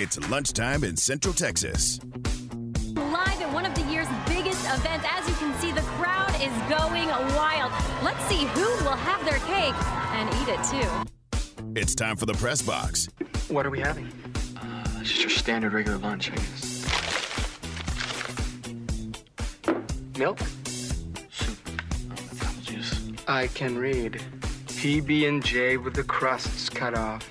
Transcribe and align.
It's 0.00 0.16
lunchtime 0.30 0.84
in 0.84 0.96
Central 0.96 1.34
Texas. 1.34 1.98
Live 2.94 3.40
at 3.40 3.52
one 3.52 3.66
of 3.66 3.74
the 3.74 3.80
year's 3.90 4.06
biggest 4.28 4.64
events. 4.64 5.04
As 5.10 5.28
you 5.28 5.34
can 5.34 5.52
see, 5.58 5.72
the 5.72 5.80
crowd 5.98 6.32
is 6.36 6.52
going 6.68 7.08
wild. 7.34 7.72
Let's 8.04 8.24
see 8.26 8.44
who 8.44 8.60
will 8.84 8.94
have 8.94 9.24
their 9.24 9.40
cake 9.40 9.74
and 10.14 10.28
eat 10.36 10.50
it 10.54 10.62
too. 10.70 11.74
It's 11.74 11.96
time 11.96 12.14
for 12.14 12.26
the 12.26 12.34
press 12.34 12.62
box. 12.62 13.08
What 13.48 13.66
are 13.66 13.70
we 13.70 13.80
having? 13.80 14.06
Uh, 14.56 15.02
just 15.02 15.20
your 15.20 15.30
standard 15.30 15.72
regular 15.72 15.98
lunch, 15.98 16.30
I 16.30 16.36
guess. 16.36 16.84
Milk? 20.16 20.38
Soup. 21.32 21.58
Oh, 22.12 22.14
apple 22.40 22.62
juice. 22.62 23.00
I 23.26 23.48
can 23.48 23.76
read. 23.76 24.22
PB 24.68 25.26
and 25.26 25.44
J 25.44 25.76
with 25.76 25.94
the 25.94 26.04
crusts 26.04 26.68
cut 26.68 26.96
off. 26.96 27.24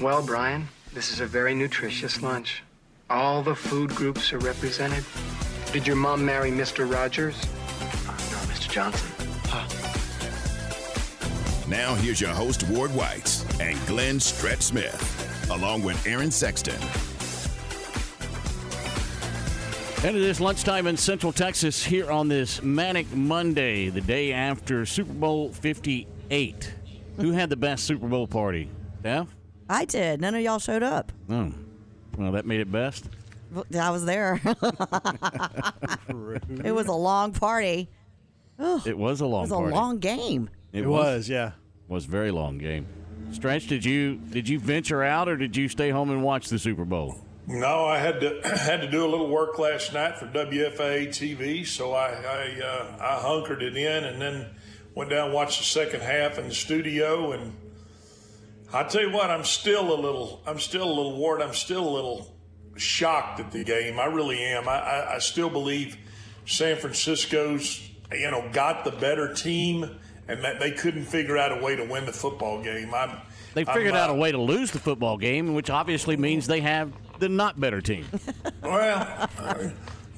Well, 0.00 0.20
Brian, 0.26 0.66
this 0.94 1.12
is 1.12 1.20
a 1.20 1.26
very 1.26 1.54
nutritious 1.54 2.22
lunch. 2.22 2.62
All 3.10 3.42
the 3.42 3.54
food 3.54 3.90
groups 3.90 4.32
are 4.32 4.38
represented. 4.38 5.04
Did 5.72 5.86
your 5.86 5.96
mom 5.96 6.24
marry 6.24 6.50
Mr. 6.50 6.90
Rogers? 6.90 7.36
Uh, 8.06 8.12
no, 8.30 8.38
Mr. 8.48 8.70
Johnson. 8.70 9.08
Now, 11.68 11.94
here's 11.96 12.20
your 12.20 12.30
host, 12.30 12.62
Ward 12.68 12.94
White, 12.94 13.44
and 13.60 13.78
Glenn 13.86 14.18
Stretch 14.18 14.62
Smith, 14.62 15.50
along 15.50 15.82
with 15.82 16.06
Aaron 16.06 16.30
Sexton. 16.30 16.80
And 20.06 20.16
it 20.16 20.22
is 20.22 20.40
lunchtime 20.40 20.86
in 20.86 20.96
Central 20.96 21.32
Texas 21.32 21.84
here 21.84 22.10
on 22.10 22.28
this 22.28 22.62
Manic 22.62 23.12
Monday, 23.14 23.90
the 23.90 24.00
day 24.00 24.32
after 24.32 24.86
Super 24.86 25.12
Bowl 25.12 25.52
58. 25.52 26.72
Who 27.16 27.32
had 27.32 27.50
the 27.50 27.56
best 27.56 27.84
Super 27.84 28.06
Bowl 28.06 28.26
party? 28.26 28.70
Steph? 29.00 29.37
I 29.68 29.84
did. 29.84 30.20
None 30.20 30.34
of 30.34 30.40
y'all 30.42 30.58
showed 30.58 30.82
up. 30.82 31.12
Oh. 31.28 31.52
Well, 32.16 32.32
that 32.32 32.46
made 32.46 32.60
it 32.60 32.72
best. 32.72 33.08
I 33.78 33.90
was 33.90 34.04
there. 34.04 34.40
it 36.64 36.74
was 36.74 36.86
a 36.86 36.92
long 36.92 37.32
party. 37.32 37.88
It 38.58 38.98
was 38.98 39.20
a 39.20 39.26
long 39.26 39.48
party. 39.48 39.52
It 39.52 39.52
was 39.52 39.52
a 39.52 39.54
party. 39.54 39.74
long 39.74 39.98
game. 39.98 40.50
It, 40.72 40.82
It 40.82 40.86
was, 40.86 41.28
yeah. 41.28 41.52
was 41.86 42.06
a 42.06 42.08
very 42.08 42.30
long 42.30 42.58
game. 42.58 42.86
Stretch, 43.30 43.66
did 43.66 43.84
you 43.84 44.16
did 44.16 44.48
you 44.48 44.58
venture 44.58 45.02
out 45.02 45.28
or 45.28 45.36
did 45.36 45.54
you 45.56 45.68
stay 45.68 45.90
home 45.90 46.10
and 46.10 46.22
watch 46.22 46.48
the 46.48 46.58
Super 46.58 46.84
Bowl? 46.86 47.18
No, 47.46 47.84
I 47.84 47.98
had 47.98 48.20
to 48.20 48.40
had 48.44 48.80
to 48.80 48.90
do 48.90 49.04
a 49.04 49.08
little 49.08 49.28
work 49.28 49.58
last 49.58 49.92
night 49.92 50.18
for 50.18 50.26
WFA 50.26 51.08
TV, 51.08 51.66
so 51.66 51.92
I 51.92 52.10
I, 52.10 52.60
uh, 52.64 52.96
I 53.00 53.20
hunkered 53.20 53.62
it 53.62 53.76
in 53.76 54.04
and 54.04 54.20
then 54.20 54.46
went 54.94 55.10
down 55.10 55.26
and 55.26 55.34
watched 55.34 55.58
the 55.58 55.64
second 55.64 56.00
half 56.00 56.38
in 56.38 56.48
the 56.48 56.54
studio. 56.54 57.32
And 57.32 57.52
I 58.72 58.84
tell 58.84 59.02
you 59.02 59.10
what, 59.10 59.30
I'm 59.30 59.44
still 59.44 59.92
a 59.92 59.98
little 60.00 60.42
I'm 60.46 60.58
still 60.58 60.84
a 60.84 60.92
little 60.92 61.18
worried. 61.20 61.42
I'm 61.42 61.54
still 61.54 61.88
a 61.88 61.94
little 61.94 62.34
shocked 62.76 63.40
at 63.40 63.50
the 63.50 63.64
game. 63.64 63.98
I 63.98 64.06
really 64.06 64.42
am. 64.44 64.68
I, 64.68 64.78
I, 64.78 65.14
I 65.14 65.18
still 65.18 65.50
believe 65.50 65.96
San 66.46 66.76
Francisco's 66.76 67.88
you 68.12 68.30
know 68.30 68.48
got 68.52 68.84
the 68.84 68.92
better 68.92 69.32
team 69.32 69.98
and 70.28 70.44
that 70.44 70.60
they 70.60 70.70
couldn't 70.70 71.04
figure 71.04 71.38
out 71.38 71.56
a 71.56 71.62
way 71.62 71.74
to 71.76 71.84
win 71.84 72.04
the 72.04 72.12
football 72.12 72.62
game. 72.62 72.92
I'm, 72.94 73.18
They 73.54 73.64
I'm, 73.64 73.74
figured 73.74 73.94
out 73.94 74.10
a 74.10 74.14
way 74.14 74.30
to 74.30 74.38
lose 74.38 74.70
the 74.70 74.78
football 74.78 75.16
game, 75.16 75.54
which 75.54 75.70
obviously 75.70 76.18
means 76.18 76.46
they 76.46 76.60
have 76.60 76.92
the 77.18 77.28
not 77.28 77.58
better 77.58 77.80
team. 77.80 78.04
Well, 78.62 79.28
uh, 79.38 79.54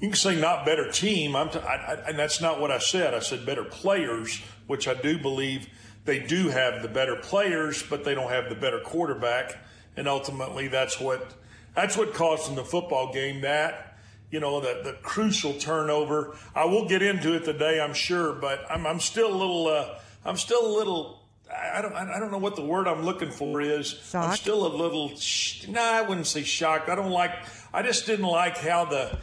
you 0.00 0.08
can 0.08 0.14
say 0.14 0.34
not 0.34 0.64
better 0.64 0.90
team. 0.90 1.36
I'm 1.36 1.50
t- 1.50 1.60
I, 1.60 1.74
I, 1.74 1.92
and 2.08 2.18
that's 2.18 2.40
not 2.40 2.60
what 2.60 2.72
I 2.72 2.78
said. 2.78 3.14
I 3.14 3.20
said 3.20 3.46
better 3.46 3.62
players, 3.62 4.42
which 4.66 4.88
I 4.88 4.94
do 4.94 5.18
believe 5.18 5.68
they 6.10 6.18
do 6.18 6.48
have 6.48 6.82
the 6.82 6.88
better 6.88 7.14
players, 7.14 7.84
but 7.84 8.02
they 8.02 8.16
don't 8.16 8.30
have 8.30 8.48
the 8.48 8.56
better 8.56 8.80
quarterback. 8.80 9.56
And 9.96 10.08
ultimately, 10.08 10.66
that's 10.66 10.98
what 10.98 11.34
that's 11.76 11.96
what 11.96 12.14
cost 12.14 12.46
them 12.46 12.56
the 12.56 12.64
football 12.64 13.12
game. 13.12 13.42
That 13.42 13.96
you 14.32 14.40
know 14.40 14.60
the 14.60 14.80
the 14.82 14.94
crucial 15.02 15.52
turnover. 15.54 16.36
I 16.52 16.64
will 16.64 16.88
get 16.88 17.00
into 17.00 17.34
it 17.36 17.44
today, 17.44 17.80
I'm 17.80 17.94
sure, 17.94 18.32
but 18.32 18.68
I'm 18.68 18.88
I'm 18.88 18.98
still 18.98 19.32
a 19.32 19.38
little 19.38 19.68
uh, 19.68 20.00
I'm 20.24 20.36
still 20.36 20.66
a 20.66 20.72
little. 20.76 21.20
I 21.48 21.80
don't. 21.80 21.92
I 21.94 22.18
don't 22.18 22.32
know 22.32 22.38
what 22.38 22.56
the 22.56 22.64
word 22.64 22.88
I'm 22.88 23.02
looking 23.04 23.30
for 23.30 23.60
is. 23.60 23.94
I'm 24.14 24.36
still 24.36 24.66
a 24.66 24.72
little. 24.74 25.16
Sh- 25.16 25.68
no, 25.68 25.80
I 25.80 26.02
wouldn't 26.02 26.26
say 26.26 26.42
shocked. 26.42 26.88
I 26.88 26.96
don't 26.96 27.10
like. 27.10 27.32
I 27.72 27.82
just 27.82 28.04
didn't 28.06 28.26
like 28.26 28.58
how 28.58 28.84
the. 28.84 29.16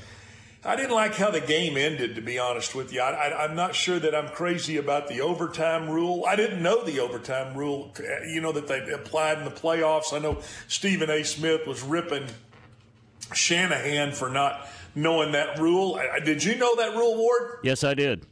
I 0.67 0.75
didn't 0.75 0.95
like 0.95 1.15
how 1.15 1.31
the 1.31 1.39
game 1.39 1.77
ended, 1.77 2.15
to 2.15 2.21
be 2.21 2.37
honest 2.37 2.75
with 2.75 2.91
you. 2.91 2.99
I, 2.99 3.45
I'm 3.45 3.55
not 3.55 3.73
sure 3.73 3.99
that 3.99 4.13
I'm 4.13 4.27
crazy 4.27 4.75
about 4.75 5.07
the 5.07 5.21
overtime 5.21 5.89
rule. 5.89 6.25
I 6.27 6.35
didn't 6.35 6.61
know 6.61 6.83
the 6.83 6.99
overtime 6.99 7.55
rule, 7.55 7.93
uh, 7.97 8.25
you 8.25 8.41
know, 8.41 8.51
that 8.51 8.67
they 8.67 8.79
applied 8.91 9.37
in 9.37 9.45
the 9.45 9.49
playoffs. 9.49 10.11
I 10.11 10.19
know 10.19 10.41
Stephen 10.67 11.09
A. 11.09 11.23
Smith 11.23 11.65
was 11.65 11.81
ripping 11.81 12.27
Shanahan 13.33 14.11
for 14.11 14.29
not 14.29 14.67
knowing 14.93 15.31
that 15.31 15.57
rule. 15.57 16.01
Did 16.25 16.43
you 16.43 16.57
know 16.57 16.75
that 16.75 16.95
rule, 16.95 17.15
Ward? 17.15 17.59
yes, 17.63 17.85
I 17.85 17.93
did. 17.93 18.25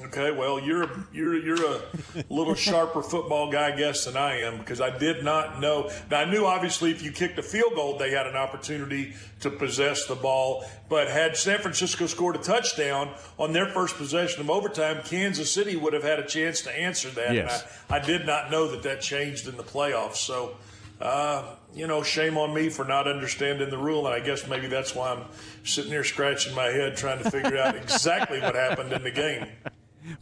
Okay, 0.00 0.30
well, 0.30 0.58
you're 0.58 0.88
you're 1.12 1.36
you're 1.36 1.66
a 1.66 1.82
little 2.30 2.54
sharper 2.54 3.02
football 3.02 3.52
guy, 3.52 3.74
I 3.74 3.76
guess, 3.76 4.06
than 4.06 4.16
I 4.16 4.40
am 4.40 4.56
because 4.56 4.80
I 4.80 4.96
did 4.96 5.22
not 5.22 5.60
know. 5.60 5.90
Now 6.10 6.20
I 6.20 6.24
knew 6.24 6.46
obviously 6.46 6.90
if 6.90 7.02
you 7.02 7.12
kicked 7.12 7.38
a 7.38 7.42
field 7.42 7.74
goal, 7.74 7.98
they 7.98 8.10
had 8.10 8.26
an 8.26 8.34
opportunity 8.34 9.12
to 9.40 9.50
possess 9.50 10.06
the 10.06 10.14
ball. 10.14 10.64
But 10.88 11.08
had 11.08 11.36
San 11.36 11.58
Francisco 11.58 12.06
scored 12.06 12.36
a 12.36 12.38
touchdown 12.38 13.12
on 13.38 13.52
their 13.52 13.66
first 13.66 13.96
possession 13.96 14.40
of 14.40 14.48
overtime, 14.48 15.02
Kansas 15.04 15.52
City 15.52 15.76
would 15.76 15.92
have 15.92 16.04
had 16.04 16.18
a 16.18 16.26
chance 16.26 16.62
to 16.62 16.72
answer 16.74 17.10
that. 17.10 17.34
Yes. 17.34 17.82
I, 17.90 17.96
I 17.96 17.98
did 17.98 18.24
not 18.24 18.50
know 18.50 18.68
that 18.68 18.82
that 18.84 19.02
changed 19.02 19.46
in 19.46 19.56
the 19.56 19.64
playoffs. 19.64 20.16
So. 20.16 20.56
Uh, 21.00 21.56
you 21.74 21.88
know, 21.88 22.00
shame 22.00 22.38
on 22.38 22.54
me 22.54 22.68
for 22.68 22.84
not 22.84 23.08
understanding 23.08 23.70
the 23.70 23.78
rule, 23.78 24.06
and 24.06 24.14
I 24.14 24.20
guess 24.24 24.46
maybe 24.46 24.68
that's 24.68 24.94
why 24.94 25.10
I'm 25.10 25.24
sitting 25.64 25.90
here 25.90 26.04
scratching 26.04 26.54
my 26.54 26.66
head 26.66 26.96
trying 26.96 27.20
to 27.20 27.28
figure 27.28 27.58
out 27.58 27.74
exactly 27.82 28.40
what 28.40 28.54
happened 28.54 28.92
in 28.92 29.02
the 29.02 29.10
game. 29.10 29.48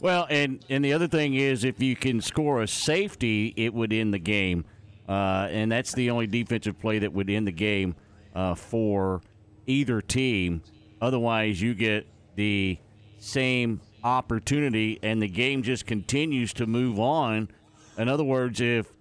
Well, 0.01 0.27
and 0.31 0.65
and 0.69 0.85
the 0.85 0.93
other 0.93 1.09
thing 1.09 1.35
is, 1.35 1.65
if 1.65 1.81
you 1.83 1.97
can 1.97 2.21
score 2.21 2.63
a 2.63 2.69
safety, 2.69 3.53
it 3.57 3.73
would 3.73 3.93
end 3.93 4.13
the 4.13 4.19
game, 4.19 4.65
uh, 5.09 5.49
and 5.51 5.71
that's 5.71 5.93
the 5.93 6.11
only 6.11 6.27
defensive 6.27 6.79
play 6.79 6.99
that 6.99 7.13
would 7.13 7.31
end 7.31 7.47
the 7.47 7.53
game 7.53 7.95
uh, 8.35 8.55
for 8.55 9.23
either 9.67 10.01
team. 10.01 10.63
Otherwise, 11.01 11.61
you 11.61 11.75
get 11.75 12.07
the 12.37 12.79
same 13.19 13.81
opportunity, 14.05 14.99
and 15.03 15.23
the 15.23 15.29
game 15.29 15.63
just 15.63 15.87
continues 15.87 16.53
to 16.55 16.67
move 16.67 16.99
on. 16.99 17.49
In 17.97 18.09
other 18.09 18.25
words, 18.25 18.61
if 18.61 18.93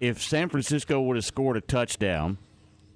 if 0.00 0.22
San 0.22 0.48
Francisco 0.48 1.00
would 1.00 1.16
have 1.16 1.24
scored 1.24 1.56
a 1.56 1.60
touchdown, 1.60 2.38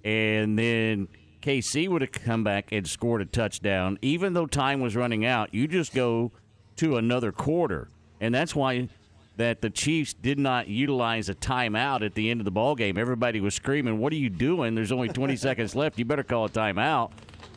and 0.04 0.58
then 0.58 1.08
KC 1.42 1.88
would 1.88 2.02
have 2.02 2.12
come 2.12 2.44
back 2.44 2.72
and 2.72 2.86
scored 2.86 3.22
a 3.22 3.26
touchdown, 3.26 3.98
even 4.02 4.34
though 4.34 4.46
time 4.46 4.80
was 4.80 4.96
running 4.96 5.24
out, 5.24 5.54
you 5.54 5.66
just 5.66 5.94
go 5.94 6.32
to 6.80 6.96
another 6.96 7.30
quarter, 7.30 7.88
and 8.20 8.34
that's 8.34 8.54
why 8.54 8.88
that 9.36 9.60
the 9.60 9.68
Chiefs 9.68 10.14
did 10.14 10.38
not 10.38 10.66
utilize 10.68 11.28
a 11.28 11.34
timeout 11.34 12.04
at 12.04 12.14
the 12.14 12.30
end 12.30 12.40
of 12.40 12.46
the 12.46 12.50
ball 12.50 12.74
game. 12.74 12.96
Everybody 12.96 13.40
was 13.40 13.54
screaming, 13.54 13.98
"What 13.98 14.14
are 14.14 14.16
you 14.16 14.30
doing? 14.30 14.74
There's 14.74 14.90
only 14.90 15.08
20 15.08 15.36
seconds 15.48 15.76
left. 15.76 15.98
You 15.98 16.06
better 16.06 16.22
call 16.22 16.46
a 16.46 16.48
timeout." 16.48 17.10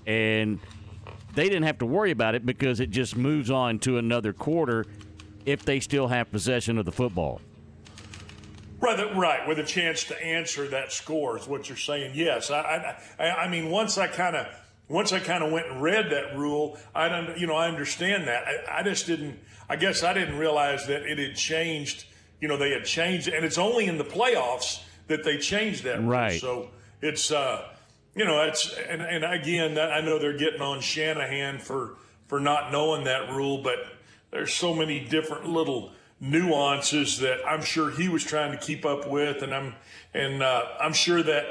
And 0.06 0.60
they 1.36 1.46
didn't 1.46 1.64
have 1.64 1.78
to 1.78 1.86
worry 1.86 2.12
about 2.12 2.36
it 2.36 2.46
because 2.46 2.82
it 2.82 2.90
just 2.90 3.16
moves 3.16 3.50
on 3.50 3.80
to 3.80 3.98
another 3.98 4.34
quarter 4.34 4.86
if 5.46 5.64
they 5.64 5.80
still 5.80 6.08
have 6.10 6.30
possession 6.30 6.78
of 6.78 6.84
the 6.84 6.92
football. 6.92 7.40
Right, 8.82 9.16
right, 9.16 9.48
with 9.48 9.60
a 9.60 9.64
chance 9.64 10.04
to 10.06 10.22
answer 10.22 10.68
that 10.68 10.92
score 10.92 11.38
is 11.38 11.48
what 11.48 11.70
you're 11.70 11.78
saying. 11.78 12.12
Yes, 12.16 12.52
I, 12.52 12.60
I, 12.60 13.24
I 13.24 13.32
I 13.46 13.48
mean, 13.48 13.70
once 13.70 13.98
I 13.98 14.08
kind 14.08 14.36
of, 14.36 14.48
once 14.90 15.14
I 15.14 15.20
kind 15.20 15.44
of 15.44 15.52
went 15.52 15.68
and 15.68 15.82
read 15.82 16.10
that 16.12 16.38
rule, 16.38 16.78
I 16.94 17.10
don't, 17.10 17.38
you 17.38 17.48
know, 17.48 17.56
I 17.56 17.68
understand 17.68 18.28
that. 18.28 18.44
I, 18.46 18.80
I 18.80 18.84
just 18.84 19.08
didn't. 19.08 19.40
I 19.70 19.76
guess 19.76 20.04
I 20.04 20.14
didn't 20.14 20.38
realize 20.38 20.88
that 20.88 21.04
it 21.04 21.18
had 21.18 21.36
changed. 21.36 22.06
You 22.42 22.48
know, 22.48 22.58
they 22.58 22.72
had 22.72 22.86
changed, 22.86 23.30
and 23.30 23.46
it's 23.46 23.58
only 23.58 23.86
in 23.86 23.98
the 23.98 24.04
playoffs 24.04 24.84
that 25.08 25.24
they 25.24 25.38
changed 25.38 25.84
that. 25.86 26.00
rule. 26.00 26.10
Right. 26.10 26.40
So 26.40 26.70
it's, 27.02 27.32
uh, 27.32 27.70
you 28.16 28.26
know, 28.26 28.44
it's, 28.44 28.74
and, 28.90 29.02
and 29.02 29.24
again, 29.24 29.78
I 29.80 30.02
know 30.02 30.20
they're 30.20 30.38
getting 30.38 30.62
on 30.62 30.82
Shanahan 30.82 31.60
for 31.60 31.96
for 32.28 32.40
not 32.40 32.72
knowing 32.72 33.04
that 33.06 33.30
rule, 33.32 33.62
but 33.62 33.78
there's 34.32 34.54
so 34.54 34.74
many 34.74 35.00
different 35.00 35.48
little 35.48 35.92
nuances 36.20 37.20
that 37.20 37.40
I'm 37.48 37.62
sure 37.62 37.92
he 37.92 38.10
was 38.10 38.24
trying 38.24 38.52
to 38.52 38.58
keep 38.58 38.86
up 38.86 39.08
with, 39.10 39.42
and 39.44 39.54
I'm 39.54 39.76
and 40.14 40.42
uh, 40.42 40.64
I'm 40.80 40.94
sure 40.94 41.22
that 41.24 41.46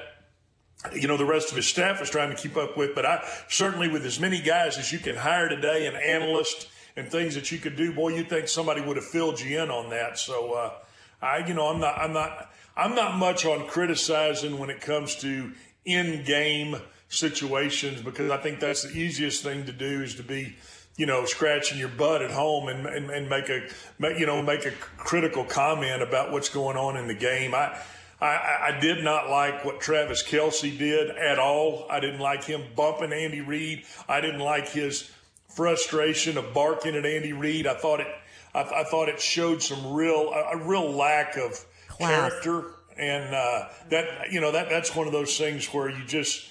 you 0.94 1.08
know 1.08 1.17
the 1.17 1.25
rest 1.25 1.50
of 1.50 1.56
his 1.56 1.67
staff 1.67 2.00
is 2.02 2.11
trying 2.11 2.31
to 2.31 2.37
keep 2.37 2.56
up 2.56 2.76
with. 2.76 2.94
But 2.94 3.06
I 3.06 3.25
certainly, 3.49 3.88
with 3.88 4.05
as 4.05 4.19
many 4.19 4.40
guys 4.40 4.79
as 4.79 4.93
you 4.93 4.99
can 4.99 5.17
hire 5.17 5.49
today, 5.49 5.87
and 5.87 5.96
analysts 5.96 6.67
and 6.96 7.11
things 7.11 7.34
that 7.34 7.50
you 7.50 7.58
could 7.58 7.76
do, 7.76 7.93
boy, 7.93 8.11
you'd 8.11 8.29
think 8.29 8.49
somebody 8.49 8.81
would 8.81 8.96
have 8.96 9.06
filled 9.06 9.40
you 9.40 9.62
in 9.62 9.70
on 9.70 9.90
that. 9.90 10.19
So 10.19 10.52
uh, 10.52 10.73
I, 11.20 11.46
you 11.46 11.55
know, 11.55 11.69
I'm 11.69 11.81
not, 11.81 11.99
I'm 11.99 12.12
not, 12.12 12.50
I'm 12.76 12.94
not 12.94 13.17
much 13.17 13.46
on 13.46 13.67
criticizing 13.67 14.58
when 14.58 14.70
it 14.70 14.81
comes 14.81 15.17
to 15.17 15.52
in-game 15.84 16.76
situations 17.08 18.02
because 18.02 18.31
I 18.31 18.37
think 18.38 18.61
that's 18.61 18.82
the 18.82 18.90
easiest 18.90 19.43
thing 19.43 19.64
to 19.67 19.73
do 19.73 20.02
is 20.02 20.14
to 20.17 20.23
be 20.23 20.56
you 20.96 21.06
know, 21.06 21.25
scratching 21.25 21.79
your 21.79 21.88
butt 21.88 22.23
at 22.23 22.31
home 22.31 22.69
and, 22.69 22.87
and, 22.87 23.11
and 23.11 23.29
make 23.29 23.49
a, 23.49 23.67
make, 23.99 24.19
you 24.19 24.26
know, 24.26 24.43
make 24.43 24.67
a 24.67 24.73
critical 24.99 25.44
comment 25.44 26.02
about 26.02 26.32
what's 26.32 26.50
going 26.50 26.76
on 26.76 26.96
in 26.96 27.06
the 27.06 27.14
game. 27.14 27.55
I, 27.55 27.79
I, 28.22 28.26
I, 28.26 28.76
I 28.76 28.80
did 28.80 29.02
not 29.02 29.28
like 29.28 29.64
what 29.64 29.80
Travis 29.80 30.22
Kelce 30.22 30.78
did 30.78 31.10
at 31.10 31.38
all. 31.40 31.86
I 31.90 31.98
didn't 31.98 32.20
like 32.20 32.44
him 32.44 32.62
bumping 32.76 33.12
Andy 33.12 33.40
Reid. 33.40 33.84
I 34.08 34.20
didn't 34.20 34.40
like 34.40 34.69
his 34.69 35.10
frustration 35.48 36.38
of 36.38 36.54
barking 36.54 36.94
at 36.94 37.04
Andy 37.04 37.32
Reid. 37.32 37.66
I 37.66 37.74
thought 37.74 38.00
it, 38.00 38.06
I, 38.54 38.60
I 38.60 38.84
thought 38.84 39.08
it 39.08 39.20
showed 39.20 39.62
some 39.62 39.92
real, 39.92 40.32
a, 40.32 40.56
a 40.56 40.64
real 40.64 40.90
lack 40.92 41.36
of 41.36 41.64
Class. 41.88 42.30
character, 42.30 42.70
and 42.96 43.34
uh, 43.34 43.69
that 43.90 44.30
you 44.30 44.40
know 44.40 44.52
that 44.52 44.70
that's 44.70 44.94
one 44.94 45.06
of 45.06 45.12
those 45.12 45.36
things 45.36 45.66
where 45.66 45.90
you 45.90 46.04
just 46.04 46.48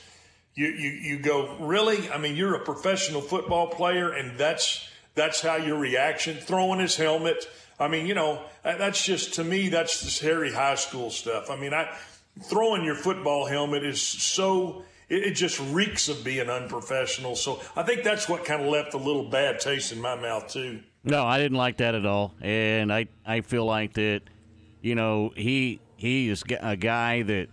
you, 0.55 0.67
you 0.67 0.89
you 0.89 1.19
go 1.19 1.55
really. 1.59 2.09
I 2.09 2.17
mean, 2.17 2.35
you're 2.35 2.55
a 2.55 2.63
professional 2.63 3.21
football 3.21 3.67
player, 3.67 4.11
and 4.11 4.37
that's 4.37 4.87
that's 5.15 5.41
how 5.41 5.55
your 5.55 5.77
reaction 5.77 6.37
throwing 6.37 6.79
his 6.79 6.95
helmet. 6.95 7.47
I 7.81 7.87
mean, 7.87 8.05
you 8.05 8.13
know, 8.13 8.43
that's 8.63 9.03
just 9.03 9.33
to 9.35 9.43
me 9.43 9.69
that's 9.69 10.01
this 10.01 10.19
Harry 10.19 10.53
high 10.53 10.75
school 10.75 11.09
stuff. 11.09 11.49
I 11.49 11.55
mean, 11.55 11.73
I 11.73 11.91
throwing 12.43 12.83
your 12.85 12.95
football 12.95 13.47
helmet 13.47 13.83
is 13.83 13.99
so 13.99 14.83
it, 15.09 15.23
it 15.23 15.31
just 15.31 15.59
reeks 15.71 16.07
of 16.07 16.23
being 16.23 16.47
unprofessional. 16.47 17.35
So 17.35 17.59
I 17.75 17.81
think 17.81 18.03
that's 18.03 18.29
what 18.29 18.45
kind 18.45 18.61
of 18.61 18.67
left 18.67 18.93
a 18.93 18.97
little 18.97 19.29
bad 19.29 19.59
taste 19.59 19.91
in 19.91 19.99
my 19.99 20.15
mouth 20.15 20.47
too. 20.47 20.81
No, 21.03 21.25
I 21.25 21.39
didn't 21.39 21.57
like 21.57 21.77
that 21.77 21.95
at 21.95 22.05
all, 22.05 22.35
and 22.39 22.93
I 22.93 23.07
I 23.25 23.41
feel 23.41 23.65
like 23.65 23.93
that, 23.93 24.21
you 24.81 24.93
know, 24.93 25.33
he 25.35 25.79
he 25.95 26.29
is 26.29 26.43
a 26.61 26.75
guy 26.75 27.23
that 27.23 27.47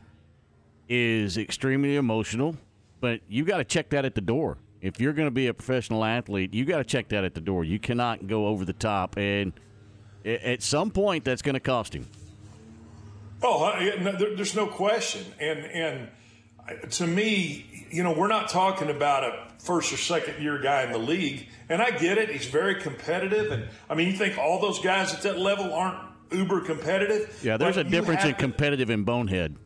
is 0.90 1.38
extremely 1.38 1.96
emotional, 1.96 2.54
but 3.00 3.20
you 3.28 3.44
got 3.44 3.58
to 3.58 3.64
check 3.64 3.88
that 3.90 4.04
at 4.04 4.14
the 4.14 4.20
door. 4.20 4.58
If 4.82 5.00
you're 5.00 5.14
going 5.14 5.26
to 5.26 5.32
be 5.32 5.46
a 5.46 5.54
professional 5.54 6.04
athlete, 6.04 6.52
you 6.52 6.66
got 6.66 6.78
to 6.78 6.84
check 6.84 7.08
that 7.08 7.24
at 7.24 7.34
the 7.34 7.40
door. 7.40 7.64
You 7.64 7.78
cannot 7.78 8.26
go 8.26 8.46
over 8.46 8.66
the 8.66 8.74
top, 8.74 9.16
and 9.16 9.52
at 10.24 10.62
some 10.62 10.90
point, 10.90 11.24
that's 11.24 11.42
going 11.42 11.54
to 11.54 11.60
cost 11.60 11.94
him. 11.94 12.06
Oh, 13.42 13.62
I- 13.64 13.80
yeah, 13.80 14.02
no, 14.02 14.12
there, 14.12 14.34
there's 14.34 14.56
no 14.56 14.66
question. 14.66 15.24
And 15.40 15.60
and 15.66 16.08
uh, 16.68 16.86
to 16.86 17.06
me, 17.06 17.86
you 17.90 18.02
know, 18.02 18.12
we're 18.12 18.28
not 18.28 18.48
talking 18.48 18.90
about 18.90 19.24
a 19.24 19.48
first 19.58 19.92
or 19.92 19.96
second 19.96 20.42
year 20.42 20.58
guy 20.58 20.82
in 20.82 20.92
the 20.92 20.98
league. 20.98 21.46
And 21.68 21.80
I 21.80 21.90
get 21.90 22.18
it; 22.18 22.30
he's 22.30 22.46
very 22.46 22.80
competitive. 22.80 23.52
And 23.52 23.68
I 23.88 23.94
mean, 23.94 24.08
you 24.08 24.16
think 24.16 24.38
all 24.38 24.60
those 24.60 24.80
guys 24.80 25.14
at 25.14 25.22
that 25.22 25.38
level 25.38 25.72
aren't 25.72 25.98
uber 26.32 26.60
competitive? 26.60 27.40
Yeah, 27.42 27.56
there's 27.56 27.76
a 27.76 27.84
difference 27.84 28.24
in 28.24 28.34
competitive 28.34 28.90
and 28.90 29.06
bonehead. 29.06 29.56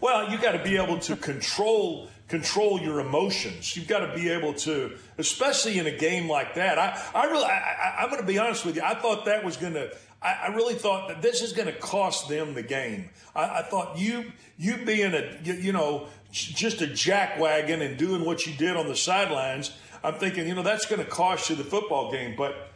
Well, 0.00 0.32
you 0.32 0.38
got 0.38 0.52
to 0.52 0.62
be 0.64 0.76
able 0.76 0.98
to 1.00 1.14
control 1.14 2.08
control 2.28 2.80
your 2.80 3.00
emotions. 3.00 3.76
You've 3.76 3.88
got 3.88 4.06
to 4.06 4.14
be 4.14 4.30
able 4.30 4.54
to, 4.54 4.96
especially 5.18 5.78
in 5.78 5.86
a 5.86 5.96
game 5.96 6.28
like 6.28 6.54
that. 6.54 6.78
I, 6.78 7.00
I 7.14 7.24
really, 7.26 7.44
I, 7.44 7.96
I'm 8.00 8.08
going 8.08 8.20
to 8.20 8.26
be 8.26 8.38
honest 8.38 8.64
with 8.64 8.76
you. 8.76 8.82
I 8.82 8.94
thought 8.94 9.24
that 9.26 9.44
was 9.44 9.56
going 9.56 9.74
to. 9.74 9.94
I, 10.22 10.32
I 10.44 10.46
really 10.54 10.74
thought 10.74 11.08
that 11.08 11.20
this 11.20 11.42
is 11.42 11.52
going 11.52 11.66
to 11.66 11.78
cost 11.78 12.28
them 12.28 12.54
the 12.54 12.62
game. 12.62 13.10
I, 13.34 13.58
I 13.58 13.62
thought 13.62 13.98
you, 13.98 14.32
you 14.56 14.84
being 14.84 15.14
a, 15.14 15.38
you, 15.42 15.54
you 15.54 15.72
know, 15.72 16.06
just 16.30 16.80
a 16.80 16.86
jackwagon 16.86 17.84
and 17.84 17.96
doing 17.98 18.24
what 18.24 18.46
you 18.46 18.54
did 18.54 18.76
on 18.76 18.88
the 18.88 18.96
sidelines. 18.96 19.72
I'm 20.04 20.14
thinking, 20.14 20.46
you 20.46 20.54
know, 20.54 20.62
that's 20.62 20.86
going 20.86 21.04
to 21.04 21.10
cost 21.10 21.50
you 21.50 21.56
the 21.56 21.64
football 21.64 22.10
game. 22.10 22.34
But 22.36 22.72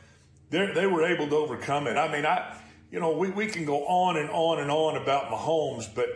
they 0.50 0.86
were 0.86 1.04
able 1.04 1.28
to 1.28 1.36
overcome 1.36 1.86
it. 1.86 1.96
I 1.96 2.12
mean, 2.12 2.24
I 2.24 2.56
you 2.90 3.00
know 3.00 3.12
we, 3.12 3.30
we 3.30 3.46
can 3.46 3.64
go 3.64 3.84
on 3.86 4.16
and 4.16 4.30
on 4.30 4.60
and 4.60 4.70
on 4.70 4.96
about 4.96 5.30
Mahomes, 5.30 5.92
but 5.92 6.06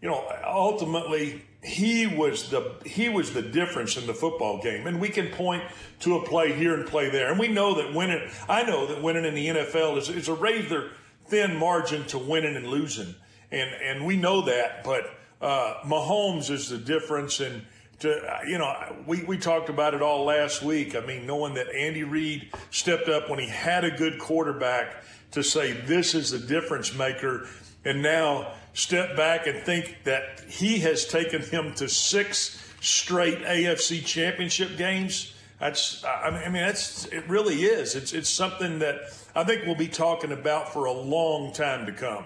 you 0.00 0.08
know 0.08 0.26
ultimately 0.44 1.42
he 1.64 2.06
was 2.06 2.50
the 2.50 2.74
he 2.84 3.08
was 3.08 3.32
the 3.32 3.40
difference 3.42 3.96
in 3.96 4.06
the 4.06 4.14
football 4.14 4.60
game, 4.62 4.86
and 4.86 5.00
we 5.00 5.08
can 5.08 5.28
point 5.28 5.64
to 6.00 6.16
a 6.16 6.26
play 6.26 6.52
here 6.52 6.74
and 6.74 6.86
play 6.86 7.08
there, 7.08 7.30
and 7.30 7.38
we 7.38 7.48
know 7.48 7.74
that 7.76 7.94
winning. 7.94 8.28
I 8.48 8.64
know 8.64 8.86
that 8.86 9.02
winning 9.02 9.24
in 9.24 9.34
the 9.34 9.48
NFL 9.48 9.96
is 9.96 10.10
is 10.10 10.28
a 10.28 10.34
rather 10.34 10.90
thin 11.26 11.56
margin 11.56 12.04
to 12.08 12.18
winning 12.18 12.56
and 12.56 12.68
losing, 12.68 13.14
and 13.50 13.70
and 13.82 14.04
we 14.04 14.16
know 14.16 14.42
that, 14.42 14.84
but 14.84 15.10
uh, 15.40 15.80
Mahomes 15.84 16.50
is 16.50 16.68
the 16.68 16.78
difference. 16.78 17.40
And 17.40 17.62
to 18.00 18.42
you 18.46 18.58
know 18.58 18.96
we, 19.06 19.22
we 19.24 19.38
talked 19.38 19.70
about 19.70 19.94
it 19.94 20.02
all 20.02 20.24
last 20.24 20.62
week. 20.62 20.94
I 20.94 21.00
mean 21.00 21.26
knowing 21.26 21.54
that 21.54 21.74
andy 21.74 22.04
reid 22.04 22.52
stepped 22.70 23.08
up 23.08 23.30
when 23.30 23.38
he 23.38 23.48
had 23.48 23.84
a 23.84 23.90
good 23.90 24.18
quarterback 24.18 25.02
to 25.30 25.42
say 25.42 25.72
this 25.72 26.14
is 26.14 26.30
the 26.30 26.38
difference 26.38 26.94
maker. 26.94 27.48
And 27.86 28.02
now 28.02 28.52
step 28.74 29.16
back 29.16 29.46
and 29.46 29.58
think 29.60 29.98
that 30.04 30.40
he 30.48 30.78
has 30.80 31.06
taken 31.06 31.40
him 31.40 31.72
to 31.74 31.88
six 31.88 32.60
straight 32.80 33.38
afc 33.40 34.04
championship 34.04 34.76
games 34.76 35.34
that's 35.58 36.04
i 36.04 36.30
mean, 36.30 36.52
that's 36.52 37.06
it 37.06 37.26
really 37.28 37.62
is 37.62 37.94
it's 37.94 38.12
it's 38.12 38.28
something 38.28 38.80
that 38.80 38.96
i 39.34 39.42
think 39.42 39.64
we'll 39.64 39.74
be 39.74 39.88
talking 39.88 40.32
about 40.32 40.70
for 40.70 40.84
a 40.84 40.92
long 40.92 41.52
time 41.52 41.86
to 41.86 41.92
come 41.92 42.24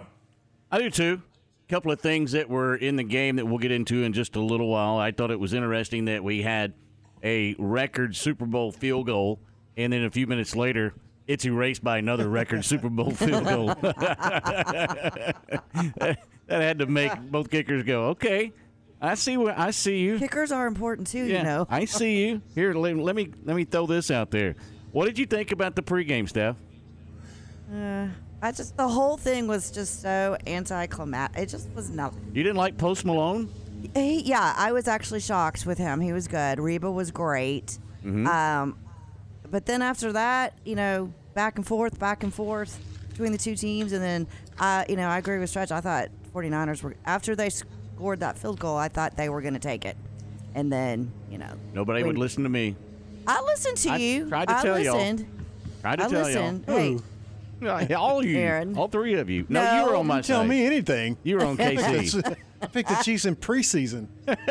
I 0.70 0.78
do 0.78 0.90
too. 0.90 1.22
A 1.66 1.70
couple 1.70 1.92
of 1.92 2.00
things 2.00 2.32
that 2.32 2.48
were 2.48 2.76
in 2.76 2.96
the 2.96 3.04
game 3.04 3.36
that 3.36 3.46
we'll 3.46 3.58
get 3.58 3.70
into 3.72 4.02
in 4.02 4.12
just 4.12 4.36
a 4.36 4.40
little 4.40 4.68
while. 4.68 4.98
I 4.98 5.12
thought 5.12 5.30
it 5.30 5.40
was 5.40 5.54
interesting 5.54 6.06
that 6.06 6.22
we 6.22 6.42
had 6.42 6.74
a 7.22 7.54
record 7.58 8.14
Super 8.14 8.46
Bowl 8.46 8.70
field 8.70 9.06
goal, 9.06 9.40
and 9.76 9.92
then 9.92 10.04
a 10.04 10.10
few 10.10 10.26
minutes 10.26 10.54
later, 10.54 10.94
it's 11.28 11.44
erased 11.44 11.84
by 11.84 11.98
another 11.98 12.28
record 12.28 12.64
Super 12.64 12.88
Bowl 12.88 13.10
field 13.10 13.44
goal. 13.44 13.66
that 13.82 15.36
had 16.48 16.78
to 16.80 16.86
make 16.86 17.16
both 17.30 17.50
kickers 17.50 17.84
go, 17.84 18.06
okay. 18.06 18.52
I 19.00 19.14
see 19.14 19.36
what 19.36 19.56
I 19.56 19.70
see 19.70 19.98
you. 19.98 20.18
Kickers 20.18 20.50
are 20.50 20.66
important 20.66 21.06
too, 21.06 21.24
Yeah, 21.24 21.38
you 21.38 21.44
know. 21.44 21.66
I 21.70 21.84
see 21.84 22.26
you. 22.26 22.42
Here, 22.54 22.74
let, 22.74 22.96
let 22.96 23.14
me 23.14 23.30
let 23.44 23.54
me 23.54 23.64
throw 23.64 23.86
this 23.86 24.10
out 24.10 24.32
there. 24.32 24.56
What 24.90 25.04
did 25.04 25.18
you 25.18 25.26
think 25.26 25.52
about 25.52 25.76
the 25.76 25.82
pregame, 25.82 26.28
Steph? 26.28 26.56
I 28.40 28.52
just 28.52 28.76
the 28.76 28.88
whole 28.88 29.16
thing 29.16 29.46
was 29.46 29.70
just 29.70 30.02
so 30.02 30.36
anticlimactic. 30.46 31.42
It 31.42 31.46
just 31.46 31.68
was 31.74 31.90
nothing. 31.90 32.32
You 32.34 32.42
didn't 32.42 32.56
like 32.56 32.78
Post 32.78 33.04
Malone? 33.04 33.52
He, 33.94 34.22
yeah, 34.22 34.54
I 34.56 34.72
was 34.72 34.88
actually 34.88 35.20
shocked 35.20 35.66
with 35.66 35.78
him. 35.78 36.00
He 36.00 36.12
was 36.12 36.26
good. 36.26 36.58
Reba 36.58 36.90
was 36.90 37.12
great. 37.12 37.78
Um, 38.04 38.76
but 39.50 39.66
then 39.66 39.82
after 39.82 40.12
that, 40.12 40.54
you 40.64 40.74
know, 40.74 41.12
back 41.38 41.54
and 41.56 41.64
forth, 41.64 42.00
back 42.00 42.24
and 42.24 42.34
forth 42.34 42.80
between 43.10 43.30
the 43.30 43.38
two 43.38 43.54
teams, 43.54 43.92
and 43.92 44.02
then, 44.02 44.26
uh, 44.58 44.84
you 44.88 44.96
know, 44.96 45.06
I 45.06 45.18
agree 45.18 45.38
with 45.38 45.48
Stretch. 45.48 45.70
I 45.70 45.80
thought 45.80 46.08
49ers 46.34 46.82
were 46.82 46.96
after 47.06 47.36
they 47.36 47.48
scored 47.48 48.18
that 48.20 48.36
field 48.36 48.58
goal. 48.58 48.76
I 48.76 48.88
thought 48.88 49.16
they 49.16 49.28
were 49.28 49.40
going 49.40 49.54
to 49.54 49.60
take 49.60 49.84
it, 49.84 49.96
and 50.56 50.72
then, 50.72 51.12
you 51.30 51.38
know, 51.38 51.52
Nobody 51.74 52.00
when- 52.02 52.08
would 52.08 52.18
listen 52.18 52.42
to 52.42 52.48
me. 52.48 52.74
I 53.24 53.40
listened 53.42 53.76
to 53.76 53.90
I 53.90 53.96
you. 53.98 54.28
tried 54.28 54.48
to 54.48 54.56
I 54.58 54.62
tell 54.62 54.78
y'all. 54.80 54.96
listened. 54.96 55.26
Tried 55.82 55.96
to 56.00 56.04
I 56.06 56.08
tell 56.08 56.22
listened. 56.24 56.64
y'all. 56.66 57.78
Hey, 57.78 57.94
all 57.94 58.24
you, 58.24 58.36
Aaron. 58.36 58.76
all 58.76 58.88
three 58.88 59.14
of 59.14 59.30
you. 59.30 59.46
No, 59.48 59.62
No. 59.62 59.76
you 59.84 59.90
were 59.90 59.96
on 59.96 60.08
my 60.08 60.16
team. 60.16 60.22
Tell 60.24 60.40
side. 60.40 60.48
me 60.48 60.66
anything. 60.66 61.18
You 61.22 61.36
were 61.36 61.44
on 61.44 61.56
KC. 61.58 62.36
I 62.60 62.66
picked 62.66 62.88
the 62.88 62.96
Chiefs 62.96 63.26
in 63.26 63.36
preseason. 63.46 64.08
I 64.26 64.34
don't 64.34 64.46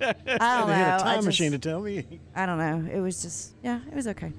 They 0.00 0.38
know. 0.38 0.72
had 0.74 0.88
a 0.90 0.94
I 0.94 0.98
time 1.04 1.14
just- 1.18 1.26
machine 1.26 1.52
to 1.52 1.58
tell 1.60 1.80
me. 1.80 2.04
I 2.34 2.46
don't 2.46 2.58
know. 2.58 2.90
It 2.92 2.98
was 3.00 3.22
just, 3.22 3.52
yeah, 3.62 3.78
it 3.86 3.94
was 3.94 4.08
okay. 4.08 4.32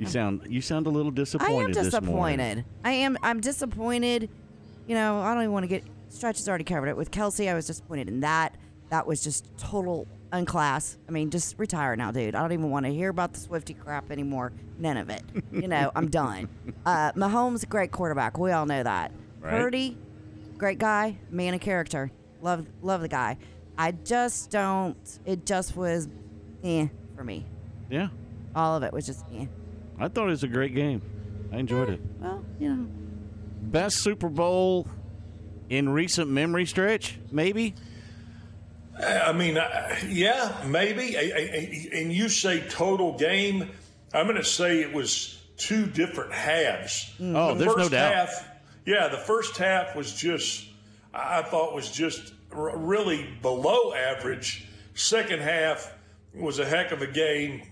You 0.00 0.06
sound 0.06 0.46
you 0.48 0.62
sound 0.62 0.86
a 0.86 0.90
little 0.90 1.10
disappointed. 1.10 1.76
I 1.76 1.82
disappointed. 1.82 2.40
am 2.40 2.56
disappointed. 2.56 2.64
I 2.84 2.90
am. 2.92 3.18
I'm 3.22 3.40
disappointed. 3.40 4.30
You 4.86 4.94
know, 4.94 5.20
I 5.20 5.34
don't 5.34 5.42
even 5.42 5.52
want 5.52 5.64
to 5.64 5.68
get. 5.68 5.84
Stretch 6.08 6.38
has 6.38 6.48
already 6.48 6.64
covered 6.64 6.88
it 6.88 6.96
with 6.96 7.10
Kelce. 7.10 7.50
I 7.50 7.54
was 7.54 7.66
disappointed 7.66 8.08
in 8.08 8.20
that. 8.20 8.56
That 8.88 9.06
was 9.06 9.22
just 9.22 9.46
total 9.58 10.08
unclass. 10.32 10.96
I 11.06 11.12
mean, 11.12 11.28
just 11.30 11.58
retire 11.58 11.94
now, 11.96 12.10
dude. 12.12 12.34
I 12.34 12.40
don't 12.40 12.52
even 12.52 12.70
want 12.70 12.86
to 12.86 12.92
hear 12.92 13.10
about 13.10 13.34
the 13.34 13.40
Swifty 13.40 13.74
crap 13.74 14.10
anymore. 14.10 14.52
None 14.78 14.96
of 14.96 15.10
it. 15.10 15.22
You 15.52 15.68
know, 15.68 15.92
I'm 15.94 16.08
done. 16.08 16.48
Uh, 16.86 17.12
Mahomes, 17.12 17.62
a 17.62 17.66
great 17.66 17.92
quarterback. 17.92 18.38
We 18.38 18.52
all 18.52 18.64
know 18.64 18.82
that. 18.82 19.12
Right. 19.38 19.50
Purdy, 19.50 19.98
great 20.56 20.78
guy, 20.78 21.18
man 21.30 21.52
of 21.52 21.60
character. 21.60 22.10
Love, 22.40 22.66
love 22.80 23.02
the 23.02 23.08
guy. 23.08 23.36
I 23.76 23.92
just 23.92 24.50
don't. 24.50 24.96
It 25.26 25.44
just 25.44 25.76
was, 25.76 26.08
eh, 26.64 26.86
for 27.14 27.22
me. 27.22 27.44
Yeah, 27.90 28.08
All 28.56 28.76
of 28.76 28.82
it 28.82 28.94
was 28.94 29.04
just, 29.04 29.26
eh. 29.34 29.44
I 30.00 30.08
thought 30.08 30.26
it 30.28 30.30
was 30.30 30.42
a 30.42 30.48
great 30.48 30.74
game. 30.74 31.02
I 31.52 31.58
enjoyed 31.58 31.90
it. 31.90 32.00
Well, 32.18 32.44
you 32.58 32.74
know. 32.74 32.86
Best 33.62 33.98
Super 33.98 34.28
Bowl 34.28 34.88
in 35.68 35.88
recent 35.90 36.30
memory 36.30 36.66
stretch, 36.66 37.18
maybe. 37.30 37.74
I 38.98 39.32
mean, 39.32 39.56
uh, 39.58 39.96
yeah, 40.08 40.62
maybe. 40.66 41.16
And 41.92 42.12
you 42.12 42.28
say 42.28 42.60
total 42.68 43.16
game. 43.16 43.70
I'm 44.12 44.26
going 44.26 44.36
to 44.36 44.44
say 44.44 44.80
it 44.80 44.92
was 44.92 45.40
two 45.56 45.86
different 45.86 46.32
halves. 46.32 47.12
Oh, 47.20 47.54
The 47.54 47.64
there's 47.64 47.66
no 47.76 47.82
first 47.82 47.90
doubt. 47.92 48.14
Half, 48.14 48.48
yeah, 48.86 49.08
the 49.08 49.18
first 49.18 49.56
half 49.56 49.94
was 49.94 50.14
just, 50.14 50.66
I 51.14 51.42
thought 51.42 51.74
was 51.74 51.90
just 51.90 52.32
r- 52.52 52.76
really 52.76 53.26
below 53.42 53.92
average. 53.94 54.66
Second 54.94 55.40
half 55.40 55.94
was 56.34 56.58
a 56.58 56.64
heck 56.64 56.90
of 56.92 57.02
a 57.02 57.06
game. 57.06 57.62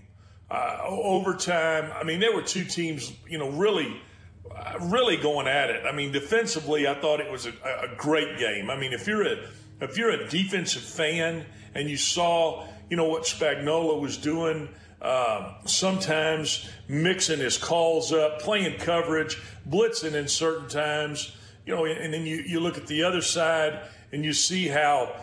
Uh, 0.51 0.79
overtime. 0.83 1.91
I 1.93 2.03
mean, 2.03 2.19
there 2.19 2.33
were 2.33 2.41
two 2.41 2.63
teams, 2.63 3.13
you 3.27 3.37
know, 3.37 3.49
really, 3.49 4.01
uh, 4.49 4.79
really 4.81 5.15
going 5.15 5.47
at 5.47 5.69
it. 5.69 5.85
I 5.85 5.91
mean, 5.91 6.11
defensively, 6.11 6.87
I 6.87 6.95
thought 6.95 7.19
it 7.19 7.31
was 7.31 7.45
a, 7.45 7.51
a 7.51 7.95
great 7.95 8.39
game. 8.39 8.71
I 8.71 8.75
mean, 8.75 8.91
if 8.91 9.05
you're 9.05 9.27
a 9.27 9.47
if 9.79 9.97
you're 9.97 10.09
a 10.09 10.27
defensive 10.27 10.81
fan 10.81 11.45
and 11.75 11.87
you 11.89 11.97
saw, 11.97 12.67
you 12.89 12.97
know, 12.97 13.07
what 13.07 13.23
Spagnuolo 13.23 14.01
was 14.01 14.17
doing, 14.17 14.69
um, 15.01 15.53
sometimes 15.65 16.69
mixing 16.87 17.39
his 17.39 17.57
calls 17.57 18.11
up, 18.11 18.39
playing 18.39 18.77
coverage, 18.79 19.37
blitzing 19.69 20.13
in 20.13 20.27
certain 20.27 20.67
times, 20.67 21.35
you 21.65 21.73
know, 21.73 21.85
and 21.85 22.13
then 22.13 22.25
you, 22.25 22.37
you 22.37 22.59
look 22.59 22.77
at 22.77 22.87
the 22.87 23.03
other 23.03 23.21
side 23.21 23.87
and 24.11 24.25
you 24.25 24.33
see 24.33 24.67
how 24.67 25.15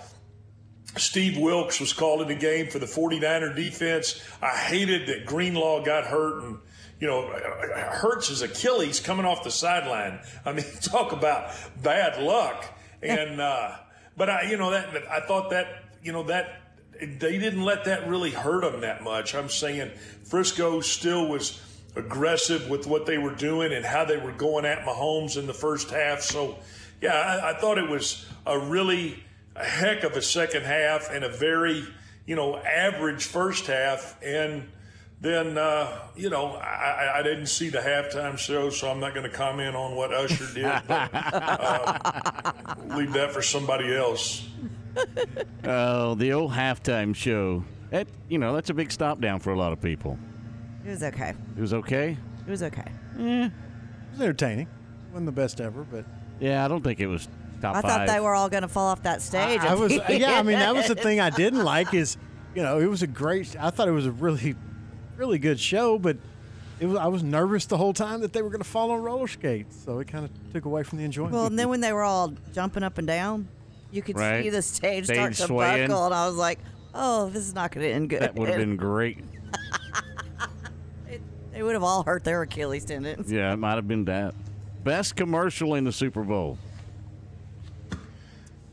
Steve 0.98 1.38
Wilks 1.38 1.80
was 1.80 1.92
called 1.92 2.22
in 2.22 2.28
the 2.28 2.34
game 2.34 2.68
for 2.68 2.78
the 2.78 2.86
49er 2.86 3.54
defense. 3.54 4.22
I 4.42 4.56
hated 4.56 5.08
that 5.08 5.26
Greenlaw 5.26 5.84
got 5.84 6.04
hurt 6.04 6.42
and 6.42 6.58
you 7.00 7.06
know, 7.06 7.28
hurts 7.28 8.28
his 8.28 8.42
Achilles 8.42 9.00
coming 9.00 9.26
off 9.26 9.44
the 9.44 9.50
sideline. 9.50 10.20
I 10.44 10.52
mean, 10.52 10.64
talk 10.80 11.12
about 11.12 11.52
bad 11.82 12.22
luck. 12.22 12.64
And 13.02 13.40
uh, 13.40 13.76
but 14.16 14.30
I, 14.30 14.50
you 14.50 14.56
know, 14.56 14.70
that 14.70 14.88
I 15.10 15.20
thought 15.20 15.50
that 15.50 15.84
you 16.02 16.12
know 16.12 16.24
that 16.24 16.62
they 17.00 17.38
didn't 17.38 17.62
let 17.62 17.84
that 17.84 18.08
really 18.08 18.30
hurt 18.30 18.62
them 18.62 18.80
that 18.80 19.02
much. 19.02 19.34
I'm 19.34 19.50
saying 19.50 19.90
Frisco 20.24 20.80
still 20.80 21.28
was 21.28 21.60
aggressive 21.94 22.68
with 22.68 22.86
what 22.86 23.06
they 23.06 23.18
were 23.18 23.34
doing 23.34 23.72
and 23.72 23.84
how 23.84 24.04
they 24.04 24.16
were 24.16 24.32
going 24.32 24.64
at 24.64 24.84
Mahomes 24.84 25.36
in 25.36 25.46
the 25.46 25.54
first 25.54 25.90
half. 25.90 26.20
So, 26.20 26.58
yeah, 27.00 27.12
I, 27.12 27.50
I 27.50 27.60
thought 27.60 27.78
it 27.78 27.88
was 27.88 28.26
a 28.46 28.58
really 28.58 29.22
a 29.58 29.64
heck 29.64 30.04
of 30.04 30.12
a 30.12 30.22
second 30.22 30.64
half 30.64 31.08
and 31.10 31.24
a 31.24 31.28
very 31.28 31.84
you 32.26 32.36
know 32.36 32.56
average 32.58 33.24
first 33.24 33.66
half 33.66 34.16
and 34.22 34.68
then 35.20 35.56
uh, 35.56 35.98
you 36.14 36.28
know 36.30 36.56
I, 36.56 37.18
I, 37.18 37.22
didn't 37.22 37.46
see 37.46 37.70
the 37.70 37.78
halftime 37.78 38.36
show, 38.36 38.68
so 38.70 38.90
I'm 38.90 39.00
not 39.00 39.14
going 39.14 39.28
to 39.28 39.34
comment 39.34 39.74
on 39.74 39.94
what 39.94 40.12
Usher 40.12 40.46
did. 40.52 40.82
But, 40.86 41.10
uh, 41.14 42.74
leave 42.88 43.12
that 43.14 43.32
for 43.32 43.42
somebody 43.42 43.94
else. 43.94 44.46
Oh, 45.64 46.14
the 46.14 46.32
old 46.32 46.52
halftime 46.52 47.14
show. 47.14 47.62
That 47.90 48.08
you 48.30 48.38
know 48.38 48.54
that's 48.54 48.70
a 48.70 48.74
big 48.74 48.90
stop 48.90 49.20
down 49.20 49.40
for 49.40 49.52
a 49.52 49.58
lot 49.58 49.72
of 49.72 49.80
people. 49.80 50.18
It 50.86 50.90
was 50.90 51.02
okay. 51.02 51.34
It 51.54 51.60
was 51.60 51.74
okay. 51.74 52.16
It 52.46 52.50
was 52.50 52.62
okay. 52.62 52.92
Yeah. 53.18 53.46
It 53.46 53.52
was 54.12 54.20
entertaining. 54.22 54.68
wasn't 55.10 55.26
the 55.26 55.32
best 55.32 55.60
ever, 55.60 55.82
but 55.82 56.06
Yeah, 56.40 56.64
I 56.64 56.68
don't 56.68 56.82
think 56.82 57.00
it 57.00 57.08
was 57.08 57.28
top 57.66 57.76
I 57.76 57.80
five. 57.82 57.90
thought 57.90 58.06
they 58.14 58.20
were 58.20 58.34
all 58.34 58.48
going 58.48 58.62
to 58.62 58.68
fall 58.68 58.88
off 58.88 59.02
that 59.02 59.22
stage. 59.22 59.60
I 59.60 59.74
was 59.74 59.92
yeah. 60.08 60.38
I 60.38 60.42
mean, 60.42 60.58
that 60.58 60.74
was 60.74 60.86
the 60.88 60.94
thing 60.94 61.20
I 61.20 61.30
didn't 61.30 61.64
like 61.64 61.92
is 61.94 62.16
you 62.54 62.62
know 62.62 62.78
it 62.78 62.86
was 62.86 63.02
a 63.02 63.06
great. 63.06 63.54
I 63.58 63.70
thought 63.70 63.88
it 63.88 63.92
was 63.92 64.06
a 64.06 64.12
really, 64.12 64.54
really 65.16 65.38
good 65.38 65.58
show, 65.60 65.98
but 65.98 66.16
it 66.80 66.86
was 66.86 66.98
I 66.98 67.06
was 67.06 67.22
nervous 67.22 67.66
the 67.66 67.76
whole 67.76 67.92
time 67.92 68.20
that 68.20 68.32
they 68.32 68.42
were 68.42 68.50
going 68.50 68.62
to 68.62 68.68
fall 68.68 68.90
on 68.90 69.02
roller 69.02 69.28
skates, 69.28 69.76
so 69.84 69.98
it 69.98 70.08
kind 70.08 70.24
of 70.24 70.30
took 70.52 70.64
away 70.64 70.82
from 70.82 70.98
the 70.98 71.04
enjoyment. 71.04 71.34
Well, 71.34 71.46
and 71.46 71.58
then 71.58 71.68
when 71.68 71.80
they 71.80 71.92
were 71.92 72.02
all 72.04 72.34
jumping 72.54 72.82
up 72.82 72.98
and 72.98 73.06
down, 73.06 73.48
you 73.90 74.02
could 74.02 74.16
Right. 74.18 74.42
see 74.44 74.50
the 74.50 74.62
stage, 74.62 75.04
Stage 75.04 75.16
start 75.16 75.34
to 75.34 75.42
swaying. 75.46 75.88
buckle, 75.88 76.04
and 76.06 76.14
I 76.14 76.26
was 76.26 76.36
like, 76.36 76.58
"Oh, 76.94 77.28
this 77.30 77.46
is 77.46 77.54
not 77.54 77.72
going 77.72 77.86
to 77.86 77.92
end 77.92 78.10
good." 78.10 78.20
that 78.22 78.34
would 78.34 78.48
have 78.48 78.58
been 78.58 78.76
great. 78.76 79.18
It, 81.08 81.22
they 81.52 81.62
would 81.62 81.74
have 81.74 81.82
all 81.82 82.02
hurt 82.02 82.24
their 82.24 82.42
Achilles 82.42 82.84
tendons. 82.84 83.30
Yeah, 83.30 83.52
it 83.52 83.56
might 83.56 83.74
have 83.76 83.86
been 83.88 84.04
that. 84.06 84.34
Best 84.84 85.16
commercial 85.16 85.74
in 85.74 85.84
the 85.84 85.92
Super 85.92 86.22
Bowl. 86.22 86.58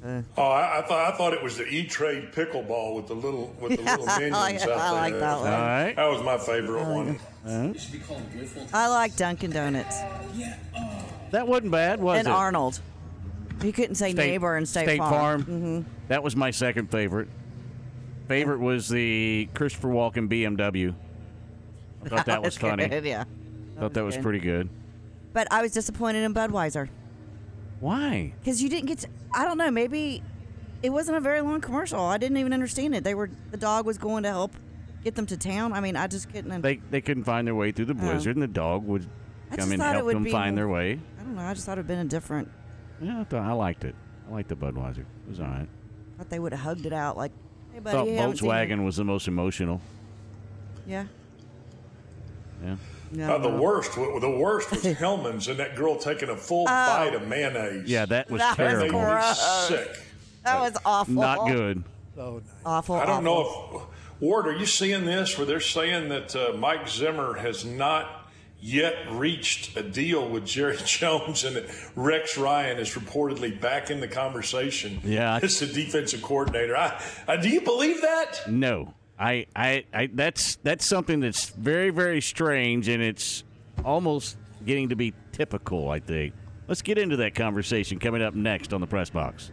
Oh, 0.05 0.41
I, 0.43 0.79
I 0.79 0.81
thought 0.81 1.13
I 1.13 1.17
thought 1.17 1.33
it 1.33 1.41
was 1.41 1.57
the 1.57 1.65
E 1.65 1.85
Trade 1.85 2.31
pickleball 2.33 2.95
with 2.95 3.07
the 3.07 3.13
little 3.13 3.55
with 3.59 3.77
the 3.77 3.83
little 3.83 4.05
minions 4.05 4.35
I 4.35 4.55
out 4.55 4.59
there. 4.59 4.91
like 4.91 5.13
that 5.13 5.39
one. 5.39 5.53
All 5.53 5.61
right. 5.61 5.93
That 5.95 6.09
was 6.09 6.21
my 6.23 6.37
favorite 6.37 6.85
one. 6.85 7.19
I 8.73 8.87
like 8.87 9.15
Dunkin' 9.15 9.51
Donuts 9.51 9.99
That 11.31 11.47
wasn't 11.47 11.71
bad, 11.71 12.01
was 12.01 12.19
and 12.19 12.27
it? 12.27 12.31
And 12.31 12.37
Arnold. 12.37 12.81
You 13.61 13.71
couldn't 13.71 13.95
say 13.95 14.11
neighbor 14.13 14.57
and 14.57 14.67
State, 14.67 14.97
Farm. 14.97 15.43
Mm-hmm. 15.43 15.81
That 16.09 16.21
was 16.21 16.35
my 16.35 16.51
second 16.51 16.91
favorite. 16.91 17.29
Favorite 18.27 18.59
was 18.59 18.89
the 18.89 19.47
Christopher 19.53 19.89
Walken 19.89 20.27
BMW. 20.27 20.93
I 22.03 22.09
thought 22.09 22.25
that 22.25 22.41
was 22.41 22.57
funny. 22.57 22.87
Good, 22.87 23.05
yeah. 23.05 23.23
thought 23.79 23.93
that 23.93 24.03
was 24.03 24.15
good. 24.15 24.23
pretty 24.23 24.39
good. 24.39 24.69
But 25.31 25.47
I 25.51 25.61
was 25.61 25.71
disappointed 25.71 26.23
in 26.23 26.33
Budweiser 26.33 26.89
Why? 27.83 28.33
because 28.39 28.63
you 28.63 28.69
didn't 28.69 28.85
get. 28.85 28.99
To, 28.99 29.09
I 29.33 29.43
don't 29.43 29.57
know. 29.57 29.69
Maybe 29.69 30.23
it 30.81 30.89
wasn't 30.89 31.17
a 31.17 31.19
very 31.19 31.41
long 31.41 31.59
commercial. 31.59 31.99
I 31.99 32.17
didn't 32.17 32.37
even 32.37 32.53
understand 32.53 32.95
it. 32.95 33.03
They 33.03 33.13
were 33.13 33.29
the 33.51 33.57
dog 33.57 33.85
was 33.85 33.97
going 33.97 34.23
to 34.23 34.29
help 34.29 34.53
get 35.03 35.15
them 35.15 35.25
to 35.25 35.35
town. 35.35 35.73
I 35.73 35.81
mean, 35.81 35.97
I 35.97 36.07
just 36.07 36.31
couldn't. 36.31 36.61
They 36.61 36.77
they 36.77 37.01
couldn't 37.01 37.25
find 37.25 37.45
their 37.45 37.55
way 37.55 37.73
through 37.73 37.87
the 37.87 37.93
oh. 37.93 37.95
blizzard, 37.95 38.37
and 38.37 38.41
the 38.41 38.47
dog 38.47 38.85
would 38.85 39.05
I 39.51 39.57
come 39.57 39.57
just 39.57 39.71
and 39.71 39.81
thought 39.81 39.89
it 39.89 39.97
help 39.97 40.05
would 40.05 40.15
them 40.15 40.23
be 40.23 40.31
find 40.31 40.57
their 40.57 40.69
way. 40.69 40.97
I 41.19 41.23
don't 41.23 41.35
know. 41.35 41.41
I 41.41 41.53
just 41.53 41.65
thought 41.65 41.73
it'd 41.73 41.85
been 41.85 41.99
a 41.99 42.05
different. 42.05 42.49
Yeah, 43.01 43.19
I, 43.19 43.23
thought, 43.25 43.41
I 43.41 43.51
liked 43.51 43.83
it. 43.83 43.95
I 44.29 44.31
liked 44.31 44.47
the 44.47 44.55
Budweiser. 44.55 44.99
It 44.99 45.05
was 45.27 45.41
all 45.41 45.47
right. 45.47 45.67
Thought 46.17 46.29
they 46.29 46.39
would 46.39 46.53
have 46.53 46.61
hugged 46.61 46.85
it 46.85 46.93
out 46.93 47.17
like, 47.17 47.33
"Hey, 47.73 47.79
buddy, 47.79 47.97
thought 47.97 48.07
you 48.07 48.15
haven't 48.15 48.37
seen 48.37 48.49
it." 48.49 48.53
Volkswagen 48.53 48.85
was 48.85 48.95
the 48.95 49.03
most 49.03 49.27
emotional. 49.27 49.81
Yeah. 50.87 51.03
Yeah. 52.63 52.77
No, 53.13 53.35
Uh, 53.35 53.37
the 53.37 53.49
no. 53.49 53.61
worst, 53.61 53.93
the 53.95 54.35
worst 54.39 54.71
was 54.71 54.83
Hellmann's 54.97 55.47
and 55.47 55.59
that 55.59 55.75
girl 55.75 55.97
taking 55.97 56.29
a 56.29 56.35
full 56.37 56.65
bite 56.65 57.13
of 57.13 57.27
mayonnaise. 57.27 57.87
Yeah, 57.89 58.05
that 58.07 58.29
was 58.29 58.39
That 58.41 58.49
was 58.49 58.57
That 58.57 58.63
made 58.63 58.69
terrible. 58.91 58.99
me 58.99 59.05
gross. 59.05 59.67
sick. 59.67 60.03
That 60.43 60.59
was 60.59 60.73
awful. 60.85 61.13
Not 61.13 61.47
good. 61.47 61.83
so 62.15 62.33
nice. 62.43 62.43
Awful. 62.65 62.95
I 62.95 63.05
don't 63.05 63.25
awful. 63.27 63.79
know 63.79 63.87
if 63.87 64.21
Ward, 64.21 64.47
are 64.47 64.55
you 64.55 64.65
seeing 64.65 65.05
this 65.05 65.37
where 65.37 65.45
they're 65.45 65.59
saying 65.59 66.09
that 66.09 66.35
uh, 66.35 66.53
Mike 66.57 66.87
Zimmer 66.87 67.35
has 67.35 67.63
not 67.65 68.21
yet 68.61 68.95
reached 69.11 69.75
a 69.75 69.83
deal 69.83 70.27
with 70.29 70.45
Jerry 70.45 70.77
Jones 70.85 71.43
and 71.43 71.55
that 71.57 71.65
Rex 71.95 72.37
Ryan 72.37 72.77
is 72.79 72.91
reportedly 72.91 73.59
back 73.59 73.89
in 73.91 73.99
the 73.99 74.07
conversation? 74.07 75.01
Yeah. 75.03 75.39
it's 75.43 75.59
the 75.59 75.65
defensive 75.67 76.21
coordinator. 76.21 76.75
I, 76.77 77.01
I, 77.27 77.35
do 77.37 77.49
you 77.49 77.59
believe 77.61 78.01
that? 78.01 78.41
No, 78.49 78.93
I, 79.23 79.45
I, 79.55 79.85
I, 79.93 80.09
that's 80.13 80.57
that's 80.63 80.85
something 80.85 81.21
that's 81.21 81.51
very, 81.51 81.91
very 81.91 82.19
strange, 82.19 82.89
and 82.89 83.01
it's 83.01 83.45
almost 83.85 84.35
getting 84.65 84.89
to 84.89 84.97
be 84.97 85.13
typical. 85.31 85.89
I 85.89 85.99
think. 85.99 86.33
Let's 86.67 86.81
get 86.81 86.97
into 86.97 87.15
that 87.17 87.33
conversation 87.33 87.99
coming 87.99 88.21
up 88.21 88.35
next 88.35 88.73
on 88.73 88.81
the 88.81 88.87
press 88.87 89.09
box. 89.09 89.51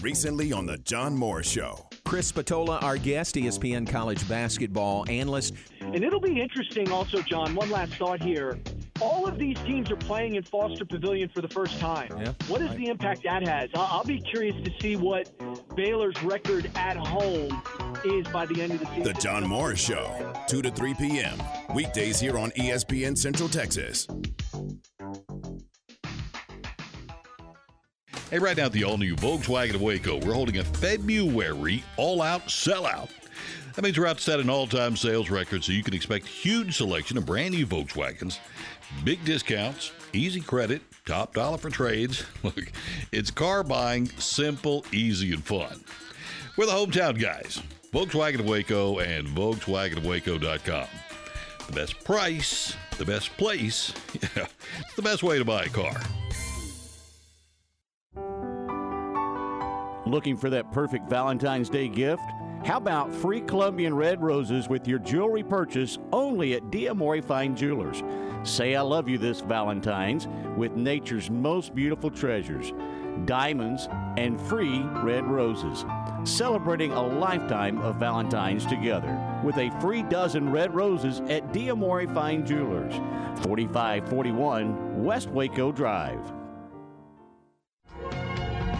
Recently 0.00 0.52
on 0.52 0.66
the 0.66 0.78
John 0.78 1.16
Moore 1.16 1.42
Show. 1.42 1.88
Chris 2.10 2.26
Spatola, 2.26 2.78
our 2.82 2.96
guest, 2.96 3.36
ESPN 3.36 3.88
college 3.88 4.28
basketball 4.28 5.08
analyst. 5.08 5.54
And 5.80 6.02
it'll 6.02 6.18
be 6.18 6.40
interesting 6.40 6.90
also, 6.90 7.22
John. 7.22 7.54
One 7.54 7.70
last 7.70 7.94
thought 7.94 8.20
here. 8.20 8.58
All 9.00 9.28
of 9.28 9.38
these 9.38 9.56
teams 9.58 9.92
are 9.92 9.96
playing 9.96 10.34
in 10.34 10.42
Foster 10.42 10.84
Pavilion 10.84 11.28
for 11.28 11.40
the 11.40 11.46
first 11.46 11.78
time. 11.78 12.08
Yeah. 12.18 12.32
What 12.48 12.62
is 12.62 12.74
the 12.74 12.86
impact 12.86 13.22
that 13.22 13.46
has? 13.46 13.70
I'll, 13.74 13.98
I'll 13.98 14.04
be 14.04 14.18
curious 14.18 14.56
to 14.64 14.72
see 14.80 14.96
what 14.96 15.30
Baylor's 15.76 16.20
record 16.24 16.68
at 16.74 16.96
home 16.96 17.62
is 18.04 18.26
by 18.26 18.44
the 18.44 18.60
end 18.60 18.72
of 18.72 18.80
the 18.80 18.86
season. 18.86 19.04
The 19.04 19.12
John 19.12 19.46
Morris 19.46 19.78
Show, 19.78 20.34
2 20.48 20.62
to 20.62 20.70
3 20.72 20.94
p.m. 20.94 21.40
Weekdays 21.76 22.18
here 22.18 22.36
on 22.36 22.50
ESPN 22.50 23.16
Central 23.16 23.48
Texas. 23.48 24.08
Hey, 28.30 28.38
right 28.38 28.56
now 28.56 28.66
at 28.66 28.72
the 28.72 28.84
all 28.84 28.96
new 28.96 29.16
Volkswagen 29.16 29.74
of 29.74 29.82
Waco, 29.82 30.16
we're 30.24 30.34
holding 30.34 30.58
a 30.58 30.64
February 30.64 31.82
all 31.96 32.22
out 32.22 32.46
sellout. 32.46 33.10
That 33.74 33.82
means 33.82 33.98
we're 33.98 34.06
out 34.06 34.20
set 34.20 34.38
an 34.38 34.48
all 34.48 34.68
time 34.68 34.96
sales 34.96 35.30
record, 35.30 35.64
so 35.64 35.72
you 35.72 35.82
can 35.82 35.94
expect 35.94 36.28
huge 36.28 36.76
selection 36.76 37.18
of 37.18 37.26
brand 37.26 37.54
new 37.54 37.66
Volkswagens, 37.66 38.38
big 39.02 39.24
discounts, 39.24 39.90
easy 40.12 40.40
credit, 40.40 40.80
top 41.06 41.34
dollar 41.34 41.58
for 41.58 41.70
trades. 41.70 42.22
Look, 42.44 42.70
it's 43.10 43.32
car 43.32 43.64
buying 43.64 44.06
simple, 44.10 44.86
easy, 44.92 45.32
and 45.32 45.44
fun. 45.44 45.82
We're 46.56 46.66
the 46.66 46.72
hometown 46.72 47.20
guys, 47.20 47.60
Volkswagen 47.92 48.38
of 48.38 48.46
Waco 48.46 49.00
and 49.00 49.26
VolkswagenofWaco.com. 49.26 50.86
The 51.66 51.72
best 51.72 52.04
price, 52.04 52.76
the 52.96 53.04
best 53.04 53.36
place, 53.36 53.92
yeah, 54.14 54.46
it's 54.78 54.94
the 54.94 55.02
best 55.02 55.24
way 55.24 55.38
to 55.38 55.44
buy 55.44 55.64
a 55.64 55.68
car. 55.68 56.00
Looking 60.10 60.36
for 60.36 60.50
that 60.50 60.72
perfect 60.72 61.08
Valentine's 61.08 61.70
Day 61.70 61.86
gift? 61.86 62.24
How 62.64 62.78
about 62.78 63.14
free 63.14 63.40
Colombian 63.42 63.94
red 63.94 64.20
roses 64.20 64.68
with 64.68 64.88
your 64.88 64.98
jewelry 64.98 65.44
purchase 65.44 65.98
only 66.12 66.54
at 66.54 66.64
Diamore 66.64 67.22
Fine 67.22 67.54
Jewelers? 67.54 68.02
Say 68.42 68.74
I 68.74 68.80
love 68.80 69.08
you 69.08 69.18
this 69.18 69.40
Valentine's 69.40 70.26
with 70.56 70.72
nature's 70.72 71.30
most 71.30 71.76
beautiful 71.76 72.10
treasures 72.10 72.72
diamonds 73.24 73.88
and 74.16 74.40
free 74.40 74.80
red 75.04 75.24
roses. 75.24 75.84
Celebrating 76.24 76.90
a 76.90 77.06
lifetime 77.06 77.78
of 77.78 77.94
Valentine's 77.96 78.66
together 78.66 79.16
with 79.44 79.58
a 79.58 79.70
free 79.80 80.02
dozen 80.02 80.50
red 80.50 80.74
roses 80.74 81.20
at 81.28 81.52
Diamore 81.52 82.12
Fine 82.12 82.44
Jewelers, 82.44 82.94
4541 83.44 85.04
West 85.04 85.28
Waco 85.30 85.70
Drive. 85.70 86.20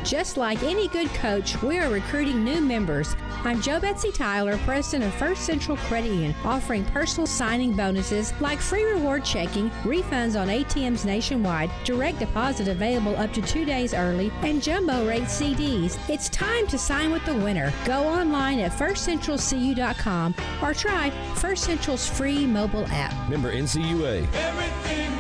Just 0.05 0.39
like 0.39 0.63
any 0.63 0.89
good 0.89 1.09
coach, 1.11 1.61
we 1.63 1.79
are 1.79 1.91
recruiting 1.91 2.43
new 2.43 2.61
members. 2.61 3.15
I'm 3.45 3.61
Joe 3.61 3.79
Betsy 3.79 4.11
Tyler, 4.11 4.57
president 4.59 5.05
of 5.05 5.19
First 5.19 5.43
Central 5.43 5.77
Credit 5.77 6.09
Union, 6.09 6.35
offering 6.43 6.85
personal 6.87 7.27
signing 7.27 7.73
bonuses 7.73 8.33
like 8.41 8.61
free 8.61 8.85
reward 8.85 9.25
checking, 9.25 9.69
refunds 9.83 10.41
on 10.41 10.49
ATMs 10.49 11.05
nationwide, 11.05 11.71
direct 11.85 12.19
deposit 12.19 12.69
available 12.69 13.15
up 13.17 13.33
to 13.35 13.43
two 13.43 13.65
days 13.65 13.93
early, 13.93 14.33
and 14.43 14.63
jumbo 14.63 15.07
rate 15.07 15.25
CDs. 15.25 15.99
It's 16.09 16.31
time 16.31 16.67
to 16.69 16.79
sign 16.79 17.11
with 17.11 17.25
the 17.27 17.37
winner. 17.37 17.73
Go 17.85 18.05
online 18.05 18.59
at 18.61 18.73
firstcentralcu.com 18.73 20.35
or 20.63 20.75
try 20.75 21.11
First 21.37 21.65
Central's 21.65 22.09
free 22.09 22.47
mobile 22.47 22.87
app. 22.89 23.29
Member 23.29 23.53
NCUA. 23.53 24.27
Everything 24.35 25.20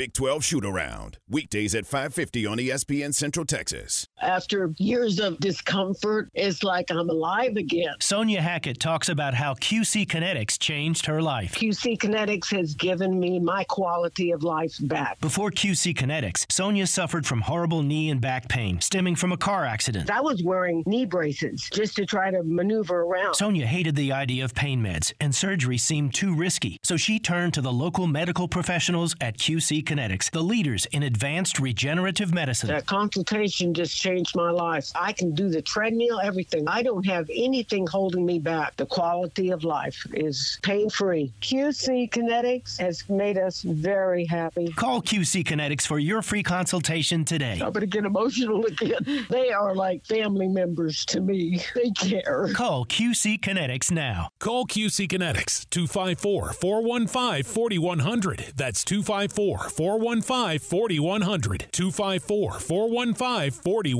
Big 0.00 0.14
12 0.14 0.42
Shoot 0.42 0.64
Around. 0.64 1.18
Weekdays 1.28 1.74
at 1.74 1.84
550 1.84 2.46
on 2.46 2.56
ESPN 2.56 3.12
Central 3.12 3.44
Texas. 3.44 4.06
After 4.20 4.72
years 4.76 5.18
of 5.18 5.38
discomfort, 5.40 6.30
it's 6.34 6.62
like 6.62 6.90
I'm 6.90 7.08
alive 7.08 7.56
again. 7.56 7.94
Sonia 8.00 8.42
Hackett 8.42 8.78
talks 8.78 9.08
about 9.08 9.32
how 9.34 9.54
QC 9.54 10.06
Kinetics 10.06 10.58
changed 10.58 11.06
her 11.06 11.22
life. 11.22 11.54
QC 11.54 11.98
Kinetics 11.98 12.54
has 12.54 12.74
given 12.74 13.18
me 13.18 13.38
my 13.38 13.64
quality 13.64 14.30
of 14.32 14.42
life 14.42 14.76
back. 14.82 15.18
Before 15.20 15.50
QC 15.50 15.94
Kinetics, 15.94 16.50
Sonia 16.52 16.86
suffered 16.86 17.24
from 17.26 17.40
horrible 17.40 17.82
knee 17.82 18.10
and 18.10 18.20
back 18.20 18.48
pain 18.48 18.80
stemming 18.80 19.16
from 19.16 19.32
a 19.32 19.36
car 19.36 19.64
accident. 19.64 20.10
I 20.10 20.20
was 20.20 20.42
wearing 20.42 20.82
knee 20.86 21.06
braces 21.06 21.68
just 21.72 21.96
to 21.96 22.04
try 22.04 22.30
to 22.30 22.42
maneuver 22.42 23.02
around. 23.02 23.34
Sonia 23.34 23.66
hated 23.66 23.96
the 23.96 24.12
idea 24.12 24.44
of 24.44 24.54
pain 24.54 24.82
meds, 24.82 25.12
and 25.20 25.34
surgery 25.34 25.78
seemed 25.78 26.14
too 26.14 26.34
risky, 26.34 26.78
so 26.82 26.96
she 26.96 27.18
turned 27.18 27.54
to 27.54 27.62
the 27.62 27.72
local 27.72 28.06
medical 28.06 28.48
professionals 28.48 29.14
at 29.20 29.38
QC 29.38 29.82
Kinetics, 29.84 30.30
the 30.30 30.42
leaders 30.42 30.86
in 30.86 31.02
advanced 31.02 31.58
regenerative 31.58 32.34
medicine. 32.34 32.68
That 32.68 32.86
consultation 32.86 33.72
just 33.72 33.96
changed 34.10 34.34
my 34.34 34.50
life. 34.50 34.90
I 34.94 35.12
can 35.12 35.34
do 35.34 35.48
the 35.48 35.62
treadmill, 35.62 36.20
everything. 36.20 36.66
I 36.68 36.82
don't 36.82 37.06
have 37.06 37.28
anything 37.34 37.86
holding 37.86 38.26
me 38.26 38.38
back. 38.38 38.76
The 38.76 38.86
quality 38.86 39.50
of 39.50 39.62
life 39.62 40.04
is 40.12 40.58
pain 40.62 40.90
free. 40.90 41.32
QC 41.40 42.10
Kinetics 42.10 42.78
has 42.78 43.08
made 43.08 43.38
us 43.38 43.62
very 43.62 44.24
happy. 44.24 44.72
Call 44.72 45.00
QC 45.00 45.44
Kinetics 45.44 45.86
for 45.86 45.98
your 45.98 46.22
free 46.22 46.42
consultation 46.42 47.24
today. 47.24 47.60
I'm 47.62 47.72
going 47.72 47.80
to 47.80 47.86
get 47.86 48.04
emotional 48.04 48.64
again. 48.66 49.26
They 49.30 49.50
are 49.52 49.74
like 49.74 50.04
family 50.06 50.48
members 50.48 51.04
to 51.06 51.20
me. 51.20 51.60
They 51.74 51.90
care. 51.90 52.48
Call 52.52 52.84
QC 52.84 53.40
Kinetics 53.40 53.90
now. 53.90 54.28
Call 54.38 54.66
QC 54.66 55.08
Kinetics 55.08 55.68
254 55.70 56.52
415 56.52 57.44
4100. 57.44 58.52
That's 58.56 58.84
254 58.84 59.68
415 59.70 60.58
4100. 60.58 61.66
254 61.72 62.58
415 62.58 63.50
4100. 63.50 63.99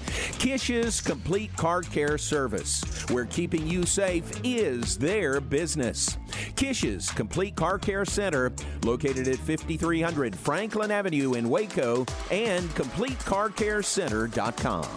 Kish's 0.39 1.01
Complete 1.01 1.55
Car 1.55 1.81
Care 1.81 2.17
Service, 2.17 2.81
where 3.09 3.25
keeping 3.25 3.67
you 3.67 3.85
safe 3.85 4.23
is 4.43 4.97
their 4.97 5.39
business. 5.41 6.17
Kish's 6.55 7.11
Complete 7.11 7.55
Car 7.55 7.77
Care 7.77 8.05
Center, 8.05 8.51
located 8.83 9.27
at 9.27 9.37
5300 9.37 10.35
Franklin 10.35 10.89
Avenue 10.91 11.33
in 11.33 11.49
Waco, 11.49 12.05
and 12.29 12.69
CompleteCarCareCenter.com. 12.71 14.87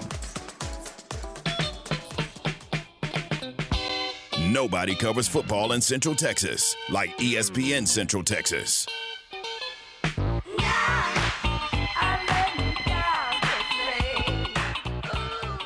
Nobody 4.52 4.94
covers 4.94 5.26
football 5.26 5.72
in 5.72 5.80
Central 5.80 6.14
Texas 6.14 6.76
like 6.88 7.10
ESPN 7.18 7.88
Central 7.88 8.22
Texas. 8.22 8.86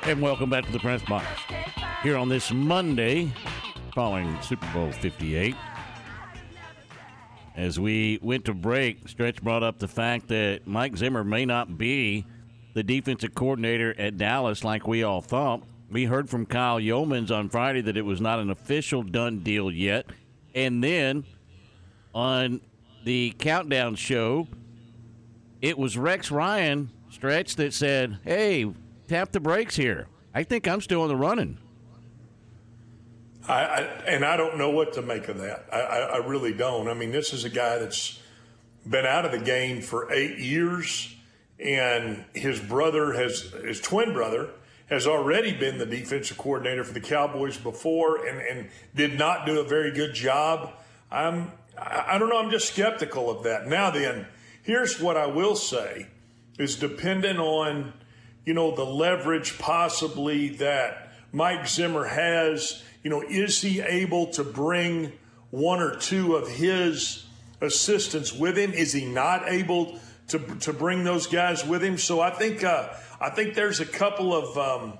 And 0.08 0.22
welcome 0.22 0.48
back 0.48 0.64
to 0.64 0.72
the 0.72 0.78
press 0.78 1.02
box. 1.02 1.26
Here 2.02 2.16
on 2.16 2.30
this 2.30 2.50
Monday, 2.50 3.30
following 3.94 4.40
Super 4.40 4.66
Bowl 4.72 4.90
58. 4.90 5.54
As 7.54 7.78
we 7.78 8.18
went 8.22 8.46
to 8.46 8.54
break, 8.54 9.06
Stretch 9.06 9.42
brought 9.42 9.62
up 9.62 9.78
the 9.78 9.86
fact 9.86 10.28
that 10.28 10.66
Mike 10.66 10.96
Zimmer 10.96 11.24
may 11.24 11.44
not 11.44 11.76
be 11.76 12.24
the 12.72 12.82
defensive 12.82 13.34
coordinator 13.34 13.94
at 13.98 14.16
Dallas 14.16 14.64
like 14.64 14.88
we 14.88 15.02
all 15.02 15.20
thought. 15.20 15.62
We 15.90 16.06
heard 16.06 16.30
from 16.30 16.46
Kyle 16.46 16.80
Youmans 16.80 17.30
on 17.30 17.50
Friday 17.50 17.82
that 17.82 17.98
it 17.98 18.06
was 18.06 18.18
not 18.18 18.38
an 18.38 18.48
official 18.48 19.02
done 19.02 19.40
deal 19.40 19.70
yet. 19.70 20.06
And 20.54 20.82
then 20.82 21.26
on 22.14 22.62
the 23.04 23.34
countdown 23.38 23.94
show, 23.96 24.48
it 25.60 25.76
was 25.76 25.98
Rex 25.98 26.30
Ryan, 26.30 26.88
Stretch, 27.10 27.56
that 27.56 27.74
said, 27.74 28.20
Hey, 28.24 28.72
tap 29.08 29.32
the 29.32 29.40
brakes 29.40 29.74
here. 29.76 30.06
I 30.34 30.44
think 30.44 30.68
I'm 30.68 30.80
still 30.80 31.02
in 31.02 31.08
the 31.08 31.16
running. 31.16 31.58
I, 33.48 33.64
I, 33.64 33.80
and 34.06 34.24
I 34.24 34.36
don't 34.36 34.58
know 34.58 34.70
what 34.70 34.92
to 34.94 35.02
make 35.02 35.28
of 35.28 35.38
that. 35.38 35.66
I, 35.72 35.80
I, 35.80 35.98
I, 35.98 36.16
really 36.18 36.52
don't. 36.52 36.86
I 36.86 36.94
mean, 36.94 37.10
this 37.10 37.32
is 37.32 37.44
a 37.44 37.48
guy 37.48 37.78
that's 37.78 38.20
been 38.86 39.06
out 39.06 39.24
of 39.24 39.32
the 39.32 39.38
game 39.38 39.80
for 39.80 40.12
eight 40.12 40.38
years, 40.38 41.14
and 41.58 42.24
his 42.34 42.60
brother 42.60 43.14
has 43.14 43.40
his 43.64 43.80
twin 43.80 44.12
brother 44.12 44.50
has 44.90 45.06
already 45.06 45.52
been 45.52 45.78
the 45.78 45.86
defensive 45.86 46.38
coordinator 46.38 46.82
for 46.82 46.94
the 46.94 47.00
Cowboys 47.00 47.58
before, 47.58 48.26
and, 48.26 48.40
and 48.40 48.68
did 48.94 49.18
not 49.18 49.44
do 49.44 49.60
a 49.60 49.64
very 49.64 49.92
good 49.92 50.14
job. 50.14 50.72
I'm 51.10 51.52
I 51.76 52.18
don't 52.18 52.28
know. 52.28 52.38
I'm 52.38 52.50
just 52.50 52.72
skeptical 52.72 53.30
of 53.30 53.44
that. 53.44 53.66
Now 53.66 53.90
then, 53.90 54.26
here's 54.62 55.00
what 55.00 55.16
I 55.16 55.26
will 55.26 55.56
say: 55.56 56.08
is 56.58 56.76
dependent 56.76 57.38
on 57.38 57.92
you 58.48 58.54
know 58.54 58.74
the 58.74 58.84
leverage 58.84 59.58
possibly 59.58 60.48
that 60.56 61.12
Mike 61.32 61.68
Zimmer 61.68 62.04
has 62.04 62.82
you 63.02 63.10
know, 63.10 63.22
is 63.22 63.62
he 63.62 63.80
able 63.80 64.26
to 64.28 64.44
bring 64.44 65.12
one 65.50 65.80
or 65.80 65.96
two 65.96 66.36
of 66.36 66.48
his 66.48 67.24
assistants 67.60 68.32
with 68.32 68.58
him? 68.58 68.72
Is 68.72 68.92
he 68.92 69.04
not 69.06 69.48
able 69.48 69.98
to, 70.28 70.38
to 70.38 70.72
bring 70.72 71.04
those 71.04 71.26
guys 71.26 71.64
with 71.64 71.82
him? 71.82 71.96
So 71.96 72.20
I 72.20 72.30
think 72.30 72.64
uh, 72.64 72.88
I 73.20 73.30
think 73.30 73.54
there's 73.54 73.80
a 73.80 73.86
couple 73.86 74.34
of 74.34 74.58
um, 74.58 74.98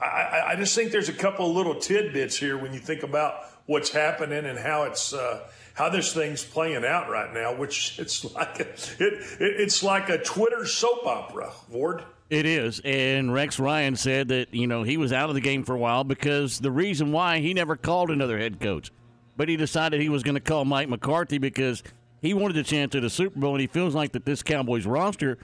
I, 0.00 0.42
I, 0.48 0.56
just 0.56 0.74
think 0.74 0.90
there's 0.90 1.08
a 1.08 1.14
couple 1.14 1.48
of 1.48 1.56
little 1.56 1.76
tidbits 1.76 2.36
here 2.36 2.58
when 2.58 2.74
you 2.74 2.80
think 2.80 3.02
about 3.04 3.34
what's 3.66 3.90
happening 3.90 4.44
and 4.46 4.58
how 4.58 4.84
it's 4.84 5.12
uh, 5.12 5.48
how 5.74 5.88
this 5.88 6.12
thing's 6.12 6.44
playing 6.44 6.84
out 6.84 7.08
right 7.08 7.32
now. 7.32 7.54
Which 7.54 7.98
it's 7.98 8.24
like 8.34 8.60
a, 8.60 8.68
it, 8.68 8.98
it 8.98 9.60
it's 9.60 9.82
like 9.82 10.08
a 10.08 10.18
Twitter 10.18 10.66
soap 10.66 11.06
opera, 11.06 11.52
Ward. 11.68 12.02
It 12.30 12.46
is. 12.46 12.80
And 12.84 13.32
Rex 13.32 13.58
Ryan 13.58 13.96
said 13.96 14.28
that, 14.28 14.52
you 14.52 14.66
know, 14.66 14.82
he 14.82 14.96
was 14.96 15.12
out 15.12 15.28
of 15.28 15.34
the 15.34 15.40
game 15.40 15.62
for 15.64 15.74
a 15.74 15.78
while 15.78 16.04
because 16.04 16.58
the 16.58 16.70
reason 16.70 17.12
why 17.12 17.40
he 17.40 17.54
never 17.54 17.76
called 17.76 18.10
another 18.10 18.38
head 18.38 18.60
coach. 18.60 18.90
But 19.36 19.48
he 19.48 19.56
decided 19.56 20.00
he 20.00 20.08
was 20.08 20.22
going 20.22 20.36
to 20.36 20.40
call 20.40 20.64
Mike 20.64 20.88
McCarthy 20.88 21.38
because 21.38 21.82
he 22.22 22.32
wanted 22.32 22.56
a 22.56 22.62
chance 22.62 22.94
at 22.94 23.04
a 23.04 23.10
Super 23.10 23.38
Bowl 23.38 23.52
and 23.52 23.60
he 23.60 23.66
feels 23.66 23.94
like 23.94 24.12
that 24.12 24.24
this 24.24 24.42
Cowboys 24.42 24.86
roster 24.86 25.38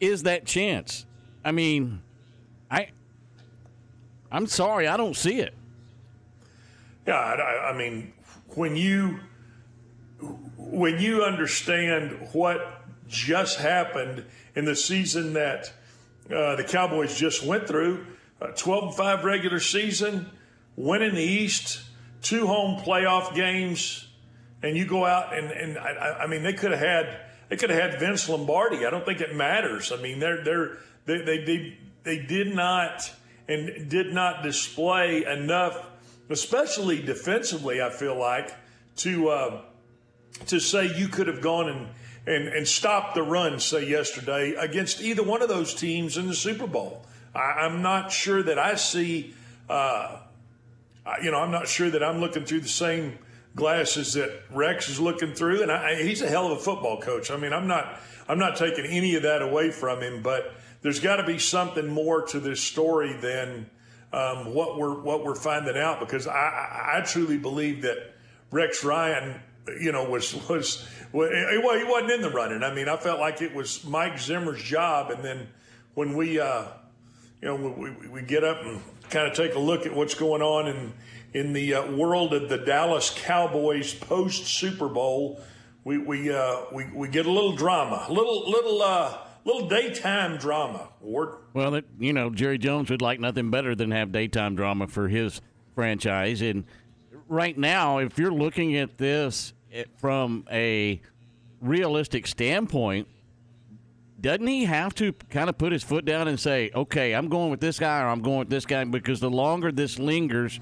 is 0.00 0.22
that 0.22 0.46
chance. 0.46 1.04
I 1.44 1.52
mean, 1.52 2.00
I 2.70 2.88
I'm 4.30 4.46
sorry, 4.46 4.86
I 4.86 4.96
don't 4.96 5.16
see 5.16 5.40
it. 5.40 5.54
Yeah, 7.06 7.14
I, 7.14 7.70
I 7.70 7.76
mean, 7.76 8.12
when 8.54 8.76
you 8.76 9.20
when 10.56 11.00
you 11.00 11.22
understand 11.22 12.28
what 12.32 12.82
just 13.06 13.58
happened 13.58 14.24
in 14.54 14.64
the 14.64 14.76
season 14.76 15.32
that 15.32 15.72
uh, 16.34 16.56
the 16.56 16.64
Cowboys 16.64 17.16
just 17.16 17.44
went 17.44 17.66
through. 17.66 18.06
Uh, 18.40 18.48
12 18.48 18.84
and 18.84 18.94
5 18.94 19.24
regular 19.24 19.60
season, 19.60 20.30
winning 20.76 21.14
the 21.14 21.22
East, 21.22 21.82
two 22.22 22.46
home 22.46 22.80
playoff 22.80 23.34
games, 23.34 24.06
and 24.62 24.76
you 24.76 24.86
go 24.86 25.04
out 25.04 25.36
and, 25.36 25.50
and 25.50 25.78
I, 25.78 26.20
I 26.22 26.26
mean, 26.26 26.42
they 26.42 26.52
could 26.52 26.70
have 26.70 26.80
had 26.80 27.20
they 27.48 27.56
could 27.56 27.70
have 27.70 27.92
had 27.92 28.00
Vince 28.00 28.28
Lombardi. 28.28 28.84
I 28.84 28.90
don't 28.90 29.04
think 29.04 29.20
it 29.20 29.34
matters. 29.34 29.90
I 29.90 29.96
mean, 29.96 30.18
they're, 30.18 30.44
they're, 30.44 30.76
they, 31.06 31.22
they, 31.22 31.44
they, 31.44 31.78
they 32.04 32.18
did 32.18 32.54
not 32.54 33.10
and 33.48 33.88
did 33.88 34.12
not 34.12 34.42
display 34.42 35.24
enough, 35.24 35.86
especially 36.28 37.00
defensively, 37.00 37.80
I 37.80 37.88
feel 37.88 38.18
like, 38.18 38.54
to, 38.96 39.28
uh, 39.30 39.60
to 40.48 40.60
say 40.60 40.94
you 40.94 41.08
could 41.08 41.26
have 41.26 41.40
gone 41.40 41.70
and 41.70 41.88
and, 42.28 42.48
and 42.48 42.68
stop 42.68 43.14
the 43.14 43.22
run, 43.22 43.58
say 43.58 43.88
yesterday, 43.88 44.54
against 44.54 45.00
either 45.00 45.22
one 45.22 45.40
of 45.40 45.48
those 45.48 45.74
teams 45.74 46.18
in 46.18 46.26
the 46.26 46.34
Super 46.34 46.66
Bowl. 46.66 47.04
I, 47.34 47.64
am 47.64 47.80
not 47.80 48.12
sure 48.12 48.42
that 48.42 48.58
I 48.58 48.74
see, 48.74 49.34
uh, 49.68 50.18
you 51.22 51.30
know, 51.30 51.38
I'm 51.38 51.50
not 51.50 51.68
sure 51.68 51.88
that 51.88 52.02
I'm 52.02 52.20
looking 52.20 52.44
through 52.44 52.60
the 52.60 52.68
same 52.68 53.18
glasses 53.56 54.12
that 54.12 54.42
Rex 54.50 54.88
is 54.88 55.00
looking 55.00 55.32
through, 55.32 55.62
and 55.62 55.72
I, 55.72 56.02
he's 56.02 56.20
a 56.20 56.28
hell 56.28 56.52
of 56.52 56.58
a 56.58 56.60
football 56.60 57.00
coach. 57.00 57.30
I 57.30 57.36
mean, 57.36 57.52
I'm 57.52 57.66
not 57.66 57.98
I'm 58.28 58.38
not 58.38 58.56
taking 58.56 58.84
any 58.84 59.14
of 59.14 59.22
that 59.22 59.40
away 59.40 59.70
from 59.70 60.02
him, 60.02 60.22
but 60.22 60.54
there's 60.82 61.00
got 61.00 61.16
to 61.16 61.24
be 61.24 61.38
something 61.38 61.88
more 61.88 62.22
to 62.26 62.40
this 62.40 62.60
story 62.60 63.14
than 63.14 63.70
um, 64.12 64.54
what 64.54 64.78
we're 64.78 65.00
what 65.00 65.24
we're 65.24 65.34
finding 65.34 65.76
out 65.76 66.00
because 66.00 66.26
I, 66.26 66.98
I 66.98 67.02
truly 67.06 67.38
believe 67.38 67.82
that 67.82 68.14
Rex 68.50 68.84
Ryan, 68.84 69.40
you 69.80 69.92
know, 69.92 70.08
was 70.08 70.34
was 70.48 70.86
well, 71.12 71.30
he 71.30 71.84
wasn't 71.84 72.12
in 72.12 72.22
the 72.22 72.30
running. 72.30 72.62
I 72.62 72.74
mean, 72.74 72.88
I 72.88 72.96
felt 72.96 73.20
like 73.20 73.40
it 73.42 73.54
was 73.54 73.84
Mike 73.84 74.18
Zimmer's 74.18 74.62
job, 74.62 75.10
and 75.10 75.24
then 75.24 75.48
when 75.94 76.16
we, 76.16 76.38
uh, 76.38 76.64
you 77.40 77.48
know, 77.48 77.56
we, 77.56 78.08
we 78.08 78.22
get 78.22 78.44
up 78.44 78.62
and 78.62 78.80
kind 79.10 79.26
of 79.26 79.34
take 79.34 79.54
a 79.54 79.58
look 79.58 79.86
at 79.86 79.94
what's 79.94 80.14
going 80.14 80.42
on 80.42 80.68
in 80.68 80.92
in 81.34 81.52
the 81.52 81.74
uh, 81.74 81.92
world 81.92 82.32
of 82.32 82.48
the 82.48 82.58
Dallas 82.58 83.10
Cowboys 83.10 83.94
post 83.94 84.46
Super 84.46 84.88
Bowl, 84.88 85.40
we 85.84 85.98
we, 85.98 86.32
uh, 86.32 86.62
we 86.72 86.84
we 86.92 87.08
get 87.08 87.26
a 87.26 87.30
little 87.30 87.56
drama, 87.56 88.06
a 88.08 88.12
little 88.12 88.48
little 88.48 88.82
uh, 88.82 89.18
little 89.44 89.68
daytime 89.68 90.36
drama. 90.36 90.88
Ward. 91.00 91.30
Well, 91.54 91.74
it, 91.74 91.86
you 91.98 92.12
know, 92.12 92.30
Jerry 92.30 92.58
Jones 92.58 92.90
would 92.90 93.02
like 93.02 93.20
nothing 93.20 93.50
better 93.50 93.74
than 93.74 93.90
have 93.90 94.12
daytime 94.12 94.56
drama 94.56 94.86
for 94.86 95.08
his 95.08 95.40
franchise. 95.74 96.42
And 96.42 96.64
right 97.28 97.56
now, 97.56 97.98
if 97.98 98.18
you're 98.18 98.32
looking 98.32 98.76
at 98.76 98.98
this 98.98 99.52
from 99.98 100.44
a 100.50 101.00
realistic 101.60 102.26
standpoint, 102.26 103.08
doesn't 104.20 104.46
he 104.46 104.64
have 104.64 104.94
to 104.96 105.12
kind 105.30 105.48
of 105.48 105.58
put 105.58 105.72
his 105.72 105.82
foot 105.82 106.04
down 106.04 106.26
and 106.28 106.38
say, 106.40 106.70
okay, 106.74 107.12
I'm 107.12 107.28
going 107.28 107.50
with 107.50 107.60
this 107.60 107.78
guy 107.78 108.00
or 108.00 108.08
I'm 108.08 108.22
going 108.22 108.40
with 108.40 108.50
this 108.50 108.66
guy? 108.66 108.82
Because 108.84 109.20
the 109.20 109.30
longer 109.30 109.70
this 109.70 109.98
lingers, 109.98 110.58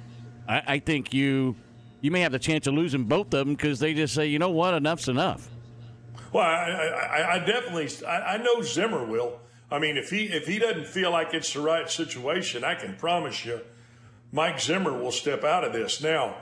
I, 0.47 0.63
I 0.67 0.79
think 0.79 1.15
you 1.15 1.57
you 2.03 2.11
may 2.11 2.21
have 2.21 2.33
the 2.33 2.39
chance 2.39 2.67
of 2.67 2.75
losing 2.75 3.05
both 3.05 3.27
of 3.27 3.31
them 3.31 3.55
because 3.55 3.81
they 3.81 3.95
just 3.95 4.15
say, 4.15 4.27
you 4.27 4.39
know 4.39 4.51
what, 4.51 4.75
enough's 4.75 5.09
enough. 5.09 5.49
Well, 6.33 6.45
I, 6.45 6.71
I, 7.11 7.35
I 7.35 7.39
definitely, 7.39 7.89
I, 8.07 8.35
I 8.35 8.37
know 8.37 8.61
Zimmer 8.63 9.05
will. 9.05 9.41
I 9.71 9.79
mean, 9.79 9.97
if 9.97 10.11
he 10.11 10.25
if 10.27 10.47
he 10.47 10.59
doesn't 10.59 10.87
feel 10.87 11.11
like 11.11 11.35
it's 11.35 11.53
the 11.53 11.61
right 11.61 11.91
situation, 11.91 12.63
I 12.63 12.75
can 12.75 12.95
promise 12.97 13.45
you, 13.45 13.61
Mike 14.33 14.61
Zimmer 14.61 14.93
will 14.93 15.13
step 15.13 15.45
out 15.45 15.65
of 15.65 15.73
this. 15.73 16.03
Now, 16.03 16.37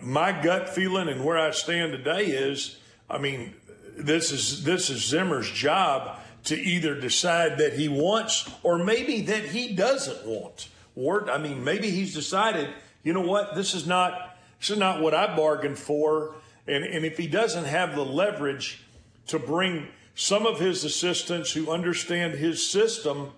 my 0.00 0.32
gut 0.32 0.68
feeling 0.68 1.08
and 1.08 1.24
where 1.24 1.38
I 1.38 1.50
stand 1.52 1.92
today 1.92 2.26
is, 2.26 2.78
I 3.08 3.18
mean, 3.18 3.54
this 3.96 4.32
is 4.32 4.64
this 4.64 4.90
is 4.90 5.04
Zimmer's 5.04 5.50
job 5.50 6.18
to 6.44 6.56
either 6.56 6.94
decide 6.94 7.58
that 7.58 7.74
he 7.74 7.88
wants 7.88 8.50
or 8.62 8.78
maybe 8.78 9.22
that 9.22 9.46
he 9.46 9.74
doesn't 9.74 10.26
want. 10.26 10.68
Ward, 10.94 11.28
I 11.28 11.38
mean, 11.38 11.62
maybe 11.64 11.90
he's 11.90 12.14
decided, 12.14 12.68
you 13.02 13.12
know 13.12 13.20
what, 13.20 13.54
this 13.54 13.74
is 13.74 13.86
not 13.86 14.38
this 14.58 14.70
is 14.70 14.78
not 14.78 15.00
what 15.00 15.14
I 15.14 15.34
bargained 15.34 15.78
for. 15.78 16.34
And, 16.66 16.84
and 16.84 17.04
if 17.04 17.16
he 17.16 17.26
doesn't 17.26 17.64
have 17.64 17.94
the 17.94 18.04
leverage 18.04 18.82
to 19.28 19.38
bring 19.38 19.88
some 20.14 20.46
of 20.46 20.60
his 20.60 20.84
assistants 20.84 21.52
who 21.52 21.70
understand 21.70 22.34
his 22.34 22.68
system, 22.68 23.30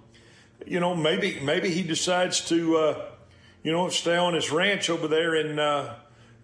you 0.67 0.81
know, 0.81 0.95
maybe 0.95 1.41
maybe 1.41 1.71
he 1.71 1.83
decides 1.83 2.41
to, 2.49 2.77
uh, 2.77 3.05
you 3.63 3.73
know, 3.73 3.89
stay 3.89 4.17
on 4.17 4.35
his 4.35 4.51
ranch 4.51 4.91
over 4.91 5.07
there 5.07 5.35
in, 5.35 5.59
uh, 5.59 5.95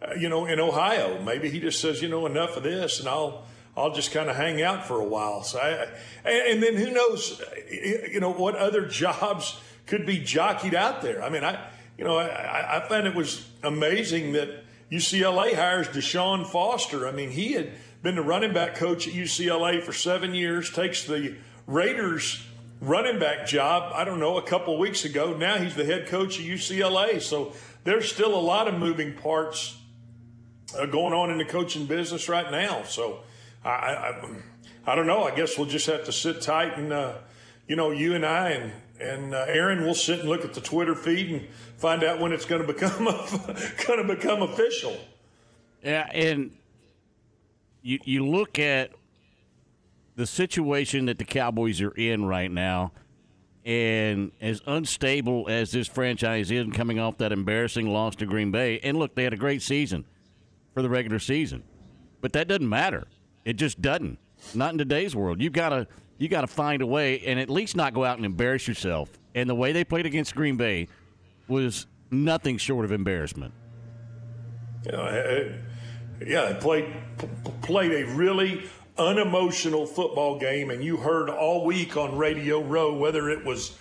Uh, 0.00 0.14
you 0.14 0.28
know, 0.28 0.46
in 0.46 0.60
Ohio. 0.60 1.20
Maybe 1.20 1.50
he 1.50 1.58
just 1.58 1.80
says, 1.80 2.00
you 2.00 2.08
know, 2.08 2.24
enough 2.26 2.56
of 2.56 2.62
this, 2.62 3.00
and 3.00 3.08
I'll 3.08 3.44
I'll 3.76 3.92
just 3.92 4.12
kind 4.12 4.30
of 4.30 4.36
hang 4.36 4.62
out 4.62 4.86
for 4.86 5.00
a 5.00 5.04
while. 5.04 5.42
So, 5.42 5.58
I, 5.58 5.88
and 6.28 6.62
then 6.62 6.76
who 6.76 6.92
knows, 6.92 7.40
you 7.70 8.20
know, 8.20 8.32
what 8.32 8.54
other 8.54 8.86
jobs 8.86 9.58
could 9.86 10.06
be 10.06 10.18
jockeyed 10.18 10.74
out 10.74 11.02
there. 11.02 11.22
I 11.22 11.30
mean, 11.30 11.42
I, 11.42 11.68
you 11.96 12.04
know, 12.04 12.16
I, 12.16 12.78
I 12.78 12.88
found 12.88 13.08
it 13.08 13.14
was 13.14 13.48
amazing 13.62 14.32
that 14.32 14.64
UCLA 14.90 15.54
hires 15.54 15.88
Deshaun 15.88 16.46
Foster. 16.46 17.08
I 17.08 17.12
mean, 17.12 17.30
he 17.30 17.52
had 17.52 17.72
been 18.02 18.14
the 18.14 18.22
running 18.22 18.52
back 18.52 18.76
coach 18.76 19.08
at 19.08 19.14
UCLA 19.14 19.82
for 19.82 19.92
seven 19.92 20.34
years, 20.34 20.70
takes 20.70 21.04
the 21.04 21.36
Raiders 21.66 22.44
running 22.80 23.18
back 23.18 23.46
job, 23.46 23.92
I 23.94 24.04
don't 24.04 24.20
know, 24.20 24.38
a 24.38 24.42
couple 24.42 24.78
weeks 24.78 25.04
ago. 25.04 25.36
Now 25.36 25.58
he's 25.58 25.74
the 25.74 25.84
head 25.84 26.06
coach 26.06 26.38
at 26.38 26.46
UCLA. 26.46 27.20
So 27.20 27.52
there's 27.82 28.10
still 28.10 28.34
a 28.34 28.40
lot 28.40 28.68
of 28.68 28.78
moving 28.78 29.14
parts 29.14 29.77
uh, 30.76 30.86
going 30.86 31.12
on 31.12 31.30
in 31.30 31.38
the 31.38 31.44
coaching 31.44 31.86
business 31.86 32.28
right 32.28 32.50
now. 32.50 32.82
So 32.84 33.20
I, 33.64 33.70
I, 33.70 34.24
I, 34.86 34.94
don't 34.94 35.06
know. 35.06 35.24
I 35.24 35.34
guess 35.34 35.56
we'll 35.56 35.66
just 35.66 35.86
have 35.86 36.04
to 36.04 36.12
sit 36.12 36.42
tight 36.42 36.76
and, 36.78 36.92
uh, 36.92 37.14
you 37.66 37.76
know, 37.76 37.90
you 37.90 38.14
and 38.14 38.24
I 38.24 38.50
and, 38.50 38.72
and 39.00 39.34
uh, 39.34 39.44
Aaron 39.48 39.84
will 39.84 39.94
sit 39.94 40.20
and 40.20 40.28
look 40.28 40.44
at 40.44 40.54
the 40.54 40.60
Twitter 40.60 40.94
feed 40.94 41.30
and 41.30 41.48
find 41.76 42.02
out 42.02 42.20
when 42.20 42.32
it's 42.32 42.44
going 42.44 42.66
to 42.66 42.72
become 42.72 43.04
going 43.86 44.06
to 44.06 44.14
become 44.14 44.42
official. 44.42 44.96
Yeah, 45.82 46.08
and 46.12 46.50
you 47.82 48.00
you 48.04 48.26
look 48.26 48.58
at 48.58 48.90
the 50.16 50.26
situation 50.26 51.06
that 51.06 51.18
the 51.18 51.24
Cowboys 51.24 51.80
are 51.80 51.92
in 51.92 52.24
right 52.24 52.50
now, 52.50 52.90
and 53.64 54.32
as 54.40 54.60
unstable 54.66 55.46
as 55.48 55.70
this 55.70 55.86
franchise 55.86 56.50
is, 56.50 56.66
coming 56.72 56.98
off 56.98 57.18
that 57.18 57.30
embarrassing 57.30 57.88
loss 57.88 58.16
to 58.16 58.26
Green 58.26 58.50
Bay, 58.50 58.80
and 58.80 58.98
look, 58.98 59.14
they 59.14 59.22
had 59.22 59.32
a 59.32 59.36
great 59.36 59.62
season 59.62 60.04
for 60.78 60.82
the 60.82 60.88
regular 60.88 61.18
season, 61.18 61.64
but 62.20 62.32
that 62.34 62.46
doesn't 62.46 62.68
matter. 62.68 63.08
It 63.44 63.54
just 63.54 63.82
doesn't. 63.82 64.16
Not 64.54 64.70
in 64.70 64.78
today's 64.78 65.16
world. 65.16 65.42
You 65.42 65.50
gotta 65.50 65.88
you 66.18 66.28
gotta 66.28 66.46
find 66.46 66.82
a 66.82 66.86
way, 66.86 67.18
and 67.26 67.40
at 67.40 67.50
least 67.50 67.74
not 67.74 67.94
go 67.94 68.04
out 68.04 68.16
and 68.16 68.24
embarrass 68.24 68.68
yourself. 68.68 69.10
And 69.34 69.50
the 69.50 69.56
way 69.56 69.72
they 69.72 69.82
played 69.82 70.06
against 70.06 70.36
Green 70.36 70.56
Bay 70.56 70.86
was 71.48 71.88
nothing 72.12 72.58
short 72.58 72.84
of 72.84 72.92
embarrassment. 72.92 73.54
You 74.86 74.92
know, 74.92 75.58
yeah, 76.24 76.52
they 76.52 76.60
played 76.60 76.94
p- 77.18 77.28
played 77.62 77.90
a 77.90 78.06
really 78.12 78.62
unemotional 78.96 79.84
football 79.84 80.38
game, 80.38 80.70
and 80.70 80.84
you 80.84 80.96
heard 80.96 81.28
all 81.28 81.64
week 81.64 81.96
on 81.96 82.16
Radio 82.16 82.62
Row 82.62 82.94
whether 82.94 83.28
it 83.28 83.44
was 83.44 83.76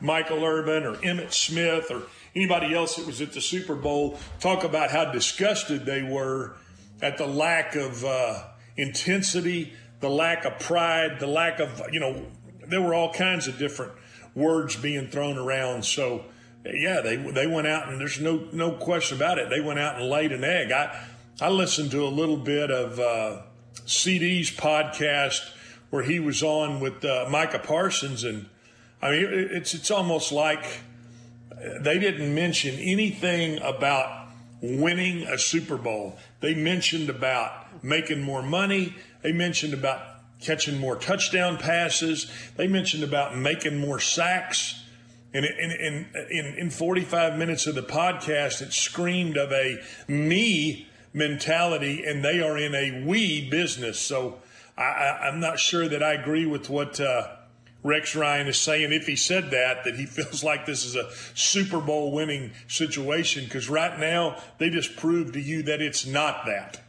Michael 0.00 0.44
Irvin 0.44 0.82
or 0.82 0.94
Emmitt 0.96 1.32
Smith 1.32 1.92
or 1.92 2.02
anybody 2.34 2.74
else 2.74 2.96
that 2.96 3.06
was 3.06 3.20
at 3.20 3.32
the 3.32 3.40
Super 3.40 3.74
Bowl 3.74 4.18
talk 4.38 4.64
about 4.64 4.90
how 4.90 5.10
disgusted 5.10 5.84
they 5.84 6.02
were 6.02 6.56
at 7.02 7.18
the 7.18 7.26
lack 7.26 7.74
of 7.76 8.04
uh, 8.04 8.44
intensity, 8.76 9.72
the 10.00 10.10
lack 10.10 10.44
of 10.44 10.58
pride, 10.58 11.18
the 11.20 11.26
lack 11.26 11.60
of 11.60 11.82
you 11.92 12.00
know 12.00 12.26
there 12.66 12.80
were 12.80 12.94
all 12.94 13.12
kinds 13.12 13.48
of 13.48 13.58
different 13.58 13.92
words 14.34 14.76
being 14.76 15.08
thrown 15.08 15.36
around. 15.36 15.84
So 15.84 16.24
yeah, 16.64 17.00
they 17.00 17.16
they 17.16 17.46
went 17.46 17.66
out 17.66 17.88
and 17.88 18.00
there's 18.00 18.20
no 18.20 18.48
no 18.52 18.72
question 18.72 19.16
about 19.16 19.38
it. 19.38 19.50
They 19.50 19.60
went 19.60 19.78
out 19.78 20.00
and 20.00 20.08
laid 20.08 20.32
an 20.32 20.44
egg. 20.44 20.72
I 20.72 21.06
I 21.40 21.48
listened 21.48 21.90
to 21.92 22.04
a 22.04 22.08
little 22.08 22.36
bit 22.36 22.70
of 22.70 23.00
uh, 23.00 23.42
CD's 23.86 24.50
podcast 24.50 25.50
where 25.90 26.02
he 26.02 26.20
was 26.20 26.42
on 26.42 26.80
with 26.80 27.04
uh, 27.04 27.26
Micah 27.30 27.58
Parsons, 27.58 28.24
and 28.24 28.48
I 29.02 29.10
mean 29.10 29.26
it's 29.30 29.74
it's 29.74 29.90
almost 29.90 30.32
like 30.32 30.64
they 31.80 31.98
didn't 31.98 32.34
mention 32.34 32.74
anything 32.76 33.60
about 33.62 34.28
winning 34.62 35.22
a 35.24 35.38
Super 35.38 35.76
Bowl. 35.76 36.16
They 36.40 36.54
mentioned 36.54 37.08
about 37.08 37.82
making 37.82 38.22
more 38.22 38.42
money. 38.42 38.94
They 39.22 39.32
mentioned 39.32 39.74
about 39.74 40.00
catching 40.40 40.78
more 40.78 40.96
touchdown 40.96 41.58
passes. 41.58 42.30
They 42.56 42.66
mentioned 42.66 43.04
about 43.04 43.36
making 43.36 43.78
more 43.78 44.00
sacks. 44.00 44.82
And 45.32 45.44
in, 45.44 45.70
in, 45.70 46.06
in, 46.30 46.54
in 46.58 46.70
45 46.70 47.38
minutes 47.38 47.66
of 47.66 47.74
the 47.74 47.82
podcast, 47.82 48.62
it 48.62 48.72
screamed 48.72 49.36
of 49.36 49.52
a 49.52 49.80
me 50.08 50.88
mentality, 51.12 52.04
and 52.04 52.24
they 52.24 52.40
are 52.40 52.58
in 52.58 52.74
a 52.74 53.04
we 53.06 53.48
business. 53.48 53.98
So 53.98 54.40
I, 54.76 55.28
am 55.28 55.40
not 55.40 55.58
sure 55.58 55.88
that 55.88 56.02
I 56.02 56.14
agree 56.14 56.46
with 56.46 56.68
what 56.70 57.00
uh, 57.00 57.28
Rex 57.82 58.14
Ryan 58.14 58.46
is 58.46 58.58
saying. 58.58 58.92
If 58.92 59.06
he 59.06 59.16
said 59.16 59.50
that, 59.50 59.84
that 59.84 59.96
he 59.96 60.06
feels 60.06 60.44
like 60.44 60.66
this 60.66 60.84
is 60.84 60.96
a 60.96 61.10
Super 61.34 61.80
Bowl 61.80 62.12
winning 62.12 62.52
situation, 62.68 63.44
because 63.44 63.68
right 63.68 63.98
now 63.98 64.36
they 64.58 64.70
just 64.70 64.96
proved 64.96 65.34
to 65.34 65.40
you 65.40 65.62
that 65.64 65.80
it's 65.80 66.06
not 66.06 66.46
that. 66.46 66.80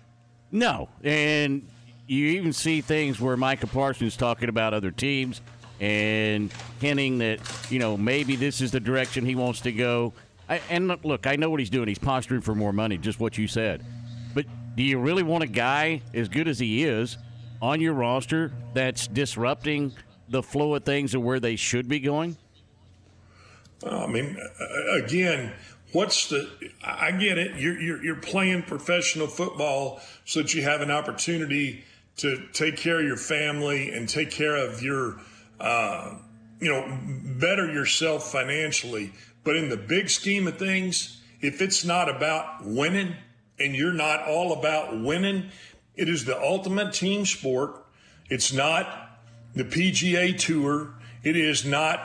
No, 0.51 0.89
and 1.03 1.67
you 2.07 2.27
even 2.27 2.51
see 2.51 2.81
things 2.81 3.21
where 3.21 3.37
Micah 3.37 3.67
Parsons 3.67 4.17
talking 4.17 4.49
about 4.49 4.73
other 4.73 4.91
teams 4.91 5.41
and 5.79 6.51
hinting 6.79 7.17
that 7.19 7.39
you 7.69 7.79
know 7.79 7.97
maybe 7.97 8.35
this 8.35 8.61
is 8.61 8.71
the 8.71 8.79
direction 8.79 9.25
he 9.25 9.35
wants 9.35 9.61
to 9.61 9.71
go. 9.71 10.13
I, 10.49 10.61
and 10.69 10.93
look, 11.05 11.25
I 11.27 11.37
know 11.37 11.49
what 11.49 11.61
he's 11.61 11.69
doing. 11.69 11.87
He's 11.87 11.99
posturing 11.99 12.41
for 12.41 12.53
more 12.53 12.73
money, 12.73 12.97
just 12.97 13.19
what 13.19 13.37
you 13.37 13.47
said. 13.47 13.85
But 14.33 14.45
do 14.75 14.83
you 14.83 14.99
really 14.99 15.23
want 15.23 15.43
a 15.43 15.47
guy 15.47 16.01
as 16.13 16.27
good 16.27 16.47
as 16.47 16.59
he 16.59 16.83
is 16.83 17.17
on 17.61 17.79
your 17.79 17.93
roster 17.93 18.51
that's 18.73 19.07
disrupting 19.07 19.93
the 20.31 20.43
flow 20.43 20.75
of 20.75 20.83
things 20.83 21.13
and 21.13 21.23
where 21.23 21.39
they 21.39 21.55
should 21.55 21.87
be 21.87 21.99
going? 21.99 22.37
I 23.85 24.07
mean, 24.07 24.37
again, 25.03 25.53
what's 25.91 26.29
the? 26.29 26.49
I 26.83 27.11
get 27.11 27.37
it. 27.37 27.59
You're, 27.59 27.79
you're, 27.79 28.03
you're 28.03 28.15
playing 28.15 28.63
professional 28.63 29.27
football 29.27 30.01
so 30.25 30.41
that 30.41 30.53
you 30.53 30.61
have 30.61 30.81
an 30.81 30.91
opportunity 30.91 31.83
to 32.17 32.47
take 32.53 32.77
care 32.77 32.99
of 32.99 33.05
your 33.05 33.17
family 33.17 33.89
and 33.91 34.07
take 34.07 34.31
care 34.31 34.55
of 34.55 34.83
your, 34.83 35.19
uh, 35.59 36.15
you 36.59 36.69
know, 36.69 36.99
better 37.39 37.71
yourself 37.71 38.31
financially. 38.31 39.13
But 39.43 39.55
in 39.55 39.69
the 39.69 39.77
big 39.77 40.09
scheme 40.09 40.47
of 40.47 40.57
things, 40.57 41.21
if 41.41 41.61
it's 41.61 41.83
not 41.83 42.07
about 42.07 42.65
winning, 42.65 43.15
and 43.59 43.75
you're 43.75 43.93
not 43.93 44.27
all 44.27 44.53
about 44.53 45.01
winning, 45.01 45.49
it 45.95 46.09
is 46.09 46.25
the 46.25 46.39
ultimate 46.39 46.93
team 46.93 47.25
sport. 47.25 47.85
It's 48.29 48.53
not 48.53 49.00
the 49.55 49.63
PGA 49.63 50.37
Tour. 50.37 50.93
It 51.23 51.35
is 51.35 51.65
not, 51.65 51.99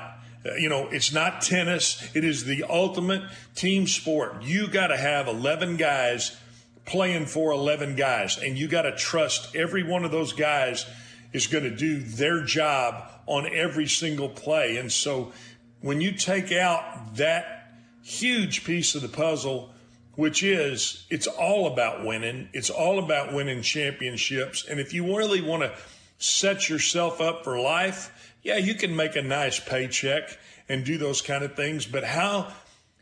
uh, 0.45 0.55
you 0.55 0.69
know, 0.69 0.89
it's 0.89 1.13
not 1.13 1.43
tennis. 1.43 2.11
It 2.15 2.25
is 2.25 2.45
the 2.45 2.65
ultimate 2.65 3.23
team 3.55 3.87
sport. 3.87 4.43
You 4.43 4.69
got 4.69 4.89
to 4.89 4.97
have 4.97 5.29
11 5.29 5.77
guys 5.77 6.37
playing 6.85 7.27
for 7.27 7.51
11 7.53 7.97
guys, 7.97 8.39
and 8.39 8.57
you 8.57 8.69
got 8.69 8.83
to 8.83 8.95
trust 8.95 9.55
every 9.57 9.83
one 9.83 10.05
of 10.05 10.11
those 10.11 10.33
guys 10.33 10.87
is 11.33 11.47
going 11.47 11.65
to 11.65 11.71
do 11.71 11.99
their 11.99 12.43
job 12.43 13.11
on 13.27 13.47
every 13.53 13.87
single 13.87 14.29
play. 14.29 14.77
And 14.77 14.91
so 14.91 15.33
when 15.81 16.01
you 16.01 16.13
take 16.13 16.53
out 16.53 17.17
that 17.17 17.73
huge 18.03 18.65
piece 18.65 18.95
of 18.95 19.03
the 19.03 19.09
puzzle, 19.09 19.73
which 20.15 20.43
is 20.43 21.05
it's 21.11 21.27
all 21.27 21.67
about 21.67 22.05
winning, 22.05 22.49
it's 22.53 22.71
all 22.71 22.99
about 22.99 23.35
winning 23.35 23.63
championships. 23.63 24.65
And 24.65 24.81
if 24.81 24.95
you 24.95 25.17
really 25.17 25.43
want 25.43 25.63
to 25.63 25.75
set 26.19 26.69
yourself 26.69 27.21
up 27.21 27.45
for 27.45 27.59
life, 27.59 28.35
yeah, 28.43 28.57
you 28.57 28.75
can 28.75 28.95
make 28.95 29.17
a 29.17 29.23
nice 29.23 29.59
paycheck 29.61 30.39
and 30.69 30.85
do 30.85 30.99
those 30.99 31.21
kind 31.21 31.45
of 31.45 31.55
things. 31.55 31.87
But 31.87 32.05
how 32.05 32.53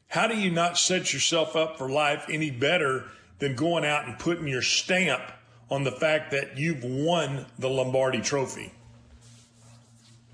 how 0.09 0.27
do 0.27 0.37
you 0.37 0.51
not 0.51 0.79
set 0.79 1.13
yourself 1.13 1.57
up 1.57 1.77
for 1.77 1.91
life 1.91 2.27
any 2.31 2.51
better 2.51 3.05
than 3.41 3.57
going 3.57 3.85
out 3.85 4.07
and 4.07 4.19
putting 4.19 4.47
your 4.47 4.63
stamp 4.63 5.23
on 5.71 5.83
the 5.85 5.93
fact 5.93 6.31
that 6.31 6.57
you've 6.57 6.85
won 6.85 7.47
the 7.59 7.69
Lombardi 7.69 8.21
Trophy? 8.21 8.73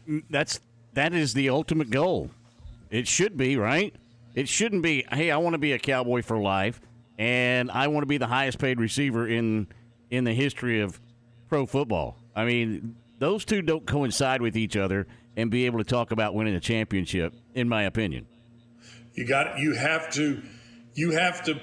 Mm, 0.09 0.25
that's 0.29 0.61
that 0.95 1.13
is 1.13 1.35
the 1.35 1.49
ultimate 1.49 1.91
goal. 1.91 2.31
It 2.91 3.07
should 3.07 3.37
be, 3.37 3.57
right? 3.57 3.95
It 4.35 4.49
shouldn't 4.49 4.83
be, 4.83 5.05
hey, 5.13 5.31
I 5.31 5.37
want 5.39 5.55
to 5.55 5.59
be 5.59 5.73
a 5.73 5.79
cowboy 5.79 6.23
for 6.23 6.37
life 6.39 6.81
and 7.19 7.71
I 7.71 7.89
want 7.89 8.03
to 8.03 8.07
be 8.07 8.19
the 8.19 8.27
highest 8.27 8.59
paid 8.59 8.81
receiver 8.81 9.29
in 9.29 9.67
in 10.11 10.25
the 10.25 10.33
history 10.33 10.81
of 10.81 11.01
pro 11.49 11.67
football. 11.67 12.17
I 12.35 12.45
mean, 12.45 12.97
those 13.19 13.45
two 13.45 13.63
don't 13.63 13.87
coincide 13.87 14.43
with 14.43 14.57
each 14.57 14.77
other 14.77 15.07
and 15.37 15.51
be 15.51 15.67
able 15.67 15.79
to 15.79 15.85
talk 15.85 16.11
about 16.11 16.35
winning 16.35 16.55
a 16.55 16.61
championship, 16.61 17.35
in 17.55 17.69
my 17.69 17.85
opinion. 17.85 18.27
You 19.15 19.27
got 19.27 19.59
you 19.59 19.75
have 19.75 20.11
to 20.13 20.43
you 20.95 21.13
have 21.13 21.45
to 21.45 21.61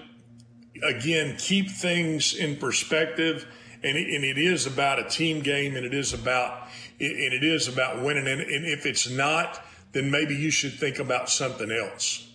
again 0.84 1.38
keep 1.38 1.70
things 1.70 2.36
in 2.36 2.58
perspective 2.58 3.48
and 3.84 3.98
it, 3.98 4.08
and 4.16 4.24
it 4.24 4.38
is 4.38 4.66
about 4.68 5.00
a 5.00 5.10
team 5.10 5.42
game 5.42 5.76
and 5.76 5.86
it 5.86 5.94
is 5.94 6.14
about 6.14 6.68
and 7.00 7.34
it 7.34 7.44
is 7.44 7.68
about 7.68 8.04
winning 8.04 8.28
and, 8.28 8.42
and 8.42 8.66
if 8.66 8.86
it's 8.86 9.10
not 9.10 9.64
then 9.94 10.12
maybe 10.12 10.36
you 10.36 10.52
should 10.52 10.74
think 10.74 11.00
about 11.00 11.30
something 11.30 11.72
else. 11.72 12.28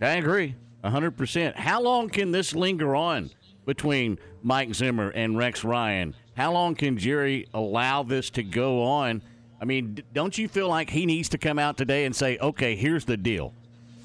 I 0.00 0.16
agree. 0.16 0.56
100%. 0.84 1.54
How 1.54 1.80
long 1.80 2.08
can 2.08 2.32
this 2.32 2.54
linger 2.54 2.96
on 2.96 3.30
between 3.64 4.18
Mike 4.42 4.74
Zimmer 4.74 5.10
and 5.10 5.38
Rex 5.38 5.62
Ryan? 5.62 6.14
How 6.36 6.52
long 6.52 6.74
can 6.74 6.98
Jerry 6.98 7.46
allow 7.52 8.02
this 8.02 8.30
to 8.30 8.42
go 8.42 8.82
on? 8.82 9.22
I 9.60 9.64
mean, 9.64 10.02
don't 10.12 10.36
you 10.36 10.48
feel 10.48 10.68
like 10.68 10.90
he 10.90 11.06
needs 11.06 11.28
to 11.30 11.38
come 11.38 11.58
out 11.58 11.76
today 11.76 12.04
and 12.04 12.16
say, 12.16 12.38
okay, 12.38 12.74
here's 12.74 13.04
the 13.04 13.16
deal. 13.16 13.52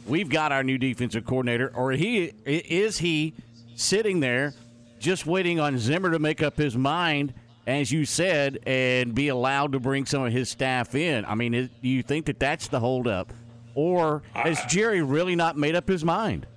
We've 0.05 0.29
got 0.29 0.51
our 0.51 0.63
new 0.63 0.77
defensive 0.77 1.25
coordinator, 1.25 1.71
or 1.75 1.91
he 1.91 2.33
is 2.45 2.97
he 2.97 3.33
sitting 3.75 4.19
there 4.19 4.53
just 4.99 5.25
waiting 5.25 5.59
on 5.59 5.77
Zimmer 5.77 6.11
to 6.11 6.19
make 6.19 6.41
up 6.41 6.57
his 6.57 6.77
mind, 6.77 7.33
as 7.65 7.91
you 7.91 8.05
said, 8.05 8.59
and 8.65 9.13
be 9.13 9.27
allowed 9.27 9.73
to 9.73 9.79
bring 9.79 10.05
some 10.05 10.23
of 10.23 10.31
his 10.31 10.49
staff 10.49 10.95
in? 10.95 11.25
I 11.25 11.35
mean, 11.35 11.51
do 11.51 11.87
you 11.87 12.03
think 12.03 12.25
that 12.27 12.39
that's 12.39 12.67
the 12.67 12.79
holdup? 12.79 13.33
Or 13.75 14.23
has 14.33 14.63
Jerry 14.65 15.01
really 15.01 15.35
not 15.35 15.57
made 15.57 15.75
up 15.75 15.87
his 15.87 16.03
mind? 16.03 16.47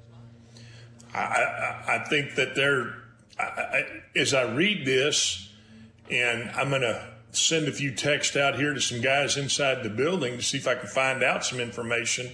I, 1.12 1.18
I, 1.18 1.82
I 1.96 1.98
think 2.08 2.36
that 2.36 2.54
they're, 2.54 2.94
I, 3.38 3.82
as 4.14 4.32
I 4.32 4.42
read 4.42 4.86
this, 4.86 5.49
and 6.10 6.50
I'm 6.50 6.70
going 6.70 6.82
to 6.82 7.08
send 7.32 7.68
a 7.68 7.72
few 7.72 7.94
texts 7.94 8.36
out 8.36 8.56
here 8.56 8.74
to 8.74 8.80
some 8.80 9.00
guys 9.00 9.36
inside 9.36 9.82
the 9.82 9.90
building 9.90 10.36
to 10.36 10.42
see 10.42 10.58
if 10.58 10.66
I 10.66 10.74
can 10.74 10.88
find 10.88 11.22
out 11.22 11.44
some 11.44 11.60
information. 11.60 12.30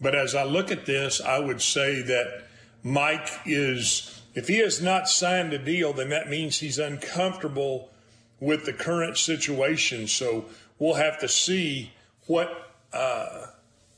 But 0.00 0.14
as 0.14 0.34
I 0.34 0.44
look 0.44 0.70
at 0.70 0.84
this, 0.84 1.20
I 1.20 1.38
would 1.38 1.62
say 1.62 2.02
that 2.02 2.44
Mike 2.82 3.28
is, 3.46 4.20
if 4.34 4.48
he 4.48 4.58
has 4.58 4.82
not 4.82 5.08
signed 5.08 5.52
a 5.52 5.58
deal, 5.58 5.92
then 5.92 6.10
that 6.10 6.28
means 6.28 6.58
he's 6.58 6.78
uncomfortable 6.78 7.90
with 8.38 8.66
the 8.66 8.72
current 8.72 9.16
situation. 9.16 10.06
So 10.06 10.44
we'll 10.78 10.94
have 10.94 11.18
to 11.20 11.28
see 11.28 11.92
what 12.26 12.72
uh, 12.92 13.46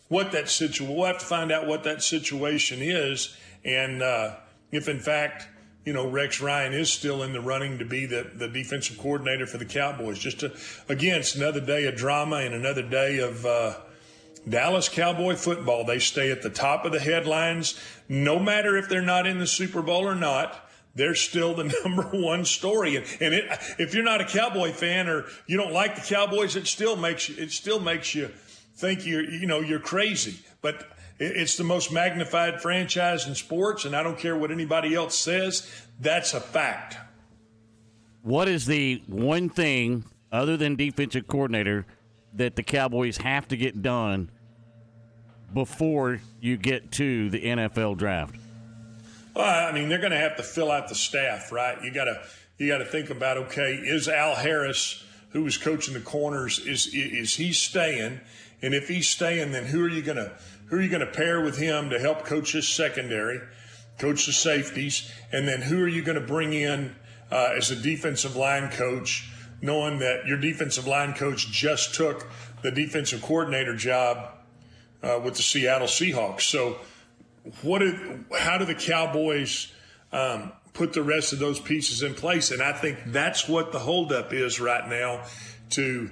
what 0.09 0.33
that 0.33 0.48
situation. 0.48 0.94
We'll 0.94 1.07
have 1.07 1.18
to 1.18 1.24
find 1.24 1.52
out 1.52 1.66
what 1.66 1.85
that 1.85 2.02
situation 2.02 2.78
is, 2.81 3.37
and 3.64 4.02
uh, 4.02 4.37
if 4.72 4.88
in 4.88 5.00
fact 5.00 5.48
you 5.88 5.94
know 5.94 6.07
Rex 6.07 6.38
Ryan 6.38 6.74
is 6.74 6.92
still 6.92 7.22
in 7.22 7.33
the 7.33 7.40
running 7.40 7.79
to 7.79 7.85
be 7.87 8.05
the, 8.05 8.31
the 8.35 8.46
defensive 8.46 8.98
coordinator 8.98 9.46
for 9.46 9.57
the 9.57 9.64
Cowboys. 9.64 10.18
Just 10.18 10.40
to, 10.40 10.53
again, 10.90 11.20
it's 11.20 11.35
another 11.35 11.62
day 11.62 11.87
of 11.87 11.96
drama 11.96 12.37
and 12.37 12.55
another 12.55 12.83
day 12.83 13.18
of. 13.18 13.44
Uh, 13.46 13.74
Dallas 14.48 14.88
Cowboy 14.88 15.35
football. 15.35 15.85
They 15.85 15.98
stay 15.98 16.31
at 16.31 16.40
the 16.40 16.48
top 16.48 16.87
of 16.87 16.92
the 16.92 17.01
headlines, 17.01 17.79
no 18.09 18.38
matter 18.38 18.79
if 18.79 18.88
they're 18.88 19.03
not 19.03 19.27
in 19.27 19.38
the 19.38 19.46
Super 19.46 19.83
Bowl 19.83 20.09
or 20.09 20.14
not. 20.14 20.70
They're 20.94 21.16
still 21.16 21.55
the 21.55 21.64
number 21.85 22.05
one 22.05 22.46
story, 22.46 22.96
and, 22.96 23.05
and 23.20 23.35
it, 23.35 23.44
if 23.79 23.92
you're 23.92 24.05
not 24.05 24.22
a 24.22 24.24
Cowboy 24.24 24.72
fan 24.72 25.07
or 25.07 25.27
you 25.46 25.59
don't 25.59 25.72
like 25.72 25.96
the 25.96 26.01
Cowboys, 26.01 26.57
it 26.57 26.66
still 26.66 26.96
makes 26.96 27.29
you, 27.29 27.35
it 27.37 27.51
still 27.51 27.79
makes 27.79 28.14
you 28.14 28.31
think 28.77 29.05
you're 29.05 29.29
you 29.29 29.46
know 29.46 29.61
you're 29.61 29.81
crazy. 29.81 30.38
But 30.62 30.87
it's 31.18 31.57
the 31.57 31.64
most 31.64 31.92
magnified 31.92 32.62
franchise 32.62 33.26
in 33.26 33.35
sports, 33.35 33.85
and 33.85 33.94
I 33.96 34.02
don't 34.02 34.18
care 34.18 34.37
what 34.37 34.50
anybody 34.50 34.94
else 34.94 35.18
says. 35.18 35.68
That's 36.00 36.35
a 36.35 36.40
fact. 36.40 36.96
What 38.22 38.48
is 38.48 38.66
the 38.66 39.02
one 39.07 39.48
thing 39.48 40.04
other 40.31 40.57
than 40.57 40.76
defensive 40.76 41.26
coordinator 41.26 41.87
that 42.35 42.57
the 42.57 42.62
Cowboys 42.62 43.16
have 43.18 43.48
to 43.48 43.57
get 43.57 43.83
done 43.83 44.31
before 45.52 46.20
you 46.40 46.57
get 46.57 46.92
to 46.92 47.31
the 47.31 47.40
NFL 47.40 47.96
draft? 47.96 48.37
Well, 49.35 49.68
I 49.68 49.72
mean, 49.72 49.88
they're 49.88 49.98
going 49.98 50.12
to 50.12 50.18
have 50.18 50.37
to 50.37 50.42
fill 50.42 50.70
out 50.70 50.88
the 50.88 50.94
staff, 50.94 51.52
right? 51.52 51.83
You 51.83 51.92
got 51.92 52.04
to 52.04 52.20
you 52.59 52.68
got 52.68 52.78
to 52.78 52.85
think 52.85 53.11
about 53.11 53.38
okay, 53.38 53.74
is 53.74 54.09
Al 54.09 54.35
Harris, 54.35 55.04
who 55.31 55.44
was 55.44 55.57
coaching 55.57 55.94
the 55.94 56.00
corners, 56.00 56.59
is 56.59 56.92
is 56.92 57.37
he 57.37 57.52
staying? 57.52 58.20
And 58.61 58.74
if 58.74 58.88
he's 58.88 59.09
staying, 59.09 59.52
then 59.52 59.66
who 59.66 59.85
are 59.85 59.88
you 59.88 60.02
going 60.02 60.16
to 60.16 60.33
who 60.68 60.76
are 60.76 60.81
you 60.81 60.88
going 60.88 61.04
to 61.04 61.12
pair 61.12 61.40
with 61.40 61.59
him 61.59 61.90
to 61.90 61.98
help 61.98 62.24
coach 62.24 62.52
his 62.52 62.68
secondary, 62.68 63.40
coach 63.98 64.26
the 64.26 64.33
safeties, 64.33 65.11
and 65.33 65.48
then 65.48 65.62
who 65.62 65.83
are 65.83 65.88
you 65.88 66.02
going 66.02 66.20
to 66.20 66.26
bring 66.26 66.52
in 66.52 66.94
uh, 67.31 67.52
as 67.57 67.70
a 67.70 67.76
defensive 67.76 68.37
line 68.37 68.70
coach, 68.70 69.31
knowing 69.61 69.98
that 69.98 70.26
your 70.26 70.38
defensive 70.38 70.87
line 70.87 71.14
coach 71.14 71.50
just 71.50 71.94
took 71.94 72.26
the 72.62 72.70
defensive 72.70 73.22
coordinator 73.22 73.76
job 73.76 74.31
uh, 75.02 75.20
with 75.22 75.37
the 75.37 75.42
Seattle 75.42 75.87
Seahawks. 75.87 76.42
So, 76.42 76.78
what? 77.62 77.78
Did, 77.78 78.24
how 78.38 78.59
do 78.59 78.64
the 78.64 78.74
Cowboys 78.74 79.72
um, 80.12 80.52
put 80.74 80.92
the 80.92 81.02
rest 81.02 81.33
of 81.33 81.38
those 81.38 81.61
pieces 81.61 82.02
in 82.02 82.14
place? 82.14 82.50
And 82.50 82.62
I 82.62 82.72
think 82.72 82.98
that's 83.07 83.48
what 83.48 83.72
the 83.72 83.78
holdup 83.78 84.33
is 84.33 84.61
right 84.61 84.87
now 84.88 85.24
to 85.70 86.11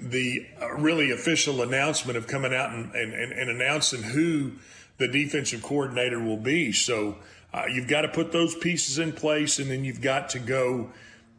the 0.00 0.46
uh, 0.60 0.72
really 0.74 1.10
official 1.10 1.62
announcement 1.62 2.16
of 2.16 2.26
coming 2.26 2.54
out 2.54 2.70
and, 2.70 2.94
and, 2.94 3.12
and 3.12 3.50
announcing 3.50 4.02
who 4.02 4.52
the 4.98 5.08
defensive 5.08 5.62
coordinator 5.62 6.20
will 6.20 6.36
be. 6.36 6.72
So 6.72 7.16
uh, 7.52 7.64
you've 7.70 7.88
got 7.88 8.02
to 8.02 8.08
put 8.08 8.32
those 8.32 8.54
pieces 8.54 8.98
in 8.98 9.12
place, 9.12 9.58
and 9.58 9.70
then 9.70 9.84
you've 9.84 10.00
got 10.00 10.30
to 10.30 10.38
go 10.38 10.90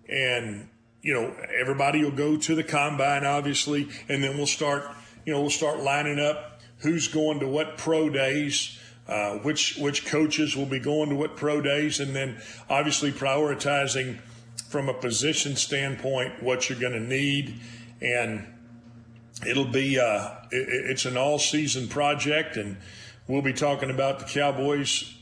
and 0.10 0.68
you 1.02 1.14
know 1.14 1.34
everybody 1.60 2.04
will 2.04 2.12
go 2.12 2.38
to 2.38 2.56
the 2.56 2.64
combine, 2.64 3.26
obviously, 3.26 3.88
and 4.10 4.24
then 4.24 4.38
we'll 4.38 4.48
start 4.48 4.84
you 5.26 5.34
know 5.34 5.42
we'll 5.42 5.50
start 5.50 5.80
lining 5.80 6.20
up 6.20 6.60
who's 6.80 7.08
going 7.08 7.40
to 7.40 7.48
what 7.48 7.78
pro 7.78 8.10
days. 8.10 8.78
Uh, 9.08 9.40
which 9.40 9.76
which 9.78 10.06
coaches 10.06 10.56
will 10.56 10.68
be 10.68 10.80
going 10.80 11.10
to 11.10 11.16
what 11.16 11.36
pro 11.36 11.60
days, 11.60 12.00
and 12.00 12.16
then 12.16 12.40
obviously 12.70 13.12
prioritizing 13.12 14.18
from 14.70 14.88
a 14.88 14.94
position 14.94 15.56
standpoint 15.56 16.42
what 16.42 16.70
you're 16.70 16.80
going 16.80 16.94
to 16.94 17.00
need, 17.00 17.60
and 18.02 18.46
it'll 19.48 19.66
be 19.66 20.00
uh, 20.00 20.30
it, 20.52 20.68
it's 20.92 21.06
an 21.06 21.18
all 21.18 21.40
season 21.40 21.88
project, 21.88 22.58
and 22.58 22.78
we'll 23.28 23.42
be 23.42 23.54
talking 23.54 23.90
about 23.90 24.20
the 24.20 24.26
Cowboys 24.26 25.14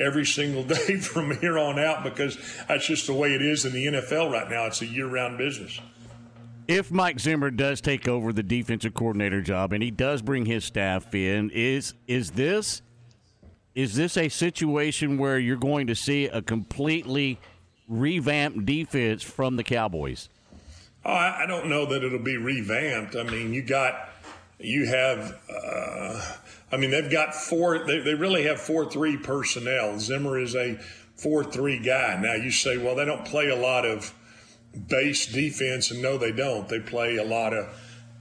every 0.00 0.26
single 0.26 0.62
day 0.86 0.98
from 0.98 1.36
here 1.38 1.58
on 1.58 1.78
out 1.78 2.04
because 2.04 2.38
that's 2.68 2.86
just 2.86 3.06
the 3.06 3.14
way 3.14 3.34
it 3.34 3.42
is 3.42 3.64
in 3.64 3.72
the 3.72 3.86
NFL 3.86 4.30
right 4.30 4.48
now. 4.50 4.66
It's 4.66 4.82
a 4.82 4.86
year 4.86 5.06
round 5.06 5.38
business. 5.38 5.80
If 6.66 6.90
Mike 6.90 7.18
Zimmer 7.18 7.50
does 7.50 7.80
take 7.80 8.06
over 8.06 8.30
the 8.30 8.42
defensive 8.42 8.92
coordinator 8.92 9.40
job 9.40 9.72
and 9.72 9.82
he 9.82 9.90
does 9.90 10.20
bring 10.20 10.44
his 10.44 10.64
staff 10.64 11.14
in, 11.14 11.50
is 11.50 11.94
is 12.06 12.32
this 12.32 12.82
is 13.74 13.94
this 13.94 14.16
a 14.16 14.28
situation 14.28 15.18
where 15.18 15.38
you're 15.38 15.56
going 15.56 15.86
to 15.86 15.94
see 15.94 16.26
a 16.26 16.42
completely 16.42 17.38
revamped 17.88 18.66
defense 18.66 19.22
from 19.22 19.56
the 19.56 19.64
Cowboys? 19.64 20.28
Oh, 21.04 21.12
I, 21.12 21.46
don't 21.46 21.68
know 21.68 21.86
that 21.86 22.02
it'll 22.02 22.18
be 22.18 22.36
revamped. 22.36 23.16
I 23.16 23.22
mean, 23.22 23.54
you 23.54 23.62
got, 23.62 24.10
you 24.58 24.86
have, 24.86 25.40
uh, 25.48 26.34
I 26.70 26.76
mean, 26.76 26.90
they've 26.90 27.10
got 27.10 27.34
four, 27.34 27.86
they, 27.86 28.00
they 28.00 28.14
really 28.14 28.44
have 28.44 28.60
4 28.60 28.90
3 28.90 29.16
personnel. 29.18 29.98
Zimmer 29.98 30.38
is 30.38 30.54
a 30.54 30.78
four-three 31.18 31.80
guy. 31.80 32.18
Now 32.20 32.34
you 32.34 32.50
say, 32.50 32.76
well, 32.78 32.94
they 32.94 33.04
don't 33.04 33.24
play 33.24 33.48
a 33.48 33.56
lot 33.56 33.84
of 33.84 34.14
base 34.88 35.26
defense, 35.26 35.90
and 35.90 36.00
no, 36.00 36.16
they 36.16 36.32
don't. 36.32 36.68
They 36.68 36.80
play 36.80 37.16
a 37.16 37.24
lot 37.24 37.52
of 37.52 37.68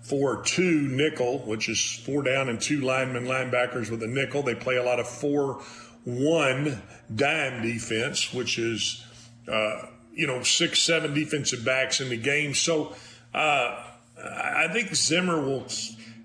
four-two 0.01 0.87
nickel, 0.87 1.39
which 1.39 1.69
is 1.69 2.01
four 2.05 2.23
down 2.23 2.49
and 2.49 2.59
two 2.59 2.81
linemen, 2.81 3.25
linebackers 3.25 3.89
with 3.91 4.01
a 4.03 4.07
nickel. 4.07 4.41
They 4.41 4.55
play 4.55 4.77
a 4.77 4.83
lot 4.83 4.99
of 4.99 5.07
four-one 5.07 6.81
dime 7.13 7.61
defense, 7.61 8.33
which 8.33 8.57
is 8.57 9.05
uh, 9.47 9.87
you 10.17 10.27
know 10.27 10.43
six, 10.43 10.79
seven 10.79 11.13
defensive 11.13 11.63
backs 11.63 12.01
in 12.01 12.09
the 12.09 12.17
game. 12.17 12.53
So 12.53 12.95
uh, 13.33 13.83
I 14.21 14.67
think 14.73 14.93
Zimmer 14.95 15.39
will 15.39 15.67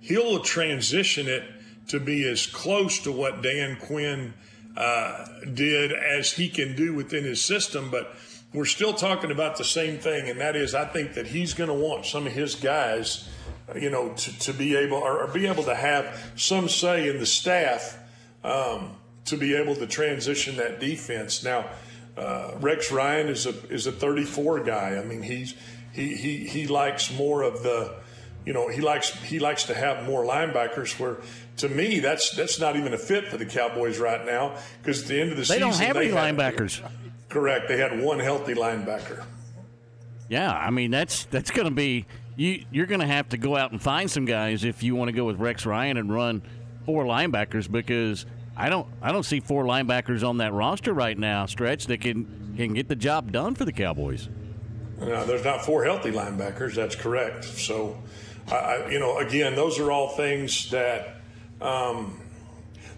he'll 0.00 0.40
transition 0.40 1.28
it 1.28 1.44
to 1.88 2.00
be 2.00 2.26
as 2.28 2.46
close 2.46 3.00
to 3.00 3.12
what 3.12 3.42
Dan 3.42 3.76
Quinn 3.76 4.32
uh, 4.76 5.26
did 5.52 5.92
as 5.92 6.32
he 6.32 6.48
can 6.48 6.74
do 6.74 6.94
within 6.94 7.24
his 7.24 7.44
system, 7.44 7.90
but 7.90 8.16
we're 8.54 8.64
still 8.64 8.94
talking 8.94 9.30
about 9.30 9.56
the 9.56 9.64
same 9.64 9.98
thing, 9.98 10.28
and 10.28 10.40
that 10.40 10.56
is 10.56 10.74
I 10.74 10.86
think 10.86 11.14
that 11.14 11.26
he's 11.26 11.52
going 11.52 11.68
to 11.68 11.74
want 11.74 12.06
some 12.06 12.26
of 12.26 12.32
his 12.32 12.54
guys, 12.54 13.28
you 13.74 13.90
know, 13.90 14.12
to, 14.14 14.38
to 14.40 14.52
be 14.52 14.74
able 14.74 14.96
or, 14.96 15.24
or, 15.24 15.28
be 15.28 15.46
able 15.46 15.64
to 15.64 15.74
have 15.74 16.32
some 16.36 16.68
say 16.68 17.08
in 17.08 17.18
the 17.18 17.26
staff 17.26 17.98
um, 18.42 18.96
to 19.26 19.36
be 19.36 19.54
able 19.54 19.74
to 19.76 19.86
transition 19.86 20.56
that 20.56 20.80
defense. 20.80 21.42
Now, 21.42 21.66
uh, 22.16 22.52
Rex 22.60 22.90
Ryan 22.92 23.28
is 23.28 23.46
a 23.46 23.50
is 23.68 23.86
a 23.86 23.92
34 23.92 24.60
guy. 24.60 24.96
I 24.96 25.04
mean, 25.04 25.22
he's 25.22 25.54
he 25.92 26.14
he 26.16 26.38
he 26.46 26.66
likes 26.66 27.12
more 27.16 27.42
of 27.42 27.62
the, 27.62 27.94
you 28.44 28.52
know, 28.52 28.68
he 28.68 28.80
likes 28.80 29.10
he 29.24 29.38
likes 29.38 29.64
to 29.64 29.74
have 29.74 30.04
more 30.04 30.24
linebackers. 30.24 30.98
Where 31.00 31.18
to 31.58 31.68
me, 31.68 32.00
that's 32.00 32.30
that's 32.36 32.58
not 32.60 32.76
even 32.76 32.92
a 32.94 32.98
fit 32.98 33.28
for 33.28 33.36
the 33.36 33.46
Cowboys 33.46 33.98
right 33.98 34.24
now 34.26 34.56
because 34.82 35.02
at 35.02 35.08
the 35.08 35.20
end 35.20 35.30
of 35.32 35.36
the 35.36 35.42
they 35.42 35.58
season 35.58 35.60
they 35.60 35.64
don't 35.70 35.80
have 35.86 35.94
they 35.96 36.06
any 36.08 36.14
had- 36.14 36.36
linebackers. 36.36 36.80
Correct. 37.28 37.66
They 37.68 37.78
had 37.78 37.98
one 38.02 38.18
healthy 38.18 38.52
linebacker. 38.54 39.24
Yeah, 40.28 40.52
I 40.52 40.70
mean 40.70 40.90
that's 40.90 41.24
that's 41.26 41.50
going 41.50 41.68
to 41.68 41.74
be 41.74 42.06
you. 42.36 42.64
You're 42.70 42.86
going 42.86 43.00
to 43.00 43.06
have 43.06 43.30
to 43.30 43.36
go 43.38 43.56
out 43.56 43.72
and 43.72 43.80
find 43.80 44.10
some 44.10 44.24
guys 44.26 44.64
if 44.64 44.82
you 44.82 44.94
want 44.94 45.08
to 45.08 45.12
go 45.12 45.24
with 45.24 45.38
Rex 45.38 45.64
Ryan 45.66 45.96
and 45.96 46.12
run 46.12 46.42
four 46.84 47.04
linebackers 47.04 47.70
because 47.70 48.26
I 48.62 48.68
don't 48.68 48.86
I 49.02 49.10
don't 49.10 49.24
see 49.24 49.40
four 49.40 49.64
linebackers 49.64 50.26
on 50.26 50.38
that 50.38 50.52
roster 50.52 50.92
right 50.92 51.18
now. 51.18 51.46
Stretch 51.46 51.88
that 51.88 52.00
can 52.00 52.54
can 52.56 52.74
get 52.74 52.86
the 52.86 52.94
job 52.94 53.32
done 53.32 53.56
for 53.56 53.64
the 53.64 53.72
Cowboys. 53.72 54.28
No, 55.00 55.24
there's 55.24 55.44
not 55.44 55.64
four 55.64 55.82
healthy 55.84 56.12
linebackers. 56.12 56.76
That's 56.76 56.94
correct. 56.94 57.42
So, 57.42 58.00
I, 58.46 58.86
you 58.88 59.00
know, 59.00 59.18
again, 59.18 59.56
those 59.56 59.80
are 59.80 59.90
all 59.90 60.10
things 60.10 60.70
that, 60.70 61.16
um, 61.60 62.20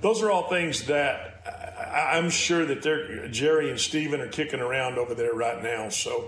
those 0.03 0.22
are 0.22 0.31
all 0.31 0.50
things 0.50 0.85
that 0.88 1.40
I, 1.79 2.18
I'm 2.18 2.29
sure 2.29 2.66
that 2.66 2.83
they're 2.83 3.29
Jerry 3.29 3.70
and 3.70 3.81
Stephen 3.81 4.20
are 4.20 4.29
kicking 4.29 4.61
around 4.61 4.98
over 4.98 5.14
there 5.14 5.33
right 5.33 5.62
now. 5.62 5.88
So, 5.88 6.27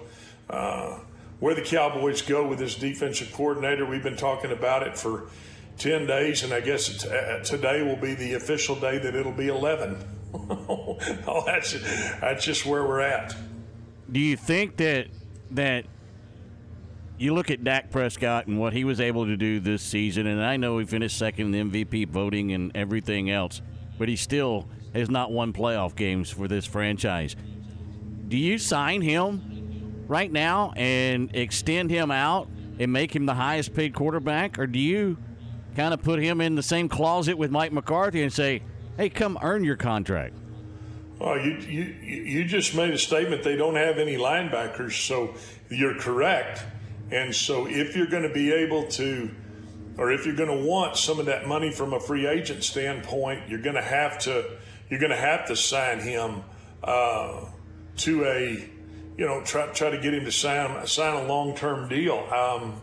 uh, 0.48 1.00
where 1.40 1.54
the 1.54 1.60
Cowboys 1.60 2.22
go 2.22 2.46
with 2.48 2.58
this 2.58 2.74
defensive 2.74 3.30
coordinator, 3.34 3.84
we've 3.84 4.02
been 4.02 4.16
talking 4.16 4.50
about 4.50 4.82
it 4.82 4.96
for 4.96 5.28
ten 5.78 6.06
days, 6.06 6.42
and 6.42 6.52
I 6.52 6.60
guess 6.60 6.88
it's, 6.88 7.04
uh, 7.04 7.40
today 7.44 7.82
will 7.82 7.96
be 7.96 8.14
the 8.14 8.34
official 8.34 8.76
day 8.76 8.98
that 8.98 9.14
it'll 9.14 9.32
be 9.32 9.48
eleven. 9.48 9.96
oh, 10.34 11.42
that's 11.46 11.72
that's 12.20 12.44
just 12.44 12.66
where 12.66 12.84
we're 12.84 13.00
at. 13.00 13.34
Do 14.10 14.20
you 14.20 14.36
think 14.36 14.76
that 14.76 15.08
that 15.52 15.86
you 17.18 17.34
look 17.34 17.50
at 17.50 17.64
Dak 17.64 17.90
Prescott 17.90 18.46
and 18.46 18.58
what 18.58 18.72
he 18.72 18.84
was 18.84 19.00
able 19.00 19.26
to 19.26 19.36
do 19.36 19.60
this 19.60 19.82
season, 19.82 20.26
and 20.26 20.42
I 20.44 20.56
know 20.56 20.78
he 20.78 20.84
finished 20.84 21.18
second 21.18 21.54
in 21.54 21.70
the 21.70 21.84
MVP 21.84 22.08
voting 22.08 22.52
and 22.52 22.70
everything 22.74 23.30
else, 23.30 23.62
but 23.98 24.08
he 24.08 24.16
still 24.16 24.68
has 24.94 25.08
not 25.08 25.32
won 25.32 25.52
playoff 25.52 25.96
games 25.96 26.30
for 26.30 26.48
this 26.48 26.66
franchise. 26.66 27.36
Do 28.28 28.36
you 28.36 28.58
sign 28.58 29.02
him 29.02 30.04
right 30.08 30.30
now 30.30 30.72
and 30.76 31.34
extend 31.34 31.90
him 31.90 32.10
out 32.10 32.48
and 32.78 32.92
make 32.92 33.14
him 33.14 33.26
the 33.26 33.34
highest 33.34 33.74
paid 33.74 33.94
quarterback, 33.94 34.58
or 34.58 34.66
do 34.66 34.78
you 34.78 35.16
kind 35.76 35.92
of 35.92 36.02
put 36.02 36.20
him 36.20 36.40
in 36.40 36.54
the 36.54 36.62
same 36.62 36.88
closet 36.88 37.36
with 37.36 37.50
Mike 37.50 37.72
McCarthy 37.72 38.22
and 38.22 38.32
say, 38.32 38.62
"Hey, 38.96 39.10
come 39.10 39.38
earn 39.42 39.62
your 39.62 39.76
contract"? 39.76 40.34
Oh, 41.20 41.34
you, 41.34 41.52
you 41.58 41.82
you 41.82 42.44
just 42.44 42.74
made 42.74 42.92
a 42.92 42.98
statement. 42.98 43.42
They 43.42 43.56
don't 43.56 43.76
have 43.76 43.98
any 43.98 44.16
linebackers, 44.16 45.06
so 45.06 45.34
you're 45.70 45.94
correct. 45.94 46.64
And 47.10 47.34
so, 47.34 47.66
if 47.66 47.94
you're 47.94 48.08
going 48.08 48.24
to 48.24 48.32
be 48.32 48.52
able 48.52 48.86
to, 48.88 49.30
or 49.96 50.10
if 50.10 50.26
you're 50.26 50.34
going 50.34 50.50
to 50.50 50.66
want 50.66 50.96
some 50.96 51.20
of 51.20 51.26
that 51.26 51.46
money 51.46 51.70
from 51.70 51.92
a 51.92 52.00
free 52.00 52.26
agent 52.26 52.64
standpoint, 52.64 53.48
you're 53.48 53.62
going 53.62 53.76
to 53.76 53.82
have 53.82 54.18
to 54.20 54.44
you're 54.90 55.00
going 55.00 55.10
to 55.10 55.16
have 55.16 55.46
to 55.46 55.56
sign 55.56 56.00
him 56.00 56.42
uh, 56.82 57.44
to 57.98 58.24
a 58.24 58.68
you 59.16 59.26
know 59.26 59.42
try 59.44 59.66
try 59.68 59.90
to 59.90 59.98
get 59.98 60.14
him 60.14 60.24
to 60.24 60.32
sign 60.32 60.86
sign 60.86 61.14
a 61.14 61.26
long 61.26 61.54
term 61.54 61.88
deal. 61.88 62.18
Um, 62.32 62.80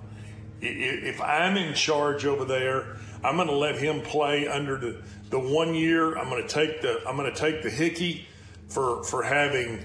if 0.63 1.21
I'm 1.21 1.57
in 1.57 1.73
charge 1.73 2.25
over 2.25 2.45
there, 2.45 2.97
I'm 3.23 3.35
going 3.35 3.47
to 3.47 3.55
let 3.55 3.77
him 3.77 4.01
play 4.01 4.47
under 4.47 4.77
the, 4.77 5.01
the 5.29 5.39
one 5.39 5.75
year. 5.75 6.17
I'm 6.17 6.29
going 6.29 6.41
to 6.41 6.47
take 6.47 6.81
the 6.81 7.01
I'm 7.07 7.17
going 7.17 7.31
to 7.31 7.39
take 7.39 7.63
the 7.63 7.69
hickey 7.69 8.27
for 8.69 9.03
for 9.03 9.23
having 9.23 9.83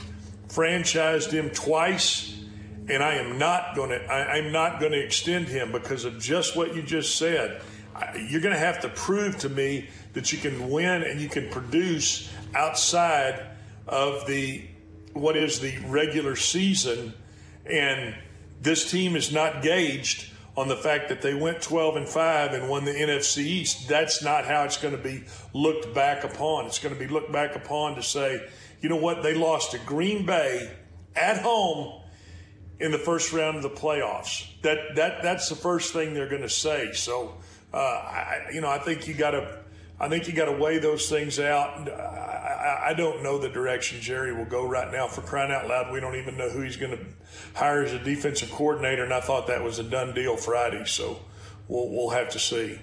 franchised 0.48 1.30
him 1.30 1.50
twice, 1.50 2.38
and 2.88 3.02
I 3.02 3.14
am 3.14 3.38
not 3.38 3.74
going 3.74 3.90
to 3.90 4.04
I, 4.04 4.36
I'm 4.36 4.52
not 4.52 4.80
going 4.80 4.92
to 4.92 5.04
extend 5.04 5.48
him 5.48 5.72
because 5.72 6.04
of 6.04 6.20
just 6.20 6.56
what 6.56 6.74
you 6.74 6.82
just 6.82 7.16
said. 7.16 7.62
You're 8.14 8.40
going 8.40 8.54
to 8.54 8.60
have 8.60 8.80
to 8.82 8.88
prove 8.88 9.38
to 9.38 9.48
me 9.48 9.88
that 10.12 10.32
you 10.32 10.38
can 10.38 10.70
win 10.70 11.02
and 11.02 11.20
you 11.20 11.28
can 11.28 11.50
produce 11.50 12.32
outside 12.54 13.44
of 13.88 14.26
the 14.26 14.64
what 15.12 15.36
is 15.36 15.58
the 15.58 15.76
regular 15.86 16.36
season, 16.36 17.12
and 17.66 18.14
this 18.62 18.88
team 18.90 19.16
is 19.16 19.32
not 19.32 19.62
gauged 19.62 20.32
on 20.58 20.66
the 20.66 20.76
fact 20.76 21.08
that 21.08 21.22
they 21.22 21.34
went 21.34 21.62
12 21.62 21.94
and 21.94 22.08
5 22.08 22.52
and 22.52 22.68
won 22.68 22.84
the 22.84 22.90
NFC 22.90 23.44
East. 23.44 23.88
That's 23.88 24.24
not 24.24 24.44
how 24.44 24.64
it's 24.64 24.76
going 24.76 24.96
to 24.96 25.00
be 25.00 25.22
looked 25.54 25.94
back 25.94 26.24
upon. 26.24 26.66
It's 26.66 26.80
going 26.80 26.92
to 26.92 26.98
be 26.98 27.06
looked 27.06 27.30
back 27.30 27.54
upon 27.54 27.94
to 27.94 28.02
say, 28.02 28.44
you 28.80 28.88
know 28.88 28.96
what, 28.96 29.22
they 29.22 29.34
lost 29.34 29.70
to 29.70 29.78
Green 29.78 30.26
Bay 30.26 30.68
at 31.14 31.40
home 31.42 32.02
in 32.80 32.90
the 32.90 32.98
first 32.98 33.32
round 33.32 33.56
of 33.56 33.62
the 33.62 33.70
playoffs. 33.70 34.48
That 34.62 34.96
that 34.96 35.22
that's 35.22 35.48
the 35.48 35.54
first 35.54 35.92
thing 35.92 36.12
they're 36.12 36.28
going 36.28 36.42
to 36.42 36.48
say. 36.48 36.92
So, 36.92 37.36
uh, 37.72 37.76
I, 37.76 38.48
you 38.52 38.60
know, 38.60 38.68
I 38.68 38.78
think 38.78 39.06
you 39.06 39.14
got 39.14 39.32
to. 39.32 39.58
I 40.00 40.08
think 40.08 40.26
you 40.26 40.32
got 40.32 40.44
to 40.46 40.52
weigh 40.52 40.78
those 40.78 41.08
things 41.08 41.38
out. 41.38 41.88
I, 41.88 41.92
I, 42.68 42.94
don't 42.94 43.22
know 43.22 43.38
the 43.38 43.48
direction 43.48 44.00
Jerry 44.00 44.32
will 44.32 44.44
go 44.44 44.66
right 44.66 44.90
now. 44.92 45.06
For 45.06 45.20
crying 45.20 45.52
out 45.52 45.68
loud, 45.68 45.92
we 45.92 46.00
don't 46.00 46.16
even 46.16 46.36
know 46.36 46.48
who 46.48 46.60
he's 46.60 46.76
going 46.76 46.92
to 46.92 47.04
hire 47.54 47.82
as 47.82 47.92
a 47.92 47.98
defensive 47.98 48.50
coordinator, 48.50 49.04
and 49.04 49.12
I 49.12 49.20
thought 49.20 49.46
that 49.46 49.62
was 49.62 49.78
a 49.78 49.82
done 49.82 50.14
deal 50.14 50.36
Friday. 50.36 50.84
So 50.84 51.20
we'll 51.68 51.88
we'll 51.88 52.10
have 52.10 52.28
to 52.30 52.38
see. 52.38 52.78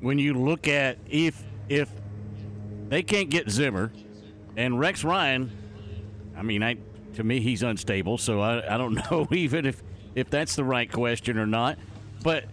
when 0.00 0.18
you 0.18 0.34
look 0.34 0.68
at 0.68 0.98
if 1.08 1.42
if 1.68 1.90
they 2.88 3.02
can't 3.02 3.30
get 3.30 3.50
Zimmer 3.50 3.92
and 4.56 4.78
Rex 4.78 5.04
Ryan, 5.04 5.50
I 6.36 6.42
mean, 6.42 6.62
I 6.62 6.76
to 7.14 7.24
me 7.24 7.40
he's 7.40 7.62
unstable, 7.62 8.18
so 8.18 8.40
I, 8.40 8.74
I 8.74 8.78
don't 8.78 8.94
know 9.10 9.26
even 9.30 9.66
if 9.66 9.82
if 10.14 10.30
that's 10.30 10.56
the 10.56 10.64
right 10.64 10.90
question 10.90 11.38
or 11.38 11.46
not. 11.46 11.78
But 12.22 12.44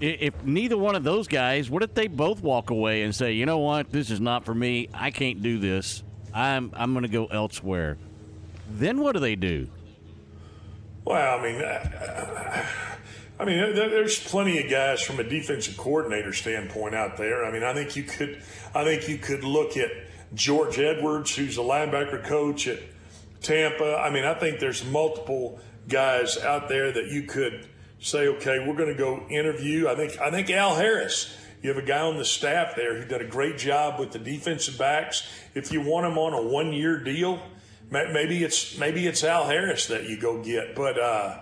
if 0.00 0.42
neither 0.44 0.76
one 0.76 0.94
of 0.94 1.04
those 1.04 1.28
guys, 1.28 1.70
what 1.70 1.82
if 1.82 1.94
they 1.94 2.06
both 2.06 2.42
walk 2.42 2.70
away 2.70 3.02
and 3.02 3.14
say, 3.14 3.32
you 3.32 3.46
know 3.46 3.58
what, 3.58 3.90
this 3.90 4.10
is 4.10 4.20
not 4.20 4.44
for 4.44 4.54
me. 4.54 4.88
I 4.92 5.10
can't 5.10 5.42
do 5.42 5.58
this. 5.58 6.02
I'm 6.32 6.72
I'm 6.74 6.92
going 6.92 7.04
to 7.04 7.08
go 7.08 7.26
elsewhere. 7.26 7.96
Then 8.70 9.00
what 9.00 9.12
do 9.12 9.20
they 9.20 9.36
do? 9.36 9.68
Well, 11.04 11.38
I 11.38 11.42
mean, 11.42 11.62
I 13.38 13.44
mean, 13.44 13.74
there's 13.74 14.18
plenty 14.18 14.62
of 14.64 14.70
guys 14.70 15.02
from 15.02 15.20
a 15.20 15.24
defensive 15.24 15.76
coordinator 15.76 16.32
standpoint 16.32 16.94
out 16.94 17.16
there. 17.16 17.44
I 17.44 17.52
mean, 17.52 17.62
I 17.62 17.74
think 17.74 17.94
you 17.94 18.04
could, 18.04 18.42
I 18.74 18.84
think 18.84 19.08
you 19.08 19.18
could 19.18 19.44
look 19.44 19.76
at 19.76 19.90
George 20.34 20.78
Edwards, 20.78 21.36
who's 21.36 21.58
a 21.58 21.62
linebacker 21.62 22.24
coach 22.24 22.66
at 22.66 22.80
Tampa. 23.42 23.96
I 23.96 24.10
mean, 24.10 24.24
I 24.24 24.34
think 24.34 24.60
there's 24.60 24.84
multiple 24.84 25.60
guys 25.88 26.38
out 26.38 26.68
there 26.68 26.90
that 26.90 27.08
you 27.08 27.24
could 27.24 27.68
say, 28.04 28.28
okay, 28.28 28.58
we're 28.66 28.76
going 28.76 28.90
to 28.90 28.98
go 28.98 29.26
interview. 29.30 29.88
I 29.88 29.94
think, 29.94 30.20
I 30.20 30.30
think 30.30 30.50
Al 30.50 30.74
Harris. 30.74 31.34
You 31.62 31.70
have 31.70 31.82
a 31.82 31.86
guy 31.86 32.00
on 32.00 32.18
the 32.18 32.26
staff 32.26 32.76
there 32.76 32.94
who 33.00 33.08
did 33.08 33.22
a 33.22 33.26
great 33.26 33.56
job 33.56 33.98
with 33.98 34.12
the 34.12 34.18
defensive 34.18 34.76
backs. 34.76 35.26
If 35.54 35.72
you 35.72 35.80
want 35.80 36.04
him 36.04 36.18
on 36.18 36.34
a 36.34 36.42
one-year 36.42 37.02
deal, 37.02 37.40
maybe 37.90 38.44
it's 38.44 38.76
maybe 38.76 39.06
it's 39.06 39.24
Al 39.24 39.46
Harris 39.46 39.86
that 39.86 40.04
you 40.04 40.20
go 40.20 40.42
get. 40.42 40.74
But 40.74 41.00
uh, 41.00 41.40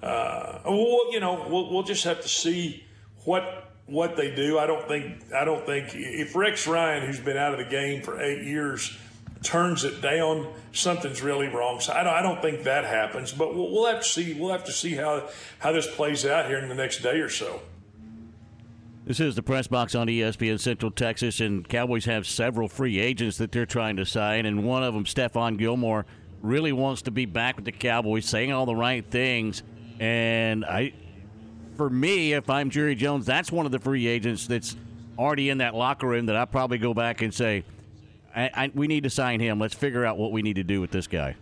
uh, 0.00 0.60
well, 0.64 1.12
you 1.12 1.18
know, 1.18 1.44
we'll, 1.50 1.72
we'll 1.72 1.82
just 1.82 2.04
have 2.04 2.20
to 2.22 2.28
see 2.28 2.84
what 3.24 3.72
what 3.86 4.16
they 4.16 4.32
do. 4.32 4.60
I 4.60 4.68
don't 4.68 4.86
think 4.86 5.32
I 5.34 5.44
don't 5.44 5.66
think 5.66 5.88
if 5.92 6.36
Rex 6.36 6.68
Ryan, 6.68 7.04
who's 7.04 7.18
been 7.18 7.36
out 7.36 7.52
of 7.52 7.58
the 7.58 7.68
game 7.68 8.02
for 8.02 8.20
eight 8.22 8.44
years, 8.44 8.96
turns 9.42 9.84
it 9.84 10.00
down, 10.00 10.48
something's 10.72 11.22
really 11.22 11.48
wrong. 11.48 11.80
So 11.80 11.92
I 11.92 12.02
don't 12.02 12.14
I 12.14 12.22
don't 12.22 12.42
think 12.42 12.64
that 12.64 12.84
happens. 12.84 13.32
But 13.32 13.54
we'll, 13.54 13.70
we'll 13.70 13.86
have 13.86 14.02
to 14.02 14.08
see. 14.08 14.34
We'll 14.34 14.52
have 14.52 14.64
to 14.64 14.72
see 14.72 14.94
how 14.94 15.28
how 15.58 15.72
this 15.72 15.86
plays 15.86 16.24
out 16.24 16.46
here 16.46 16.58
in 16.58 16.68
the 16.68 16.74
next 16.74 17.02
day 17.02 17.20
or 17.20 17.28
so. 17.28 17.60
This 19.04 19.20
is 19.20 19.34
the 19.34 19.42
press 19.42 19.66
box 19.66 19.94
on 19.94 20.06
ESPN 20.06 20.60
Central 20.60 20.90
Texas, 20.90 21.40
and 21.40 21.66
Cowboys 21.66 22.04
have 22.04 22.26
several 22.26 22.68
free 22.68 22.98
agents 22.98 23.38
that 23.38 23.52
they're 23.52 23.64
trying 23.64 23.96
to 23.96 24.04
sign, 24.04 24.44
and 24.44 24.64
one 24.64 24.82
of 24.82 24.92
them, 24.92 25.04
Stephon 25.04 25.56
Gilmore, 25.56 26.04
really 26.42 26.72
wants 26.72 27.00
to 27.02 27.10
be 27.10 27.24
back 27.24 27.56
with 27.56 27.64
the 27.64 27.72
Cowboys, 27.72 28.26
saying 28.26 28.52
all 28.52 28.66
the 28.66 28.76
right 28.76 29.02
things. 29.10 29.62
And 29.98 30.62
I, 30.62 30.92
for 31.78 31.88
me, 31.88 32.34
if 32.34 32.50
I'm 32.50 32.68
Jerry 32.68 32.94
Jones, 32.94 33.24
that's 33.24 33.50
one 33.50 33.64
of 33.64 33.72
the 33.72 33.78
free 33.78 34.06
agents 34.06 34.46
that's 34.46 34.76
already 35.18 35.48
in 35.48 35.56
that 35.58 35.74
locker 35.74 36.06
room 36.06 36.26
that 36.26 36.36
I 36.36 36.44
probably 36.44 36.76
go 36.76 36.92
back 36.92 37.22
and 37.22 37.32
say, 37.32 37.64
I, 38.38 38.50
I, 38.54 38.70
we 38.72 38.86
need 38.86 39.02
to 39.02 39.10
sign 39.10 39.40
him. 39.40 39.58
Let's 39.58 39.74
figure 39.74 40.04
out 40.04 40.16
what 40.16 40.30
we 40.30 40.42
need 40.42 40.56
to 40.56 40.62
do 40.62 40.80
with 40.80 40.92
this 40.92 41.08
guy. 41.08 41.34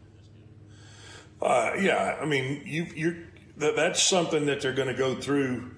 Uh, 1.42 1.72
yeah, 1.78 2.16
I 2.18 2.24
mean, 2.24 2.62
you, 2.64 3.26
that, 3.58 3.76
that's 3.76 4.02
something 4.02 4.46
that 4.46 4.62
they're 4.62 4.72
going 4.72 4.88
to 4.88 4.94
go 4.94 5.14
through, 5.14 5.72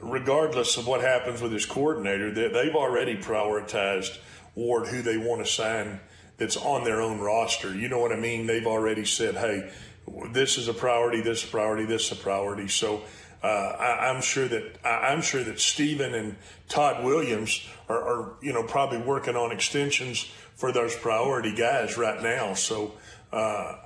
regardless 0.00 0.76
of 0.76 0.88
what 0.88 1.00
happens 1.00 1.40
with 1.40 1.52
his 1.52 1.64
coordinator. 1.64 2.32
They, 2.32 2.48
they've 2.48 2.74
already 2.74 3.16
prioritized 3.16 4.18
Ward 4.56 4.88
who 4.88 5.00
they 5.00 5.16
want 5.16 5.46
to 5.46 5.50
sign 5.50 6.00
that's 6.38 6.56
on 6.56 6.82
their 6.82 7.00
own 7.00 7.20
roster. 7.20 7.72
You 7.72 7.88
know 7.88 8.00
what 8.00 8.10
I 8.10 8.16
mean? 8.16 8.46
They've 8.46 8.66
already 8.66 9.04
said, 9.04 9.36
"Hey, 9.36 9.70
this 10.32 10.58
is 10.58 10.66
a 10.66 10.74
priority. 10.74 11.20
This 11.20 11.44
is 11.44 11.48
a 11.48 11.52
priority. 11.52 11.84
This 11.84 12.06
is 12.06 12.18
a 12.18 12.20
priority." 12.20 12.66
So. 12.68 13.02
Uh, 13.40 13.46
I, 13.46 14.10
I'm 14.10 14.20
sure 14.20 14.48
that 14.48 14.78
I, 14.84 15.12
I'm 15.12 15.22
sure 15.22 15.44
that 15.44 15.60
Stephen 15.60 16.12
and 16.12 16.34
Todd 16.68 17.04
Williams 17.04 17.64
are, 17.88 18.02
are, 18.02 18.32
you 18.42 18.52
know, 18.52 18.64
probably 18.64 18.98
working 18.98 19.36
on 19.36 19.52
extensions 19.52 20.26
for 20.58 20.72
those 20.72 20.94
priority 20.94 21.54
guys 21.54 21.96
right 21.96 22.20
now. 22.20 22.52
So, 22.52 22.94
uh, 23.32 23.76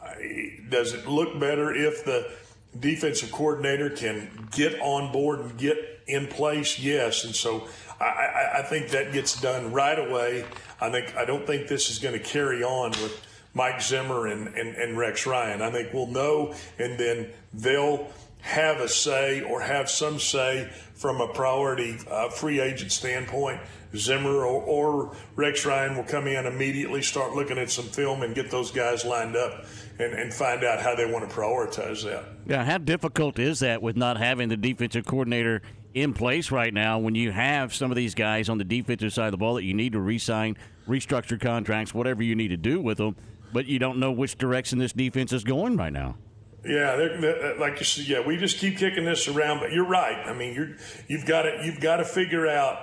does 0.69 0.95
it 0.95 1.07
look 1.07 1.39
better 1.39 1.73
if 1.73 2.05
the 2.05 2.33
defensive 2.79 3.31
coordinator 3.31 3.91
can 3.91 4.49
get 4.51 4.81
on 4.81 5.13
board 5.13 5.41
and 5.41 5.59
get 5.59 5.77
in 6.07 6.27
place? 6.27 6.79
Yes. 6.79 7.25
And 7.25 7.35
so 7.35 7.69
I, 8.01 8.59
I, 8.59 8.63
think 8.63 8.89
that 8.91 9.13
gets 9.13 9.41
done 9.41 9.73
right 9.73 9.99
away. 9.99 10.47
I 10.81 10.91
think 10.91 11.15
I 11.15 11.25
don't 11.27 11.47
think 11.47 11.69
this 11.69 11.91
is 11.91 11.99
going 11.99 12.15
to 12.15 12.25
carry 12.25 12.65
on 12.65 12.93
with 12.93 13.27
Mike 13.53 13.83
Zimmer 13.83 14.27
and, 14.27 14.49
and, 14.49 14.75
and 14.75 14.97
Rex 14.97 15.27
Ryan. 15.27 15.61
I 15.61 15.71
think 15.71 15.93
we'll 15.93 16.07
know, 16.07 16.55
and 16.79 16.99
then 16.99 17.31
they'll 17.53 18.11
have 18.41 18.81
a 18.81 18.89
say 18.89 19.43
or 19.43 19.61
have 19.61 19.91
some 19.91 20.19
say 20.19 20.73
from 21.03 21.21
a 21.21 21.27
priority 21.27 21.99
uh, 22.09 22.29
free 22.29 22.61
agent 22.61 22.93
standpoint. 22.93 23.61
Zimmer 23.95 24.45
or, 24.45 24.63
or 24.63 25.17
Rex 25.35 25.67
Ryan 25.67 25.97
will 25.97 26.05
come 26.05 26.29
in 26.29 26.47
immediately, 26.47 27.03
start 27.03 27.35
looking 27.35 27.59
at 27.59 27.71
some 27.71 27.87
film, 27.87 28.23
and 28.23 28.37
get 28.37 28.53
those 28.53 28.71
guys 28.71 29.05
lined 29.05 29.35
up 29.35 29.67
and, 29.99 30.15
and 30.15 30.33
find 30.33 30.63
out 30.65 30.81
how 30.81 30.95
they 30.95 31.05
want 31.05 31.29
to 31.29 31.35
prioritize 31.35 32.05
that. 32.05 32.25
Yeah, 32.47 32.65
how 32.65 32.79
difficult 32.79 33.41
is 33.41 33.59
that 33.59 33.83
with 33.83 33.97
not 33.97 34.17
having 34.17 34.49
the 34.49 34.57
defensive 34.57 35.05
coordinator 35.05 35.61
in 35.93 36.15
place 36.15 36.53
right 36.53 36.73
now 36.73 37.01
when 37.01 37.17
you 37.17 37.33
have 37.33 37.75
some 37.75 37.91
of 37.91 37.97
these 37.97 38.15
guys 38.15 38.49
on 38.49 38.59
the 38.59 38.65
defensive 38.65 39.13
side 39.13 39.27
of 39.27 39.33
the 39.33 39.39
ball 39.39 39.55
that 39.55 39.65
you 39.65 39.75
need 39.75 39.93
to 39.93 40.01
re-sign, 40.01 40.57
restructure 40.89 41.39
contracts, 41.39 41.93
whatever 41.93 42.23
you 42.23 42.37
need 42.37 42.49
to 42.49 42.57
do 42.57 42.81
with 42.81 42.99
them, 42.99 43.17
but 43.53 43.67
you 43.67 43.81
don't 43.81 43.99
know 43.99 44.13
which 44.13 44.39
direction 44.39 44.79
this 44.79 44.93
defense 44.93 45.33
is 45.33 45.43
going 45.43 45.77
right 45.77 45.93
now. 45.93 46.17
Yeah, 46.65 46.95
they're, 46.97 47.21
they're, 47.21 47.59
like 47.59 47.81
you 47.81 47.85
said, 47.85 48.07
yeah, 48.07 48.21
we 48.21 48.37
just 48.37 48.59
keep 48.59 48.79
kicking 48.79 49.05
this 49.05 49.27
around. 49.27 49.61
But 49.61 49.73
you're 49.73 49.87
right. 49.87 50.27
I 50.27 50.33
mean, 50.33 50.55
you're 50.55 50.77
you've 51.09 51.27
got 51.27 51.43
to 51.43 51.63
you've 51.65 51.81
got 51.81 51.97
to 51.97 52.05
figure 52.05 52.47
out 52.47 52.79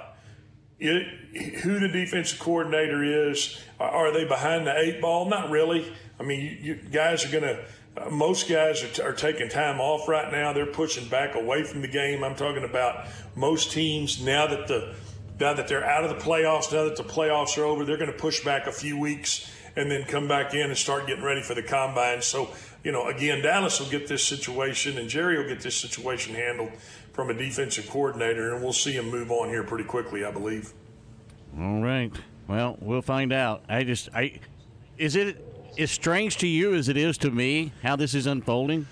it, 0.79 1.57
who 1.61 1.79
the 1.79 1.87
defensive 1.87 2.39
coordinator 2.39 3.29
is. 3.29 3.61
Are 3.79 4.11
they 4.11 4.25
behind 4.25 4.67
the 4.67 4.77
eight 4.77 5.01
ball? 5.01 5.29
Not 5.29 5.49
really. 5.49 5.93
I 6.19 6.23
mean, 6.23 6.41
you, 6.41 6.73
you 6.73 6.89
guys 6.89 7.25
are 7.25 7.31
going 7.31 7.43
to. 7.43 7.63
Uh, 7.97 8.09
most 8.09 8.47
guys 8.47 8.83
are, 8.83 8.87
t- 8.87 9.01
are 9.01 9.13
taking 9.13 9.49
time 9.49 9.79
off 9.79 10.07
right 10.07 10.31
now. 10.31 10.53
They're 10.53 10.65
pushing 10.65 11.07
back 11.07 11.35
away 11.35 11.63
from 11.63 11.81
the 11.81 11.87
game. 11.87 12.23
I'm 12.23 12.35
talking 12.35 12.63
about 12.63 13.07
most 13.35 13.71
teams 13.71 14.23
now 14.23 14.45
that 14.47 14.67
the 14.67 14.95
now 15.39 15.53
that 15.53 15.67
they're 15.69 15.85
out 15.85 16.03
of 16.03 16.09
the 16.09 16.23
playoffs. 16.23 16.71
Now 16.71 16.83
that 16.83 16.97
the 16.97 17.03
playoffs 17.03 17.57
are 17.57 17.63
over, 17.63 17.85
they're 17.85 17.97
going 17.97 18.11
to 18.11 18.17
push 18.17 18.43
back 18.43 18.67
a 18.67 18.71
few 18.71 18.99
weeks 18.99 19.49
and 19.75 19.89
then 19.89 20.03
come 20.03 20.27
back 20.27 20.53
in 20.53 20.61
and 20.61 20.77
start 20.77 21.07
getting 21.07 21.23
ready 21.23 21.41
for 21.41 21.55
the 21.55 21.63
combine. 21.63 22.21
So 22.21 22.49
you 22.83 22.91
know, 22.91 23.07
again, 23.07 23.41
Dallas 23.41 23.79
will 23.79 23.89
get 23.89 24.07
this 24.07 24.23
situation 24.23 24.97
and 24.97 25.09
Jerry 25.09 25.37
will 25.37 25.47
get 25.47 25.61
this 25.61 25.75
situation 25.75 26.35
handled 26.35 26.71
from 27.13 27.29
a 27.29 27.33
defensive 27.33 27.89
coordinator, 27.89 28.53
and 28.53 28.63
we'll 28.63 28.71
see 28.71 28.93
him 28.93 29.09
move 29.09 29.29
on 29.29 29.49
here 29.49 29.63
pretty 29.63 29.83
quickly, 29.83 30.23
I 30.23 30.31
believe. 30.31 30.71
All 31.59 31.81
right. 31.81 32.13
Well, 32.47 32.77
we'll 32.79 33.01
find 33.01 33.33
out. 33.33 33.63
I 33.67 33.83
just, 33.83 34.09
I, 34.15 34.39
is 34.97 35.15
it 35.15 35.43
as 35.77 35.91
strange 35.91 36.37
to 36.37 36.47
you 36.47 36.75
as 36.75 36.87
it 36.87 36.95
is 36.95 37.17
to 37.19 37.31
me 37.31 37.73
how 37.83 37.95
this 37.95 38.13
is 38.13 38.25
unfolding? 38.25 38.87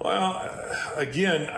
Well, 0.00 0.50
again, 0.96 1.48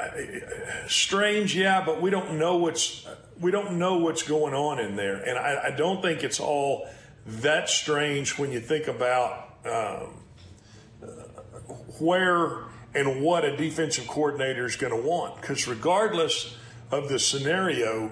strange, 0.89 1.57
yeah, 1.57 1.85
but 1.85 2.03
we 2.03 2.11
don't 2.11 2.39
know 2.39 2.57
what's 2.57 3.07
we 3.41 3.51
don't 3.51 3.79
know 3.79 3.99
what's 3.99 4.23
going 4.23 4.55
on 4.55 4.79
in 4.79 4.97
there, 4.97 5.17
and 5.17 5.39
I, 5.39 5.69
I 5.69 5.71
don't 5.71 6.03
think 6.03 6.23
it's 6.23 6.39
all 6.41 6.89
that 7.27 7.69
strange 7.69 8.39
when 8.39 8.53
you 8.53 8.61
think 8.61 8.87
about. 8.87 9.57
Um, 9.65 10.24
where 11.99 12.59
and 12.95 13.23
what 13.23 13.45
a 13.45 13.57
defensive 13.57 14.07
coordinator 14.07 14.65
is 14.67 14.77
going 14.77 14.93
to 14.93 15.09
want. 15.09 15.41
Because 15.41 15.67
regardless 15.67 16.57
of 16.91 17.09
the 17.09 17.19
scenario, 17.19 18.11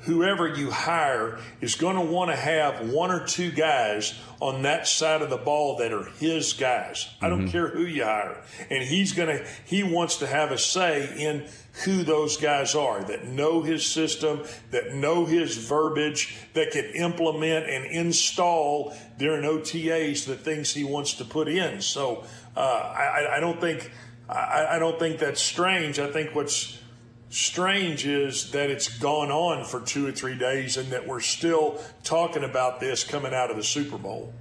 whoever 0.00 0.46
you 0.46 0.70
hire 0.70 1.38
is 1.62 1.74
going 1.74 1.96
to 1.96 2.02
want 2.02 2.30
to 2.30 2.36
have 2.36 2.90
one 2.90 3.10
or 3.10 3.26
two 3.26 3.50
guys 3.50 4.12
on 4.40 4.60
that 4.62 4.86
side 4.86 5.22
of 5.22 5.30
the 5.30 5.38
ball 5.38 5.78
that 5.78 5.92
are 5.92 6.04
his 6.18 6.52
guys. 6.52 7.08
I 7.22 7.30
don't 7.30 7.48
Mhm. 7.48 7.52
care 7.52 7.68
who 7.68 7.84
you 7.84 8.04
hire. 8.04 8.42
And 8.68 8.82
he's 8.82 9.12
going 9.12 9.28
to, 9.28 9.46
he 9.64 9.82
wants 9.82 10.16
to 10.16 10.26
have 10.26 10.52
a 10.52 10.58
say 10.58 11.08
in 11.18 11.44
who 11.84 12.02
those 12.04 12.36
guys 12.36 12.74
are 12.74 13.02
that 13.04 13.26
know 13.26 13.62
his 13.62 13.86
system, 13.86 14.42
that 14.70 14.94
know 14.94 15.24
his 15.24 15.56
verbiage, 15.56 16.36
that 16.52 16.70
can 16.70 16.84
implement 16.94 17.68
and 17.68 17.86
install 17.86 18.94
during 19.18 19.44
OTAs 19.44 20.26
the 20.26 20.36
things 20.36 20.74
he 20.74 20.84
wants 20.84 21.14
to 21.14 21.24
put 21.24 21.48
in. 21.48 21.80
So 21.80 22.24
uh, 22.56 22.60
I, 22.60 23.36
I 23.36 23.40
don't 23.40 23.60
think 23.60 23.90
I, 24.28 24.66
I 24.72 24.78
don't 24.78 24.98
think 24.98 25.18
that's 25.18 25.40
strange. 25.42 25.98
I 25.98 26.10
think 26.10 26.34
what's 26.34 26.78
strange 27.30 28.06
is 28.06 28.50
that 28.52 28.70
it's 28.70 28.88
gone 28.98 29.30
on 29.30 29.64
for 29.64 29.80
two 29.80 30.06
or 30.06 30.12
three 30.12 30.36
days 30.36 30.76
and 30.76 30.90
that 30.92 31.06
we're 31.06 31.20
still 31.20 31.80
talking 32.04 32.44
about 32.44 32.80
this 32.80 33.02
coming 33.04 33.34
out 33.34 33.50
of 33.50 33.56
the 33.56 33.64
Super 33.64 33.98
Bowl. 33.98 34.32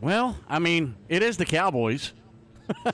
Well, 0.00 0.36
I 0.48 0.58
mean, 0.58 0.94
it 1.08 1.22
is 1.22 1.36
the 1.36 1.46
Cowboys. 1.46 2.12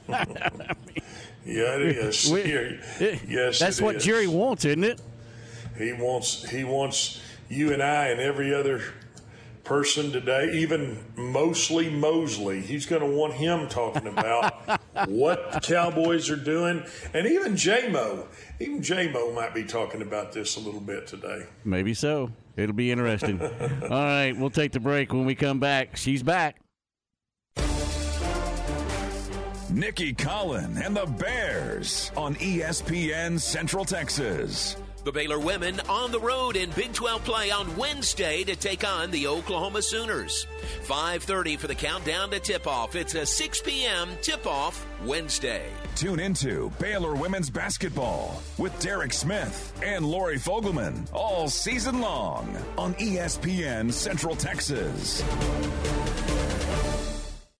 Yeah, 1.44 1.76
it 1.76 1.82
is. 1.96 2.30
We- 2.32 2.42
Yeah, 2.44 3.18
yes, 3.26 3.58
That's 3.58 3.78
it 3.80 3.84
what 3.84 3.96
is. 3.96 4.04
Jerry 4.04 4.26
wants, 4.26 4.64
isn't 4.66 4.84
it? 4.84 5.00
He 5.78 5.92
wants 5.94 6.48
he 6.50 6.64
wants 6.64 7.22
you 7.48 7.72
and 7.72 7.82
I 7.82 8.08
and 8.08 8.20
every 8.20 8.52
other 8.52 8.82
person 9.68 10.10
today, 10.10 10.50
even 10.54 10.98
mostly 11.14 11.90
Mosley. 11.90 12.62
He's 12.62 12.86
going 12.86 13.02
to 13.02 13.06
want 13.06 13.34
him 13.34 13.68
talking 13.68 14.06
about 14.06 14.80
what 15.10 15.52
the 15.52 15.60
Cowboys 15.60 16.30
are 16.30 16.36
doing, 16.36 16.82
and 17.12 17.26
even 17.26 17.54
J-Mo. 17.54 18.26
Even 18.60 18.82
J-Mo 18.82 19.32
might 19.34 19.54
be 19.54 19.64
talking 19.64 20.00
about 20.00 20.32
this 20.32 20.56
a 20.56 20.60
little 20.60 20.80
bit 20.80 21.06
today. 21.06 21.44
Maybe 21.66 21.92
so. 21.92 22.32
It'll 22.56 22.74
be 22.74 22.90
interesting. 22.90 23.40
All 23.82 23.88
right, 23.90 24.32
we'll 24.34 24.48
take 24.48 24.72
the 24.72 24.80
break. 24.80 25.12
When 25.12 25.26
we 25.26 25.34
come 25.34 25.60
back, 25.60 25.98
she's 25.98 26.22
back. 26.22 26.56
Nicki 29.70 30.14
Collen 30.14 30.82
and 30.82 30.96
the 30.96 31.04
Bears 31.04 32.10
on 32.16 32.36
ESPN 32.36 33.38
Central 33.38 33.84
Texas. 33.84 34.76
The 35.08 35.12
Baylor 35.12 35.38
women 35.38 35.80
on 35.88 36.12
the 36.12 36.20
road 36.20 36.54
in 36.54 36.68
Big 36.72 36.92
12 36.92 37.24
play 37.24 37.50
on 37.50 37.78
Wednesday 37.78 38.44
to 38.44 38.54
take 38.54 38.86
on 38.86 39.10
the 39.10 39.26
Oklahoma 39.26 39.80
Sooners. 39.80 40.46
5:30 40.82 41.56
for 41.56 41.66
the 41.66 41.74
countdown 41.74 42.30
to 42.32 42.38
tip-off. 42.38 42.94
It's 42.94 43.14
a 43.14 43.24
6 43.24 43.62
p.m. 43.62 44.10
tip-off 44.20 44.86
Wednesday. 45.04 45.64
Tune 45.94 46.20
into 46.20 46.70
Baylor 46.78 47.14
women's 47.14 47.48
basketball 47.48 48.42
with 48.58 48.78
Derek 48.80 49.14
Smith 49.14 49.72
and 49.82 50.04
Lori 50.04 50.36
Fogleman 50.36 51.08
all 51.14 51.48
season 51.48 52.02
long 52.02 52.54
on 52.76 52.92
ESPN 52.96 53.90
Central 53.90 54.36
Texas. 54.36 55.24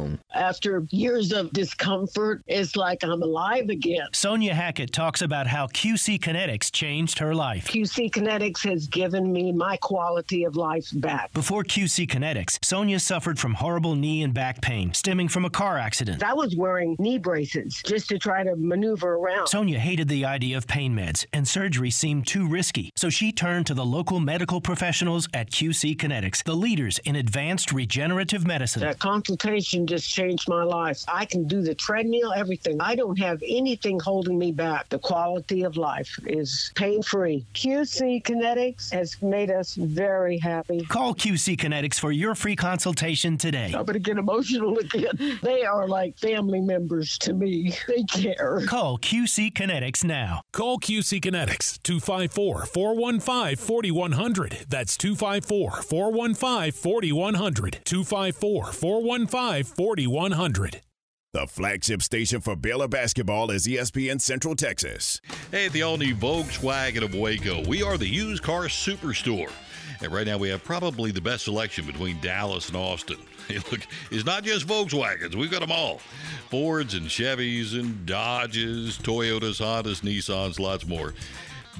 own. 0.00 0.18
After 0.34 0.86
years 0.90 1.32
of 1.32 1.52
discomfort, 1.52 2.42
it's 2.46 2.76
like 2.76 3.04
I'm 3.04 3.22
alive 3.22 3.68
again. 3.68 4.06
Sonia 4.12 4.54
Hackett 4.54 4.92
talks 4.92 5.22
about 5.22 5.46
how 5.46 5.66
QC 5.66 6.18
Kinetics 6.18 6.72
changed 6.72 7.18
her 7.18 7.34
life. 7.34 7.66
QC 7.68 8.10
Kinetics 8.10 8.66
has 8.68 8.86
given 8.86 9.32
me 9.32 9.52
my 9.52 9.76
quality 9.78 10.44
of 10.44 10.56
life 10.56 10.88
back. 10.94 11.32
Before 11.32 11.62
QC 11.62 12.08
Kinetics, 12.08 12.58
Sonia 12.64 12.98
suffered 12.98 13.38
from 13.38 13.54
horrible 13.54 13.94
knee 13.94 14.22
and 14.22 14.32
back 14.32 14.60
pain 14.60 14.92
stemming 14.94 15.28
from 15.28 15.44
a 15.44 15.50
car 15.50 15.78
accident. 15.78 16.22
I 16.22 16.34
was 16.34 16.56
wearing 16.56 16.96
knee 16.98 17.18
braces 17.18 17.82
just 17.84 18.08
to 18.08 18.18
try 18.18 18.42
to 18.42 18.56
maneuver 18.56 19.14
around. 19.14 19.48
Sonia 19.48 19.78
hated 19.78 20.08
the 20.08 20.24
idea 20.24 20.56
of 20.56 20.66
pain 20.66 20.94
meds, 20.94 21.26
and 21.32 21.46
surgery 21.46 21.90
seemed 21.90 22.26
too 22.26 22.48
risky, 22.48 22.92
so 22.96 23.10
she 23.10 23.32
turned 23.32 23.66
to 23.66 23.74
the 23.74 23.84
local 23.84 24.20
medical 24.20 24.60
professionals 24.60 25.28
at 25.34 25.50
QC 25.50 25.96
Kinetics, 25.96 26.42
the 26.44 26.54
leaders 26.54 26.98
in 27.00 27.16
advanced 27.16 27.72
regenerative 27.72 28.46
medicine. 28.46 28.82
That 28.82 28.98
consultation 28.98 29.86
just 29.90 30.08
changed 30.08 30.48
my 30.48 30.62
life. 30.62 31.04
I 31.08 31.24
can 31.24 31.46
do 31.46 31.62
the 31.62 31.74
treadmill, 31.74 32.32
everything. 32.32 32.80
I 32.80 32.94
don't 32.94 33.18
have 33.18 33.42
anything 33.46 33.98
holding 33.98 34.38
me 34.38 34.52
back. 34.52 34.88
The 34.88 35.00
quality 35.00 35.64
of 35.64 35.76
life 35.76 36.16
is 36.26 36.70
pain 36.76 37.02
free. 37.02 37.44
QC 37.54 38.22
Kinetics 38.22 38.92
has 38.92 39.20
made 39.20 39.50
us 39.50 39.74
very 39.74 40.38
happy. 40.38 40.84
Call 40.84 41.14
QC 41.14 41.56
Kinetics 41.58 41.98
for 41.98 42.12
your 42.12 42.36
free 42.36 42.54
consultation 42.54 43.36
today. 43.36 43.66
I'm 43.66 43.84
going 43.84 43.94
to 43.94 43.98
get 43.98 44.16
emotional 44.16 44.78
again. 44.78 45.38
They 45.42 45.64
are 45.64 45.88
like 45.88 46.16
family 46.18 46.60
members 46.60 47.18
to 47.18 47.34
me. 47.34 47.74
They 47.88 48.04
care. 48.04 48.62
Call 48.68 48.98
QC 48.98 49.52
Kinetics 49.52 50.04
now. 50.04 50.42
Call 50.52 50.78
QC 50.78 51.20
Kinetics 51.20 51.82
254 51.82 52.66
415 52.66 53.56
4100. 53.56 54.66
That's 54.68 54.96
254 54.96 55.82
415 55.82 56.72
4100. 56.72 57.80
254 57.84 58.66
415 58.72 59.64
4100. 59.80 60.82
The 61.32 61.46
flagship 61.46 62.02
station 62.02 62.42
for 62.42 62.54
Baylor 62.54 62.86
basketball 62.86 63.50
is 63.50 63.66
ESPN 63.66 64.20
Central 64.20 64.54
Texas. 64.54 65.22
Hey, 65.50 65.64
at 65.64 65.72
the 65.72 65.80
all 65.80 65.96
new 65.96 66.14
Volkswagen 66.14 67.02
of 67.02 67.14
Waco, 67.14 67.66
we 67.66 67.82
are 67.82 67.96
the 67.96 68.06
used 68.06 68.42
car 68.42 68.64
superstore. 68.64 69.50
And 70.02 70.12
right 70.12 70.26
now 70.26 70.36
we 70.36 70.50
have 70.50 70.62
probably 70.62 71.12
the 71.12 71.22
best 71.22 71.44
selection 71.44 71.86
between 71.86 72.20
Dallas 72.20 72.68
and 72.68 72.76
Austin. 72.76 73.16
Hey, 73.48 73.58
look, 73.72 73.80
it's 74.10 74.26
not 74.26 74.44
just 74.44 74.66
Volkswagens, 74.66 75.34
we've 75.34 75.50
got 75.50 75.60
them 75.60 75.72
all 75.72 76.00
Fords 76.50 76.92
and 76.92 77.06
Chevys 77.06 77.72
and 77.72 78.04
Dodges, 78.04 78.98
Toyotas, 78.98 79.60
Hondas, 79.60 80.02
Nissans, 80.02 80.60
lots 80.60 80.86
more. 80.86 81.14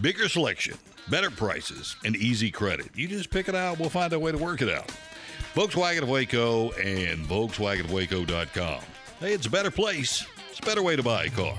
Bigger 0.01 0.29
selection, 0.31 0.79
better 1.11 1.31
prices, 1.31 1.97
and 2.05 2.17
easy 2.17 2.51
credit. 2.51 2.89
You 2.95 3.09
just 3.09 3.31
pick 3.31 3.49
it 3.51 3.55
out, 3.55 3.79
we'll 3.79 3.91
find 3.91 4.11
a 4.15 4.19
way 4.19 4.33
to 4.33 4.39
work 4.39 4.63
it 4.63 4.71
out. 4.71 4.91
Volkswagen 5.55 6.03
of 6.03 6.09
Waco 6.09 6.71
and 6.73 7.27
VolkswagenofWaco.com. 7.27 8.81
Hey, 9.19 9.33
it's 9.33 9.47
a 9.47 9.51
better 9.51 9.71
place. 9.71 10.25
It's 10.51 10.61
a 10.61 10.63
better 10.63 10.83
way 10.83 10.95
to 10.95 11.03
buy 11.03 11.25
a 11.25 11.31
car. 11.31 11.57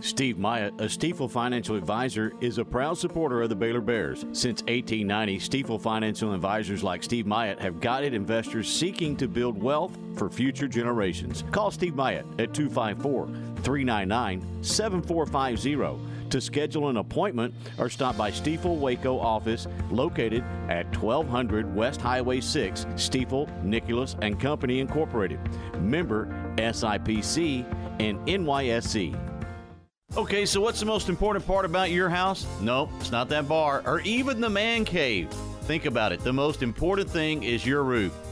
Steve 0.00 0.38
Myatt, 0.38 0.74
a 0.80 0.84
Stifel 0.84 1.30
financial 1.30 1.76
advisor, 1.76 2.32
is 2.40 2.58
a 2.58 2.64
proud 2.64 2.98
supporter 2.98 3.42
of 3.42 3.48
the 3.48 3.56
Baylor 3.56 3.80
Bears. 3.80 4.20
Since 4.32 4.62
1890, 4.62 5.38
Stifel 5.38 5.80
financial 5.80 6.32
advisors 6.32 6.82
like 6.82 7.02
Steve 7.02 7.26
Myatt 7.26 7.60
have 7.60 7.80
guided 7.80 8.12
investors 8.12 8.68
seeking 8.68 9.16
to 9.16 9.28
build 9.28 9.60
wealth 9.60 9.96
for 10.16 10.28
future 10.28 10.68
generations. 10.68 11.44
Call 11.52 11.70
Steve 11.70 11.94
Myatt 11.94 12.26
at 12.38 12.54
254 12.54 13.26
399 13.62 14.62
7450 14.62 15.76
to 16.34 16.40
schedule 16.40 16.88
an 16.88 16.96
appointment 16.96 17.54
or 17.78 17.88
stop 17.88 18.16
by 18.16 18.28
Stifel 18.28 18.76
Waco 18.76 19.20
office 19.20 19.68
located 19.92 20.42
at 20.68 20.84
1200 20.96 21.72
West 21.76 22.00
Highway 22.00 22.40
6, 22.40 22.86
Stifel, 22.96 23.46
Nicolaus 23.62 24.16
and 24.20 24.40
Company 24.40 24.80
Incorporated. 24.80 25.38
Member 25.78 26.26
SIPC 26.56 27.64
and 28.00 28.18
NYSE. 28.26 29.16
Okay, 30.16 30.44
so 30.44 30.60
what's 30.60 30.80
the 30.80 30.86
most 30.86 31.08
important 31.08 31.46
part 31.46 31.64
about 31.64 31.92
your 31.92 32.08
house? 32.08 32.48
No, 32.60 32.90
it's 32.98 33.12
not 33.12 33.28
that 33.28 33.46
bar 33.46 33.84
or 33.86 34.00
even 34.00 34.40
the 34.40 34.50
man 34.50 34.84
cave. 34.84 35.30
Think 35.62 35.84
about 35.84 36.10
it. 36.10 36.18
The 36.18 36.32
most 36.32 36.64
important 36.64 37.08
thing 37.08 37.44
is 37.44 37.64
your 37.64 37.84
roof. 37.84 38.12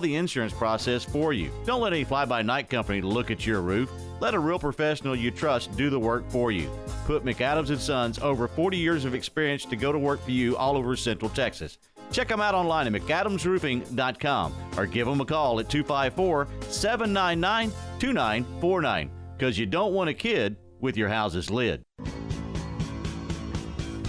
the 0.00 0.16
insurance 0.16 0.52
process 0.52 1.04
for 1.04 1.32
you. 1.32 1.50
Don't 1.64 1.80
let 1.80 1.92
any 1.92 2.04
fly-by-night 2.04 2.68
company 2.68 3.00
look 3.00 3.30
at 3.30 3.46
your 3.46 3.60
roof. 3.60 3.90
Let 4.20 4.34
a 4.34 4.38
real 4.38 4.58
professional 4.58 5.14
you 5.14 5.30
trust 5.30 5.76
do 5.76 5.90
the 5.90 5.98
work 5.98 6.28
for 6.30 6.50
you. 6.50 6.70
Put 7.06 7.24
McAdams 7.24 7.70
and 7.70 7.80
Sons 7.80 8.18
over 8.18 8.48
40 8.48 8.76
years 8.76 9.04
of 9.04 9.14
experience 9.14 9.64
to 9.66 9.76
go 9.76 9.92
to 9.92 9.98
work 9.98 10.22
for 10.22 10.30
you 10.30 10.56
all 10.56 10.76
over 10.76 10.96
Central 10.96 11.30
Texas. 11.30 11.78
Check 12.12 12.28
them 12.28 12.40
out 12.40 12.54
online 12.54 12.92
at 12.92 13.00
McAdamsRoofing.com 13.00 14.54
or 14.76 14.86
give 14.86 15.06
them 15.06 15.20
a 15.20 15.24
call 15.24 15.60
at 15.60 15.68
254 15.68 16.48
799 16.68 17.70
2949 17.98 19.10
because 19.36 19.58
you 19.58 19.66
don't 19.66 19.94
want 19.94 20.10
a 20.10 20.14
kid 20.14 20.56
with 20.80 20.96
your 20.96 21.08
house's 21.08 21.50
lid. 21.50 21.82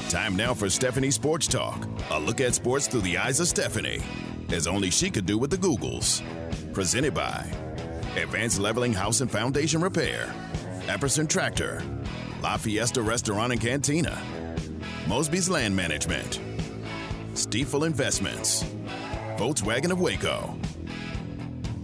Time 0.10 0.36
now 0.36 0.54
for 0.54 0.70
Stephanie 0.70 1.12
Sports 1.12 1.48
Talk. 1.48 1.88
A 2.10 2.20
look 2.20 2.42
at 2.42 2.54
sports 2.54 2.88
through 2.88 3.00
the 3.02 3.18
eyes 3.18 3.40
of 3.40 3.48
Stephanie, 3.48 4.02
as 4.52 4.68
only 4.68 4.90
she 4.90 5.10
could 5.10 5.26
do 5.26 5.38
with 5.38 5.50
the 5.50 5.58
Googles. 5.58 6.22
Presented 6.74 7.14
by 7.14 7.46
Advanced 8.16 8.60
Leveling 8.60 8.94
House 8.94 9.22
and 9.22 9.32
Foundation 9.32 9.82
Repair, 9.82 10.34
Epperson 10.88 11.28
Tractor, 11.28 11.84
La 12.42 12.58
Fiesta 12.58 13.02
Restaurant 13.02 13.52
and 13.52 13.62
Cantina, 13.62 14.22
Mosby's 15.08 15.50
Land 15.50 15.76
Management, 15.76 16.40
Stifel 17.34 17.86
Investments, 17.86 18.64
Volkswagen 19.38 19.92
of 19.92 20.00
Waco. 20.00 20.56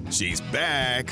She's 0.09 0.41
back. 0.41 1.09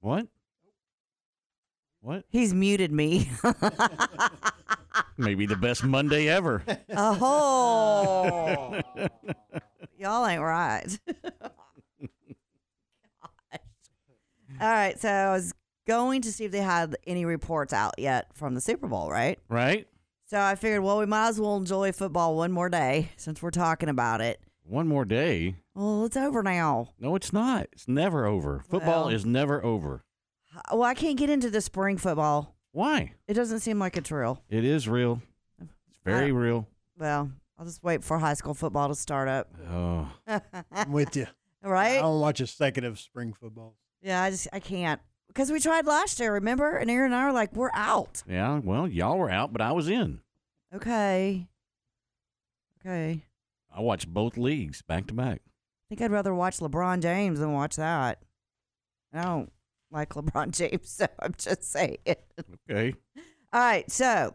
What? 0.00 0.26
What? 2.00 2.24
He's 2.28 2.54
muted 2.54 2.92
me. 2.92 3.30
Maybe 5.18 5.44
the 5.46 5.56
best 5.56 5.84
Monday 5.84 6.28
ever. 6.28 6.62
oh. 6.96 8.80
Y'all 9.98 10.26
ain't 10.26 10.40
right. 10.42 10.86
All 14.60 14.68
right, 14.68 14.98
so 15.00 15.08
I 15.08 15.32
was 15.32 15.54
going 15.86 16.20
to 16.22 16.32
see 16.32 16.44
if 16.44 16.52
they 16.52 16.60
had 16.60 16.96
any 17.06 17.24
reports 17.24 17.72
out 17.72 17.94
yet 17.98 18.26
from 18.34 18.54
the 18.54 18.60
Super 18.60 18.86
Bowl, 18.88 19.10
right? 19.10 19.38
Right? 19.48 19.86
So 20.26 20.38
I 20.40 20.54
figured, 20.54 20.82
well, 20.82 20.98
we 20.98 21.06
might 21.06 21.28
as 21.28 21.40
well 21.40 21.56
enjoy 21.56 21.92
football 21.92 22.36
one 22.36 22.52
more 22.52 22.68
day 22.68 23.10
since 23.16 23.42
we're 23.42 23.50
talking 23.50 23.88
about 23.88 24.20
it. 24.20 24.40
One 24.64 24.86
more 24.86 25.04
day. 25.04 25.56
Well, 25.74 26.04
it's 26.04 26.16
over 26.16 26.42
now. 26.42 26.90
No, 26.98 27.14
it's 27.16 27.32
not. 27.32 27.68
It's 27.72 27.88
never 27.88 28.26
over. 28.26 28.62
Football 28.68 29.06
Well- 29.06 29.14
is 29.14 29.24
never 29.24 29.64
over. 29.64 30.04
Well, 30.70 30.82
I 30.82 30.94
can't 30.94 31.16
get 31.16 31.30
into 31.30 31.50
the 31.50 31.60
spring 31.60 31.96
football. 31.96 32.54
Why? 32.72 33.14
It 33.26 33.34
doesn't 33.34 33.60
seem 33.60 33.78
like 33.78 33.96
it's 33.96 34.10
real. 34.10 34.42
It 34.48 34.64
is 34.64 34.88
real. 34.88 35.20
It's 35.60 35.98
very 36.04 36.32
real. 36.32 36.66
Well, 36.98 37.30
I'll 37.58 37.64
just 37.64 37.82
wait 37.82 38.04
for 38.04 38.18
high 38.18 38.34
school 38.34 38.54
football 38.54 38.88
to 38.88 38.94
start 38.94 39.28
up. 39.28 39.48
Oh. 39.70 40.08
I'm 40.72 40.92
with 40.92 41.16
you. 41.16 41.26
Right? 41.62 41.98
I 41.98 42.00
don't 42.00 42.20
watch 42.20 42.40
a 42.40 42.46
second 42.46 42.84
of 42.84 42.98
spring 42.98 43.34
football. 43.38 43.74
Yeah, 44.00 44.22
I 44.22 44.30
just 44.30 44.48
I 44.50 44.60
can't 44.60 44.98
because 45.26 45.52
we 45.52 45.60
tried 45.60 45.84
last 45.84 46.18
year. 46.18 46.32
Remember? 46.32 46.74
And 46.74 46.90
Aaron 46.90 47.12
and 47.12 47.14
I 47.14 47.26
were 47.26 47.32
like, 47.32 47.54
we're 47.54 47.70
out. 47.74 48.22
Yeah, 48.26 48.60
well, 48.64 48.88
y'all 48.88 49.18
were 49.18 49.28
out, 49.30 49.52
but 49.52 49.60
I 49.60 49.72
was 49.72 49.86
in. 49.86 50.20
Okay. 50.74 51.48
Okay. 52.80 53.24
I 53.70 53.80
watched 53.82 54.08
both 54.08 54.38
leagues 54.38 54.80
back 54.80 55.06
to 55.08 55.12
back. 55.12 55.42
I 55.44 55.84
think 55.90 56.00
I'd 56.00 56.10
rather 56.10 56.34
watch 56.34 56.60
LeBron 56.60 57.02
James 57.02 57.40
than 57.40 57.52
watch 57.52 57.76
that. 57.76 58.22
I 59.12 59.22
don't 59.22 59.52
like 59.90 60.10
LeBron 60.10 60.50
James, 60.56 60.88
so 60.90 61.06
I'm 61.18 61.34
just 61.36 61.64
saying. 61.64 61.98
Okay. 62.70 62.94
All 63.52 63.60
right, 63.60 63.90
so 63.90 64.34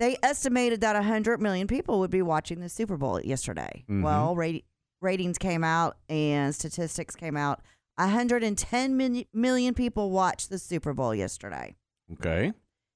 they 0.00 0.16
estimated 0.22 0.80
that 0.80 0.94
100 0.94 1.40
million 1.40 1.66
people 1.66 2.00
would 2.00 2.10
be 2.10 2.22
watching 2.22 2.60
the 2.60 2.68
Super 2.68 2.96
Bowl 2.96 3.20
yesterday. 3.20 3.84
Mhm. 3.88 4.02
Well, 4.02 4.34
rati- 4.34 4.64
ratings 5.00 5.38
came 5.38 5.62
out 5.64 5.96
and 6.08 6.54
statistics 6.54 7.14
came 7.14 7.36
out. 7.36 7.60
110 7.96 8.96
min- 8.96 9.24
million 9.32 9.74
people 9.74 10.10
watched 10.10 10.48
the 10.50 10.58
Super 10.58 10.92
Bowl 10.94 11.14
yesterday. 11.14 11.76
Okay. 12.14 12.52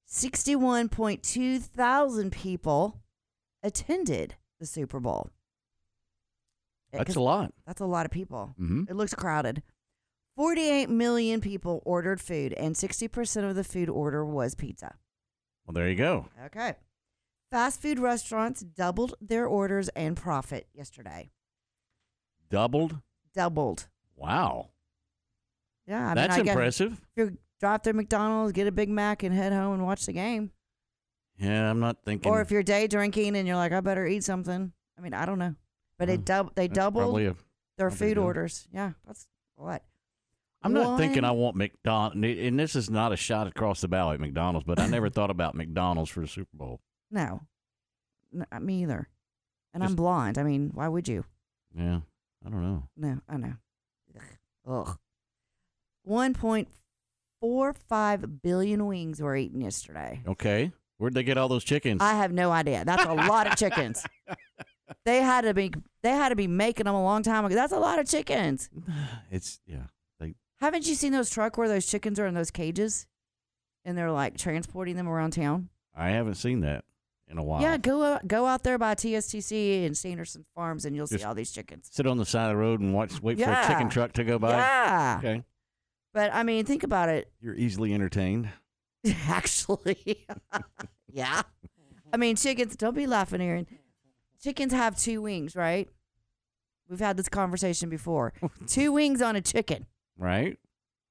61.2 0.09 1.59
thousand 1.61 2.31
people 2.31 3.01
attended 3.63 4.35
the 4.59 4.65
Super 4.65 4.99
Bowl. 4.99 5.29
That's 6.91 7.15
a 7.15 7.19
lot. 7.21 7.53
That's 7.65 7.81
a 7.81 7.85
lot 7.85 8.05
of 8.05 8.11
people. 8.11 8.53
Mhm. 8.59 8.89
It 8.89 8.95
looks 8.95 9.13
crowded. 9.13 9.63
48 10.35 10.89
million 10.89 11.41
people 11.41 11.81
ordered 11.85 12.19
food, 12.19 12.53
and 12.53 12.75
60% 12.75 13.49
of 13.49 13.55
the 13.55 13.63
food 13.63 13.89
order 13.89 14.25
was 14.25 14.55
pizza. 14.55 14.95
Well, 15.65 15.73
there 15.73 15.89
you 15.89 15.95
go. 15.95 16.27
Okay. 16.47 16.75
Fast 17.51 17.81
food 17.81 17.99
restaurants 17.99 18.61
doubled 18.61 19.15
their 19.21 19.45
orders 19.47 19.89
and 19.89 20.17
profit 20.17 20.67
yesterday. 20.73 21.29
Doubled. 22.49 22.99
Doubled. 23.33 23.87
Wow. 24.15 24.69
Yeah, 25.87 26.03
I 26.03 26.07
mean, 26.07 26.15
That's 26.15 26.35
I 26.35 26.39
impressive. 26.39 27.01
If 27.15 27.31
you 27.31 27.37
drive 27.59 27.83
through 27.83 27.93
McDonald's, 27.93 28.51
get 28.51 28.67
a 28.67 28.71
Big 28.71 28.89
Mac, 28.89 29.23
and 29.23 29.33
head 29.33 29.53
home 29.53 29.73
and 29.75 29.85
watch 29.85 30.05
the 30.05 30.13
game. 30.13 30.51
Yeah, 31.37 31.69
I'm 31.69 31.79
not 31.79 31.97
thinking. 32.03 32.31
Or 32.31 32.41
if 32.41 32.49
you're 32.51 32.63
day 32.63 32.87
drinking 32.87 33.35
and 33.35 33.47
you're 33.47 33.57
like, 33.57 33.71
I 33.71 33.81
better 33.81 34.05
eat 34.05 34.23
something. 34.23 34.71
I 34.97 35.01
mean, 35.01 35.13
I 35.13 35.25
don't 35.25 35.39
know, 35.39 35.55
but 35.99 36.07
they 36.07 36.17
dub 36.17 36.55
they 36.55 36.67
doubled 36.67 37.19
a- 37.19 37.35
their 37.77 37.87
not 37.87 37.87
a 37.87 37.89
big 37.89 37.97
food 37.99 38.13
deal. 38.15 38.23
orders. 38.23 38.67
Yeah, 38.71 38.91
that's 39.05 39.27
what. 39.55 39.83
I'm 40.65 40.73
not 40.73 40.97
thinking 40.97 41.23
I 41.23 41.31
want 41.31 41.55
McDonald's, 41.55 42.15
and 42.15 42.59
this 42.59 42.75
is 42.75 42.89
not 42.89 43.11
a 43.11 43.15
shot 43.15 43.47
across 43.47 43.81
the 43.81 43.87
bow 43.87 44.11
at 44.11 44.19
McDonald's, 44.19 44.65
but 44.65 44.79
I 44.79 44.87
never 44.87 45.09
thought 45.09 45.29
about 45.29 45.55
McDonald's 45.55 46.09
for 46.09 46.21
the 46.21 46.27
Super 46.27 46.55
Bowl. 46.55 46.79
No, 47.11 47.41
N- 48.33 48.45
uh, 48.51 48.59
me 48.59 48.83
either. 48.83 49.07
And 49.73 49.83
I'm 49.83 49.89
Just- 49.89 49.97
blind. 49.97 50.37
I 50.37 50.43
mean, 50.43 50.71
why 50.73 50.87
would 50.87 51.07
you? 51.07 51.25
Yeah, 51.77 51.99
I 52.45 52.49
don't 52.49 52.63
know. 52.63 52.83
No, 52.97 53.19
I 53.29 53.37
know. 53.37 53.53
Ugh. 54.67 54.87
Ugh. 54.87 54.97
1.45 56.07 58.41
billion 58.41 58.85
wings 58.85 59.21
were 59.21 59.35
eaten 59.35 59.61
yesterday. 59.61 60.21
Okay, 60.27 60.71
where'd 60.97 61.13
they 61.13 61.23
get 61.23 61.37
all 61.37 61.47
those 61.47 61.63
chickens? 61.63 62.01
I 62.01 62.13
have 62.13 62.31
no 62.31 62.51
idea. 62.51 62.83
That's 62.85 63.05
a 63.05 63.13
lot 63.13 63.47
of 63.47 63.55
chickens. 63.57 64.05
They 65.03 65.19
had 65.21 65.41
to 65.45 65.55
be 65.55 65.71
they 66.03 66.11
had 66.11 66.29
to 66.29 66.35
be 66.35 66.45
making 66.45 66.83
them 66.85 66.93
a 66.93 67.03
long 67.03 67.23
time 67.23 67.43
ago. 67.43 67.55
That's 67.55 67.73
a 67.73 67.79
lot 67.79 67.97
of 67.97 68.07
chickens. 68.07 68.69
it's 69.31 69.59
yeah. 69.65 69.85
Haven't 70.59 70.87
you 70.87 70.95
seen 70.95 71.11
those 71.11 71.29
truck 71.29 71.57
where 71.57 71.67
those 71.67 71.85
chickens 71.85 72.19
are 72.19 72.27
in 72.27 72.33
those 72.33 72.51
cages, 72.51 73.07
and 73.83 73.97
they're 73.97 74.11
like 74.11 74.37
transporting 74.37 74.95
them 74.95 75.07
around 75.07 75.31
town? 75.31 75.69
I 75.95 76.09
haven't 76.09 76.35
seen 76.35 76.61
that 76.61 76.85
in 77.27 77.37
a 77.37 77.43
while. 77.43 77.61
Yeah, 77.61 77.77
go 77.77 78.03
out, 78.03 78.27
go 78.27 78.45
out 78.45 78.63
there 78.63 78.77
by 78.77 78.95
TSTC 78.95 79.85
and 79.85 79.97
Sanderson 79.97 80.45
Farms, 80.55 80.85
and 80.85 80.95
you'll 80.95 81.07
see 81.07 81.23
all 81.23 81.35
these 81.35 81.51
chickens. 81.51 81.89
Sit 81.91 82.07
on 82.07 82.17
the 82.17 82.25
side 82.25 82.45
of 82.45 82.49
the 82.51 82.57
road 82.57 82.79
and 82.79 82.93
watch. 82.93 83.21
Wait 83.21 83.39
for 83.39 83.49
a 83.49 83.67
chicken 83.67 83.89
truck 83.89 84.13
to 84.13 84.23
go 84.23 84.39
by. 84.39 84.51
Yeah. 84.51 85.15
Okay. 85.19 85.43
But 86.13 86.33
I 86.33 86.43
mean, 86.43 86.65
think 86.65 86.83
about 86.83 87.09
it. 87.09 87.29
You're 87.41 87.55
easily 87.55 87.93
entertained. 87.93 88.49
Actually, 89.27 90.25
yeah. 91.11 91.41
I 92.13 92.17
mean, 92.17 92.37
chickens. 92.37 92.75
Don't 92.77 92.95
be 92.95 93.07
laughing, 93.07 93.41
Aaron. 93.41 93.67
Chickens 94.41 94.73
have 94.73 94.97
two 94.97 95.21
wings, 95.21 95.55
right? 95.55 95.89
We've 96.89 96.99
had 96.99 97.17
this 97.17 97.29
conversation 97.29 97.89
before. 97.89 98.33
two 98.67 98.91
wings 98.91 99.21
on 99.21 99.35
a 99.35 99.41
chicken, 99.41 99.87
Right. 100.17 100.57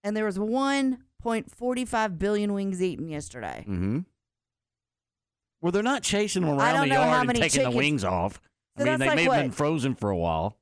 and 0.03 0.17
there 0.17 0.25
was 0.25 0.39
1.45 0.39 2.19
billion 2.19 2.53
wings 2.55 2.83
eaten 2.83 3.09
yesterday. 3.09 3.65
Mm-hmm. 3.69 4.01
Well, 5.61 5.73
they're 5.73 5.83
not 5.83 6.03
chasing 6.03 6.43
them 6.43 6.59
I 6.59 6.71
around 6.73 6.75
don't 6.75 6.89
the 6.89 6.95
know 6.95 7.01
how 7.03 7.07
yard 7.09 7.19
and 7.21 7.27
many 7.29 7.39
taking 7.41 7.51
chickens- 7.61 7.73
the 7.75 7.79
wings 7.79 8.05
off. 8.05 8.41
I 8.77 8.81
mean, 8.81 8.87
that's 8.87 8.99
they 9.01 9.07
like 9.07 9.17
may 9.17 9.23
have 9.25 9.33
been 9.33 9.49
what? 9.51 9.55
frozen 9.57 9.95
for 9.95 10.11
a 10.11 10.17
while. 10.17 10.59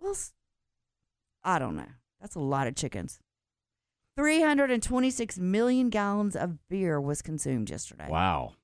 Well, 0.00 0.10
s- 0.12 0.32
I 1.44 1.58
don't 1.58 1.76
know. 1.76 1.86
That's 2.20 2.34
a 2.34 2.40
lot 2.40 2.66
of 2.66 2.74
chickens. 2.74 3.20
326 4.16 5.38
million 5.38 5.88
gallons 5.88 6.36
of 6.36 6.58
beer 6.68 7.00
was 7.00 7.22
consumed 7.22 7.70
yesterday. 7.70 8.06
Wow, 8.08 8.54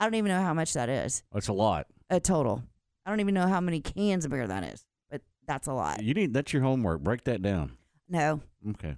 I 0.00 0.04
don't 0.06 0.14
even 0.16 0.30
know 0.30 0.40
how 0.42 0.54
much 0.54 0.72
that 0.74 0.88
is. 0.88 1.22
that's 1.32 1.48
a 1.48 1.52
lot. 1.52 1.86
A 2.10 2.18
total. 2.20 2.62
I 3.06 3.10
don't 3.10 3.20
even 3.20 3.34
know 3.34 3.46
how 3.46 3.60
many 3.60 3.80
cans 3.80 4.24
of 4.24 4.30
beer 4.32 4.46
that 4.46 4.64
is, 4.64 4.84
but 4.84 4.91
that's 5.52 5.66
a 5.68 5.72
lot. 5.74 6.02
You 6.02 6.14
need 6.14 6.32
that's 6.32 6.52
your 6.54 6.62
homework. 6.62 7.02
Break 7.02 7.24
that 7.24 7.42
down. 7.42 7.72
No, 8.08 8.40
Okay. 8.70 8.96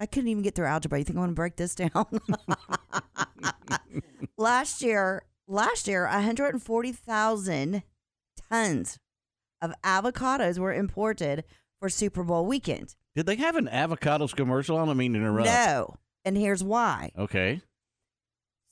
I 0.00 0.06
couldn't 0.06 0.28
even 0.28 0.42
get 0.42 0.54
through 0.54 0.66
algebra. 0.66 0.98
You 0.98 1.04
think 1.04 1.16
I 1.16 1.20
want 1.20 1.30
to 1.30 1.34
break 1.34 1.56
this 1.56 1.74
down? 1.74 1.90
last 4.38 4.82
year, 4.82 5.24
last 5.48 5.88
year, 5.88 6.04
140,000 6.06 7.82
tons 8.50 8.98
of 9.60 9.72
avocados 9.84 10.58
were 10.58 10.72
imported 10.72 11.44
for 11.80 11.88
Super 11.88 12.22
Bowl 12.22 12.46
weekend. 12.46 12.94
Did 13.16 13.26
they 13.26 13.36
have 13.36 13.56
an 13.56 13.66
avocados 13.66 14.34
commercial? 14.34 14.78
I 14.78 14.84
don't 14.84 14.96
mean 14.96 15.12
to 15.14 15.18
interrupt. 15.18 15.48
No, 15.48 15.96
and 16.24 16.36
here's 16.36 16.62
why. 16.62 17.10
Okay. 17.18 17.60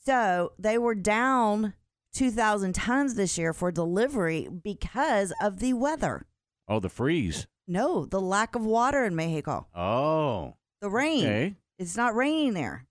So 0.04 0.52
they 0.58 0.78
were 0.78 0.94
down 0.94 1.74
2,000 2.14 2.72
tons 2.74 3.14
this 3.14 3.36
year 3.36 3.52
for 3.52 3.72
delivery 3.72 4.48
because 4.48 5.32
of 5.40 5.58
the 5.58 5.72
weather. 5.72 6.26
Oh, 6.68 6.80
the 6.80 6.88
freeze. 6.88 7.46
No, 7.68 8.04
the 8.04 8.20
lack 8.20 8.54
of 8.54 8.64
water 8.64 9.04
in 9.04 9.14
Mexico. 9.16 9.66
Oh. 9.74 10.54
The 10.80 10.90
rain. 10.90 11.24
Okay. 11.24 11.54
It's 11.78 11.96
not 11.96 12.14
raining 12.14 12.54
there. 12.54 12.86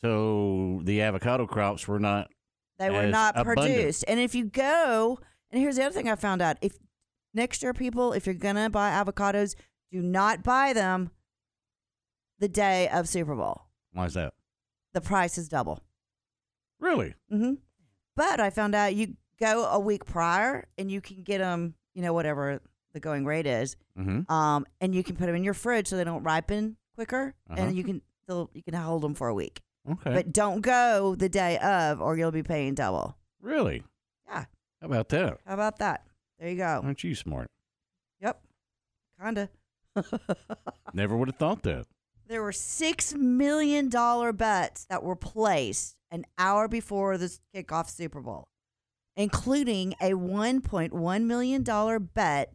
So 0.00 0.80
the 0.84 1.02
avocado 1.02 1.46
crops 1.46 1.88
were 1.88 1.98
not. 1.98 2.30
They 2.78 2.90
were 2.90 3.06
not 3.06 3.34
abundant. 3.36 3.74
produced. 3.74 4.04
And 4.08 4.20
if 4.20 4.34
you 4.34 4.44
go, 4.44 5.18
and 5.50 5.60
here's 5.60 5.76
the 5.76 5.84
other 5.84 5.94
thing 5.94 6.08
I 6.08 6.16
found 6.16 6.42
out: 6.42 6.58
if 6.60 6.76
next 7.32 7.62
year, 7.62 7.72
people, 7.72 8.12
if 8.12 8.26
you're 8.26 8.34
gonna 8.34 8.68
buy 8.68 8.90
avocados, 8.90 9.54
do 9.90 10.02
not 10.02 10.42
buy 10.42 10.72
them 10.72 11.10
the 12.38 12.48
day 12.48 12.88
of 12.88 13.08
Super 13.08 13.34
Bowl. 13.34 13.62
Why 13.92 14.06
is 14.06 14.14
that? 14.14 14.34
The 14.92 15.00
price 15.00 15.38
is 15.38 15.48
double. 15.48 15.80
Really? 16.80 17.14
hmm 17.30 17.54
But 18.16 18.40
I 18.40 18.50
found 18.50 18.74
out 18.74 18.94
you 18.94 19.16
go 19.40 19.64
a 19.66 19.78
week 19.78 20.04
prior, 20.04 20.66
and 20.76 20.90
you 20.90 21.00
can 21.00 21.22
get 21.22 21.38
them. 21.38 21.74
You 21.94 22.02
know, 22.02 22.12
whatever 22.12 22.60
the 22.94 23.00
going 23.00 23.26
rate 23.26 23.46
is, 23.46 23.76
Mm-hmm. 23.98 24.32
um, 24.32 24.64
and 24.80 24.94
you 24.94 25.02
can 25.04 25.16
put 25.16 25.26
them 25.26 25.34
in 25.34 25.44
your 25.44 25.52
fridge 25.54 25.88
so 25.88 25.96
they 25.96 26.04
don't 26.04 26.22
ripen 26.22 26.76
quicker, 26.94 27.34
Uh-huh. 27.50 27.60
and 27.60 27.76
you 27.76 27.84
can 27.84 28.00
they'll, 28.26 28.48
you 28.54 28.62
can 28.62 28.72
hold 28.74 29.02
them 29.02 29.14
for 29.14 29.28
a 29.28 29.34
week. 29.34 29.60
Okay. 29.90 30.14
But 30.14 30.32
don't 30.32 30.62
go 30.62 31.14
the 31.14 31.28
day 31.28 31.58
of, 31.58 32.00
or 32.00 32.16
you'll 32.16 32.30
be 32.32 32.42
paying 32.42 32.74
double. 32.74 33.16
really? 33.42 33.82
Yeah. 34.26 34.46
How 34.80 34.86
about 34.86 35.10
that? 35.10 35.38
How 35.46 35.52
about 35.54 35.78
that? 35.80 36.06
There 36.38 36.48
you 36.48 36.56
go. 36.56 36.80
Aren't 36.82 37.04
you 37.04 37.14
smart? 37.14 37.50
Yep. 38.20 38.40
Kinda. 39.22 39.50
Never 40.94 41.16
would 41.16 41.28
have 41.28 41.36
thought 41.36 41.62
that. 41.64 41.86
There 42.26 42.42
were 42.42 42.52
six 42.52 43.14
million 43.14 43.88
dollar 43.90 44.32
bets 44.32 44.86
that 44.86 45.02
were 45.02 45.16
placed 45.16 45.96
an 46.10 46.24
hour 46.38 46.68
before 46.68 47.18
the 47.18 47.36
kickoff 47.54 47.90
Super 47.90 48.20
Bowl, 48.20 48.48
including 49.16 49.94
a 50.00 50.14
one 50.14 50.60
point 50.60 50.92
one 50.92 51.26
million 51.26 51.62
dollar 51.62 51.98
bet 51.98 52.52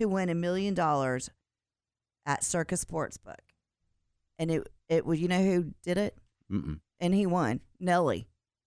to 0.00 0.08
win 0.08 0.28
a 0.28 0.34
million 0.34 0.74
dollars 0.74 1.30
at 2.26 2.42
Circa 2.44 2.74
Sportsbook. 2.74 3.36
And 4.38 4.50
it 4.50 4.66
it 4.88 5.06
was 5.06 5.20
you 5.20 5.28
know 5.28 5.42
who 5.42 5.72
did 5.82 5.98
it? 5.98 6.16
Mm-mm. 6.50 6.80
And 6.98 7.14
he 7.14 7.26
won. 7.26 7.60
Nelly. 7.78 8.26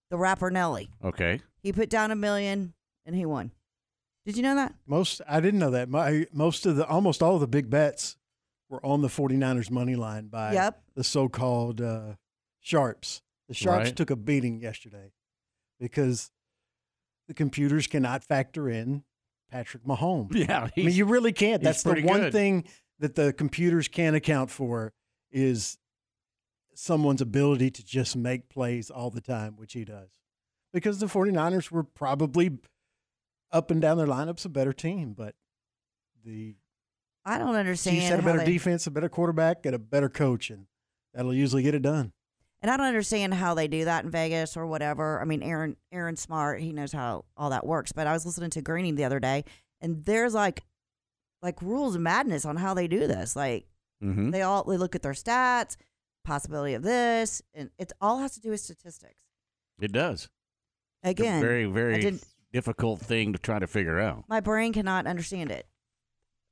The 0.09 0.17
rapper 0.17 0.49
Nelly. 0.49 0.89
Okay. 1.03 1.41
He 1.61 1.73
put 1.73 1.89
down 1.89 2.11
a 2.11 2.15
million 2.15 2.73
and 3.05 3.15
he 3.15 3.25
won. 3.25 3.51
Did 4.25 4.38
you 4.38 4.43
know 4.43 4.55
that? 4.55 4.73
Most 4.88 5.21
I 5.27 5.39
didn't 5.39 5.59
know 5.59 5.71
that. 5.71 5.89
My 5.89 6.25
most 6.31 6.65
of 6.65 6.75
the 6.75 6.86
almost 6.88 7.21
all 7.21 7.36
of 7.36 7.41
the 7.41 7.47
big 7.47 7.69
bets 7.69 8.15
were 8.69 8.84
on 8.86 9.01
the 9.01 9.07
49ers 9.07 9.69
money 9.69 9.95
line 9.95 10.27
by 10.27 10.53
Yep. 10.53 10.81
the 10.95 11.03
so-called 11.03 11.81
uh, 11.81 12.13
sharps. 12.59 13.21
The 13.49 13.53
sharps 13.53 13.88
Right. 13.88 13.95
took 13.95 14.09
a 14.09 14.15
beating 14.15 14.61
yesterday 14.61 15.11
because 15.79 16.31
the 17.27 17.34
computers 17.34 17.88
cannot 17.88 18.23
factor 18.23 18.69
in 18.69 19.03
Patrick 19.54 19.84
Mahomes. 19.86 20.34
Yeah, 20.49 20.64
I 20.64 20.72
mean 20.76 20.89
you 20.95 21.06
really 21.06 21.32
can't. 21.32 21.62
That's 21.62 21.84
the 21.84 22.01
one 22.01 22.22
good. 22.22 22.34
thing 22.34 22.64
that 22.97 23.14
the 23.14 23.32
computers 23.34 23.88
can't 23.88 24.16
account 24.16 24.49
for 24.49 24.93
is 25.32 25.78
someone's 26.74 27.22
ability 27.22 27.70
to 27.70 27.86
just 27.86 28.16
make 28.16 28.49
plays 28.49 28.89
all 28.89 29.12
the 29.12 29.22
time, 29.22 29.56
which 29.58 29.74
he 29.74 29.86
does. 29.86 30.10
Because 30.74 30.97
the 30.99 31.06
49ers 31.06 31.70
were 31.70 31.84
probably 31.84 32.58
up 33.51 33.70
and 33.70 33.80
down 33.80 33.97
their 33.97 34.08
lineups 34.08 34.43
a 34.43 34.49
better 34.49 34.74
team, 34.74 35.14
but 35.14 35.36
the 36.26 36.56
I 37.24 37.38
don't 37.38 37.56
understand. 37.56 37.97
Chiefs 37.97 38.10
had 38.10 38.20
a 38.20 38.24
better 38.24 38.39
they- 38.39 38.45
defense, 38.45 38.88
a 38.88 38.91
better 38.91 39.08
quarterback, 39.10 39.68
and 39.68 39.76
a 39.76 39.80
better 39.80 40.10
coach, 40.10 40.49
and 40.49 40.66
that'll 41.14 41.34
usually 41.34 41.62
get 41.62 41.76
it 41.76 41.84
done. 41.84 42.12
And 42.64 42.72
I 42.72 42.78
don't 42.78 42.88
understand 42.88 43.34
how 43.36 43.53
they 43.53 43.68
do 43.68 43.84
that 43.86 44.05
in 44.05 44.09
Vegas 44.09 44.55
or 44.57 44.66
whatever. 44.66 45.22
I 45.22 45.26
mean, 45.26 45.43
Aaron 45.43 45.76
Aaron 45.91 46.16
Smart, 46.16 46.61
he 46.61 46.72
knows 46.72 46.93
how 46.93 47.26
all 47.38 47.49
that 47.51 47.66
works. 47.66 47.91
But 47.91 48.07
I 48.07 48.14
was 48.14 48.26
listening 48.26 48.49
to 48.51 48.61
Greening 48.61 48.95
the 48.95 49.03
other 49.03 49.20
day, 49.20 49.43
and 49.82 50.03
there's 50.05 50.34
like 50.34 50.64
like 51.41 51.61
rules 51.61 51.95
of 51.95 52.01
madness 52.01 52.45
on 52.45 52.55
how 52.55 52.74
they 52.74 52.88
do 52.88 53.05
this. 53.05 53.36
Like 53.36 53.68
Mm-hmm. 54.03 54.32
they 54.32 54.41
all 54.41 54.64
they 54.66 54.76
look 54.76 54.95
at 54.95 55.01
their 55.01 55.14
stats, 55.14 55.78
possibility 56.26 56.74
of 56.74 56.84
this, 56.84 57.41
and 57.53 57.70
it 57.78 57.93
all 58.01 58.20
has 58.20 58.34
to 58.34 58.41
do 58.41 58.49
with 58.49 58.59
statistics. 58.59 59.16
It 59.80 59.93
does. 59.93 60.28
Again, 61.03 61.41
very, 61.41 61.66
very 61.66 62.20
difficult 62.51 62.99
thing 62.99 63.32
to 63.34 63.39
try 63.39 63.59
to 63.59 63.68
figure 63.68 63.99
out. 64.01 64.26
my 64.28 64.39
brain 64.41 64.74
cannot 64.74 65.05
understand 65.07 65.51
it. 65.51 65.68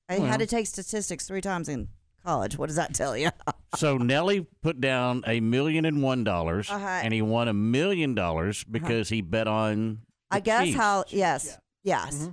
I 0.09 0.19
Well. 0.19 0.27
had 0.27 0.39
to 0.39 0.45
take 0.45 0.65
statistics 0.67 1.27
three 1.27 1.41
times 1.41 1.67
in 1.69 1.89
college. 2.23 2.57
What 2.57 2.67
does 2.67 2.75
that 2.77 2.93
tell 2.93 3.15
you? 3.17 3.29
So 3.77 3.97
Nelly 3.97 4.45
put 4.61 4.81
down 4.81 5.23
a 5.25 5.39
million 5.39 5.85
and 5.85 6.03
one 6.03 6.25
dollars, 6.25 6.69
Uh-huh. 6.69 6.85
and 6.85 7.13
he 7.13 7.21
won 7.21 7.47
a 7.47 7.53
million 7.53 8.15
dollars 8.15 8.65
because 8.65 9.07
he 9.07 9.21
bet 9.21 9.47
on 9.47 9.99
I 10.29 10.41
guess 10.41 10.65
Chiefs. 10.65 10.77
how 10.77 11.05
yes. 11.07 11.57
Yes. 11.81 12.15
Mm-hmm. 12.17 12.31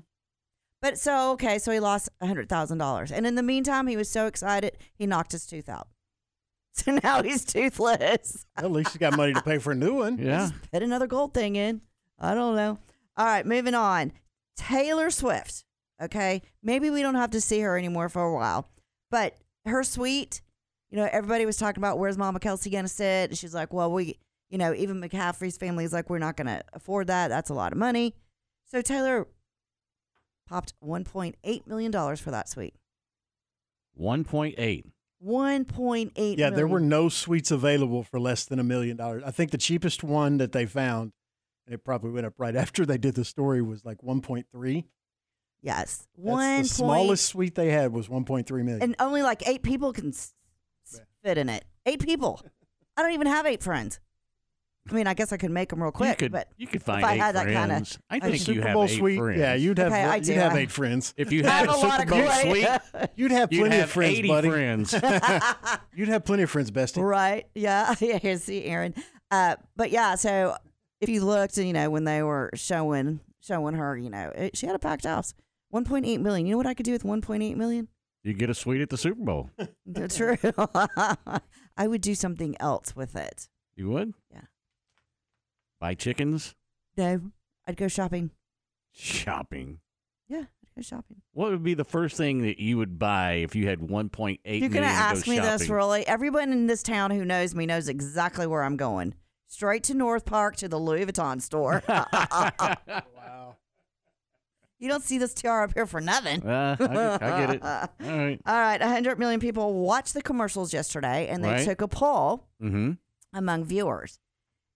But 0.82 0.98
so 0.98 1.30
okay, 1.34 1.60
so 1.60 1.70
he 1.70 1.78
lost 1.78 2.08
a 2.20 2.26
hundred 2.26 2.48
thousand 2.48 2.78
dollars. 2.78 3.12
And 3.12 3.24
in 3.24 3.36
the 3.36 3.42
meantime 3.44 3.86
he 3.86 3.96
was 3.96 4.08
so 4.10 4.26
excited 4.26 4.78
he 4.96 5.06
knocked 5.06 5.30
his 5.30 5.46
tooth 5.46 5.68
out. 5.68 5.86
So 6.72 6.98
now 7.04 7.22
he's 7.22 7.44
toothless. 7.44 8.44
At 8.56 8.70
least 8.72 8.90
he's 8.90 8.98
got 8.98 9.16
money 9.16 9.32
to 9.34 9.42
pay 9.42 9.58
for 9.58 9.70
a 9.72 9.76
new 9.76 9.94
one. 9.94 10.18
Yeah. 10.24 10.50
Put 10.72 10.82
another 10.82 11.06
gold 11.06 11.34
thing 11.34 11.54
in. 11.56 11.82
I 12.18 12.34
don't 12.34 12.56
know. 12.56 12.78
All 13.16 13.26
right, 13.26 13.46
moving 13.46 13.74
on. 13.74 14.10
Taylor 14.56 15.10
Swift. 15.10 15.64
Okay. 16.02 16.42
Maybe 16.64 16.90
we 16.90 17.02
don't 17.02 17.14
have 17.14 17.30
to 17.30 17.40
see 17.40 17.60
her 17.60 17.78
anymore 17.78 18.08
for 18.08 18.22
a 18.22 18.34
while. 18.34 18.68
But 19.10 19.36
her 19.66 19.82
suite, 19.82 20.40
you 20.90 20.96
know, 20.96 21.08
everybody 21.10 21.46
was 21.46 21.56
talking 21.56 21.80
about 21.80 21.98
where's 21.98 22.18
Mama 22.18 22.40
Kelce 22.40 22.70
gonna 22.70 22.88
sit? 22.88 23.30
And 23.30 23.38
she's 23.38 23.54
like, 23.54 23.72
Well, 23.72 23.92
we 23.92 24.18
you 24.50 24.56
know, 24.56 24.72
even 24.72 25.00
McCaffrey's 25.00 25.56
family 25.56 25.84
is 25.84 25.92
like, 25.92 26.08
We're 26.10 26.18
not 26.18 26.36
gonna 26.36 26.62
afford 26.72 27.08
that. 27.08 27.28
That's 27.28 27.50
a 27.50 27.54
lot 27.54 27.72
of 27.72 27.78
money. 27.78 28.14
So 28.66 28.82
Taylor 28.82 29.26
popped 30.48 30.74
one 30.80 31.04
point 31.04 31.36
eight 31.44 31.66
million 31.66 31.90
dollars 31.90 32.20
for 32.20 32.30
that 32.30 32.48
suite. 32.48 32.74
One 33.94 34.24
point 34.24 34.54
eight. 34.58 34.86
One 35.20 35.64
point 35.64 36.12
eight. 36.16 36.38
Yeah, 36.38 36.50
there 36.50 36.68
were 36.68 36.80
no 36.80 37.08
suites 37.08 37.50
available 37.50 38.04
for 38.04 38.20
less 38.20 38.44
than 38.44 38.58
a 38.58 38.64
million 38.64 38.96
dollars. 38.96 39.22
I 39.26 39.30
think 39.32 39.50
the 39.50 39.58
cheapest 39.58 40.04
one 40.04 40.38
that 40.38 40.52
they 40.52 40.64
found, 40.64 41.12
and 41.66 41.74
it 41.74 41.84
probably 41.84 42.10
went 42.10 42.26
up 42.26 42.34
right 42.38 42.54
after 42.54 42.86
they 42.86 42.98
did 42.98 43.14
the 43.16 43.24
story, 43.24 43.60
was 43.60 43.84
like 43.84 43.98
1.3. 43.98 44.84
Yes, 45.62 46.06
That's 46.06 46.06
one 46.16 46.38
the 46.48 46.54
point- 46.56 46.66
smallest 46.68 47.26
suite 47.26 47.54
they 47.54 47.70
had 47.70 47.92
was 47.92 48.08
1.3 48.08 48.50
million. 48.64 48.80
and 48.82 48.96
only 49.00 49.22
like 49.22 49.46
eight 49.48 49.62
people 49.62 49.92
can 49.92 50.08
s- 50.10 50.32
s- 50.92 51.00
fit 51.24 51.36
in 51.38 51.48
it. 51.48 51.64
Eight 51.84 52.00
people. 52.00 52.40
I 52.96 53.02
don't 53.02 53.12
even 53.12 53.26
have 53.26 53.44
eight 53.46 53.62
friends. 53.62 53.98
I 54.90 54.94
mean, 54.94 55.06
I 55.06 55.12
guess 55.14 55.32
I 55.32 55.36
could 55.36 55.50
make 55.50 55.68
them 55.68 55.82
real 55.82 55.90
quick, 55.92 56.08
you 56.10 56.14
could- 56.16 56.32
but 56.32 56.48
you 56.56 56.66
could 56.66 56.82
find 56.82 57.00
if 57.02 57.06
find 57.08 57.12
I 57.12 57.14
eight 57.16 57.26
had 57.26 57.34
that 57.36 57.44
kind 57.52 57.72
of, 57.72 57.76
friends. 57.76 57.98
I 58.08 58.20
think 58.20 58.32
you 58.34 58.38
Super 58.38 58.62
have 58.68 58.74
Bowl 58.74 58.84
eight 58.84 58.96
suite, 58.98 59.18
friends. 59.18 59.38
yeah, 59.40 59.54
you'd 59.54 59.78
have 59.78 59.92
Okay, 59.92 60.02
I 60.04 60.14
you'd 60.16 60.24
do. 60.24 60.32
have 60.34 60.52
I- 60.54 60.58
eight 60.60 60.70
friends. 60.70 61.12
If 61.18 61.32
you 61.32 61.44
I 61.44 61.48
had 61.50 61.66
have 61.66 61.68
a 61.68 61.72
a 61.72 61.82
lot 61.86 62.00
Super 62.00 62.02
of 62.02 62.08
Bowl 62.08 62.30
suite, 62.52 63.10
You'd 63.16 63.30
have 63.32 63.52
you'd 63.52 63.60
plenty 63.60 63.76
have 63.76 63.84
of 63.84 63.90
friends, 63.90 64.18
80 64.18 64.28
buddy. 64.28 64.48
friends. 64.50 64.92
You'd 65.94 66.08
have 66.08 66.24
plenty 66.24 66.44
of 66.44 66.50
friends, 66.50 66.70
bestie. 66.70 67.02
right? 67.02 67.46
Yeah, 67.54 67.94
yeah. 68.00 68.36
See, 68.36 68.64
Aaron. 68.64 68.94
Uh, 69.30 69.56
but 69.76 69.90
yeah, 69.90 70.14
so 70.14 70.56
if 71.00 71.08
you 71.08 71.22
looked, 71.24 71.56
you 71.58 71.72
know, 71.72 71.90
when 71.90 72.04
they 72.04 72.22
were 72.22 72.50
showing 72.54 73.20
showing 73.40 73.74
her, 73.74 73.96
you 73.96 74.08
know, 74.10 74.30
it, 74.34 74.56
she 74.56 74.66
had 74.66 74.74
a 74.74 74.78
packed 74.78 75.04
house. 75.04 75.34
One 75.70 75.84
point 75.84 76.06
eight 76.06 76.18
million. 76.20 76.46
You 76.46 76.52
know 76.52 76.58
what 76.58 76.66
I 76.66 76.74
could 76.74 76.84
do 76.84 76.92
with 76.92 77.04
one 77.04 77.20
point 77.20 77.42
eight 77.42 77.56
million? 77.56 77.88
you 78.24 78.34
get 78.34 78.50
a 78.50 78.54
suite 78.54 78.80
at 78.80 78.90
the 78.90 78.96
Super 78.98 79.22
Bowl. 79.22 79.50
That's 79.86 80.16
true. 80.18 80.36
I 81.76 81.86
would 81.86 82.00
do 82.00 82.14
something 82.14 82.56
else 82.60 82.94
with 82.94 83.16
it. 83.16 83.48
You 83.76 83.88
would? 83.90 84.12
Yeah. 84.30 84.42
Buy 85.80 85.94
chickens? 85.94 86.54
No, 86.96 87.20
I'd 87.66 87.76
go 87.76 87.88
shopping. 87.88 88.30
Shopping. 88.92 89.78
Yeah, 90.28 90.40
I'd 90.40 90.74
go 90.76 90.82
shopping. 90.82 91.22
What 91.32 91.50
would 91.50 91.62
be 91.62 91.74
the 91.74 91.84
first 91.84 92.16
thing 92.16 92.42
that 92.42 92.58
you 92.58 92.76
would 92.76 92.98
buy 92.98 93.34
if 93.34 93.54
you 93.54 93.68
had 93.68 93.78
1.8 93.78 94.38
You're 94.44 94.54
million 94.54 94.72
gonna 94.72 94.86
ask 94.86 95.24
go 95.24 95.30
me 95.30 95.38
this, 95.38 95.68
really? 95.68 96.06
Everyone 96.06 96.50
in 96.52 96.66
this 96.66 96.82
town 96.82 97.12
who 97.12 97.24
knows 97.24 97.54
me 97.54 97.66
knows 97.66 97.88
exactly 97.88 98.46
where 98.46 98.64
I'm 98.64 98.76
going. 98.76 99.14
Straight 99.46 99.84
to 99.84 99.94
North 99.94 100.26
Park 100.26 100.56
to 100.56 100.68
the 100.68 100.78
Louis 100.78 101.06
Vuitton 101.06 101.40
store. 101.40 101.82
wow. 101.88 103.56
You 104.78 104.88
don't 104.88 105.02
see 105.02 105.18
this 105.18 105.34
tiara 105.34 105.64
up 105.64 105.74
here 105.74 105.86
for 105.86 106.00
nothing. 106.00 106.46
Uh, 106.46 106.76
I, 106.78 106.86
get- 106.86 107.22
I 107.22 107.46
get 107.46 107.50
it. 107.56 107.62
All 107.64 107.88
right. 108.00 108.40
All 108.46 108.54
right, 108.60 108.80
100 108.80 109.18
million 109.18 109.40
people 109.40 109.74
watched 109.74 110.14
the 110.14 110.22
commercials 110.22 110.72
yesterday, 110.72 111.26
and 111.28 111.42
they 111.42 111.48
Right. 111.50 111.64
took 111.64 111.80
a 111.80 111.88
poll 111.88 112.44
Mm-hmm. 112.62 112.92
among 113.34 113.64
viewers. 113.64 114.20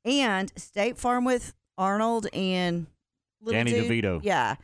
And 0.05 0.53
State 0.57 0.99
Farm 0.99 1.25
with 1.25 1.55
Arnold 1.79 2.27
and 2.33 2.87
little 3.41 3.59
Danny 3.61 3.71
dude- 3.73 3.91
DeVito. 4.05 4.21
Yeah. 4.25 4.57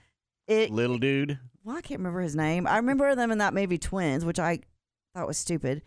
It, 0.48 0.70
Little 0.70 0.98
dude. 0.98 1.38
well, 1.62 1.76
I 1.76 1.82
can't 1.82 2.00
remember 2.00 2.20
his 2.20 2.34
name. 2.34 2.66
I 2.66 2.76
remember 2.78 3.14
them 3.14 3.30
in 3.30 3.38
that 3.38 3.52
movie 3.54 3.78
Twins, 3.78 4.24
which 4.24 4.38
I 4.40 4.60
thought 5.14 5.26
was 5.28 5.36
stupid, 5.38 5.82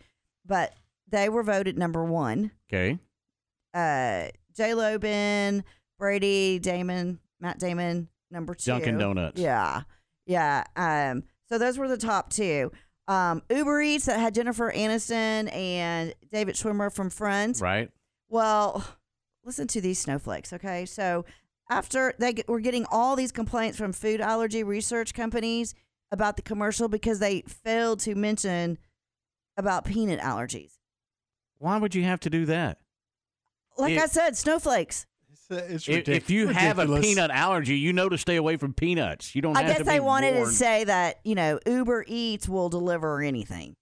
but 0.46 0.72
they 1.08 1.28
were 1.28 1.42
voted 1.42 1.76
number 1.76 2.04
one. 2.04 2.52
Okay. 2.72 2.98
Uh, 3.74 4.28
J 4.56 4.74
Lo, 4.74 4.98
Ben, 4.98 5.64
Brady, 5.98 6.58
Damon, 6.58 7.18
Matt 7.40 7.58
Damon, 7.58 8.08
number 8.32 8.54
two. 8.54 8.70
Dunkin' 8.70 8.98
Donuts. 8.98 9.40
Yeah, 9.40 9.82
yeah. 10.26 10.64
Um, 10.74 11.24
so 11.48 11.58
those 11.58 11.78
were 11.78 11.88
the 11.88 11.96
top 11.98 12.30
two. 12.30 12.72
Um, 13.08 13.42
Uber 13.50 13.82
Eats 13.82 14.06
that 14.06 14.18
had 14.18 14.34
Jennifer 14.34 14.72
Aniston 14.72 15.52
and 15.54 16.14
David 16.32 16.54
Schwimmer 16.54 16.92
from 16.92 17.10
Friends. 17.10 17.60
Right. 17.60 17.90
Well, 18.28 18.84
listen 19.44 19.66
to 19.68 19.80
these 19.80 19.98
snowflakes, 19.98 20.52
okay? 20.52 20.86
So 20.86 21.24
after 21.68 22.14
they 22.18 22.32
get, 22.32 22.48
were 22.48 22.60
getting 22.60 22.86
all 22.90 23.16
these 23.16 23.32
complaints 23.32 23.76
from 23.76 23.92
food 23.92 24.20
allergy 24.20 24.62
research 24.62 25.14
companies 25.14 25.74
about 26.10 26.36
the 26.36 26.42
commercial 26.42 26.88
because 26.88 27.18
they 27.18 27.42
failed 27.42 28.00
to 28.00 28.14
mention 28.14 28.78
about 29.56 29.84
peanut 29.84 30.20
allergies. 30.20 30.78
Why 31.58 31.76
would 31.78 31.94
you 31.94 32.04
have 32.04 32.20
to 32.20 32.30
do 32.30 32.46
that? 32.46 32.78
Like 33.76 33.92
It- 33.94 34.00
I 34.00 34.06
said, 34.06 34.36
snowflakes. 34.36 35.06
It's, 35.52 35.88
If, 35.88 36.08
if 36.08 36.30
you 36.30 36.48
have 36.48 36.78
a 36.78 37.00
peanut 37.00 37.30
allergy, 37.30 37.78
you 37.78 37.92
know 37.92 38.08
to 38.08 38.18
stay 38.18 38.36
away 38.36 38.56
from 38.56 38.72
peanuts. 38.74 39.34
You 39.34 39.42
don't 39.42 39.56
I 39.56 39.62
have 39.62 39.68
guess 39.70 39.78
to 39.78 39.84
they 39.84 39.96
be 39.96 40.00
wanted 40.00 40.34
warned. 40.34 40.50
to 40.50 40.56
say 40.56 40.84
that, 40.84 41.20
you 41.24 41.34
know, 41.34 41.58
Uber 41.66 42.04
Eats 42.08 42.48
will 42.48 42.68
deliver 42.68 43.20
anything. 43.22 43.74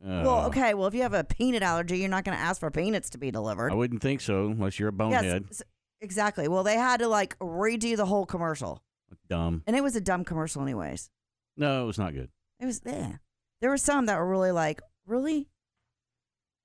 well, 0.00 0.40
Uh, 0.40 0.46
okay, 0.48 0.74
well, 0.74 0.86
if 0.88 0.94
you 0.94 1.02
have 1.02 1.14
a 1.14 1.24
peanut 1.24 1.62
allergy, 1.62 1.98
you're 1.98 2.08
not 2.08 2.24
going 2.24 2.36
to 2.36 2.42
ask 2.42 2.60
for 2.60 2.70
peanuts 2.70 3.10
to 3.10 3.18
be 3.18 3.30
delivered. 3.30 3.72
I 3.72 3.74
wouldn't 3.74 4.02
think 4.02 4.20
so 4.20 4.46
unless 4.46 4.78
you're 4.78 4.88
a 4.88 4.92
bonehead. 4.92 5.44
s- 5.50 5.62
exactly. 6.00 6.48
Well, 6.48 6.62
they 6.64 6.76
had 6.76 6.98
to 7.00 7.08
like 7.08 7.38
redo 7.38 7.96
the 7.96 8.06
whole 8.06 8.26
commercial. 8.26 8.82
Dumb. 9.28 9.62
And 9.66 9.76
it 9.76 9.82
was 9.82 9.94
a 9.96 10.00
dumb 10.00 10.24
commercial, 10.24 10.62
anyways. 10.62 11.10
No, 11.56 11.82
it 11.84 11.86
was 11.86 11.98
not 11.98 12.14
good. 12.14 12.30
It 12.60 12.66
was 12.66 12.80
there. 12.80 13.20
There 13.60 13.70
were 13.70 13.76
some 13.76 14.06
that 14.06 14.18
were 14.18 14.28
really 14.28 14.50
like, 14.52 14.80
really? 15.06 15.48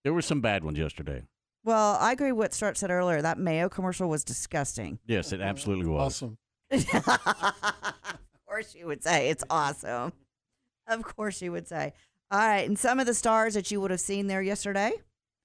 There 0.04 0.14
were 0.14 0.22
some 0.22 0.42
bad 0.42 0.64
ones 0.64 0.80
yesterday. 0.80 1.24
Well, 1.68 1.98
I 2.00 2.14
agree 2.14 2.32
with 2.32 2.38
what 2.40 2.54
Start 2.54 2.78
said 2.78 2.92
earlier. 2.92 3.22
That 3.22 3.38
mayo 3.38 3.68
commercial 3.68 4.08
was 4.08 4.24
disgusting. 4.24 5.00
Yes, 5.06 5.34
it 5.34 5.42
absolutely 5.42 5.88
was. 5.88 6.24
Awesome. 6.24 6.38
of 6.72 8.46
course 8.48 8.74
you 8.74 8.86
would 8.88 9.04
say 9.04 9.30
it's 9.30 9.44
awesome. 9.50 10.14
Of 10.88 11.04
course 11.04 11.42
you 11.42 11.52
would 11.52 11.68
say. 11.68 11.92
All 12.32 12.40
right, 12.40 12.66
and 12.68 12.80
some 12.80 13.02
of 13.02 13.06
the 13.06 13.14
stars 13.14 13.54
that 13.56 13.70
you 13.70 13.82
would 13.82 13.92
have 13.92 14.00
seen 14.00 14.28
there 14.28 14.42
yesterday. 14.42 14.94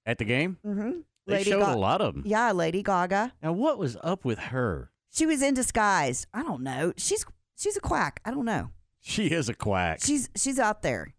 At 0.07 0.19
the 0.19 0.25
game, 0.25 0.59
Mm-hmm. 0.65 1.01
they 1.27 1.43
showed 1.43 1.63
a 1.63 1.77
lot 1.77 2.01
of 2.01 2.15
them. 2.15 2.23
Yeah, 2.25 2.53
Lady 2.53 2.83
Gaga. 2.85 3.33
Now, 3.43 3.53
what 3.53 3.79
was 3.79 3.97
up 4.03 4.25
with 4.25 4.39
her? 4.39 4.91
She 5.13 5.27
was 5.27 5.43
in 5.43 5.55
disguise. 5.55 6.27
I 6.33 6.43
don't 6.45 6.63
know. 6.63 6.93
She's 6.97 7.25
she's 7.57 7.77
a 7.77 7.81
quack. 7.81 8.21
I 8.25 8.31
don't 8.31 8.45
know. 8.45 8.71
She 9.01 9.27
is 9.27 9.49
a 9.49 9.55
quack. 9.55 9.99
She's 10.03 10.31
she's 10.37 10.61
out 10.61 10.83
there, 10.83 11.15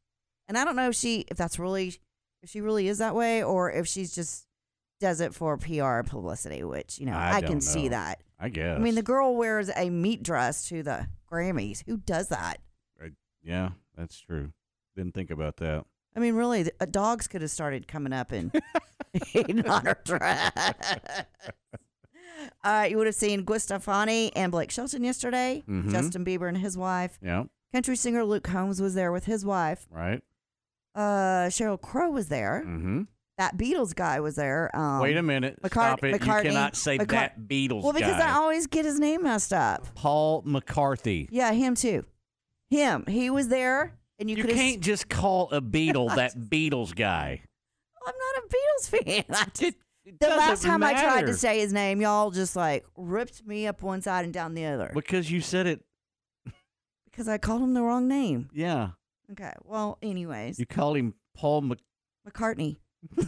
and 0.48 0.58
I 0.58 0.64
don't 0.64 0.78
know 0.78 0.88
if 0.90 0.96
she 0.96 1.26
if 1.28 1.36
that's 1.38 1.60
really 1.60 1.96
if 2.42 2.50
she 2.50 2.62
really 2.62 2.88
is 2.88 2.98
that 3.00 3.16
way 3.16 3.44
or 3.44 3.70
if 3.72 3.86
she's 3.88 4.16
just 4.16 4.48
does 5.04 5.20
it 5.22 5.34
for 5.36 5.58
PR 5.58 6.02
publicity. 6.02 6.64
Which 6.64 6.98
you 6.98 7.06
know 7.06 7.14
I 7.14 7.36
I, 7.36 7.42
can 7.42 7.52
don't 7.52 7.62
see 7.62 7.90
that. 7.90 8.22
I 8.40 8.48
guess. 8.50 8.78
I 8.78 8.80
mean, 8.80 8.96
the 8.96 9.04
girl 9.04 9.36
wears 9.36 9.70
a 9.76 9.90
meat 9.90 10.24
dress 10.24 10.68
to 10.70 10.82
the 10.82 11.08
Grammys. 11.32 11.84
Who 11.86 11.98
does 11.98 12.30
that? 12.30 12.60
yeah, 13.44 13.72
that's 13.98 14.18
true. 14.20 14.54
Didn't 14.96 15.14
think 15.14 15.30
about 15.30 15.58
that. 15.58 15.84
I 16.16 16.20
mean, 16.20 16.36
really, 16.36 16.64
the, 16.64 16.72
uh, 16.80 16.86
dogs 16.86 17.28
could 17.28 17.42
have 17.42 17.52
started 17.52 17.88
coming 17.88 18.14
up 18.14 18.32
and 18.32 18.52
eating 19.34 19.68
on 19.68 19.86
her 19.86 19.98
dress. 20.06 20.52
All 22.64 22.72
right, 22.72 22.90
you 22.92 22.98
would 22.98 23.08
have 23.08 23.16
seen 23.16 23.44
Gwen 23.44 23.60
Stefani 23.60 24.34
and 24.36 24.52
Blake 24.52 24.72
Shelton 24.72 25.04
yesterday. 25.04 25.64
Mhm. 25.68 25.92
Justin 25.92 26.24
Bieber 26.26 26.48
and 26.48 26.58
his 26.58 26.78
wife. 26.78 27.20
Yeah, 27.22 27.44
Country 27.74 27.96
singer 27.96 28.24
Luke 28.24 28.44
Combs 28.44 28.82
was 28.82 28.94
there 28.94 29.12
with 29.12 29.26
his 29.26 29.46
wife. 29.46 29.88
right. 29.92 30.22
Uh, 30.96 31.48
Sheryl 31.50 31.82
Crow 31.82 32.12
was 32.12 32.28
there. 32.30 32.64
Mm-hmm. 32.66 33.02
That 33.38 33.58
Beatles 33.58 33.96
guy 33.96 34.20
was 34.20 34.36
there. 34.36 34.70
Um, 34.76 35.00
Wait 35.00 35.18
a 35.18 35.24
minute. 35.24 35.60
McCart- 35.64 35.72
Stop 35.72 36.04
it. 36.04 36.22
McCartney- 36.22 36.44
you 36.46 36.50
cannot 36.52 36.76
say 36.76 36.98
McCart- 37.00 37.08
that 37.10 37.40
Beatles 37.42 37.84
Well, 37.84 37.94
because 37.94 38.18
guy. 38.18 38.30
I 38.30 38.34
always 38.34 38.68
get 38.68 38.86
his 38.86 39.00
name 39.00 39.24
messed 39.24 39.52
up. 39.54 39.96
Paul 39.96 40.44
McCarthy. 40.46 41.28
Yeah, 41.32 41.52
him 41.52 41.74
too. 41.76 42.06
Him. 42.70 43.06
He 43.08 43.30
was 43.32 43.48
there, 43.48 43.98
and 44.20 44.30
you, 44.30 44.36
You 44.38 44.44
can't 44.46 44.82
just 44.82 45.10
call 45.10 45.50
a 45.52 45.62
Beatle 45.62 46.16
that 46.16 46.36
Beatles 46.52 46.96
guy. 46.96 47.42
I'm 48.06 48.14
not 48.14 48.44
a 48.44 48.48
Beatles 48.48 49.04
fan. 49.06 49.24
I 49.30 49.46
just, 49.54 49.78
the 50.06 50.12
doesn't 50.20 50.38
last 50.38 50.64
time 50.64 50.84
I 50.84 50.92
tried 50.94 51.26
to 51.26 51.34
say 51.34 51.60
his 51.60 51.74
name, 51.74 52.02
y'all 52.02 52.30
just 52.30 52.56
like 52.56 52.86
ripped 52.98 53.48
me 53.48 53.66
up 53.66 53.82
one 53.82 54.02
side 54.02 54.26
and 54.26 54.34
down 54.34 54.54
the 54.54 54.66
other 54.66 54.92
Because 54.94 55.32
you 55.32 55.42
said 55.42 55.66
it. 55.66 55.84
because 57.06 57.28
I 57.28 57.38
called 57.40 57.62
him 57.64 57.74
the 57.74 57.82
wrong 57.82 58.08
name. 58.08 58.50
Yeah. 58.54 58.90
Okay. 59.32 59.54
Well, 59.64 59.98
anyways, 60.04 60.60
You 60.60 60.66
called 60.68 60.98
him 60.98 61.14
Paul 61.36 61.62
Mc. 61.62 61.80
McCartney. 62.30 62.78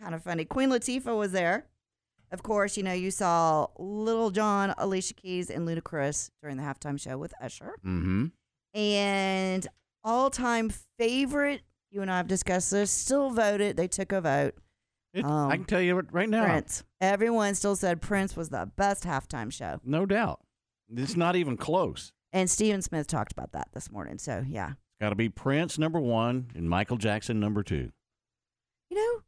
kind 0.00 0.14
of 0.14 0.22
funny. 0.22 0.44
Queen 0.44 0.70
Latifah 0.70 1.16
was 1.16 1.32
there. 1.32 1.66
Of 2.30 2.42
course, 2.42 2.76
you 2.76 2.82
know, 2.82 2.92
you 2.92 3.10
saw 3.10 3.68
Lil 3.78 4.30
Jon, 4.30 4.74
Alicia 4.76 5.14
Keys, 5.14 5.48
and 5.50 5.66
Ludacris 5.66 6.30
during 6.42 6.58
the 6.58 6.62
halftime 6.62 7.00
show 7.00 7.16
with 7.16 7.32
Usher. 7.40 7.76
Mm-hmm. 7.84 8.26
And 8.74 9.66
all 10.04 10.28
time 10.30 10.70
favorite, 10.98 11.62
you 11.90 12.02
and 12.02 12.10
I 12.10 12.18
have 12.18 12.28
discussed 12.28 12.70
this, 12.70 12.90
still 12.90 13.30
voted. 13.30 13.76
They 13.78 13.88
took 13.88 14.12
a 14.12 14.20
vote. 14.20 14.54
It, 15.14 15.24
Um, 15.24 15.50
I 15.50 15.56
can 15.56 15.64
tell 15.64 15.80
you 15.80 15.98
right 16.12 16.28
now. 16.28 16.44
Prince. 16.44 16.84
Everyone 17.00 17.54
still 17.54 17.76
said 17.76 18.02
Prince 18.02 18.36
was 18.36 18.50
the 18.50 18.70
best 18.76 19.04
halftime 19.04 19.50
show. 19.50 19.80
No 19.84 20.04
doubt. 20.04 20.40
It's 20.94 21.16
not 21.16 21.34
even 21.34 21.56
close. 21.56 22.12
And 22.30 22.50
Stephen 22.50 22.82
Smith 22.82 23.06
talked 23.06 23.32
about 23.32 23.52
that 23.52 23.68
this 23.72 23.90
morning. 23.90 24.18
So, 24.18 24.44
yeah. 24.46 24.72
Got 25.00 25.10
to 25.10 25.14
be 25.14 25.28
Prince 25.28 25.78
number 25.78 26.00
one 26.00 26.48
and 26.54 26.68
Michael 26.68 26.96
Jackson 26.96 27.38
number 27.38 27.62
two. 27.62 27.90
You 28.90 28.96
know, 28.96 29.22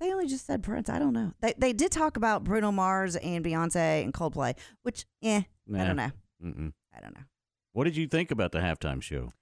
they 0.00 0.12
only 0.12 0.26
just 0.26 0.46
said 0.46 0.62
Prince. 0.62 0.90
I 0.90 0.98
don't 0.98 1.12
know. 1.14 1.32
They 1.40 1.54
they 1.56 1.72
did 1.72 1.90
talk 1.92 2.16
about 2.16 2.44
Bruno 2.44 2.70
Mars 2.72 3.16
and 3.16 3.44
Beyonce 3.44 4.02
and 4.02 4.12
Coldplay, 4.12 4.54
which, 4.82 5.06
eh, 5.22 5.42
I 5.74 5.84
don't 5.84 5.96
know. 5.96 6.10
Mm-mm. 6.44 6.72
I 6.94 7.00
don't 7.00 7.14
know. 7.14 7.24
What 7.72 7.84
did 7.84 7.96
you 7.96 8.06
think 8.06 8.30
about 8.30 8.52
the 8.52 8.58
halftime 8.58 9.00
show? 9.02 9.32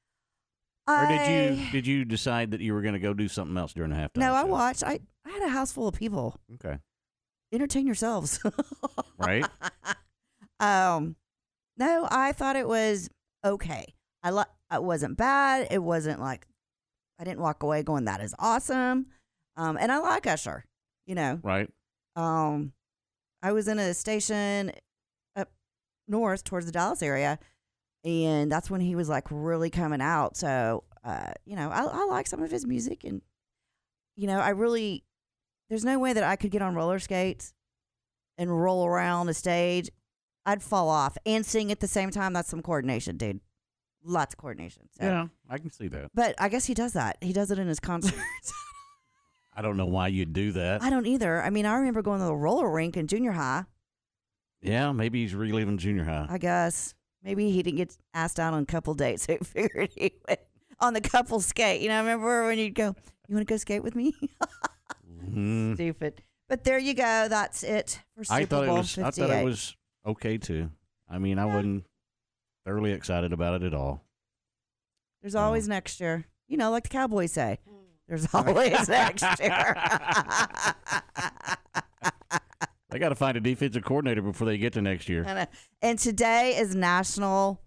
Or 0.86 1.06
did 1.08 1.56
you 1.58 1.70
did 1.72 1.86
you 1.86 2.04
decide 2.04 2.50
that 2.50 2.60
you 2.60 2.74
were 2.74 2.82
going 2.82 2.94
to 2.94 3.00
go 3.00 3.14
do 3.14 3.26
something 3.26 3.56
else 3.56 3.72
during 3.72 3.90
the 3.90 3.96
halftime? 3.96 4.18
No, 4.18 4.34
I 4.34 4.44
watched. 4.44 4.84
I, 4.84 5.00
I 5.26 5.30
had 5.30 5.42
a 5.42 5.48
house 5.48 5.72
full 5.72 5.88
of 5.88 5.94
people. 5.94 6.38
Okay. 6.54 6.78
Entertain 7.52 7.86
yourselves. 7.86 8.40
Right. 9.16 9.46
um, 10.60 11.16
no, 11.78 12.06
I 12.10 12.32
thought 12.32 12.56
it 12.56 12.66
was 12.66 13.08
okay. 13.44 13.94
I 14.22 14.32
li- 14.32 14.42
it 14.76 14.84
wasn't 14.84 15.16
bad. 15.16 15.68
It 15.70 15.82
wasn't 15.82 16.20
like 16.20 16.46
I 17.18 17.24
didn't 17.24 17.40
walk 17.40 17.62
away 17.62 17.82
going 17.82 18.06
that 18.06 18.20
is 18.20 18.34
awesome. 18.38 19.06
Um, 19.56 19.76
and 19.80 19.92
I 19.92 19.98
like 19.98 20.26
Usher. 20.26 20.64
You 21.06 21.14
know. 21.14 21.40
Right. 21.42 21.70
Um, 22.16 22.72
I 23.42 23.52
was 23.52 23.68
in 23.68 23.78
a 23.78 23.92
station 23.94 24.72
up 25.36 25.50
north 26.08 26.44
towards 26.44 26.66
the 26.66 26.72
Dallas 26.72 27.02
area, 27.02 27.38
and 28.04 28.50
that's 28.50 28.70
when 28.70 28.80
he 28.80 28.94
was 28.94 29.08
like 29.08 29.26
really 29.30 29.70
coming 29.70 30.00
out. 30.00 30.36
So, 30.36 30.84
uh, 31.04 31.32
you 31.44 31.56
know, 31.56 31.70
I, 31.70 31.82
I 31.82 32.04
like 32.06 32.26
some 32.26 32.42
of 32.42 32.50
his 32.50 32.66
music, 32.66 33.04
and 33.04 33.20
you 34.16 34.26
know, 34.26 34.38
I 34.38 34.50
really 34.50 35.04
there's 35.68 35.84
no 35.84 35.98
way 35.98 36.12
that 36.12 36.24
I 36.24 36.36
could 36.36 36.50
get 36.50 36.62
on 36.62 36.74
roller 36.74 36.98
skates 36.98 37.52
and 38.38 38.62
roll 38.62 38.86
around 38.86 39.28
a 39.28 39.34
stage. 39.34 39.90
I'd 40.46 40.62
fall 40.62 40.88
off 40.88 41.16
and 41.24 41.44
sing 41.44 41.72
at 41.72 41.80
the 41.80 41.88
same 41.88 42.10
time. 42.10 42.32
That's 42.32 42.50
some 42.50 42.62
coordination, 42.62 43.16
dude. 43.16 43.40
Lots 44.04 44.34
of 44.34 44.38
coordination. 44.38 44.88
So. 44.98 45.04
Yeah, 45.04 45.26
I 45.48 45.58
can 45.58 45.70
see 45.70 45.88
that. 45.88 46.10
But 46.14 46.34
I 46.38 46.48
guess 46.48 46.66
he 46.66 46.74
does 46.74 46.92
that. 46.92 47.16
He 47.20 47.32
does 47.32 47.50
it 47.50 47.58
in 47.58 47.66
his 47.66 47.80
concerts. 47.90 48.52
I 49.56 49.62
don't 49.62 49.76
know 49.76 49.86
why 49.86 50.08
you'd 50.08 50.32
do 50.32 50.52
that. 50.52 50.82
I 50.82 50.90
don't 50.90 51.06
either. 51.06 51.42
I 51.42 51.50
mean, 51.50 51.64
I 51.64 51.74
remember 51.76 52.02
going 52.02 52.18
to 52.20 52.26
the 52.26 52.34
roller 52.34 52.70
rink 52.70 52.96
in 52.96 53.06
junior 53.06 53.32
high. 53.32 53.64
Yeah, 54.60 54.92
maybe 54.92 55.22
he's 55.22 55.34
reliving 55.34 55.78
junior 55.78 56.04
high. 56.04 56.26
I 56.28 56.38
guess 56.38 56.94
maybe 57.22 57.50
he 57.50 57.62
didn't 57.62 57.76
get 57.76 57.96
asked 58.14 58.40
out 58.40 58.52
on 58.54 58.62
a 58.62 58.66
couple 58.66 58.94
dates. 58.94 59.24
So 59.24 59.32
he 59.38 59.44
figured 59.44 59.90
he 59.94 60.12
went 60.28 60.40
on 60.80 60.92
the 60.94 61.00
couple 61.00 61.40
skate. 61.40 61.80
You 61.80 61.88
know, 61.88 61.96
I 61.96 62.00
remember 62.00 62.46
when 62.46 62.58
you'd 62.58 62.74
go, 62.74 62.94
"You 63.28 63.34
want 63.36 63.46
to 63.46 63.52
go 63.52 63.56
skate 63.56 63.82
with 63.82 63.94
me?" 63.94 64.12
Mhm. 65.24 65.74
Stupid. 65.76 66.22
But 66.48 66.64
there 66.64 66.78
you 66.78 66.94
go. 66.94 67.26
That's 67.28 67.62
it 67.62 68.00
for 68.16 68.24
Super 68.24 68.34
I 68.40 68.44
thought 68.44 68.64
it 68.64 68.66
Bowl 68.66 68.76
was. 68.78 68.98
I 68.98 69.10
thought 69.10 69.30
it 69.30 69.44
was 69.44 69.76
okay 70.06 70.36
too. 70.38 70.70
I 71.08 71.18
mean, 71.18 71.38
I 71.38 71.44
wasn't 71.44 71.84
thoroughly 72.64 72.92
excited 72.92 73.32
about 73.32 73.60
it 73.60 73.66
at 73.66 73.74
all. 73.74 74.04
There's 75.22 75.34
always 75.34 75.68
next 75.68 76.00
year. 76.00 76.26
You 76.48 76.56
know, 76.56 76.70
like 76.70 76.84
the 76.84 76.88
Cowboys 76.90 77.32
say. 77.32 77.58
There's 78.08 78.32
always 78.34 78.88
next 78.88 79.22
year. 79.40 79.76
They 82.90 82.98
got 82.98 83.08
to 83.08 83.14
find 83.14 83.36
a 83.36 83.40
defensive 83.40 83.82
coordinator 83.84 84.22
before 84.22 84.46
they 84.46 84.58
get 84.58 84.74
to 84.74 84.82
next 84.82 85.08
year. 85.08 85.24
And, 85.26 85.48
and 85.82 85.98
today 85.98 86.56
is 86.56 86.76
National 86.76 87.60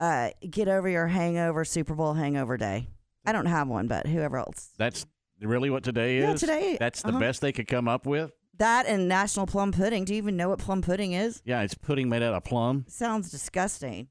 uh, 0.00 0.30
Get 0.50 0.66
Over 0.66 0.88
Your 0.88 1.06
Hangover 1.06 1.64
Super 1.64 1.94
Bowl 1.94 2.14
Hangover 2.14 2.56
Day. 2.56 2.88
I 3.24 3.32
don't 3.32 3.46
have 3.46 3.68
one, 3.68 3.86
but 3.86 4.06
whoever 4.06 4.38
else. 4.38 4.70
That's 4.78 5.06
really 5.40 5.70
what 5.70 5.84
today 5.84 6.18
is. 6.18 6.24
Yeah, 6.24 6.34
today, 6.34 6.76
That's 6.80 7.02
the 7.02 7.10
uh-huh. 7.10 7.20
best 7.20 7.40
they 7.40 7.52
could 7.52 7.68
come 7.68 7.86
up 7.86 8.06
with. 8.06 8.32
That 8.58 8.86
and 8.86 9.08
National 9.08 9.46
Plum 9.46 9.72
Pudding. 9.72 10.04
Do 10.04 10.14
you 10.14 10.18
even 10.18 10.36
know 10.36 10.48
what 10.48 10.58
plum 10.58 10.80
pudding 10.82 11.12
is? 11.12 11.42
Yeah, 11.44 11.60
it's 11.62 11.74
pudding 11.74 12.08
made 12.08 12.22
out 12.22 12.34
of 12.34 12.44
plum. 12.44 12.84
Sounds 12.88 13.30
disgusting. 13.30 14.08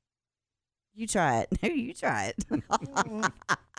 You 0.93 1.07
try 1.07 1.39
it. 1.41 1.49
No, 1.63 1.69
you 1.73 1.93
try 1.93 2.33
it. 2.37 2.45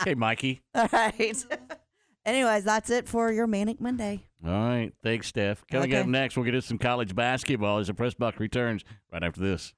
Hey, 0.03 0.13
Mikey. 0.13 0.61
All 0.75 0.87
right. 0.93 1.45
Anyways, 2.25 2.63
that's 2.65 2.91
it 2.91 3.07
for 3.07 3.31
your 3.31 3.47
Manic 3.47 3.81
Monday. 3.81 4.25
All 4.45 4.51
right. 4.51 4.91
Thanks, 5.01 5.25
Steph. 5.27 5.65
Coming 5.71 5.91
Okay. 5.91 6.01
up 6.01 6.05
next, 6.07 6.37
we'll 6.37 6.43
get 6.45 6.53
into 6.53 6.67
some 6.67 6.77
college 6.77 7.15
basketball 7.15 7.79
as 7.79 7.87
the 7.87 7.95
press 7.95 8.13
box 8.13 8.39
returns 8.39 8.83
right 9.11 9.23
after 9.23 9.41
this. 9.41 9.73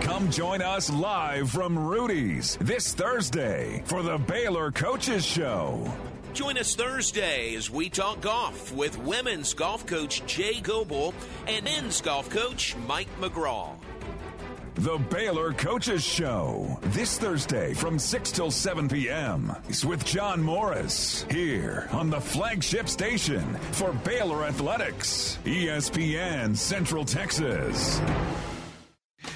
Come 0.00 0.30
join 0.30 0.62
us 0.62 0.88
live 0.90 1.50
from 1.50 1.78
Rudy's 1.78 2.56
this 2.62 2.94
Thursday 2.94 3.82
for 3.84 4.02
the 4.02 4.16
Baylor 4.16 4.70
Coaches 4.70 5.24
Show. 5.26 5.92
Join 6.32 6.56
us 6.56 6.74
Thursday 6.74 7.54
as 7.56 7.70
we 7.70 7.90
talk 7.90 8.22
golf 8.22 8.72
with 8.72 8.98
women's 9.00 9.52
golf 9.52 9.84
coach 9.84 10.24
Jay 10.24 10.60
Goble 10.62 11.12
and 11.46 11.62
men's 11.62 12.00
golf 12.00 12.30
coach 12.30 12.74
Mike 12.86 13.08
McGraw. 13.20 13.76
The 14.76 14.96
Baylor 14.96 15.52
Coaches 15.52 16.02
Show 16.02 16.78
this 16.84 17.18
Thursday 17.18 17.74
from 17.74 17.98
6 17.98 18.32
till 18.32 18.50
7 18.50 18.88
p.m. 18.88 19.54
It's 19.68 19.84
with 19.84 20.06
John 20.06 20.42
Morris 20.42 21.26
here 21.30 21.86
on 21.92 22.08
the 22.08 22.20
flagship 22.20 22.88
station 22.88 23.54
for 23.72 23.92
Baylor 23.92 24.44
Athletics, 24.44 25.38
ESPN 25.44 26.56
Central 26.56 27.04
Texas. 27.04 28.00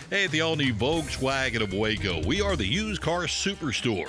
Hey, 0.09 0.24
at 0.24 0.30
the 0.30 0.40
all 0.40 0.57
new 0.57 0.72
Volkswagen 0.72 1.61
of 1.61 1.74
Waco, 1.74 2.24
we 2.26 2.40
are 2.40 2.57
the 2.57 2.66
used 2.66 3.03
car 3.03 3.24
superstore. 3.24 4.09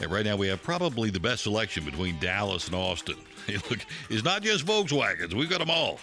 And 0.00 0.10
right 0.10 0.24
now 0.24 0.36
we 0.36 0.48
have 0.48 0.62
probably 0.62 1.10
the 1.10 1.20
best 1.20 1.42
selection 1.42 1.84
between 1.84 2.18
Dallas 2.18 2.66
and 2.66 2.74
Austin. 2.74 3.16
Look, 3.70 3.80
it's 4.10 4.24
not 4.24 4.42
just 4.42 4.66
Volkswagens, 4.66 5.34
we've 5.34 5.50
got 5.50 5.60
them 5.60 5.70
all 5.70 5.98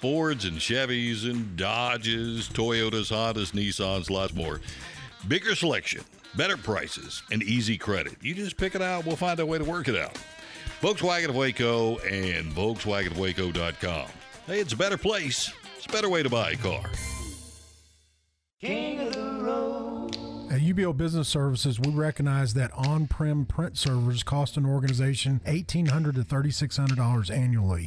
Fords 0.00 0.44
and 0.44 0.58
Chevys 0.58 1.28
and 1.28 1.56
Dodges, 1.56 2.48
Toyotas, 2.48 3.10
Hondas, 3.10 3.52
Nissans, 3.52 4.10
lots 4.10 4.34
more. 4.34 4.60
Bigger 5.26 5.54
selection, 5.54 6.02
better 6.36 6.56
prices, 6.56 7.22
and 7.30 7.42
easy 7.42 7.76
credit. 7.76 8.16
You 8.20 8.34
just 8.34 8.56
pick 8.56 8.74
it 8.74 8.82
out, 8.82 9.06
we'll 9.06 9.16
find 9.16 9.40
a 9.40 9.46
way 9.46 9.58
to 9.58 9.64
work 9.64 9.88
it 9.88 9.96
out. 9.96 10.16
Volkswagen 10.80 11.30
of 11.30 11.36
Waco 11.36 11.98
and 11.98 12.52
VolkswagenofWaco.com. 12.52 14.06
Hey, 14.46 14.60
it's 14.60 14.72
a 14.72 14.76
better 14.76 14.96
place. 14.96 15.52
It's 15.76 15.86
a 15.86 15.90
better 15.90 16.08
way 16.08 16.22
to 16.22 16.30
buy 16.30 16.52
a 16.52 16.56
car. 16.56 16.84
At 20.50 20.60
UBEO 20.60 20.96
Business 20.96 21.28
Services, 21.28 21.78
we 21.78 21.92
recognize 21.92 22.54
that 22.54 22.72
on-prem 22.72 23.44
print 23.44 23.76
servers 23.76 24.22
cost 24.22 24.56
an 24.56 24.64
organization 24.64 25.42
$1,800 25.44 26.14
to 26.14 26.22
$3,600 26.22 27.30
annually. 27.30 27.86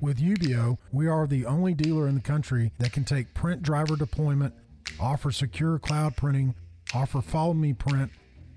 With 0.00 0.18
UBEO, 0.18 0.78
we 0.90 1.06
are 1.06 1.26
the 1.26 1.44
only 1.44 1.74
dealer 1.74 2.08
in 2.08 2.14
the 2.14 2.22
country 2.22 2.72
that 2.78 2.92
can 2.92 3.04
take 3.04 3.34
print 3.34 3.62
driver 3.62 3.94
deployment, 3.94 4.54
offer 4.98 5.30
secure 5.30 5.78
cloud 5.78 6.16
printing, 6.16 6.54
offer 6.94 7.20
follow 7.20 7.52
me 7.52 7.74
print, 7.74 8.10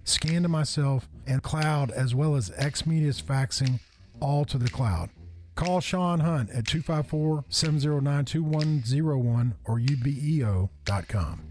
scan 0.06 0.44
to 0.44 0.50
myself, 0.50 1.10
and 1.28 1.44
cloud, 1.44 1.92
as 1.92 2.16
well 2.16 2.36
as 2.36 2.52
XMedius 2.52 3.22
faxing, 3.22 3.82
all 4.22 4.46
to 4.46 4.58
the 4.58 4.70
cloud. 4.70 5.10
Call 5.56 5.82
Sean 5.82 6.22
Hunt 6.22 6.50
at 6.52 6.66
254 6.68 7.44
709 7.50 8.24
2101 8.24 9.56
or 9.66 9.78
ubeo.com. 9.78 11.51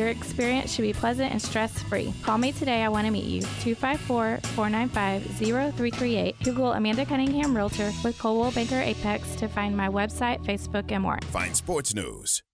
your 0.00 0.08
experience 0.08 0.72
should 0.72 0.82
be 0.82 0.94
pleasant 0.94 1.30
and 1.30 1.40
stress 1.40 1.82
free. 1.82 2.14
Call 2.22 2.38
me 2.38 2.52
today. 2.52 2.82
I 2.82 2.88
want 2.88 3.06
to 3.06 3.10
meet 3.10 3.26
you. 3.26 3.42
254 3.42 4.40
495 4.54 5.22
0338. 5.36 6.36
Google 6.42 6.72
Amanda 6.72 7.04
Cunningham 7.04 7.54
Realtor 7.54 7.92
with 8.02 8.18
Coldwell 8.18 8.50
Banker 8.52 8.80
Apex 8.80 9.34
to 9.36 9.46
find 9.46 9.76
my 9.76 9.88
website, 9.88 10.42
Facebook, 10.44 10.90
and 10.90 11.02
more. 11.02 11.18
Find 11.30 11.54
sports 11.54 11.94
news, 11.94 12.42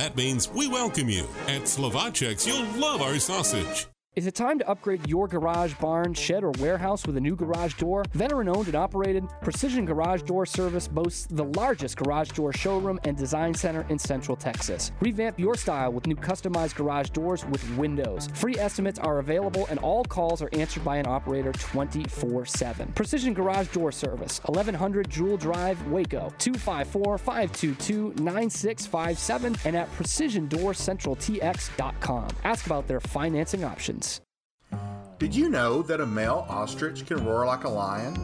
That 0.00 0.16
means 0.16 0.48
we 0.48 0.66
welcome 0.66 1.10
you. 1.10 1.26
At 1.46 1.64
Slovacek's, 1.64 2.46
you'll 2.46 2.64
love 2.80 3.02
our 3.02 3.18
sausage. 3.18 3.89
Is 4.16 4.26
it 4.26 4.34
time 4.34 4.58
to 4.58 4.68
upgrade 4.68 5.08
your 5.08 5.28
garage, 5.28 5.72
barn, 5.74 6.14
shed, 6.14 6.42
or 6.42 6.50
warehouse 6.58 7.06
with 7.06 7.16
a 7.16 7.20
new 7.20 7.36
garage 7.36 7.74
door? 7.74 8.02
Veteran 8.12 8.48
owned 8.48 8.66
and 8.66 8.74
operated, 8.74 9.22
Precision 9.40 9.86
Garage 9.86 10.22
Door 10.22 10.46
Service 10.46 10.88
boasts 10.88 11.28
the 11.30 11.44
largest 11.44 11.96
garage 11.96 12.30
door 12.30 12.52
showroom 12.52 12.98
and 13.04 13.16
design 13.16 13.54
center 13.54 13.86
in 13.88 14.00
Central 14.00 14.36
Texas. 14.36 14.90
Revamp 14.98 15.38
your 15.38 15.54
style 15.54 15.92
with 15.92 16.08
new 16.08 16.16
customized 16.16 16.74
garage 16.74 17.10
doors 17.10 17.46
with 17.46 17.62
windows. 17.76 18.28
Free 18.34 18.58
estimates 18.58 18.98
are 18.98 19.20
available 19.20 19.68
and 19.70 19.78
all 19.78 20.04
calls 20.04 20.42
are 20.42 20.50
answered 20.54 20.84
by 20.84 20.96
an 20.96 21.06
operator 21.06 21.52
24 21.52 22.46
7. 22.46 22.92
Precision 22.94 23.32
Garage 23.32 23.68
Door 23.68 23.92
Service, 23.92 24.40
1100 24.46 25.08
Jewel 25.08 25.36
Drive, 25.36 25.80
Waco, 25.86 26.32
254 26.38 27.16
522 27.16 28.14
9657, 28.16 29.56
and 29.64 29.76
at 29.76 29.88
PrecisionDoorCentralTX.com. 29.94 32.28
Ask 32.42 32.66
about 32.66 32.88
their 32.88 32.98
financing 32.98 33.62
options. 33.62 34.00
Did 35.20 35.36
you 35.36 35.50
know 35.50 35.82
that 35.82 36.00
a 36.00 36.06
male 36.06 36.46
ostrich 36.48 37.04
can 37.04 37.22
roar 37.26 37.44
like 37.44 37.64
a 37.64 37.68
lion? 37.68 38.14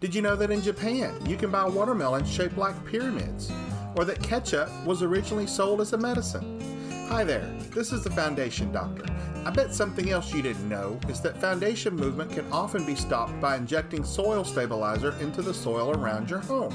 Did 0.00 0.14
you 0.14 0.22
know 0.22 0.34
that 0.36 0.50
in 0.50 0.62
Japan 0.62 1.14
you 1.26 1.36
can 1.36 1.50
buy 1.50 1.68
watermelons 1.68 2.32
shaped 2.32 2.56
like 2.56 2.86
pyramids? 2.86 3.52
Or 3.96 4.06
that 4.06 4.22
ketchup 4.22 4.70
was 4.86 5.02
originally 5.02 5.46
sold 5.46 5.82
as 5.82 5.92
a 5.92 5.98
medicine? 5.98 6.58
Hi 7.10 7.22
there, 7.22 7.54
this 7.74 7.92
is 7.92 8.02
the 8.02 8.10
Foundation 8.10 8.72
Doctor. 8.72 9.04
I 9.44 9.50
bet 9.50 9.74
something 9.74 10.08
else 10.08 10.32
you 10.32 10.40
didn't 10.40 10.66
know 10.66 10.98
is 11.06 11.20
that 11.20 11.36
foundation 11.36 11.94
movement 11.94 12.32
can 12.32 12.50
often 12.50 12.86
be 12.86 12.94
stopped 12.94 13.38
by 13.38 13.56
injecting 13.56 14.02
soil 14.02 14.42
stabilizer 14.42 15.14
into 15.20 15.42
the 15.42 15.52
soil 15.52 15.90
around 15.90 16.30
your 16.30 16.40
home. 16.40 16.74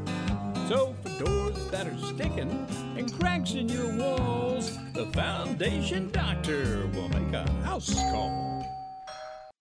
So, 0.67 0.95
for 1.03 1.23
doors 1.25 1.67
that 1.67 1.87
are 1.87 1.97
sticking 1.97 2.67
and 2.97 3.13
cracks 3.19 3.53
in 3.53 3.67
your 3.69 3.95
walls, 3.97 4.77
the 4.93 5.05
Foundation 5.07 6.09
Doctor 6.11 6.87
will 6.93 7.09
make 7.09 7.33
a 7.33 7.49
house 7.63 7.93
call. 7.93 8.65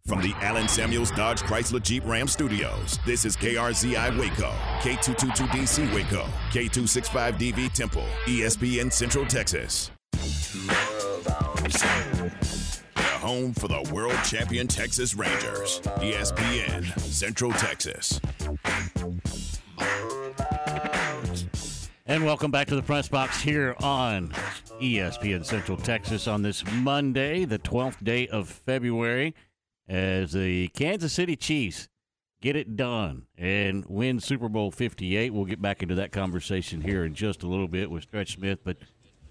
From 0.06 0.22
the 0.22 0.34
Allen 0.40 0.66
Samuels 0.66 1.10
Dodge 1.12 1.40
Chrysler 1.42 1.80
Jeep 1.80 2.04
Ram 2.04 2.26
Studios, 2.26 2.98
this 3.06 3.24
is 3.24 3.36
KRZI 3.36 4.18
Waco, 4.18 4.52
K222DC 4.80 5.94
Waco, 5.94 6.26
K265DV 6.50 7.72
Temple, 7.72 8.06
ESPN 8.26 8.92
Central 8.92 9.24
Texas. 9.26 9.92
The 12.94 13.02
home 13.20 13.52
for 13.54 13.68
the 13.68 13.88
world 13.92 14.18
champion 14.24 14.66
Texas 14.66 15.14
Rangers, 15.14 15.80
ESPN 15.98 16.98
Central 16.98 17.52
Texas. 17.52 18.20
And 22.10 22.24
welcome 22.24 22.50
back 22.50 22.66
to 22.66 22.74
the 22.74 22.82
press 22.82 23.06
box 23.06 23.40
here 23.40 23.76
on 23.78 24.30
ESPN 24.80 25.46
Central 25.46 25.76
Texas 25.76 26.26
on 26.26 26.42
this 26.42 26.64
Monday, 26.72 27.44
the 27.44 27.60
12th 27.60 28.02
day 28.02 28.26
of 28.26 28.48
February, 28.48 29.32
as 29.88 30.32
the 30.32 30.66
Kansas 30.74 31.12
City 31.12 31.36
Chiefs 31.36 31.88
get 32.42 32.56
it 32.56 32.74
done 32.74 33.26
and 33.38 33.84
win 33.86 34.18
Super 34.18 34.48
Bowl 34.48 34.72
58. 34.72 35.32
We'll 35.32 35.44
get 35.44 35.62
back 35.62 35.84
into 35.84 35.94
that 35.94 36.10
conversation 36.10 36.80
here 36.80 37.04
in 37.04 37.14
just 37.14 37.44
a 37.44 37.46
little 37.46 37.68
bit 37.68 37.88
with 37.88 38.02
Stretch 38.02 38.34
Smith. 38.34 38.58
But 38.64 38.78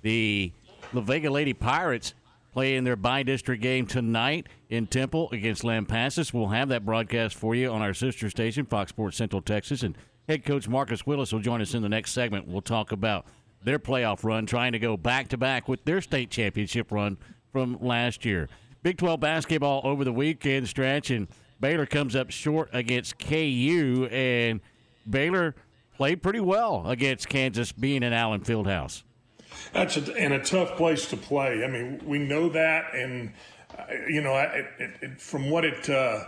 the 0.01 0.53
La 0.93 1.01
Vega 1.01 1.30
Lady 1.30 1.53
Pirates 1.53 2.13
play 2.53 2.77
in 2.77 2.86
their 2.86 2.95
bi-district 2.95 3.61
game 3.61 3.88
tonight 3.88 4.47
in 4.69 4.88
Temple 4.88 5.27
against 5.34 5.63
Lampasas. 5.63 6.34
We'll 6.34 6.47
have 6.47 6.69
that 6.69 6.86
broadcast 6.86 7.36
for 7.36 7.55
you 7.55 7.69
on 7.69 7.82
our 7.82 7.93
sister 7.93 8.30
station, 8.30 8.65
Fox 8.65 8.88
Sports 8.88 9.17
Central 9.17 9.41
Texas, 9.41 9.84
and 9.84 9.97
head 10.30 10.45
coach 10.45 10.67
Marcus 10.67 11.07
Willis 11.07 11.34
will 11.34 11.39
join 11.39 11.59
us 11.59 11.73
in 11.73 11.82
the 11.82 11.89
next 11.89 12.11
segment. 12.11 12.47
We'll 12.47 12.61
talk 12.61 12.91
about 12.91 13.25
their 13.63 13.80
playoff 13.80 14.23
run, 14.23 14.45
trying 14.45 14.73
to 14.73 14.80
go 14.80 14.95
back 14.95 15.30
to 15.30 15.38
back 15.38 15.67
with 15.67 15.84
their 15.86 16.01
state 16.01 16.30
championship 16.30 16.91
run 16.91 17.17
from 17.51 17.80
last 17.82 18.23
year. 18.23 18.47
Big 18.84 18.99
12 18.99 19.19
basketball 19.19 19.82
over 19.84 20.05
the 20.05 20.13
weekend 20.13 20.69
stretch, 20.69 21.09
and 21.09 21.27
Baylor 21.59 21.88
comes 21.88 22.15
up 22.15 22.30
short 22.30 22.69
against 22.73 23.17
KU, 23.17 24.07
and 24.11 24.61
Baylor 25.09 25.55
played 25.97 26.21
pretty 26.21 26.39
well 26.39 26.88
against 26.88 27.27
Kansas, 27.27 27.71
being 27.71 28.03
in 28.03 28.13
Allen 28.13 28.41
Fieldhouse. 28.41 29.01
That's 29.73 29.97
a, 29.97 30.15
and 30.15 30.32
a 30.32 30.43
tough 30.43 30.77
place 30.77 31.09
to 31.09 31.17
play. 31.17 31.63
I 31.63 31.67
mean, 31.67 32.01
we 32.05 32.19
know 32.19 32.49
that, 32.49 32.93
and 32.93 33.34
uh, 33.75 33.86
you 34.07 34.21
know, 34.21 34.38
it, 34.38 34.65
it, 34.77 34.91
it, 35.01 35.21
from 35.21 35.49
what 35.49 35.65
it. 35.65 35.89
Uh, 35.89 36.25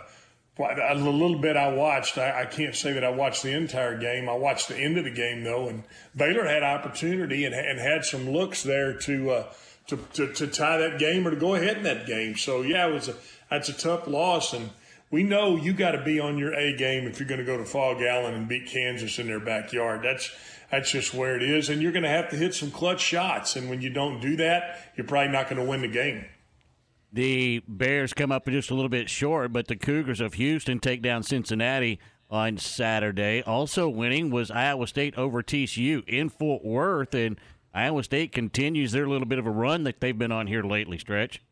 a 0.58 0.94
little 0.94 1.38
bit 1.38 1.56
I 1.56 1.72
watched. 1.72 2.18
I, 2.18 2.42
I, 2.42 2.44
can't 2.44 2.74
say 2.76 2.92
that 2.92 3.04
I 3.04 3.10
watched 3.10 3.42
the 3.42 3.52
entire 3.52 3.98
game. 3.98 4.28
I 4.28 4.34
watched 4.34 4.68
the 4.68 4.76
end 4.76 4.98
of 4.98 5.04
the 5.04 5.10
game 5.10 5.44
though, 5.44 5.68
and 5.68 5.82
Baylor 6.14 6.46
had 6.46 6.62
opportunity 6.62 7.44
and, 7.44 7.54
and 7.54 7.78
had 7.78 8.04
some 8.04 8.30
looks 8.30 8.62
there 8.62 8.92
to, 8.98 9.30
uh, 9.30 9.52
to, 9.86 9.96
to 10.14 10.32
to 10.32 10.46
tie 10.46 10.78
that 10.78 10.98
game 10.98 11.26
or 11.26 11.30
to 11.30 11.36
go 11.36 11.54
ahead 11.54 11.78
in 11.78 11.82
that 11.84 12.06
game. 12.06 12.36
So 12.36 12.62
yeah, 12.62 12.86
it 12.86 12.92
was 12.92 13.08
a 13.08 13.16
that's 13.50 13.68
a 13.68 13.72
tough 13.72 14.06
loss, 14.06 14.52
and 14.52 14.70
we 15.10 15.22
know 15.22 15.56
you 15.56 15.72
got 15.72 15.92
to 15.92 16.02
be 16.02 16.20
on 16.20 16.38
your 16.38 16.54
A 16.54 16.76
game 16.76 17.06
if 17.06 17.18
you're 17.18 17.28
going 17.28 17.40
to 17.40 17.46
go 17.46 17.56
to 17.56 17.64
Phog 17.64 18.00
Allen 18.02 18.34
and 18.34 18.48
beat 18.48 18.66
Kansas 18.66 19.18
in 19.18 19.26
their 19.26 19.40
backyard. 19.40 20.02
That's 20.02 20.30
that's 20.70 20.90
just 20.90 21.12
where 21.12 21.36
it 21.36 21.42
is, 21.42 21.68
and 21.68 21.82
you're 21.82 21.92
going 21.92 22.04
to 22.04 22.08
have 22.08 22.30
to 22.30 22.36
hit 22.36 22.54
some 22.54 22.70
clutch 22.70 23.00
shots. 23.00 23.56
And 23.56 23.68
when 23.68 23.82
you 23.82 23.90
don't 23.90 24.20
do 24.20 24.36
that, 24.36 24.92
you're 24.96 25.06
probably 25.06 25.32
not 25.32 25.48
going 25.50 25.62
to 25.62 25.68
win 25.68 25.82
the 25.82 25.88
game. 25.88 26.24
The 27.12 27.62
Bears 27.68 28.14
come 28.14 28.32
up 28.32 28.46
just 28.46 28.70
a 28.70 28.74
little 28.74 28.88
bit 28.88 29.10
short, 29.10 29.52
but 29.52 29.68
the 29.68 29.76
Cougars 29.76 30.20
of 30.20 30.34
Houston 30.34 30.78
take 30.78 31.02
down 31.02 31.22
Cincinnati 31.22 32.00
on 32.30 32.56
Saturday. 32.56 33.42
Also 33.42 33.88
winning 33.88 34.30
was 34.30 34.50
Iowa 34.50 34.86
State 34.86 35.16
over 35.18 35.42
TCU 35.42 36.08
in 36.08 36.30
Fort 36.30 36.64
Worth, 36.64 37.14
and 37.14 37.38
Iowa 37.74 38.02
State 38.02 38.32
continues 38.32 38.92
their 38.92 39.06
little 39.06 39.26
bit 39.26 39.38
of 39.38 39.46
a 39.46 39.50
run 39.50 39.84
that 39.84 40.00
they've 40.00 40.16
been 40.16 40.32
on 40.32 40.46
here 40.46 40.62
lately. 40.62 40.96
Stretch. 40.96 41.42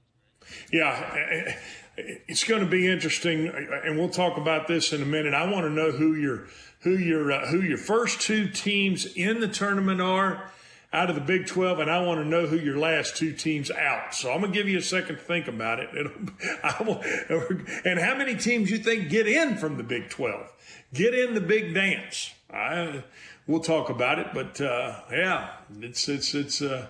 Yeah, 0.72 1.54
it's 1.96 2.44
going 2.44 2.62
to 2.62 2.68
be 2.68 2.90
interesting, 2.90 3.48
and 3.48 3.98
we'll 3.98 4.08
talk 4.08 4.38
about 4.38 4.66
this 4.66 4.94
in 4.94 5.02
a 5.02 5.06
minute. 5.06 5.34
I 5.34 5.50
want 5.50 5.66
to 5.66 5.70
know 5.70 5.90
who 5.90 6.14
your 6.14 6.46
who 6.80 6.96
your 6.96 7.30
uh, 7.30 7.48
who 7.48 7.61
your 7.61 7.76
first 7.76 8.22
two 8.22 8.48
teams 8.48 9.04
in 9.14 9.40
the 9.40 9.48
tournament 9.48 10.00
are 10.00 10.50
out 10.93 11.09
of 11.09 11.14
the 11.14 11.20
Big 11.20 11.47
12, 11.47 11.78
and 11.78 11.91
I 11.91 12.03
want 12.03 12.20
to 12.20 12.26
know 12.26 12.47
who 12.47 12.57
your 12.57 12.76
last 12.76 13.16
two 13.16 13.32
teams 13.32 13.70
out. 13.70 14.14
So 14.14 14.32
I'm 14.32 14.41
going 14.41 14.53
to 14.53 14.59
give 14.59 14.68
you 14.68 14.78
a 14.78 14.82
second 14.82 15.16
to 15.16 15.22
think 15.22 15.47
about 15.47 15.78
it. 15.78 15.91
And 17.84 17.99
how 17.99 18.16
many 18.16 18.34
teams 18.36 18.70
you 18.70 18.78
think 18.78 19.09
get 19.09 19.26
in 19.26 19.57
from 19.57 19.76
the 19.76 19.82
Big 19.82 20.11
12? 20.11 20.53
Get 20.93 21.14
in 21.14 21.34
the 21.34 21.41
big 21.41 21.74
dance. 21.74 22.32
I, 22.53 23.05
we'll 23.47 23.61
talk 23.61 23.91
about 23.91 24.18
it, 24.18 24.28
but 24.34 24.61
uh, 24.61 25.01
yeah, 25.11 25.51
it's 25.80 26.09
it's 26.09 26.34
it's. 26.34 26.62
Uh, 26.62 26.86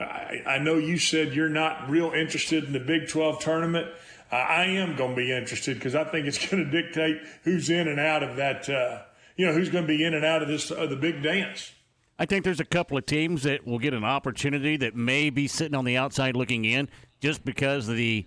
I, 0.00 0.42
I, 0.46 0.58
know 0.58 0.78
you 0.78 0.98
said 0.98 1.34
you're 1.34 1.50
not 1.50 1.88
real 1.88 2.12
interested 2.12 2.64
in 2.64 2.72
the 2.72 2.80
Big 2.80 3.08
12 3.08 3.40
tournament. 3.40 3.88
Uh, 4.32 4.36
I 4.36 4.64
am 4.64 4.96
going 4.96 5.10
to 5.10 5.16
be 5.16 5.30
interested 5.30 5.74
because 5.74 5.94
I 5.94 6.04
think 6.04 6.26
it's 6.26 6.44
going 6.50 6.64
to 6.64 6.70
dictate 6.70 7.20
who's 7.44 7.68
in 7.68 7.88
and 7.88 8.00
out 8.00 8.22
of 8.22 8.36
that. 8.36 8.68
Uh, 8.68 9.02
you 9.36 9.46
know, 9.46 9.52
who's 9.52 9.68
going 9.68 9.84
to 9.84 9.88
be 9.88 10.04
in 10.04 10.14
and 10.14 10.24
out 10.24 10.42
of 10.42 10.48
this 10.48 10.70
of 10.70 10.88
the 10.90 10.96
big 10.96 11.22
dance. 11.22 11.72
I 12.22 12.24
think 12.24 12.44
there's 12.44 12.60
a 12.60 12.64
couple 12.64 12.96
of 12.96 13.04
teams 13.04 13.42
that 13.42 13.66
will 13.66 13.80
get 13.80 13.94
an 13.94 14.04
opportunity 14.04 14.76
that 14.76 14.94
may 14.94 15.28
be 15.28 15.48
sitting 15.48 15.74
on 15.74 15.84
the 15.84 15.96
outside 15.96 16.36
looking 16.36 16.64
in 16.64 16.88
just 17.20 17.44
because 17.44 17.88
of 17.88 17.96
the 17.96 18.24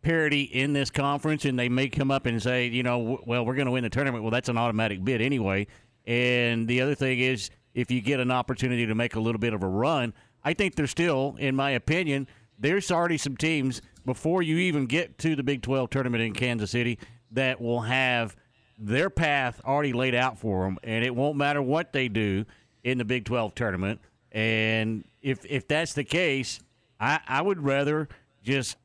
parity 0.00 0.44
in 0.44 0.72
this 0.72 0.88
conference, 0.88 1.44
and 1.44 1.58
they 1.58 1.68
may 1.68 1.90
come 1.90 2.10
up 2.10 2.24
and 2.24 2.42
say, 2.42 2.66
you 2.68 2.82
know, 2.82 3.20
well, 3.26 3.44
we're 3.44 3.54
going 3.54 3.66
to 3.66 3.72
win 3.72 3.84
the 3.84 3.90
tournament. 3.90 4.24
Well, 4.24 4.30
that's 4.30 4.48
an 4.48 4.56
automatic 4.56 5.04
bid 5.04 5.20
anyway. 5.20 5.66
And 6.06 6.66
the 6.66 6.80
other 6.80 6.94
thing 6.94 7.20
is, 7.20 7.50
if 7.74 7.90
you 7.90 8.00
get 8.00 8.20
an 8.20 8.30
opportunity 8.30 8.86
to 8.86 8.94
make 8.94 9.16
a 9.16 9.20
little 9.20 9.38
bit 9.38 9.52
of 9.52 9.62
a 9.62 9.68
run, 9.68 10.14
I 10.42 10.54
think 10.54 10.74
there's 10.74 10.90
still, 10.90 11.36
in 11.38 11.54
my 11.54 11.72
opinion, 11.72 12.28
there's 12.58 12.90
already 12.90 13.18
some 13.18 13.36
teams 13.36 13.82
before 14.06 14.40
you 14.40 14.56
even 14.56 14.86
get 14.86 15.18
to 15.18 15.36
the 15.36 15.42
Big 15.42 15.60
12 15.60 15.90
tournament 15.90 16.22
in 16.22 16.32
Kansas 16.32 16.70
City 16.70 16.98
that 17.32 17.60
will 17.60 17.82
have 17.82 18.34
their 18.78 19.10
path 19.10 19.60
already 19.62 19.92
laid 19.92 20.14
out 20.14 20.38
for 20.38 20.64
them, 20.64 20.78
and 20.82 21.04
it 21.04 21.14
won't 21.14 21.36
matter 21.36 21.60
what 21.60 21.92
they 21.92 22.08
do 22.08 22.46
in 22.86 22.98
the 22.98 23.04
Big 23.04 23.24
12 23.24 23.54
tournament. 23.56 24.00
And 24.30 25.04
if 25.20 25.44
if 25.44 25.66
that's 25.66 25.92
the 25.92 26.04
case, 26.04 26.60
I, 27.00 27.18
I 27.26 27.42
would 27.42 27.62
rather 27.62 28.08
just 28.44 28.76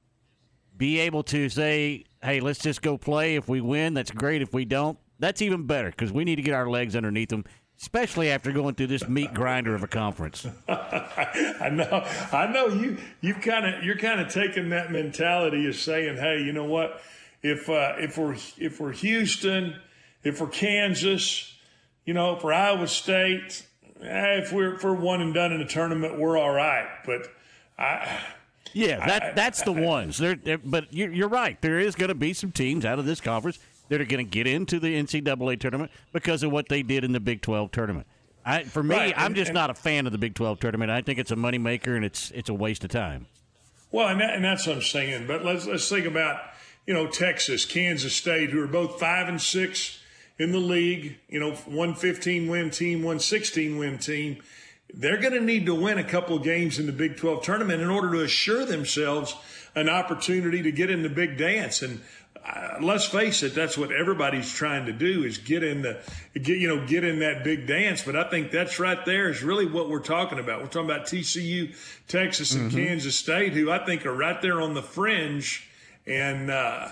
be 0.75 0.99
able 0.99 1.21
to 1.23 1.49
say, 1.49 2.05
hey, 2.23 2.39
let's 2.39 2.59
just 2.59 2.81
go 2.81 2.97
play. 2.97 3.35
If 3.35 3.47
we 3.47 3.61
win, 3.61 3.93
that's 3.93 4.09
great. 4.09 4.41
If 4.41 4.53
we 4.53 4.65
don't, 4.65 4.97
that's 5.19 5.41
even 5.43 5.67
better 5.67 5.91
because 5.91 6.11
we 6.11 6.23
need 6.23 6.37
to 6.37 6.41
get 6.41 6.55
our 6.55 6.67
legs 6.67 6.95
underneath 6.95 7.29
them, 7.29 7.45
especially 7.79 8.31
after 8.31 8.51
going 8.51 8.73
through 8.73 8.87
this 8.87 9.07
meat 9.07 9.35
grinder 9.35 9.75
of 9.75 9.83
a 9.83 9.87
conference. 9.87 10.47
I 10.67 11.69
know, 11.71 12.07
I 12.31 12.47
know 12.51 12.69
you. 12.69 12.97
You 13.21 13.35
kind 13.35 13.67
of 13.67 13.83
you're 13.83 13.99
kind 13.99 14.19
of 14.19 14.33
taking 14.33 14.69
that 14.69 14.91
mentality 14.91 15.67
of 15.67 15.75
saying, 15.75 16.17
"Hey, 16.17 16.41
you 16.41 16.53
know 16.53 16.65
what? 16.65 17.01
If 17.43 17.69
uh, 17.69 17.97
if 17.99 18.17
we're 18.17 18.37
if 18.57 18.79
we're 18.79 18.93
Houston, 18.93 19.75
if 20.23 20.41
we're 20.41 20.47
Kansas, 20.47 21.55
you 22.03 22.15
know, 22.15 22.35
for 22.37 22.51
Iowa 22.51 22.87
State, 22.87 23.67
eh, 24.01 24.39
if 24.39 24.51
we're 24.51 24.75
if 24.75 24.83
we're 24.83 24.93
one 24.93 25.21
and 25.21 25.33
done 25.33 25.51
in 25.51 25.59
the 25.59 25.65
tournament, 25.65 26.17
we're 26.19 26.37
all 26.37 26.51
right." 26.51 26.87
But 27.05 27.27
I. 27.77 28.19
Yeah, 28.73 29.05
that 29.05 29.35
that's 29.35 29.63
the 29.63 29.73
ones. 29.73 30.17
They're, 30.17 30.35
they're, 30.35 30.57
but 30.57 30.93
you're, 30.93 31.11
you're 31.11 31.27
right. 31.27 31.61
There 31.61 31.77
is 31.79 31.93
going 31.95 32.07
to 32.07 32.15
be 32.15 32.31
some 32.31 32.53
teams 32.53 32.85
out 32.85 32.99
of 32.99 33.05
this 33.05 33.19
conference 33.19 33.59
that 33.89 33.99
are 33.99 34.05
going 34.05 34.25
to 34.25 34.29
get 34.31 34.47
into 34.47 34.79
the 34.79 34.95
NCAA 35.01 35.59
tournament 35.59 35.91
because 36.13 36.41
of 36.41 36.51
what 36.53 36.69
they 36.69 36.81
did 36.81 37.03
in 37.03 37.11
the 37.11 37.19
Big 37.19 37.41
12 37.41 37.71
tournament. 37.71 38.07
I, 38.45 38.63
for 38.63 38.81
me, 38.81 38.95
Right, 38.95 39.13
I'm 39.17 39.25
and- 39.27 39.35
just 39.35 39.49
and- 39.49 39.55
not 39.55 39.69
a 39.69 39.73
fan 39.73 40.05
of 40.05 40.13
the 40.13 40.17
Big 40.17 40.35
12 40.35 40.61
tournament. 40.61 40.89
I 40.89 41.01
think 41.01 41.19
it's 41.19 41.31
a 41.31 41.35
moneymaker 41.35 41.97
and 41.97 42.05
it's 42.05 42.31
it's 42.31 42.47
a 42.49 42.53
waste 42.53 42.85
of 42.85 42.91
time. 42.91 43.25
Well, 43.91 44.07
and, 44.07 44.21
that, 44.21 44.35
and 44.35 44.45
that's 44.45 44.65
what 44.65 44.77
I'm 44.77 44.81
saying. 44.81 45.27
But 45.27 45.43
let's 45.43 45.65
let's 45.65 45.89
think 45.89 46.05
about 46.05 46.39
you 46.87 46.93
know 46.93 47.07
Texas, 47.07 47.65
Kansas 47.65 48.15
State, 48.15 48.51
who 48.51 48.61
are 48.63 48.67
both 48.67 49.01
five 49.01 49.27
and 49.27 49.41
six 49.41 49.99
in 50.41 50.51
the 50.51 50.57
league. 50.59 51.17
You 51.29 51.39
know, 51.39 51.51
one 51.65 51.93
15 51.93 52.47
win 52.49 52.69
team, 52.71 53.03
one 53.03 53.19
16 53.19 53.77
win 53.77 53.97
team. 53.99 54.41
They're 54.93 55.17
going 55.21 55.33
to 55.33 55.39
need 55.41 55.65
to 55.67 55.75
win 55.75 55.97
a 55.97 56.03
couple 56.03 56.35
of 56.35 56.43
games 56.43 56.77
in 56.79 56.85
the 56.85 56.91
Big 56.91 57.15
12 57.15 57.43
tournament 57.43 57.81
in 57.81 57.89
order 57.89 58.11
to 58.13 58.21
assure 58.23 58.65
themselves 58.65 59.35
an 59.75 59.87
opportunity 59.87 60.61
to 60.63 60.71
get 60.71 60.89
in 60.89 61.01
the 61.01 61.09
big 61.09 61.37
dance. 61.37 61.81
And 61.81 62.01
uh, 62.45 62.77
let's 62.81 63.05
face 63.05 63.41
it, 63.43 63.55
that's 63.55 63.77
what 63.77 63.91
everybody's 63.91 64.51
trying 64.51 64.87
to 64.87 64.91
do 64.91 65.23
is 65.23 65.37
get 65.37 65.63
in 65.63 65.83
the 65.83 66.01
get 66.33 66.57
you 66.57 66.67
know 66.67 66.85
get 66.87 67.03
in 67.05 67.19
that 67.19 67.43
big 67.43 67.67
dance. 67.67 68.01
But 68.03 68.15
I 68.17 68.29
think 68.29 68.51
that's 68.51 68.79
right 68.79 69.05
there 69.05 69.29
is 69.29 69.43
really 69.43 69.65
what 69.67 69.89
we're 69.89 69.99
talking 69.99 70.39
about. 70.39 70.59
We're 70.59 70.67
talking 70.67 70.89
about 70.89 71.05
TCU, 71.05 71.73
Texas, 72.07 72.53
and 72.53 72.69
Mhm. 72.71 72.75
Kansas 72.75 73.15
State, 73.15 73.53
who 73.53 73.69
I 73.71 73.85
think 73.85 74.05
are 74.05 74.13
right 74.13 74.41
there 74.41 74.59
on 74.59 74.73
the 74.73 74.81
fringe, 74.81 75.69
and 76.07 76.49
uh, 76.49 76.89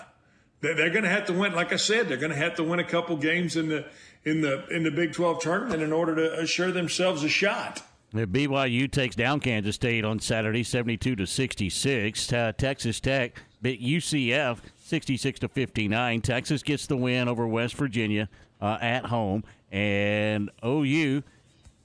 they're 0.61 0.89
going 0.89 1.03
to 1.03 1.09
have 1.09 1.25
to 1.27 1.33
win. 1.33 1.53
Like 1.53 1.71
I 1.71 1.77
said, 1.77 2.09
they're 2.09 2.17
going 2.17 2.31
to 2.31 2.37
have 2.37 2.55
to 2.55 2.63
win 2.63 2.79
a 2.79 2.83
couple 2.83 3.15
games 3.17 3.55
in 3.55 3.69
the 3.69 3.85
in 4.23 4.41
the 4.41 4.67
in 4.67 4.83
the 4.83 4.91
Big 4.91 5.13
12 5.13 5.41
tournament 5.41 5.81
in 5.81 5.93
order 5.93 6.15
to 6.15 6.39
assure 6.39 6.71
themselves 6.71 7.23
a 7.23 7.29
shot. 7.29 7.81
BYU 8.13 8.91
takes 8.91 9.15
down 9.15 9.39
Kansas 9.39 9.75
State 9.75 10.03
on 10.03 10.19
Saturday, 10.19 10.63
72 10.63 11.15
to 11.15 11.27
66. 11.27 12.33
Uh, 12.33 12.51
Texas 12.57 12.99
Tech 12.99 13.39
beat 13.61 13.81
UCF 13.81 14.57
66 14.77 15.39
to 15.41 15.47
59. 15.47 16.21
Texas 16.21 16.63
gets 16.63 16.87
the 16.87 16.97
win 16.97 17.27
over 17.27 17.47
West 17.47 17.75
Virginia 17.75 18.27
uh, 18.61 18.79
at 18.81 19.05
home, 19.05 19.43
and 19.71 20.49
OU 20.65 21.21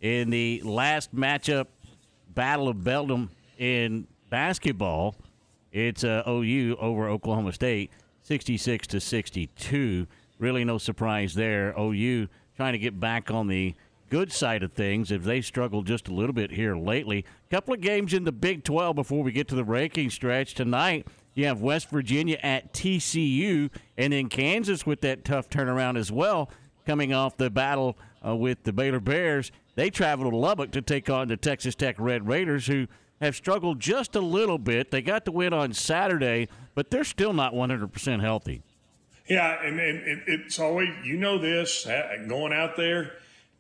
in 0.00 0.30
the 0.30 0.62
last 0.64 1.14
matchup, 1.14 1.66
Battle 2.34 2.68
of 2.68 2.82
Bedlam 2.82 3.30
in 3.58 4.06
basketball. 4.30 5.14
It's 5.72 6.04
uh, 6.04 6.22
OU 6.26 6.76
over 6.80 7.08
Oklahoma 7.08 7.52
State, 7.52 7.90
66 8.24 8.86
to 8.88 9.00
62. 9.00 10.06
Really 10.38 10.64
no 10.64 10.78
surprise 10.78 11.34
there. 11.34 11.74
OU 11.78 12.28
trying 12.56 12.72
to 12.72 12.78
get 12.78 12.98
back 12.98 13.30
on 13.30 13.48
the 13.48 13.74
good 14.08 14.32
side 14.32 14.62
of 14.62 14.72
things 14.72 15.10
if 15.10 15.24
they 15.24 15.40
struggled 15.40 15.86
just 15.86 16.08
a 16.08 16.14
little 16.14 16.32
bit 16.32 16.50
here 16.50 16.76
lately. 16.76 17.24
Couple 17.50 17.74
of 17.74 17.80
games 17.80 18.14
in 18.14 18.24
the 18.24 18.32
Big 18.32 18.64
12 18.64 18.96
before 18.96 19.22
we 19.22 19.30
get 19.30 19.48
to 19.48 19.54
the 19.54 19.64
ranking 19.64 20.08
stretch 20.08 20.54
tonight. 20.54 21.06
You 21.34 21.46
have 21.46 21.60
West 21.60 21.90
Virginia 21.90 22.38
at 22.42 22.72
TCU, 22.72 23.70
and 23.98 24.12
then 24.12 24.28
Kansas 24.28 24.86
with 24.86 25.00
that 25.02 25.24
tough 25.24 25.50
turnaround 25.50 25.98
as 25.98 26.12
well, 26.12 26.48
coming 26.86 27.12
off 27.12 27.36
the 27.36 27.50
battle 27.50 27.98
uh, 28.24 28.34
with 28.36 28.62
the 28.62 28.72
Baylor 28.72 29.00
Bears. 29.00 29.50
They 29.74 29.90
travel 29.90 30.30
to 30.30 30.36
Lubbock 30.36 30.70
to 30.72 30.82
take 30.82 31.10
on 31.10 31.28
the 31.28 31.36
Texas 31.36 31.74
Tech 31.74 31.96
Red 31.98 32.28
Raiders, 32.28 32.68
who 32.68 32.86
have 33.20 33.36
struggled 33.36 33.80
just 33.80 34.16
a 34.16 34.20
little 34.20 34.58
bit. 34.58 34.90
They 34.90 35.02
got 35.02 35.24
the 35.24 35.32
win 35.32 35.52
on 35.52 35.72
Saturday, 35.72 36.48
but 36.74 36.90
they're 36.90 37.04
still 37.04 37.32
not 37.32 37.54
100% 37.54 38.20
healthy. 38.20 38.62
Yeah, 39.28 39.64
and, 39.64 39.80
and 39.80 39.98
it, 40.06 40.18
it's 40.26 40.58
always 40.58 40.90
you 41.02 41.16
know 41.16 41.38
this 41.38 41.86
going 42.28 42.52
out 42.52 42.76
there 42.76 43.12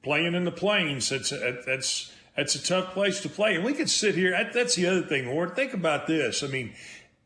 playing 0.02 0.34
in 0.34 0.44
the 0.44 0.52
plains. 0.52 1.08
That's 1.08 1.30
that's 1.30 2.12
that's 2.36 2.54
a 2.54 2.62
tough 2.62 2.92
place 2.92 3.20
to 3.20 3.28
play, 3.28 3.54
and 3.54 3.64
we 3.64 3.72
could 3.72 3.88
sit 3.88 4.14
here. 4.14 4.38
That's 4.52 4.74
the 4.74 4.86
other 4.86 5.02
thing, 5.02 5.32
Ward. 5.32 5.56
Think 5.56 5.72
about 5.72 6.06
this. 6.06 6.42
I 6.42 6.48
mean, 6.48 6.74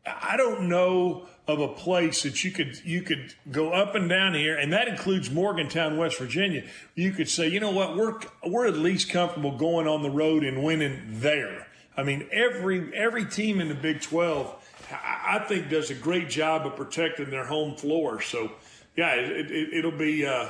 I 0.05 0.37
don't 0.37 0.69
know 0.69 1.27
of 1.47 1.59
a 1.59 1.67
place 1.67 2.23
that 2.23 2.43
you 2.43 2.51
could 2.51 2.79
you 2.85 3.01
could 3.01 3.33
go 3.51 3.71
up 3.71 3.95
and 3.95 4.07
down 4.07 4.35
here, 4.35 4.55
and 4.55 4.71
that 4.71 4.87
includes 4.87 5.29
Morgantown, 5.31 5.97
West 5.97 6.17
Virginia. 6.19 6.63
You 6.95 7.11
could 7.11 7.27
say, 7.27 7.47
you 7.47 7.59
know 7.59 7.71
what, 7.71 7.97
we're 7.97 8.19
we're 8.47 8.67
at 8.67 8.77
least 8.77 9.09
comfortable 9.09 9.57
going 9.57 9.87
on 9.87 10.03
the 10.03 10.11
road 10.11 10.43
and 10.43 10.63
winning 10.63 11.01
there. 11.07 11.67
I 11.99 12.03
mean, 12.03 12.27
every 12.31 12.95
every 12.95 13.25
team 13.25 13.59
in 13.59 13.67
the 13.67 13.75
Big 13.75 14.01
Twelve, 14.01 14.55
I, 14.89 15.37
I 15.37 15.39
think, 15.39 15.69
does 15.69 15.89
a 15.89 15.95
great 15.95 16.29
job 16.29 16.65
of 16.65 16.77
protecting 16.77 17.29
their 17.29 17.45
home 17.45 17.75
floor. 17.75 18.21
So, 18.21 18.51
yeah, 18.95 19.15
it, 19.15 19.51
it, 19.51 19.73
it'll 19.73 19.91
be, 19.91 20.25
uh, 20.25 20.49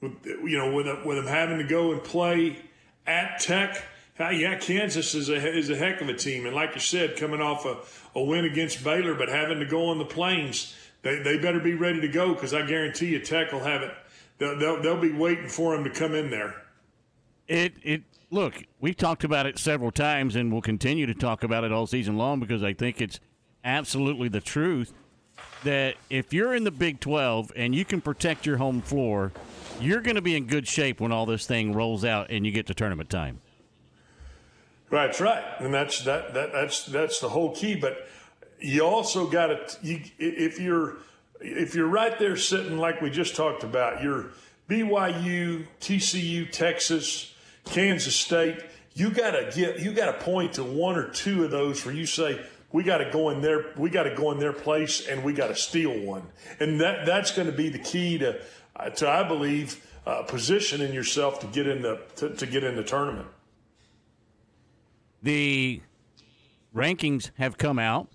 you 0.00 0.56
know, 0.56 0.72
with 0.72 0.86
with 1.04 1.16
them 1.16 1.26
having 1.26 1.58
to 1.58 1.64
go 1.64 1.92
and 1.92 2.02
play 2.04 2.58
at 3.06 3.40
Tech. 3.40 3.82
Yeah, 4.18 4.58
Kansas 4.58 5.14
is 5.14 5.28
a 5.28 5.36
is 5.36 5.68
a 5.70 5.76
heck 5.76 6.00
of 6.00 6.08
a 6.08 6.14
team, 6.14 6.46
and 6.46 6.54
like 6.54 6.74
you 6.74 6.80
said, 6.80 7.16
coming 7.16 7.42
off 7.42 7.66
a, 7.66 7.76
a 8.18 8.22
win 8.22 8.44
against 8.44 8.82
Baylor, 8.82 9.14
but 9.14 9.28
having 9.28 9.58
to 9.58 9.66
go 9.66 9.88
on 9.90 9.98
the 9.98 10.06
plains, 10.06 10.74
they, 11.02 11.18
they 11.18 11.36
better 11.38 11.60
be 11.60 11.74
ready 11.74 12.00
to 12.00 12.08
go 12.08 12.32
because 12.32 12.54
I 12.54 12.64
guarantee 12.64 13.08
you, 13.08 13.20
Tech 13.20 13.52
will 13.52 13.60
have 13.60 13.82
it. 13.82 13.92
They'll, 14.38 14.58
they'll, 14.58 14.82
they'll 14.82 15.00
be 15.00 15.12
waiting 15.12 15.48
for 15.48 15.74
them 15.74 15.84
to 15.84 15.90
come 15.90 16.14
in 16.14 16.30
there. 16.30 16.54
It 17.46 17.74
it 17.82 18.02
look, 18.30 18.64
we've 18.80 18.96
talked 18.96 19.24
about 19.24 19.46
it 19.46 19.58
several 19.58 19.90
times 19.90 20.36
and 20.36 20.52
we'll 20.52 20.62
continue 20.62 21.06
to 21.06 21.14
talk 21.14 21.42
about 21.42 21.64
it 21.64 21.72
all 21.72 21.86
season 21.86 22.16
long 22.16 22.40
because 22.40 22.62
I 22.62 22.72
think 22.72 23.00
it's 23.00 23.20
absolutely 23.64 24.28
the 24.28 24.40
truth 24.40 24.92
that 25.64 25.96
if 26.10 26.32
you're 26.32 26.54
in 26.54 26.64
the 26.64 26.70
Big 26.70 27.00
12 27.00 27.52
and 27.56 27.74
you 27.74 27.84
can 27.84 28.00
protect 28.00 28.46
your 28.46 28.56
home 28.56 28.80
floor, 28.80 29.32
you're 29.80 30.00
going 30.00 30.16
to 30.16 30.22
be 30.22 30.36
in 30.36 30.46
good 30.46 30.66
shape 30.66 31.00
when 31.00 31.12
all 31.12 31.26
this 31.26 31.46
thing 31.46 31.72
rolls 31.72 32.04
out 32.04 32.30
and 32.30 32.46
you 32.46 32.52
get 32.52 32.66
to 32.66 32.74
tournament 32.74 33.10
time. 33.10 33.40
That's 34.90 35.20
right, 35.20 35.42
and 35.58 35.74
that's 35.74 36.04
that, 36.04 36.32
that 36.34 36.52
that's 36.52 36.86
that's 36.86 37.18
the 37.18 37.28
whole 37.28 37.52
key. 37.54 37.74
But 37.74 38.06
you 38.60 38.82
also 38.82 39.26
got 39.26 39.48
to 39.48 39.78
you 39.82 40.00
if 40.18 40.60
you're 40.60 40.98
if 41.40 41.74
you're 41.74 41.88
right 41.88 42.16
there 42.20 42.36
sitting 42.36 42.78
like 42.78 43.00
we 43.00 43.10
just 43.10 43.34
talked 43.34 43.64
about, 43.64 44.00
you're 44.00 44.30
BYU, 44.68 45.66
TCU, 45.80 46.50
Texas, 46.50 47.34
Kansas 47.66 48.16
State. 48.16 48.58
You 48.94 49.10
got 49.10 49.32
to 49.32 49.50
get 49.54 49.80
you 49.80 49.92
got 49.92 50.06
to 50.06 50.24
point 50.24 50.54
to 50.54 50.64
one 50.64 50.96
or 50.96 51.08
two 51.10 51.44
of 51.44 51.50
those 51.50 51.84
where 51.84 51.94
you 51.94 52.06
say 52.06 52.40
we 52.72 52.82
got 52.82 52.98
to 52.98 53.10
go 53.10 53.30
in 53.30 53.42
their 53.42 53.66
we 53.76 53.90
got 53.90 54.04
to 54.04 54.14
go 54.14 54.32
in 54.32 54.38
their 54.38 54.52
place 54.52 55.06
and 55.06 55.22
we 55.22 55.32
got 55.32 55.48
to 55.48 55.54
steal 55.54 55.98
one, 56.00 56.22
and 56.60 56.80
that 56.80 57.04
that's 57.04 57.32
going 57.32 57.46
to 57.46 57.56
be 57.56 57.68
the 57.68 57.78
key 57.78 58.18
to 58.18 58.40
uh, 58.74 58.90
to 58.90 59.08
I 59.08 59.22
believe 59.28 59.86
uh, 60.06 60.22
positioning 60.22 60.94
yourself 60.94 61.40
to 61.40 61.46
get 61.46 61.66
in 61.66 61.82
the 61.82 62.00
to, 62.16 62.30
to 62.30 62.46
get 62.46 62.64
in 62.64 62.76
the 62.76 62.84
tournament. 62.84 63.28
The 65.22 65.82
rankings 66.74 67.30
have 67.36 67.58
come 67.58 67.78
out, 67.78 68.08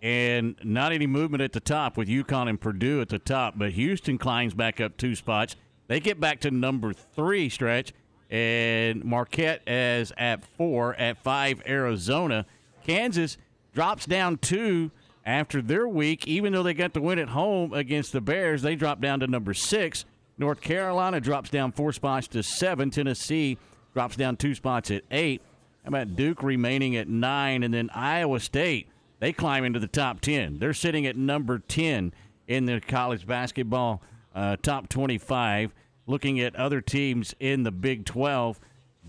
and 0.00 0.54
not 0.62 0.92
any 0.92 1.06
movement 1.06 1.42
at 1.42 1.52
the 1.52 1.60
top 1.60 1.96
with 1.96 2.08
UConn 2.08 2.48
and 2.48 2.60
Purdue 2.60 3.00
at 3.00 3.08
the 3.08 3.18
top, 3.18 3.54
but 3.56 3.72
Houston 3.72 4.18
climbs 4.18 4.54
back 4.54 4.80
up 4.80 4.96
two 4.96 5.14
spots. 5.14 5.56
They 5.88 6.00
get 6.00 6.20
back 6.20 6.40
to 6.40 6.50
number 6.50 6.92
three 6.92 7.48
stretch, 7.48 7.92
and 8.30 9.04
Marquette 9.04 9.66
as 9.66 10.12
at 10.16 10.44
four. 10.44 10.94
At 10.94 11.18
five, 11.18 11.62
Arizona. 11.66 12.46
Kansas 12.84 13.38
drops 13.74 14.06
down 14.06 14.38
two 14.38 14.90
after 15.24 15.60
their 15.60 15.86
week, 15.86 16.26
even 16.26 16.52
though 16.52 16.62
they 16.62 16.74
got 16.74 16.94
the 16.94 17.00
win 17.00 17.18
at 17.18 17.28
home 17.28 17.72
against 17.72 18.12
the 18.12 18.20
Bears. 18.20 18.62
They 18.62 18.74
drop 18.74 19.00
down 19.00 19.20
to 19.20 19.26
number 19.26 19.54
six. 19.54 20.04
North 20.38 20.60
Carolina 20.60 21.20
drops 21.20 21.50
down 21.50 21.72
four 21.72 21.92
spots 21.92 22.28
to 22.28 22.42
seven. 22.42 22.90
Tennessee 22.90 23.58
drops 23.92 24.16
down 24.16 24.36
two 24.36 24.54
spots 24.54 24.90
at 24.90 25.02
eight. 25.10 25.42
How 25.84 25.88
about 25.88 26.16
Duke 26.16 26.42
remaining 26.42 26.96
at 26.96 27.08
nine? 27.08 27.62
And 27.62 27.74
then 27.74 27.90
Iowa 27.94 28.40
State, 28.40 28.88
they 29.20 29.32
climb 29.32 29.64
into 29.64 29.80
the 29.80 29.88
top 29.88 30.20
10. 30.20 30.58
They're 30.58 30.74
sitting 30.74 31.06
at 31.06 31.16
number 31.16 31.58
10 31.58 32.12
in 32.46 32.64
the 32.66 32.80
college 32.80 33.26
basketball 33.26 34.02
uh, 34.34 34.56
top 34.62 34.88
25. 34.88 35.72
Looking 36.08 36.40
at 36.40 36.56
other 36.56 36.80
teams 36.80 37.34
in 37.38 37.64
the 37.64 37.70
Big 37.70 38.06
12, 38.06 38.58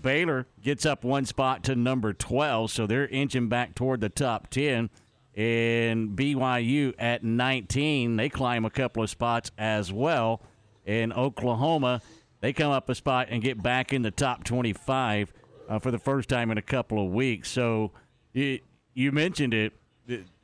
Baylor 0.00 0.46
gets 0.62 0.84
up 0.84 1.02
one 1.02 1.24
spot 1.24 1.64
to 1.64 1.74
number 1.74 2.12
12, 2.12 2.70
so 2.70 2.86
they're 2.86 3.08
inching 3.08 3.48
back 3.48 3.74
toward 3.74 4.02
the 4.02 4.10
top 4.10 4.50
10. 4.50 4.90
And 5.34 6.10
BYU 6.10 6.92
at 6.98 7.24
19, 7.24 8.16
they 8.16 8.28
climb 8.28 8.66
a 8.66 8.70
couple 8.70 9.02
of 9.02 9.08
spots 9.08 9.50
as 9.56 9.90
well. 9.90 10.42
And 10.84 11.10
Oklahoma, 11.14 12.02
they 12.42 12.52
come 12.52 12.70
up 12.70 12.90
a 12.90 12.94
spot 12.94 13.28
and 13.30 13.42
get 13.42 13.62
back 13.62 13.94
in 13.94 14.02
the 14.02 14.10
top 14.10 14.44
25 14.44 15.32
uh, 15.70 15.78
for 15.78 15.90
the 15.90 15.98
first 15.98 16.28
time 16.28 16.50
in 16.50 16.58
a 16.58 16.62
couple 16.62 17.02
of 17.02 17.10
weeks. 17.10 17.50
So 17.50 17.92
it, 18.34 18.62
you 18.92 19.10
mentioned 19.10 19.54
it. 19.54 19.72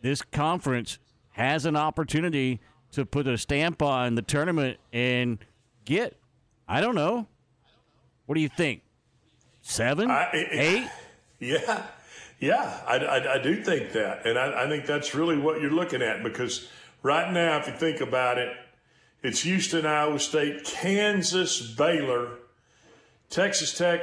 This 0.01 0.23
conference 0.23 0.99
has 1.33 1.67
an 1.67 1.77
opportunity 1.77 2.61
to 2.93 3.05
put 3.05 3.27
a 3.27 3.37
stamp 3.37 3.83
on 3.83 4.15
the 4.15 4.23
tournament 4.23 4.79
and 4.91 5.39
get, 5.85 6.17
I 6.69 6.81
don't 6.81 6.95
know, 6.95 7.27
What 8.27 8.35
do 8.35 8.41
you 8.41 8.49
think? 8.49 8.83
Seven, 9.63 10.11
I- 10.11 10.31
I- 10.33 10.49
eight? 10.53 10.89
Yeah, 11.39 11.83
yeah, 12.41 12.81
I, 12.87 12.97
I, 12.97 13.35
I 13.35 13.39
do 13.43 13.63
think 13.63 13.93
that, 13.93 14.25
and 14.27 14.39
I, 14.39 14.65
I 14.65 14.69
think 14.69 14.87
that's 14.87 15.15
really 15.15 15.37
what 15.37 15.61
you're 15.61 15.71
looking 15.71 16.01
at 16.01 16.23
because 16.23 16.67
right 17.03 17.31
now, 17.31 17.59
if 17.59 17.67
you 17.67 17.75
think 17.75 18.01
about 18.01 18.39
it, 18.39 18.57
it's 19.23 19.43
Houston, 19.43 19.85
Iowa 19.85 20.19
State, 20.19 20.65
Kansas, 20.65 21.61
Baylor, 21.61 22.31
Texas 23.29 23.77
Tech, 23.77 24.01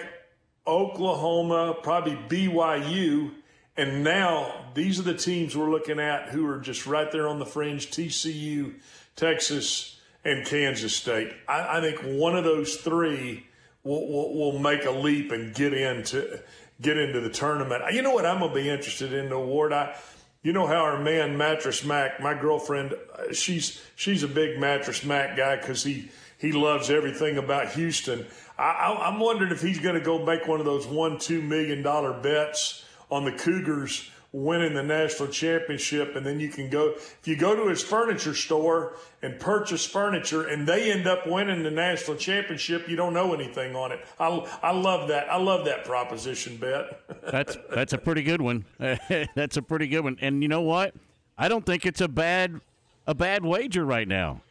Oklahoma, 0.68 1.76
probably 1.82 2.16
BYU, 2.30 3.32
and 3.76 4.04
now 4.04 4.66
these 4.76 5.00
are 5.00 5.04
the 5.04 5.16
teams 5.16 5.58
we're 5.58 5.72
looking 5.72 6.00
at 6.00 6.30
who 6.30 6.46
are 6.48 6.60
just 6.60 6.86
right 6.86 7.12
there 7.12 7.28
on 7.28 7.40
the 7.40 7.46
fringe: 7.48 7.90
TCU, 7.90 8.76
Texas, 9.16 10.00
and 10.26 10.46
Kansas 10.46 10.96
State. 10.96 11.34
I, 11.48 11.78
I 11.78 11.82
think 11.82 12.00
one 12.02 12.36
of 12.36 12.44
those 12.44 12.76
three 12.78 13.46
will, 13.84 14.08
will, 14.08 14.34
will 14.34 14.60
make 14.60 14.86
a 14.86 14.92
leap 14.92 15.32
and 15.32 15.54
get 15.54 15.74
into 15.74 16.42
get 16.82 16.98
into 16.98 17.22
the 17.22 17.30
tournament. 17.30 17.84
You 17.92 18.02
know 18.02 18.12
what 18.12 18.26
I'm 18.26 18.40
gonna 18.40 18.54
be 18.54 18.70
interested 18.70 19.14
in 19.14 19.30
the 19.30 19.36
award. 19.36 19.74
I, 19.74 19.96
you 20.42 20.52
know 20.52 20.68
how 20.68 20.84
our 20.84 21.00
man 21.00 21.38
Mattress 21.38 21.84
Mac, 21.86 22.20
my 22.20 22.34
girlfriend, 22.34 22.94
uh, 22.94 23.34
she's 23.34 23.82
she's 23.96 24.24
a 24.24 24.28
big 24.28 24.60
Mattress 24.60 25.04
Mac 25.04 25.38
guy 25.38 25.56
because 25.56 25.84
he 25.84 26.10
he 26.38 26.52
loves 26.52 26.90
everything 26.90 27.38
about 27.38 27.72
Houston. 27.72 28.26
I, 28.58 28.96
I'm 29.02 29.20
wondering 29.20 29.52
if 29.52 29.62
he's 29.62 29.80
going 29.80 29.96
to 29.96 30.02
go 30.02 30.24
make 30.24 30.48
one 30.48 30.60
of 30.60 30.66
those 30.66 30.86
one 30.86 31.18
two 31.18 31.42
million 31.42 31.82
dollar 31.82 32.14
bets 32.14 32.86
on 33.10 33.26
the 33.26 33.32
Cougars 33.32 34.10
winning 34.34 34.74
the 34.74 34.84
national 34.84 35.30
championship, 35.30 36.16
and 36.16 36.26
then 36.26 36.40
you 36.40 36.50
can 36.50 36.68
go 36.68 36.96
if 36.98 37.26
you 37.26 37.38
go 37.38 37.56
to 37.56 37.70
his 37.70 37.84
furniture 37.84 38.34
store 38.34 38.96
and 39.22 39.40
purchase 39.40 39.86
furniture, 39.86 40.48
and 40.48 40.68
they 40.68 40.92
end 40.92 41.08
up 41.08 41.26
winning 41.28 41.64
the 41.64 41.72
national 41.72 42.18
championship. 42.18 42.90
You 42.90 42.96
don't 42.96 43.14
know 43.14 43.34
anything 43.34 43.76
on 43.76 43.92
it. 43.92 44.00
I 44.20 44.28
I 44.62 44.72
love 44.72 45.08
that. 45.10 45.32
I 45.32 45.38
love 45.38 45.66
that 45.66 45.86
proposition 45.86 46.58
bet. 46.58 47.00
That's 47.32 47.58
that's 47.74 47.94
a 47.94 47.98
pretty 47.98 48.24
good 48.24 48.42
one. 48.42 48.66
that's 49.36 49.56
a 49.56 49.62
pretty 49.62 49.88
good 49.88 50.04
one. 50.04 50.18
And 50.20 50.42
you 50.42 50.50
know 50.50 50.62
what? 50.62 50.94
I 51.38 51.48
don't 51.48 51.66
think 51.66 51.86
it's 51.86 52.02
a 52.02 52.08
bad 52.08 52.60
a 53.08 53.16
bad 53.16 53.46
wager 53.46 53.86
right 53.86 54.08
now. 54.08 54.42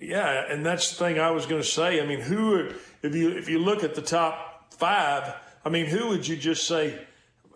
Yeah, 0.00 0.44
and 0.48 0.64
that's 0.64 0.90
the 0.90 0.96
thing 0.96 1.18
I 1.18 1.30
was 1.30 1.44
going 1.44 1.60
to 1.60 1.68
say. 1.68 2.00
I 2.00 2.06
mean, 2.06 2.20
who 2.20 2.70
if 3.02 3.14
you 3.14 3.30
if 3.30 3.48
you 3.48 3.58
look 3.58 3.84
at 3.84 3.94
the 3.94 4.02
top 4.02 4.72
five, 4.72 5.34
I 5.64 5.68
mean, 5.68 5.86
who 5.86 6.08
would 6.08 6.26
you 6.26 6.36
just 6.36 6.66
say 6.66 6.98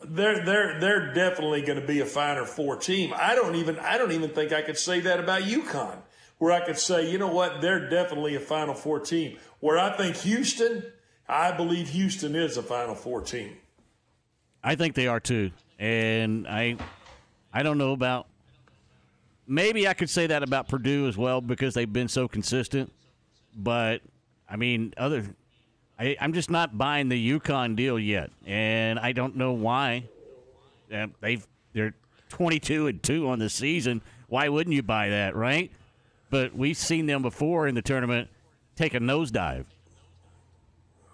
they're 0.05 0.45
they're 0.45 0.81
they're 0.81 1.15
definitely 1.15 1.63
going 1.63 1.81
to 1.81 1.87
be 1.87 2.01
a 2.01 2.07
Final 2.07 2.45
Four 2.45 2.77
team? 2.77 3.13
I 3.17 3.35
don't 3.35 3.57
even 3.57 3.79
I 3.79 3.99
don't 3.99 4.13
even 4.13 4.31
think 4.31 4.53
I 4.53 4.63
could 4.63 4.79
say 4.79 5.01
that 5.01 5.21
about 5.21 5.43
UConn, 5.43 5.97
where 6.39 6.53
I 6.53 6.61
could 6.61 6.79
say, 6.79 7.11
you 7.11 7.19
know 7.19 7.29
what, 7.33 7.61
they're 7.61 7.89
definitely 7.89 8.35
a 8.35 8.41
Final 8.41 8.75
Four 8.75 9.01
team. 9.01 9.39
Where 9.61 9.79
I 9.79 9.97
think 9.97 10.17
Houston, 10.17 10.85
I 11.29 11.53
believe 11.53 11.89
Houston 11.91 12.37
is 12.37 12.57
a 12.57 12.63
Final 12.63 12.95
Four 12.95 13.23
team. 13.23 13.57
I 14.63 14.75
think 14.75 14.95
they 14.95 15.07
are 15.07 15.21
too. 15.21 15.51
And 15.79 16.47
I 16.47 16.77
I 17.53 17.63
don't 17.63 17.79
know 17.79 17.93
about 17.93 18.27
maybe 19.47 19.89
I 19.89 19.95
could 19.95 20.11
say 20.11 20.27
that 20.27 20.43
about 20.43 20.69
Purdue 20.69 21.09
as 21.09 21.17
well 21.17 21.41
because 21.41 21.75
they've 21.75 21.93
been 21.93 22.09
so 22.09 22.29
consistent. 22.29 22.93
But 23.57 24.03
I 24.49 24.57
mean, 24.57 24.95
other 24.97 25.25
I, 25.99 26.17
I'm 26.21 26.33
just 26.33 26.51
not 26.51 26.79
buying 26.79 27.09
the 27.09 27.39
UConn 27.39 27.75
deal 27.75 27.99
yet, 27.99 28.31
and 28.47 28.99
I 28.99 29.13
don't 29.13 29.37
know 29.37 29.53
why. 29.53 30.05
Uh, 30.93 31.09
they've 31.21 31.47
they're 31.73 31.95
22 32.29 32.87
and 32.87 33.03
two 33.03 33.29
on 33.29 33.39
the 33.39 33.51
season. 33.51 34.03
Why 34.29 34.49
wouldn't 34.49 34.75
you 34.75 34.83
buy 34.83 35.09
that, 35.09 35.35
right? 35.35 35.71
But 36.31 36.55
we've 36.55 36.77
seen 36.77 37.07
them 37.07 37.23
before 37.23 37.67
in 37.67 37.75
the 37.75 37.83
tournament 37.83 38.29
take 38.77 38.95
a 38.95 39.01
nosedive. 39.01 39.65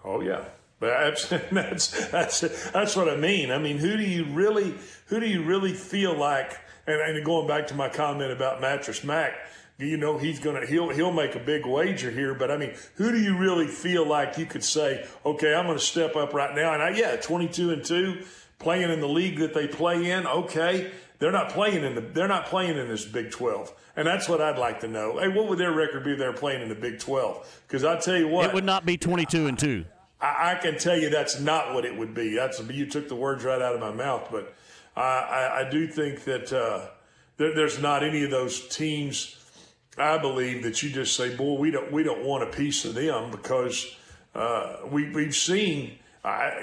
Oh 0.03 0.21
yeah, 0.21 0.45
that's 0.79 1.29
that's 1.29 2.11
that's 2.11 2.71
that's 2.71 2.95
what 2.95 3.09
I 3.09 3.15
mean. 3.15 3.51
I 3.51 3.57
mean, 3.57 3.77
who 3.77 3.97
do 3.97 4.03
you 4.03 4.25
really 4.25 4.75
who 5.07 5.19
do 5.19 5.27
you 5.27 5.43
really 5.43 5.73
feel 5.73 6.15
like? 6.15 6.59
And, 6.87 7.01
and 7.01 7.25
going 7.25 7.47
back 7.47 7.65
to 7.67 7.73
my 7.73 7.89
comment 7.89 8.31
about 8.31 8.61
Mattress 8.61 9.03
Mac, 9.03 9.33
you 9.77 9.97
know 9.97 10.17
he's 10.17 10.39
gonna 10.39 10.65
he'll 10.65 10.89
he'll 10.89 11.11
make 11.11 11.35
a 11.35 11.39
big 11.39 11.65
wager 11.65 12.11
here. 12.11 12.33
But 12.33 12.51
I 12.51 12.57
mean, 12.57 12.73
who 12.95 13.11
do 13.11 13.19
you 13.19 13.37
really 13.37 13.67
feel 13.67 14.07
like 14.07 14.37
you 14.37 14.45
could 14.45 14.63
say, 14.63 15.05
okay, 15.25 15.53
I'm 15.53 15.65
going 15.65 15.77
to 15.77 15.83
step 15.83 16.15
up 16.15 16.33
right 16.33 16.55
now? 16.55 16.73
And 16.73 16.81
I, 16.81 16.89
yeah, 16.91 17.17
22 17.17 17.71
and 17.71 17.83
two, 17.83 18.23
playing 18.59 18.89
in 18.89 19.01
the 19.01 19.07
league 19.07 19.39
that 19.39 19.53
they 19.53 19.67
play 19.67 20.11
in. 20.11 20.25
Okay, 20.25 20.91
they're 21.19 21.31
not 21.31 21.49
playing 21.49 21.83
in 21.83 21.95
the 21.95 22.01
they're 22.01 22.27
not 22.27 22.45
playing 22.45 22.77
in 22.77 22.87
this 22.87 23.05
Big 23.05 23.31
12. 23.31 23.73
And 23.97 24.07
that's 24.07 24.27
what 24.27 24.41
I'd 24.41 24.57
like 24.57 24.81
to 24.81 24.87
know. 24.87 25.19
Hey, 25.19 25.29
what 25.29 25.47
would 25.47 25.57
their 25.57 25.71
record 25.71 26.03
be 26.03 26.13
if 26.13 26.19
they're 26.19 26.33
playing 26.33 26.61
in 26.61 26.69
the 26.69 26.75
Big 26.75 26.99
12? 26.99 27.61
Because 27.67 27.85
I 27.85 27.97
tell 27.97 28.17
you 28.17 28.27
what, 28.27 28.49
It 28.49 28.53
would 28.53 28.65
not 28.65 28.85
be 28.85 28.97
22 28.97 29.47
and 29.47 29.57
two. 29.57 29.85
I, 30.19 30.51
I 30.51 30.55
can 30.55 30.77
tell 30.77 30.97
you 30.97 31.09
that's 31.09 31.39
not 31.39 31.73
what 31.73 31.85
it 31.85 31.97
would 31.97 32.13
be. 32.13 32.35
That's 32.35 32.61
you 32.69 32.85
took 32.85 33.07
the 33.07 33.15
words 33.15 33.43
right 33.43 33.61
out 33.61 33.73
of 33.73 33.79
my 33.81 33.91
mouth. 33.91 34.27
But 34.31 34.53
I, 34.95 35.01
I, 35.01 35.59
I 35.65 35.69
do 35.69 35.87
think 35.87 36.23
that 36.25 36.51
uh, 36.51 36.87
there, 37.37 37.55
there's 37.55 37.81
not 37.81 38.03
any 38.03 38.23
of 38.23 38.31
those 38.31 38.67
teams. 38.67 39.37
I 39.97 40.17
believe 40.17 40.63
that 40.63 40.83
you 40.83 40.89
just 40.89 41.15
say, 41.15 41.35
"Boy, 41.35 41.57
we 41.59 41.71
don't 41.71 41.91
we 41.91 42.03
don't 42.03 42.23
want 42.23 42.43
a 42.43 42.47
piece 42.47 42.85
of 42.85 42.95
them," 42.95 43.31
because 43.31 43.95
uh, 44.33 44.77
we 44.91 45.09
we've 45.11 45.35
seen 45.35 45.97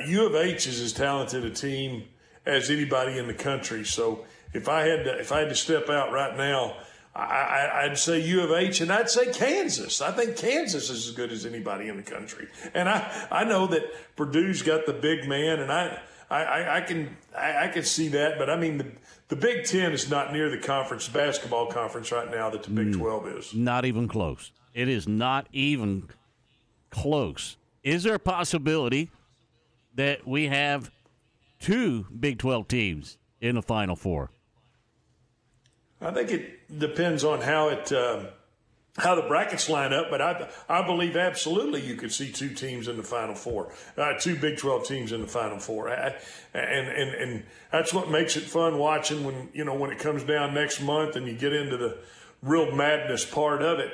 U 0.06 0.26
of 0.26 0.34
H 0.34 0.66
is 0.66 0.80
as 0.80 0.92
talented 0.92 1.44
a 1.44 1.50
team 1.50 2.04
as 2.44 2.70
anybody 2.70 3.18
in 3.18 3.26
the 3.26 3.34
country. 3.34 3.84
So 3.84 4.24
if 4.52 4.68
I 4.68 4.86
had 4.86 5.04
to 5.04 5.18
if 5.18 5.32
I 5.32 5.40
had 5.40 5.48
to 5.48 5.54
step 5.54 5.88
out 5.88 6.12
right 6.12 6.36
now. 6.36 6.76
I, 7.14 7.84
I'd 7.84 7.98
say 7.98 8.20
U 8.20 8.40
of 8.40 8.52
H, 8.52 8.80
and 8.80 8.90
I'd 8.90 9.10
say 9.10 9.30
Kansas. 9.34 10.00
I 10.00 10.12
think 10.12 10.34
Kansas 10.34 10.88
is 10.88 11.08
as 11.08 11.14
good 11.14 11.30
as 11.30 11.44
anybody 11.44 11.88
in 11.88 11.98
the 11.98 12.02
country, 12.02 12.48
and 12.72 12.88
I, 12.88 13.26
I 13.30 13.44
know 13.44 13.66
that 13.66 13.82
Purdue's 14.16 14.62
got 14.62 14.86
the 14.86 14.94
big 14.94 15.28
man, 15.28 15.60
and 15.60 15.70
I, 15.70 16.00
I, 16.30 16.42
I- 16.42 16.76
I 16.78 16.80
can 16.80 17.14
I, 17.36 17.64
I 17.64 17.68
can 17.68 17.82
see 17.84 18.08
that. 18.08 18.38
But 18.38 18.48
I 18.48 18.56
mean, 18.56 18.78
the, 18.78 18.86
the 19.32 19.36
Big 19.36 19.64
Ten 19.64 19.92
is 19.92 20.10
not 20.10 20.30
near 20.30 20.50
the 20.50 20.58
conference 20.58 21.08
basketball 21.08 21.64
conference 21.64 22.12
right 22.12 22.30
now 22.30 22.50
that 22.50 22.64
the 22.64 22.70
Big 22.70 22.92
Twelve 22.92 23.26
is. 23.28 23.54
Not 23.54 23.86
even 23.86 24.06
close. 24.06 24.52
It 24.74 24.90
is 24.90 25.08
not 25.08 25.46
even 25.54 26.10
close. 26.90 27.56
Is 27.82 28.02
there 28.02 28.16
a 28.16 28.18
possibility 28.18 29.10
that 29.94 30.28
we 30.28 30.48
have 30.48 30.90
two 31.60 32.04
Big 32.20 32.40
12 32.40 32.68
teams 32.68 33.16
in 33.40 33.54
the 33.54 33.62
Final 33.62 33.96
Four? 33.96 34.30
I 36.02 36.10
think 36.10 36.30
it 36.30 36.78
depends 36.78 37.24
on 37.24 37.40
how 37.40 37.70
it 37.70 37.90
um, 37.90 38.26
how 38.98 39.14
the 39.14 39.22
brackets 39.22 39.70
line 39.70 39.92
up, 39.92 40.10
but 40.10 40.20
I 40.20 40.48
I 40.68 40.86
believe 40.86 41.16
absolutely 41.16 41.80
you 41.80 41.96
could 41.96 42.12
see 42.12 42.30
two 42.30 42.50
teams 42.50 42.88
in 42.88 42.96
the 42.98 43.02
Final 43.02 43.34
Four, 43.34 43.72
uh, 43.96 44.14
two 44.20 44.36
Big 44.36 44.58
Twelve 44.58 44.86
teams 44.86 45.12
in 45.12 45.22
the 45.22 45.26
Final 45.26 45.58
Four, 45.58 45.88
I, 45.88 46.14
and 46.52 46.88
and 46.88 47.14
and 47.14 47.42
that's 47.70 47.94
what 47.94 48.10
makes 48.10 48.36
it 48.36 48.42
fun 48.42 48.78
watching 48.78 49.24
when 49.24 49.48
you 49.54 49.64
know 49.64 49.74
when 49.74 49.90
it 49.90 49.98
comes 49.98 50.24
down 50.24 50.52
next 50.52 50.82
month 50.82 51.16
and 51.16 51.26
you 51.26 51.32
get 51.32 51.54
into 51.54 51.78
the 51.78 51.96
real 52.42 52.70
madness 52.74 53.24
part 53.24 53.62
of 53.62 53.78
it. 53.78 53.92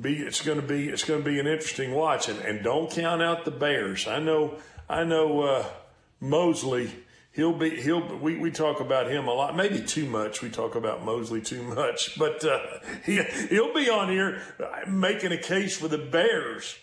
Be 0.00 0.16
it's 0.16 0.42
going 0.42 0.60
to 0.60 0.66
be 0.66 0.88
it's 0.88 1.04
going 1.04 1.22
to 1.22 1.30
be 1.30 1.38
an 1.38 1.46
interesting 1.46 1.92
watch, 1.92 2.28
and, 2.28 2.40
and 2.40 2.64
don't 2.64 2.90
count 2.90 3.22
out 3.22 3.44
the 3.44 3.52
Bears. 3.52 4.08
I 4.08 4.18
know 4.18 4.56
I 4.88 5.04
know 5.04 5.42
uh, 5.42 5.64
Mosley 6.20 6.90
he'll 7.34 7.52
be 7.52 7.70
he'll 7.82 8.16
we, 8.18 8.36
we 8.36 8.50
talk 8.50 8.80
about 8.80 9.10
him 9.10 9.28
a 9.28 9.32
lot 9.32 9.56
maybe 9.56 9.80
too 9.80 10.06
much 10.06 10.40
we 10.40 10.48
talk 10.48 10.74
about 10.74 11.04
mosley 11.04 11.40
too 11.40 11.62
much 11.62 12.18
but 12.18 12.44
uh, 12.44 12.58
he, 13.04 13.22
he'll 13.50 13.74
be 13.74 13.90
on 13.90 14.08
here 14.08 14.40
making 14.88 15.32
a 15.32 15.38
case 15.38 15.76
for 15.76 15.88
the 15.88 15.98
bears 15.98 16.76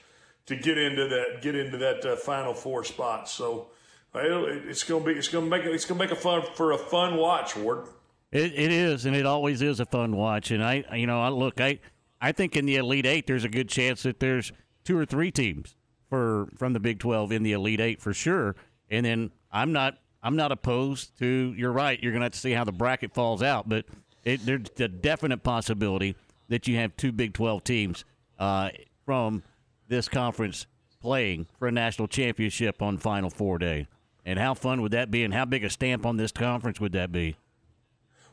to 0.46 0.56
get 0.56 0.78
into 0.78 1.08
that 1.08 1.42
get 1.42 1.56
into 1.56 1.78
that 1.78 2.06
uh, 2.06 2.16
final 2.16 2.54
four 2.54 2.84
spot 2.84 3.28
so 3.28 3.68
uh, 4.14 4.20
it's 4.22 4.84
gonna 4.84 5.04
be 5.04 5.14
it's 5.14 5.30
gonna 5.30 5.46
make 5.46 5.64
it 5.64 5.72
it's 5.72 5.86
gonna 5.86 6.00
make 6.00 6.12
a 6.12 6.16
fun 6.16 6.44
for 6.56 6.74
a 6.74 6.78
fun 6.78 7.16
watch 7.18 7.56
ward 7.56 7.88
It, 8.32 8.54
it 8.54 8.72
is, 8.72 9.06
and 9.06 9.16
it 9.16 9.26
always 9.26 9.62
is 9.62 9.80
a 9.80 9.86
fun 9.86 10.16
watch. 10.16 10.52
And 10.52 10.64
I, 10.64 10.86
you 10.96 11.06
know, 11.06 11.22
I 11.22 11.28
look, 11.30 11.60
I, 11.60 11.80
I 12.22 12.32
think 12.32 12.56
in 12.56 12.66
the 12.66 12.78
Elite 12.78 13.06
Eight, 13.06 13.28
there's 13.28 13.44
a 13.44 13.50
good 13.50 13.68
chance 13.68 14.04
that 14.04 14.20
there's 14.22 14.54
two 14.86 14.98
or 14.98 15.06
three 15.06 15.32
teams 15.32 15.76
for 16.10 16.48
from 16.58 16.74
the 16.74 16.80
Big 16.80 17.00
Twelve 17.00 17.32
in 17.32 17.44
the 17.44 17.52
Elite 17.54 17.80
Eight 17.82 18.02
for 18.02 18.14
sure. 18.14 18.56
And 18.90 19.06
then 19.06 19.32
I'm 19.52 19.72
not, 19.74 19.98
I'm 20.24 20.36
not 20.36 20.52
opposed 20.52 21.18
to. 21.20 21.54
You're 21.58 21.72
right. 21.72 22.02
You're 22.02 22.12
gonna 22.12 22.26
have 22.26 22.34
to 22.34 22.40
see 22.40 22.52
how 22.52 22.64
the 22.64 22.72
bracket 22.72 23.14
falls 23.14 23.42
out, 23.42 23.68
but 23.68 23.86
it, 24.24 24.46
there's 24.46 24.70
a 24.80 24.88
definite 24.88 25.44
possibility 25.44 26.16
that 26.50 26.68
you 26.68 26.76
have 26.78 26.96
two 26.96 27.12
Big 27.12 27.34
Twelve 27.34 27.64
teams 27.64 28.06
uh, 28.40 28.70
from 29.06 29.44
this 29.88 30.08
conference 30.08 30.68
playing 31.02 31.48
for 31.58 31.68
a 31.68 31.72
national 31.72 32.08
championship 32.08 32.82
on 32.82 32.98
Final 32.98 33.30
Four 33.30 33.58
day. 33.58 33.88
And 34.26 34.38
how 34.38 34.54
fun 34.54 34.82
would 34.82 34.92
that 34.92 35.10
be? 35.10 35.24
And 35.24 35.34
how 35.34 35.46
big 35.46 35.64
a 35.64 35.70
stamp 35.70 36.06
on 36.06 36.18
this 36.18 36.32
conference 36.32 36.80
would 36.80 36.92
that 36.92 37.12
be? 37.12 37.38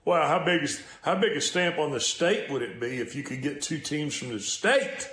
Wow, 0.05 0.29
how 0.29 0.45
big 0.45 0.63
is 0.63 0.83
how 1.03 1.15
big 1.15 1.37
a 1.37 1.41
stamp 1.41 1.79
on 1.79 1.93
the 1.93 2.01
state 2.01 2.51
would 2.51 2.63
it 2.63 2.81
be 2.81 2.99
if 2.99 3.15
you 3.15 3.23
could 3.23 3.43
get 3.43 3.63
two 3.63 3.79
teams 3.79 4.15
from 4.15 4.29
the 4.31 4.41
state? 4.41 5.09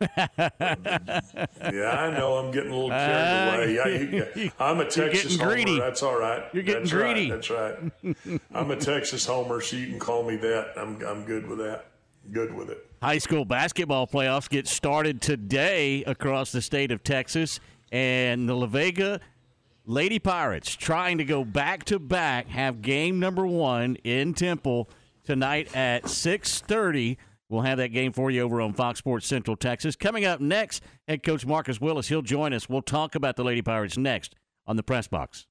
Yeah, 0.00 1.90
I 1.90 2.10
know. 2.16 2.36
I'm 2.36 2.50
getting 2.50 2.70
a 2.70 2.74
little 2.74 2.90
carried 2.90 3.14
uh, 3.14 3.56
away. 3.56 3.78
I, 3.80 3.88
you- 4.36 4.50
I'm 4.58 4.76
a 4.78 4.82
You're 4.82 4.90
Texas 4.90 5.22
getting 5.22 5.38
homer. 5.38 5.52
greedy. 5.54 5.78
That's 5.78 6.02
all 6.02 6.18
right. 6.18 6.44
You're 6.52 6.62
getting 6.62 6.82
That's 6.82 6.92
greedy. 6.92 7.30
Right. 7.30 7.36
That's 7.42 7.50
right. 7.50 8.40
I'm 8.54 8.70
a 8.70 8.76
Texas 8.76 9.24
homer, 9.26 9.60
so 9.60 9.76
you 9.76 9.86
can 9.88 9.98
call 9.98 10.22
me 10.22 10.36
that. 10.36 10.72
I'm 10.76 11.02
I'm 11.04 11.24
good 11.24 11.46
with 11.46 11.58
that. 11.58 11.86
Good 12.32 12.54
with 12.54 12.70
it. 12.70 12.84
High 13.02 13.18
school 13.18 13.44
basketball 13.44 14.06
playoffs 14.06 14.48
get 14.48 14.66
started 14.66 15.20
today 15.22 16.02
across 16.04 16.50
the 16.52 16.60
state 16.62 16.90
of 16.90 17.02
Texas, 17.02 17.60
and 17.92 18.48
the 18.48 18.54
La 18.54 18.66
Vega 18.66 19.20
Lady 19.86 20.18
Pirates 20.18 20.74
trying 20.74 21.18
to 21.18 21.24
go 21.24 21.44
back 21.44 21.84
to 21.84 21.98
back 21.98 22.48
have 22.48 22.82
game 22.82 23.20
number 23.20 23.46
one 23.46 23.96
in 24.04 24.34
Temple 24.34 24.88
tonight 25.24 25.74
at 25.76 26.04
6:30. 26.04 27.16
We'll 27.48 27.62
have 27.62 27.78
that 27.78 27.88
game 27.88 28.12
for 28.12 28.30
you 28.30 28.42
over 28.42 28.60
on 28.60 28.72
Fox 28.72 28.98
Sports 28.98 29.26
Central 29.26 29.56
Texas. 29.56 29.94
Coming 29.94 30.24
up 30.24 30.40
next, 30.40 30.82
head 31.06 31.22
coach 31.22 31.46
Marcus 31.46 31.80
Willis. 31.80 32.08
He'll 32.08 32.22
join 32.22 32.52
us. 32.52 32.68
We'll 32.68 32.82
talk 32.82 33.14
about 33.14 33.36
the 33.36 33.44
Lady 33.44 33.62
Pirates 33.62 33.96
next 33.96 34.34
on 34.66 34.76
the 34.76 34.82
press 34.82 35.06
box. 35.06 35.46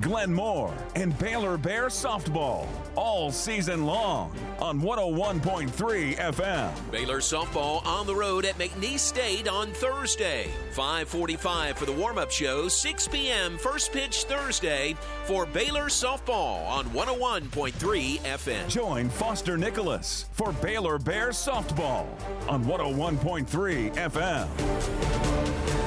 Glenn 0.00 0.32
Moore 0.32 0.72
and 0.94 1.18
Baylor 1.18 1.56
Bear 1.58 1.86
softball 1.86 2.68
all 2.94 3.32
season 3.32 3.84
long 3.84 4.32
on 4.60 4.80
101.3 4.80 6.16
FM. 6.16 6.90
Baylor 6.92 7.18
softball 7.18 7.84
on 7.84 8.06
the 8.06 8.14
road 8.14 8.44
at 8.44 8.56
McNeese 8.58 9.00
State 9.00 9.48
on 9.48 9.72
Thursday. 9.72 10.50
5:45 10.74 11.76
for 11.76 11.86
the 11.86 11.92
warm-up 11.92 12.30
show. 12.30 12.68
6 12.68 13.08
p.m. 13.08 13.58
first 13.58 13.92
pitch 13.92 14.22
Thursday 14.24 14.96
for 15.24 15.46
Baylor 15.46 15.86
softball 15.86 16.68
on 16.68 16.84
101.3 16.90 18.20
FM. 18.20 18.68
Join 18.68 19.08
Foster 19.08 19.58
Nicholas 19.58 20.26
for 20.32 20.52
Baylor 20.52 20.98
Bear 20.98 21.30
softball 21.30 22.06
on 22.48 22.64
101.3 22.64 23.94
FM. 23.96 25.77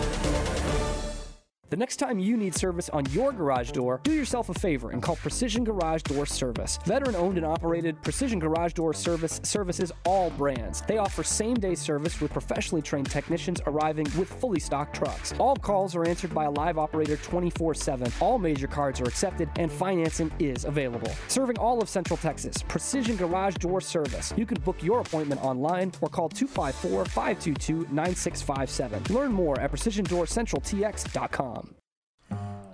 The 1.71 1.77
next 1.77 1.95
time 1.95 2.19
you 2.19 2.35
need 2.35 2.53
service 2.53 2.89
on 2.89 3.05
your 3.11 3.31
garage 3.31 3.71
door, 3.71 4.01
do 4.03 4.11
yourself 4.11 4.49
a 4.49 4.53
favor 4.53 4.89
and 4.89 5.01
call 5.01 5.15
Precision 5.15 5.63
Garage 5.63 6.01
Door 6.01 6.25
Service. 6.25 6.77
Veteran 6.85 7.15
owned 7.15 7.37
and 7.37 7.45
operated, 7.45 8.01
Precision 8.01 8.39
Garage 8.39 8.73
Door 8.73 8.93
Service 8.93 9.39
services 9.43 9.89
all 10.03 10.31
brands. 10.31 10.81
They 10.81 10.97
offer 10.97 11.23
same 11.23 11.53
day 11.53 11.75
service 11.75 12.19
with 12.19 12.33
professionally 12.33 12.81
trained 12.81 13.09
technicians 13.09 13.61
arriving 13.67 14.03
with 14.17 14.27
fully 14.27 14.59
stocked 14.59 14.97
trucks. 14.97 15.33
All 15.37 15.55
calls 15.55 15.95
are 15.95 16.03
answered 16.05 16.33
by 16.33 16.43
a 16.43 16.51
live 16.51 16.77
operator 16.77 17.15
24 17.15 17.73
7. 17.73 18.11
All 18.19 18.37
major 18.37 18.67
cards 18.67 18.99
are 18.99 19.05
accepted 19.05 19.49
and 19.55 19.71
financing 19.71 20.29
is 20.39 20.65
available. 20.65 21.13
Serving 21.29 21.57
all 21.57 21.81
of 21.81 21.87
Central 21.87 22.17
Texas, 22.17 22.61
Precision 22.67 23.15
Garage 23.15 23.55
Door 23.55 23.79
Service. 23.79 24.33
You 24.35 24.45
can 24.45 24.59
book 24.59 24.83
your 24.83 24.99
appointment 24.99 25.41
online 25.41 25.93
or 26.01 26.09
call 26.09 26.27
254 26.27 27.05
522 27.05 27.87
9657. 27.93 29.15
Learn 29.15 29.31
more 29.31 29.57
at 29.61 29.71
PrecisionDoorCentralTX.com. 29.71 31.60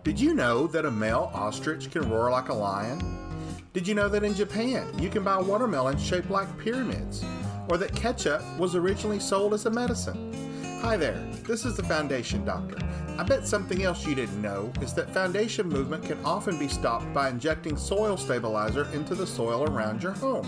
Did 0.03 0.19
you 0.19 0.33
know 0.33 0.67
that 0.67 0.85
a 0.85 0.91
male 0.91 1.31
ostrich 1.33 1.91
can 1.91 2.09
roar 2.09 2.31
like 2.31 2.49
a 2.49 2.53
lion? 2.53 2.99
Did 3.73 3.87
you 3.87 3.93
know 3.93 4.09
that 4.09 4.23
in 4.23 4.33
Japan 4.33 4.87
you 4.99 5.09
can 5.09 5.23
buy 5.23 5.39
watermelons 5.39 6.01
shaped 6.01 6.29
like 6.29 6.57
pyramids? 6.57 7.23
Or 7.69 7.77
that 7.77 7.95
ketchup 7.95 8.41
was 8.57 8.75
originally 8.75 9.19
sold 9.19 9.53
as 9.53 9.65
a 9.65 9.69
medicine? 9.69 10.33
Hi 10.81 10.95
there, 10.95 11.17
this 11.43 11.65
is 11.65 11.75
the 11.75 11.83
Foundation 11.83 12.45
Doctor. 12.45 12.77
I 13.17 13.23
bet 13.23 13.47
something 13.47 13.83
else 13.83 14.05
you 14.05 14.15
didn't 14.15 14.41
know 14.41 14.71
is 14.81 14.93
that 14.93 15.13
foundation 15.13 15.67
movement 15.67 16.05
can 16.05 16.23
often 16.23 16.57
be 16.59 16.67
stopped 16.67 17.11
by 17.13 17.29
injecting 17.29 17.75
soil 17.75 18.15
stabilizer 18.15 18.87
into 18.93 19.15
the 19.15 19.27
soil 19.27 19.63
around 19.63 20.03
your 20.03 20.13
home. 20.13 20.47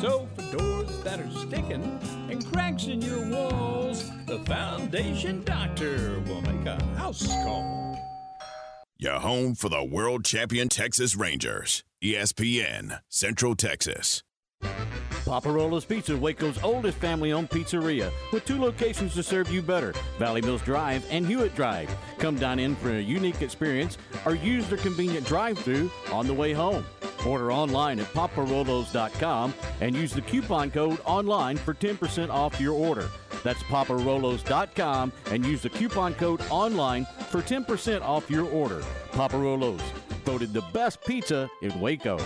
So, 0.00 0.28
for 0.34 0.56
doors 0.56 0.98
that 1.04 1.20
are 1.20 1.30
sticking 1.30 1.98
and 2.30 2.44
cracks 2.52 2.86
in 2.86 3.00
your 3.00 3.28
walls, 3.30 4.10
the 4.26 4.38
Foundation 4.40 5.42
Doctor 5.44 6.22
will 6.26 6.42
make 6.42 6.66
a 6.66 6.82
house 6.96 7.26
call. 7.26 7.98
Your 8.98 9.20
home 9.20 9.54
for 9.54 9.68
the 9.68 9.84
world 9.84 10.24
champion 10.24 10.68
Texas 10.68 11.16
Rangers. 11.16 11.82
ESPN, 12.02 13.00
Central 13.08 13.54
Texas. 13.54 14.22
Paparolo's 15.26 15.84
Pizza, 15.84 16.16
Waco's 16.16 16.62
oldest 16.62 16.98
family 16.98 17.32
owned 17.32 17.50
pizzeria, 17.50 18.12
with 18.32 18.44
two 18.44 18.60
locations 18.60 19.12
to 19.14 19.24
serve 19.24 19.50
you 19.50 19.60
better 19.60 19.92
Valley 20.18 20.40
Mills 20.40 20.62
Drive 20.62 21.04
and 21.10 21.26
Hewitt 21.26 21.56
Drive. 21.56 21.92
Come 22.18 22.36
dine 22.36 22.60
in 22.60 22.76
for 22.76 22.90
a 22.90 23.00
unique 23.00 23.42
experience 23.42 23.98
or 24.24 24.36
use 24.36 24.68
their 24.68 24.78
convenient 24.78 25.26
drive 25.26 25.58
through 25.58 25.90
on 26.12 26.28
the 26.28 26.32
way 26.32 26.52
home. 26.52 26.86
Order 27.26 27.50
online 27.50 27.98
at 27.98 28.06
paparolos.com 28.12 29.52
and 29.80 29.96
use 29.96 30.12
the 30.12 30.20
coupon 30.20 30.70
code 30.70 31.00
online 31.04 31.56
for 31.56 31.74
10% 31.74 32.30
off 32.30 32.60
your 32.60 32.74
order. 32.74 33.08
That's 33.42 33.62
paparolos.com 33.64 35.12
and 35.32 35.44
use 35.44 35.62
the 35.62 35.70
coupon 35.70 36.14
code 36.14 36.40
online 36.50 37.04
for 37.30 37.42
10% 37.42 38.00
off 38.02 38.30
your 38.30 38.48
order. 38.50 38.82
Paparolos, 39.10 39.80
voted 40.24 40.52
the 40.52 40.62
best 40.72 41.04
pizza 41.04 41.50
in 41.62 41.80
Waco. 41.80 42.20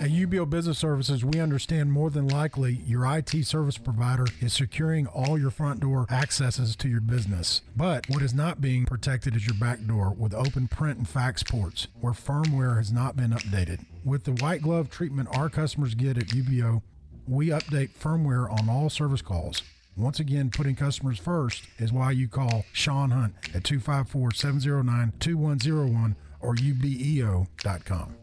At 0.00 0.08
UBEO 0.08 0.48
Business 0.48 0.78
Services, 0.78 1.26
we 1.26 1.40
understand 1.40 1.92
more 1.92 2.08
than 2.08 2.26
likely 2.26 2.80
your 2.86 3.04
IT 3.18 3.44
service 3.44 3.76
provider 3.76 4.24
is 4.40 4.54
securing 4.54 5.06
all 5.08 5.38
your 5.38 5.50
front 5.50 5.80
door 5.80 6.06
accesses 6.08 6.74
to 6.76 6.88
your 6.88 7.02
business. 7.02 7.60
But 7.76 8.08
what 8.08 8.22
is 8.22 8.32
not 8.32 8.62
being 8.62 8.86
protected 8.86 9.36
is 9.36 9.46
your 9.46 9.56
back 9.56 9.84
door 9.86 10.14
with 10.16 10.32
open 10.32 10.68
print 10.68 10.96
and 10.96 11.06
fax 11.06 11.42
ports 11.42 11.88
where 12.00 12.14
firmware 12.14 12.78
has 12.78 12.90
not 12.90 13.14
been 13.14 13.32
updated. 13.32 13.84
With 14.02 14.24
the 14.24 14.32
white 14.42 14.62
glove 14.62 14.88
treatment 14.88 15.28
our 15.36 15.50
customers 15.50 15.94
get 15.94 16.16
at 16.16 16.28
UBEO, 16.28 16.80
we 17.28 17.48
update 17.48 17.90
firmware 17.90 18.50
on 18.50 18.70
all 18.70 18.88
service 18.88 19.20
calls. 19.20 19.62
Once 19.98 20.18
again, 20.18 20.48
putting 20.48 20.76
customers 20.76 21.18
first 21.18 21.64
is 21.78 21.92
why 21.92 22.10
you 22.10 22.26
call 22.26 22.64
Sean 22.72 23.10
Hunt 23.10 23.34
at 23.54 23.64
254 23.64 24.30
709 24.32 25.12
2101 25.20 26.16
or 26.40 26.54
ubeo.com. 26.54 28.14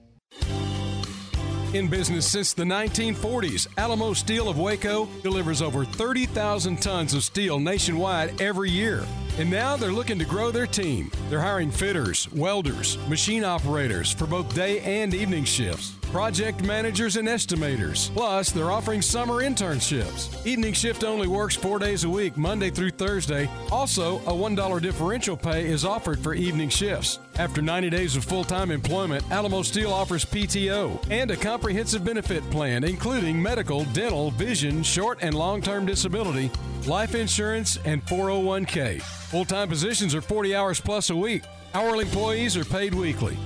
In 1.74 1.90
business 1.90 2.26
since 2.26 2.54
the 2.54 2.64
1940s, 2.64 3.68
Alamo 3.78 4.14
Steel 4.14 4.48
of 4.48 4.58
Waco 4.58 5.06
delivers 5.22 5.62
over 5.62 5.84
30,000 5.84 6.82
tons 6.82 7.14
of 7.14 7.26
steel 7.26 7.60
nationwide 7.60 8.42
every 8.42 8.72
year. 8.72 9.06
And 9.38 9.52
now 9.52 9.76
they're 9.76 9.92
looking 9.92 10.18
to 10.20 10.24
grow 10.24 10.50
their 10.50 10.66
team. 10.66 11.12
They're 11.30 11.42
hiring 11.42 11.70
fitters, 11.70 12.32
welders, 12.32 12.98
machine 13.10 13.44
operators 13.44 14.14
for 14.14 14.26
both 14.28 14.56
day 14.56 14.80
and 14.80 15.14
evening 15.14 15.44
shifts, 15.44 15.97
project 16.12 16.64
managers 16.64 17.18
and 17.18 17.28
estimators. 17.28 18.14
Plus, 18.14 18.52
they're 18.52 18.72
offering 18.72 19.02
summer 19.02 19.44
internships. 19.44 20.46
Evening 20.46 20.74
shift 20.74 21.04
only 21.04 21.28
works 21.28 21.56
four 21.56 21.80
days 21.80 22.04
a 22.04 22.10
week, 22.10 22.38
Monday 22.38 22.70
through 22.70 22.92
Thursday. 22.92 23.50
Also, 23.72 24.18
a 24.20 24.32
$1 24.32 24.82
differential 24.82 25.38
pay 25.38 25.66
is 25.66 25.86
offered 25.86 26.20
for 26.20 26.34
evening 26.34 26.70
shifts. 26.70 27.20
After 27.38 27.62
90 27.62 27.90
days 27.90 28.16
of 28.16 28.26
full 28.26 28.44
time 28.44 28.72
employment, 28.72 29.24
Alamo 29.32 29.62
Steel 29.62 29.94
offers 29.94 30.26
PTO 30.26 31.00
and 31.12 31.30
a 31.30 31.38
comprehensive 31.38 32.04
benefit 32.04 32.48
plan, 32.50 32.84
including 32.84 33.42
medical, 33.42 33.84
dental, 33.86 34.32
vision, 34.32 34.82
short 34.82 35.20
and 35.22 35.36
long 35.36 35.62
term 35.62 35.86
disability, 35.86 36.50
life 36.88 37.14
insurance, 37.14 37.78
and 37.86 38.04
401k. 38.06 39.02
Full 39.02 39.46
time 39.46 39.70
positions 39.70 40.16
are 40.16 40.22
40 40.22 40.56
hours 40.56 40.82
plus 40.82 41.10
a 41.10 41.16
week. 41.16 41.44
Hourly 41.74 42.06
employees 42.06 42.58
are 42.58 42.66
paid 42.66 42.96
weekly. 42.96 43.38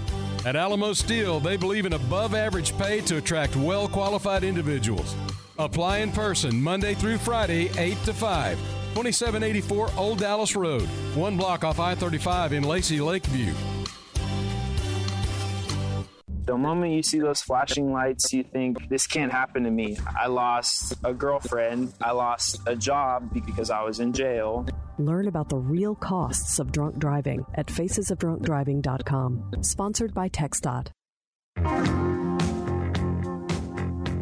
At 0.44 0.56
Alamo 0.56 0.94
Steel, 0.94 1.40
they 1.40 1.56
believe 1.56 1.86
in 1.86 1.94
above 1.94 2.34
average 2.34 2.76
pay 2.76 3.02
to 3.02 3.18
attract 3.18 3.56
well 3.56 3.88
qualified 3.88 4.44
individuals. 4.44 5.16
Apply 5.60 6.00
in 6.00 6.12
person 6.12 6.60
Monday 6.60 6.96
through 6.96 7.20
Friday, 7.20 7.70
8 7.78 7.96
to 8.06 8.14
5. 8.14 8.58
2784 8.96 9.92
Old 9.96 10.18
Dallas 10.18 10.56
Road, 10.56 10.88
one 11.14 11.38
block 11.38 11.64
off 11.64 11.80
I 11.80 11.94
35 11.94 12.54
in 12.54 12.64
Lacy 12.64 13.00
Lakeview. 13.00 13.54
The 16.46 16.58
moment 16.58 16.92
you 16.92 17.04
see 17.04 17.20
those 17.20 17.42
flashing 17.42 17.94
lights, 17.94 18.34
you 18.34 18.44
think, 18.44 18.90
this 18.90 19.06
can't 19.06 19.32
happen 19.32 19.64
to 19.64 19.72
me. 19.72 19.96
I 20.20 20.26
lost 20.26 20.96
a 21.04 21.14
girlfriend. 21.14 21.94
I 22.02 22.12
lost 22.12 22.60
a 22.66 22.76
job 22.76 23.32
because 23.32 23.70
I 23.70 23.84
was 23.84 24.00
in 24.00 24.12
jail. 24.12 24.66
Learn 25.02 25.28
about 25.28 25.49
the 25.49 25.57
real 25.57 25.95
costs 25.95 26.60
of 26.60 26.72
drunk 26.72 26.99
driving 26.99 27.44
at 27.56 27.65
facesofdrunkdriving.com. 27.65 29.52
Sponsored 29.61 30.14
by 30.14 30.30
TxDOT. 30.30 30.91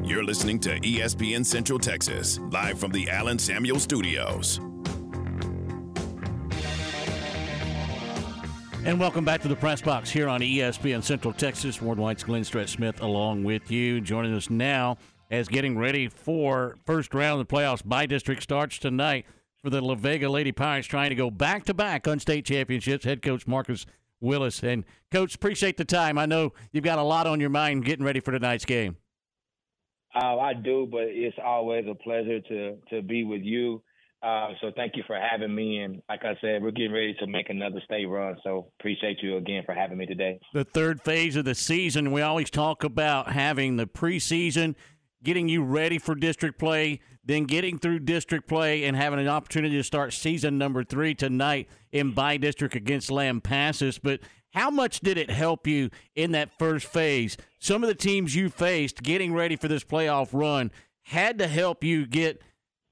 You're 0.07 0.23
listening 0.23 0.60
to 0.61 0.80
ESPN 0.80 1.45
Central 1.45 1.80
Texas, 1.80 2.39
live 2.51 2.80
from 2.80 2.91
the 2.91 3.10
Allen 3.10 3.38
Samuel 3.38 3.77
Studios. 3.77 4.61
And 8.85 8.97
welcome 8.97 9.26
back 9.26 9.41
to 9.41 9.49
the 9.49 9.57
press 9.57 9.81
box 9.81 10.10
here 10.10 10.30
on 10.30 10.39
ESPN 10.39 11.03
Central 11.03 11.34
Texas. 11.34 11.81
Ward 11.81 11.99
White's 11.99 12.23
Glenn 12.23 12.45
Stretch 12.45 12.69
Smith 12.69 13.01
along 13.01 13.43
with 13.43 13.69
you. 13.69 13.99
Joining 13.99 14.34
us 14.34 14.49
now 14.49 14.97
as 15.30 15.49
getting 15.49 15.77
ready 15.77 16.07
for 16.07 16.77
first 16.85 17.14
round 17.14 17.41
of 17.41 17.47
the 17.47 17.53
playoffs 17.53 17.85
bi-district 17.85 18.41
starts 18.41 18.80
tonight 18.80 19.26
for 19.61 19.69
the 19.69 19.81
La 19.81 19.95
Vega 19.95 20.30
Lady 20.30 20.52
Pirates 20.52 20.88
trying 20.88 21.10
to 21.10 21.15
go 21.15 21.30
back 21.30 21.65
to 21.65 21.73
back 21.73 22.07
on 22.07 22.19
state 22.19 22.45
championships. 22.45 23.06
Head 23.06 23.22
coach 23.22 23.48
Marcus 23.48 23.86
Willis. 24.22 24.64
And 24.64 24.86
coach, 25.11 25.36
appreciate 25.36 25.77
the 25.77 25.86
time. 25.86 26.18
I 26.18 26.26
know 26.26 26.53
you've 26.72 26.84
got 26.84 26.99
a 26.99 27.03
lot 27.03 27.27
on 27.27 27.40
your 27.40 27.49
mind 27.49 27.86
getting 27.86 28.06
ready 28.06 28.19
for 28.19 28.31
tonight's 28.31 28.65
game. 28.65 28.98
Uh, 30.15 30.40
I 30.40 30.53
do, 30.53 30.88
but 30.90 31.03
it's 31.03 31.38
always 31.44 31.86
a 31.88 31.94
pleasure 31.94 32.40
to 32.41 32.77
to 32.90 33.02
be 33.02 33.23
with 33.23 33.41
you. 33.41 33.84
Uh, 34.22 34.49
so 34.60 34.72
thank 34.76 34.98
you 34.98 35.03
for 35.07 35.15
having 35.15 35.53
me. 35.53 35.80
And 35.80 36.02
like 36.10 36.26
I 36.26 36.36
said, 36.41 36.61
we're 36.61 36.72
getting 36.72 36.91
ready 36.91 37.15
to 37.19 37.27
make 37.27 37.49
another 37.49 37.80
state 37.86 38.06
run. 38.06 38.36
So 38.44 38.72
appreciate 38.80 39.19
you 39.22 39.38
again 39.38 39.64
for 39.65 39.73
having 39.73 39.98
me 39.98 40.06
today. 40.06 40.40
The 40.53 40.65
third 40.65 41.02
phase 41.02 41.38
of 41.38 41.45
the 41.45 41.56
season, 41.56 42.11
we 42.11 42.22
always 42.22 42.49
talk 42.49 42.84
about 42.84 43.31
having 43.31 43.77
the 43.77 43.86
preseason, 43.86 44.76
getting 45.23 45.48
you 45.48 45.64
ready 45.64 45.99
for 45.99 46.15
district 46.15 46.60
play, 46.60 46.99
then 47.30 47.43
getting 47.43 47.77
through 47.77 47.99
district 47.99 48.47
play 48.47 48.85
and 48.85 48.97
having 48.97 49.19
an 49.19 49.27
opportunity 49.27 49.76
to 49.77 49.84
start 49.84 50.14
season 50.14 50.57
number 50.57 50.84
three 50.84 51.14
tonight 51.14 51.69
in 51.91 52.11
bi-district 52.11 52.73
against 52.73 53.11
Lampasas. 53.11 53.99
But 54.01 54.22
how 54.53 54.72
much 54.72 55.01
did 55.01 55.15
it 55.15 55.30
help 55.30 55.68
you 55.68 55.91
in 56.15 56.31
that 56.31 56.57
first 56.57 56.88
phase? 56.88 57.38
Some 57.60 57.84
of 57.84 57.88
the 57.88 57.93
teams 57.93 58.35
you 58.35 58.49
faced 58.49 59.03
getting 59.03 59.31
ready 59.31 59.56
for 59.56 59.68
this 59.68 59.84
playoff 59.84 60.30
run 60.34 60.72
had 61.03 61.38
to 61.38 61.47
help 61.47 61.84
you 61.84 62.07
get 62.07 62.41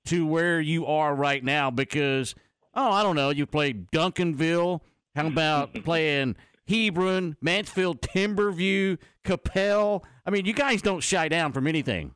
to 0.05 0.27
where 0.27 0.61
you 0.61 0.85
are 0.85 1.15
right 1.15 1.43
now 1.43 1.71
because, 1.71 2.35
oh, 2.75 2.91
I 2.91 3.01
don't 3.01 3.15
know, 3.15 3.31
you 3.31 3.47
played 3.47 3.89
Duncanville. 3.89 4.81
How 5.15 5.23
mm-hmm. 5.23 5.31
about 5.31 5.73
playing 5.83 6.35
Hebron, 6.67 7.37
Mansfield, 7.41 8.01
Timberview, 8.01 8.99
Capel? 9.23 10.05
I 10.27 10.29
mean, 10.29 10.45
you 10.45 10.53
guys 10.53 10.83
don't 10.83 11.01
shy 11.01 11.27
down 11.27 11.53
from 11.53 11.65
anything. 11.65 12.13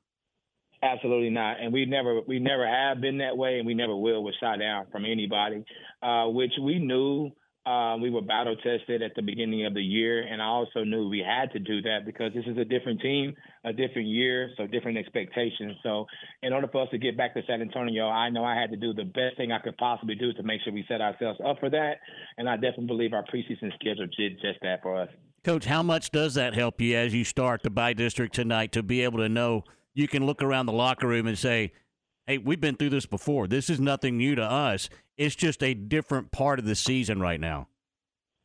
Absolutely 0.84 1.30
not, 1.30 1.60
and 1.62 1.72
we 1.72 1.86
never 1.86 2.22
we 2.28 2.40
never 2.40 2.68
have 2.68 3.02
been 3.02 3.20
that 3.20 3.38
way, 3.38 3.60
and 3.60 3.68
we 3.68 3.76
never 3.76 3.96
will 3.96 4.24
with 4.24 4.34
shy 4.40 4.58
down 4.58 4.88
from 4.92 5.06
anybody, 5.06 5.64
uh, 6.02 6.26
which 6.26 6.54
we 6.60 6.80
knew 6.80 7.30
uh, 7.66 7.96
we 8.02 8.10
were 8.10 8.24
battle 8.24 8.56
tested 8.56 9.04
at 9.04 9.14
the 9.16 9.22
beginning 9.22 9.66
of 9.68 9.76
the 9.76 9.82
year, 9.82 10.24
and 10.24 10.42
I 10.42 10.46
also 10.46 10.84
knew 10.84 11.08
we 11.08 11.20
had 11.20 11.52
to 11.52 11.60
do 11.60 11.84
that 11.84 12.00
because 12.06 12.34
this 12.34 12.46
is 12.48 12.58
a 12.58 12.66
different 12.66 13.00
team, 13.02 13.36
a 13.64 13.72
different 13.72 14.08
year, 14.08 14.50
so 14.58 14.66
different 14.66 14.98
expectations. 14.98 15.76
So, 15.84 16.08
in 16.42 16.54
order 16.54 16.68
for 16.68 16.82
us 16.82 16.90
to 16.90 16.98
get 16.98 17.16
back 17.16 17.36
to 17.36 17.42
San 17.46 17.62
Antonio, 17.62 18.08
I 18.08 18.32
know 18.32 18.44
I 18.44 18.56
had 18.60 18.72
to 18.72 18.78
do 18.78 18.94
the 18.94 19.04
best 19.04 19.38
thing 19.38 19.52
I 19.52 19.60
could 19.60 19.78
possibly 19.78 20.16
do 20.16 20.34
to 20.34 20.42
make 20.42 20.62
sure 20.64 20.74
we 20.74 20.84
set 20.88 21.02
ourselves 21.02 21.40
up 21.46 21.60
for 21.60 21.70
that, 21.70 21.98
and 22.40 22.50
I 22.50 22.56
definitely 22.56 22.88
believe 22.88 23.14
our 23.14 23.24
preseason 23.24 23.72
schedule 23.76 24.08
did 24.18 24.42
just 24.42 24.60
that 24.64 24.82
for 24.82 25.00
us. 25.00 25.10
Coach, 25.44 25.66
how 25.66 25.84
much 25.84 26.10
does 26.10 26.34
that 26.34 26.56
help 26.56 26.82
you 26.82 26.96
as 26.98 27.14
you 27.14 27.24
start 27.24 27.62
the 27.62 27.70
bi-district 27.70 28.34
tonight 28.34 28.72
to 28.72 28.82
be 28.82 29.04
able 29.04 29.20
to 29.20 29.30
know 29.30 29.64
you 29.94 30.08
can 30.08 30.26
look 30.26 30.42
around 30.42 30.66
the 30.66 30.74
locker 30.74 31.08
room 31.08 31.28
and 31.28 31.38
say, 31.38 31.74
hey, 32.28 32.38
we've 32.38 32.62
been 32.62 32.76
through 32.76 32.90
this 32.90 33.06
before. 33.06 33.48
This 33.48 33.70
is 33.70 33.80
nothing 33.80 34.18
new 34.18 34.36
to 34.36 34.44
us. 34.44 34.90
It's 35.18 35.36
just 35.36 35.62
a 35.64 35.74
different 35.74 36.32
part 36.32 36.60
of 36.60 36.66
the 36.66 36.76
season 36.76 37.20
right 37.20 37.40
now. 37.40 37.68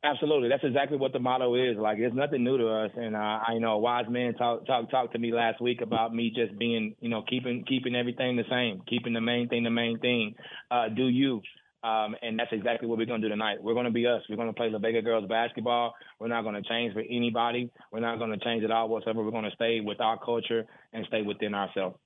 Absolutely, 0.05 0.49
that's 0.49 0.63
exactly 0.63 0.97
what 0.97 1.13
the 1.13 1.19
motto 1.19 1.55
is. 1.55 1.77
Like, 1.77 1.99
it's 1.99 2.15
nothing 2.15 2.45
new 2.45 2.59
to 2.59 2.69
us. 2.69 2.91
And 2.95 3.17
uh, 3.17 3.19
I 3.19 3.59
know 3.59 3.73
a 3.73 3.79
wise 3.79 4.05
man 4.09 4.35
talked 4.35 4.67
talk, 4.67 4.89
talk 4.91 5.13
to 5.13 5.19
me 5.19 5.33
last 5.33 5.61
week 5.61 5.81
about 5.81 6.15
me 6.15 6.33
just 6.35 6.57
being, 6.59 6.95
you 7.01 7.09
know, 7.09 7.23
keeping 7.29 7.65
keeping 7.67 7.97
everything 7.97 8.37
the 8.37 8.45
same, 8.49 8.83
keeping 8.89 9.15
the 9.15 9.21
main 9.21 9.49
thing 9.49 9.65
the 9.65 9.71
main 9.71 9.99
thing. 9.99 10.35
Uh, 10.71 10.89
do 10.95 11.09
you? 11.09 11.41
Um, 11.85 12.17
and 12.23 12.39
that's 12.39 12.53
exactly 12.53 12.89
what 12.89 12.99
we're 12.99 13.07
going 13.07 13.21
to 13.21 13.29
do 13.29 13.33
tonight. 13.33 13.63
We're 13.63 13.75
going 13.75 13.85
to 13.85 13.93
be 13.93 14.07
us. 14.07 14.23
We're 14.29 14.37
going 14.37 14.49
to 14.49 14.55
play 14.55 14.71
La 14.71 14.79
Vega 14.79 15.03
girls 15.03 15.27
basketball. 15.29 15.95
We're 16.19 16.29
not 16.29 16.43
going 16.43 16.61
to 16.61 16.69
change 16.69 16.95
for 16.95 17.03
anybody. 17.09 17.71
We're 17.93 18.01
not 18.01 18.19
going 18.19 18.31
to 18.31 18.45
change 18.45 18.65
at 18.65 18.71
all 18.71 18.89
whatsoever. 18.89 19.23
We're 19.23 19.31
going 19.31 19.45
to 19.45 19.55
stay 19.55 19.81
with 19.81 20.01
our 20.01 20.19
culture 20.19 20.65
and 20.93 21.07
stay 21.07 21.23
within 21.23 21.55
ourselves. 21.55 21.97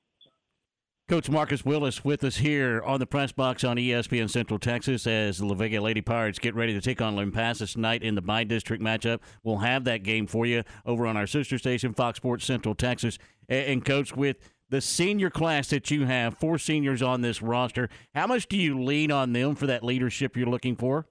Coach 1.10 1.28
Marcus 1.28 1.64
Willis 1.64 2.04
with 2.04 2.22
us 2.22 2.36
here 2.36 2.80
on 2.82 3.00
the 3.00 3.06
press 3.06 3.32
box 3.32 3.64
on 3.64 3.76
ESPN 3.76 4.30
Central 4.30 4.60
Texas 4.60 5.08
as 5.08 5.38
the 5.38 5.44
La 5.44 5.54
Vega 5.54 5.80
Lady 5.80 6.00
Pirates 6.00 6.38
get 6.38 6.54
ready 6.54 6.72
to 6.72 6.80
take 6.80 7.02
on 7.02 7.16
Lampasas 7.16 7.72
tonight 7.72 8.04
in 8.04 8.14
the 8.14 8.22
bi-district 8.22 8.80
matchup. 8.80 9.18
We'll 9.42 9.58
have 9.58 9.82
that 9.86 10.04
game 10.04 10.28
for 10.28 10.46
you 10.46 10.62
over 10.86 11.08
on 11.08 11.16
our 11.16 11.26
sister 11.26 11.58
station, 11.58 11.94
Fox 11.94 12.18
Sports 12.18 12.44
Central 12.44 12.76
Texas. 12.76 13.18
And, 13.48 13.84
Coach, 13.84 14.14
with 14.14 14.36
the 14.70 14.80
senior 14.80 15.30
class 15.30 15.68
that 15.68 15.90
you 15.90 16.06
have, 16.06 16.38
four 16.38 16.58
seniors 16.58 17.02
on 17.02 17.20
this 17.20 17.42
roster, 17.42 17.88
how 18.14 18.26
much 18.26 18.46
do 18.48 18.56
you 18.56 18.82
lean 18.82 19.10
on 19.10 19.32
them 19.32 19.54
for 19.54 19.66
that 19.66 19.84
leadership 19.84 20.36
you're 20.36 20.46
looking 20.48 20.76
for? 20.76 21.06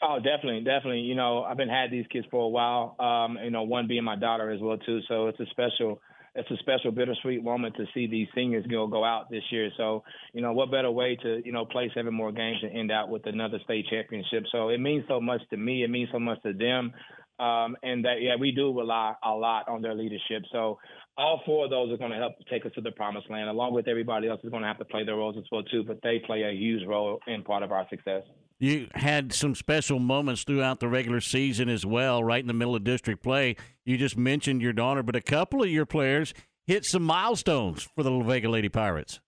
Oh, 0.00 0.18
definitely, 0.18 0.60
definitely. 0.60 1.00
You 1.00 1.16
know, 1.16 1.42
I've 1.42 1.56
been 1.56 1.68
had 1.68 1.90
these 1.90 2.06
kids 2.12 2.26
for 2.30 2.44
a 2.44 2.48
while. 2.48 2.94
Um, 3.00 3.36
you 3.42 3.50
know, 3.50 3.64
one 3.64 3.88
being 3.88 4.04
my 4.04 4.16
daughter 4.16 4.50
as 4.50 4.60
well 4.60 4.78
too. 4.78 5.00
So 5.08 5.26
it's 5.26 5.40
a 5.40 5.46
special 5.50 6.00
it's 6.34 6.50
a 6.52 6.56
special 6.58 6.92
bittersweet 6.92 7.42
moment 7.42 7.74
to 7.76 7.86
see 7.92 8.06
these 8.06 8.28
seniors 8.32 8.64
go 8.66 8.86
go 8.86 9.04
out 9.04 9.28
this 9.28 9.42
year. 9.50 9.70
So, 9.76 10.04
you 10.32 10.40
know, 10.40 10.52
what 10.52 10.70
better 10.70 10.90
way 10.90 11.16
to, 11.22 11.42
you 11.44 11.50
know, 11.50 11.64
play 11.64 11.90
seven 11.94 12.14
more 12.14 12.30
games 12.30 12.58
and 12.62 12.76
end 12.78 12.92
out 12.92 13.08
with 13.08 13.26
another 13.26 13.58
state 13.64 13.86
championship. 13.90 14.44
So 14.52 14.68
it 14.68 14.78
means 14.78 15.04
so 15.08 15.20
much 15.20 15.40
to 15.50 15.56
me. 15.56 15.82
It 15.82 15.90
means 15.90 16.10
so 16.12 16.20
much 16.20 16.40
to 16.42 16.52
them. 16.52 16.92
Um, 17.38 17.76
and 17.82 18.04
that, 18.04 18.20
yeah, 18.20 18.36
we 18.38 18.50
do 18.52 18.76
rely 18.76 19.14
a 19.24 19.30
lot 19.30 19.68
on 19.68 19.82
their 19.82 19.94
leadership. 19.94 20.42
So 20.50 20.78
all 21.16 21.40
four 21.46 21.64
of 21.64 21.70
those 21.70 21.92
are 21.92 21.96
going 21.96 22.10
to 22.10 22.16
help 22.16 22.34
take 22.50 22.66
us 22.66 22.72
to 22.74 22.80
the 22.80 22.90
promised 22.90 23.30
land, 23.30 23.48
along 23.48 23.74
with 23.74 23.88
everybody 23.88 24.28
else 24.28 24.40
is 24.42 24.50
going 24.50 24.62
to 24.62 24.68
have 24.68 24.78
to 24.78 24.84
play 24.84 25.04
their 25.04 25.16
roles 25.16 25.36
as 25.36 25.44
well, 25.50 25.62
too. 25.62 25.84
But 25.84 26.00
they 26.02 26.20
play 26.24 26.42
a 26.42 26.52
huge 26.52 26.86
role 26.86 27.20
in 27.26 27.42
part 27.42 27.62
of 27.62 27.72
our 27.72 27.86
success. 27.90 28.22
You 28.60 28.88
had 28.94 29.32
some 29.32 29.54
special 29.54 30.00
moments 30.00 30.42
throughout 30.42 30.80
the 30.80 30.88
regular 30.88 31.20
season 31.20 31.68
as 31.68 31.86
well, 31.86 32.24
right 32.24 32.40
in 32.40 32.48
the 32.48 32.52
middle 32.52 32.74
of 32.74 32.82
district 32.82 33.22
play. 33.22 33.54
You 33.84 33.96
just 33.96 34.16
mentioned 34.16 34.62
your 34.62 34.72
daughter, 34.72 35.04
but 35.04 35.14
a 35.14 35.20
couple 35.20 35.62
of 35.62 35.68
your 35.68 35.86
players 35.86 36.34
hit 36.66 36.84
some 36.84 37.04
milestones 37.04 37.88
for 37.94 38.02
the 38.02 38.10
La 38.10 38.24
Vega 38.24 38.48
Lady 38.48 38.68
Pirates. 38.68 39.20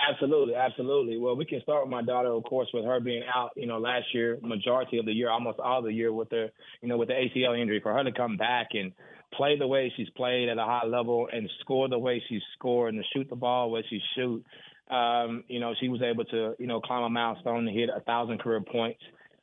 Absolutely, 0.00 0.54
absolutely. 0.54 1.18
Well, 1.18 1.36
we 1.36 1.44
can 1.44 1.60
start 1.62 1.84
with 1.84 1.90
my 1.90 2.02
daughter, 2.02 2.28
of 2.28 2.44
course, 2.44 2.68
with 2.72 2.84
her 2.84 3.00
being 3.00 3.24
out, 3.34 3.50
you 3.56 3.66
know, 3.66 3.78
last 3.78 4.06
year, 4.14 4.38
majority 4.42 4.98
of 4.98 5.06
the 5.06 5.12
year, 5.12 5.28
almost 5.28 5.58
all 5.58 5.82
the 5.82 5.92
year 5.92 6.12
with 6.12 6.30
her, 6.30 6.50
you 6.80 6.88
know, 6.88 6.96
with 6.96 7.08
the 7.08 7.14
ACL 7.14 7.60
injury. 7.60 7.80
For 7.82 7.92
her 7.92 8.04
to 8.04 8.12
come 8.12 8.36
back 8.36 8.68
and 8.74 8.92
play 9.34 9.58
the 9.58 9.66
way 9.66 9.92
she's 9.96 10.08
played 10.10 10.48
at 10.48 10.56
a 10.56 10.64
high 10.64 10.86
level 10.86 11.28
and 11.32 11.50
score 11.60 11.88
the 11.88 11.98
way 11.98 12.22
she's 12.28 12.42
scored 12.56 12.94
and 12.94 13.02
to 13.02 13.08
shoot 13.12 13.28
the 13.28 13.36
ball 13.36 13.70
where 13.70 13.82
she 13.90 14.00
shoot, 14.14 14.44
um, 14.88 15.42
you 15.48 15.58
know, 15.58 15.74
she 15.80 15.88
was 15.88 16.00
able 16.00 16.24
to, 16.26 16.54
you 16.58 16.68
know, 16.68 16.80
climb 16.80 17.02
a 17.02 17.10
milestone 17.10 17.66
and 17.66 17.76
hit 17.76 17.90
a 17.94 18.00
thousand 18.00 18.38
career 18.38 18.60
points. 18.60 19.00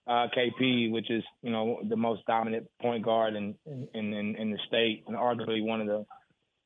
Uh, 0.08 0.28
KP, 0.38 0.92
which 0.92 1.10
is, 1.10 1.24
you 1.42 1.52
know, 1.52 1.80
the 1.90 1.96
most 1.96 2.24
dominant 2.28 2.68
point 2.80 3.04
guard 3.04 3.36
in 3.36 3.56
in, 3.66 4.14
in, 4.14 4.36
in 4.36 4.52
the 4.52 4.60
state 4.68 5.04
and 5.08 5.18
arguably 5.18 5.66
one 5.66 5.82
of 5.82 5.88
the 5.88 6.06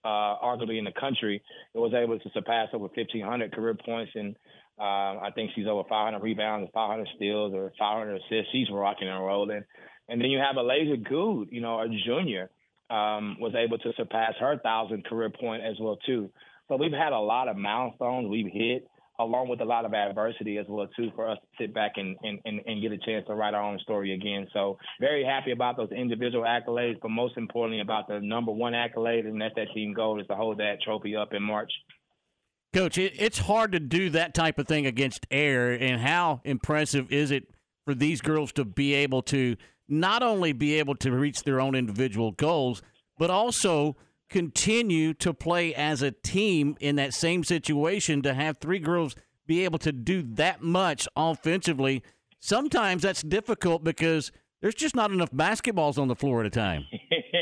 uh, 0.03 0.35
arguably 0.43 0.77
in 0.77 0.85
the 0.85 0.93
country, 0.99 1.41
it 1.73 1.77
was 1.77 1.93
able 1.93 2.19
to 2.19 2.30
surpass 2.34 2.69
over 2.73 2.85
1,500 2.85 3.53
career 3.53 3.76
points, 3.76 4.11
and 4.15 4.35
uh, 4.80 5.19
I 5.19 5.30
think 5.35 5.51
she's 5.55 5.67
over 5.67 5.84
500 5.88 6.23
rebounds, 6.23 6.69
500 6.73 7.07
steals, 7.15 7.53
or 7.53 7.73
500 7.77 8.15
assists. 8.15 8.51
She's 8.51 8.67
rocking 8.71 9.09
and 9.09 9.19
rolling. 9.19 9.63
And 10.07 10.21
then 10.21 10.31
you 10.31 10.39
have 10.39 10.55
Alasia 10.55 11.03
Good, 11.03 11.49
you 11.51 11.61
know, 11.61 11.80
a 11.80 11.88
junior, 12.05 12.49
um, 12.89 13.38
was 13.39 13.53
able 13.55 13.77
to 13.77 13.93
surpass 13.97 14.34
her 14.39 14.57
thousand 14.57 15.05
career 15.05 15.30
point 15.30 15.63
as 15.63 15.76
well 15.80 15.97
too. 16.05 16.31
So 16.67 16.77
we've 16.77 16.91
had 16.91 17.13
a 17.13 17.19
lot 17.19 17.47
of 17.47 17.57
milestones 17.57 18.27
we've 18.30 18.51
hit, 18.51 18.88
along 19.20 19.50
with 19.50 19.60
a 19.60 19.66
lot 19.66 19.86
of 19.86 19.94
adversity 19.94 20.58
as 20.58 20.66
well 20.70 20.88
too, 20.96 21.12
for 21.16 21.30
us 21.30 21.38
to 21.41 21.64
sit 21.64 21.74
back 21.74 21.94
and, 21.98 22.16
and, 22.24 22.40
and, 22.46 22.82
get 22.82 22.91
a 22.94 22.98
chance 22.98 23.28
to 23.28 23.34
write 23.34 23.54
our 23.54 23.62
own 23.64 23.78
story 23.80 24.14
again. 24.14 24.48
So 24.54 24.78
very 25.00 25.26
happy 25.26 25.52
about 25.52 25.76
those 25.76 25.91
individual 25.91 26.46
accolades, 26.46 27.00
but 27.02 27.12
most 27.12 27.36
importantly 27.38 27.82
about 27.82 28.08
the 28.08 28.22
number 28.22 28.52
one 28.52 28.74
accolade, 28.74 29.26
and 29.26 29.41
that's 29.41 29.54
that 29.56 29.68
team 29.74 29.94
goal 29.94 30.20
is 30.20 30.28
to 30.28 30.36
hold 30.36 30.58
that 30.60 30.82
trophy 30.82 31.16
up 31.16 31.34
in 31.34 31.44
March. 31.44 31.72
Coach, 32.74 32.98
it, 32.98 33.14
it's 33.18 33.40
hard 33.40 33.74
to 33.74 33.80
do 33.80 34.10
that 34.12 34.34
type 34.34 34.58
of 34.58 34.68
thing 34.68 34.86
against 34.86 35.28
air, 35.30 35.72
and 35.72 36.00
how 36.02 36.40
impressive 36.46 37.12
is 37.12 37.32
it 37.32 37.44
for 37.86 37.94
these 37.94 38.22
girls 38.22 38.54
to 38.54 38.64
be 38.64 38.94
able 38.94 39.22
to 39.24 39.58
not 39.90 40.24
only 40.24 40.54
be 40.54 40.76
able 40.76 40.96
to 40.96 41.12
reach 41.12 41.44
their 41.44 41.60
own 41.60 41.76
individual 41.76 42.32
goals, 42.32 42.82
but 43.18 43.30
also– 43.30 43.98
continue 44.30 45.14
to 45.15 45.34
play 45.34 45.73
as 45.73 46.01
a 46.01 46.11
team 46.11 46.76
in 46.80 46.95
that 46.95 47.14
same 47.14 47.43
situation 47.43 48.22
to 48.22 48.34
have 48.34 48.57
three 48.57 48.80
girls 48.80 49.15
be 49.47 49.64
able 49.64 49.80
to 49.80 49.91
do 49.91 50.22
that 50.22 50.61
much 50.61 51.07
offensively 51.15 52.03
sometimes 52.39 53.03
that's 53.03 53.22
difficult 53.22 53.84
because 53.84 54.31
there's 54.61 54.76
just 54.76 54.95
not 54.95 55.11
enough 55.11 55.31
basketballs 55.31 55.97
on 55.97 56.07
the 56.07 56.15
floor 56.15 56.41
at 56.41 56.47
a 56.47 56.49
time. 56.49 56.85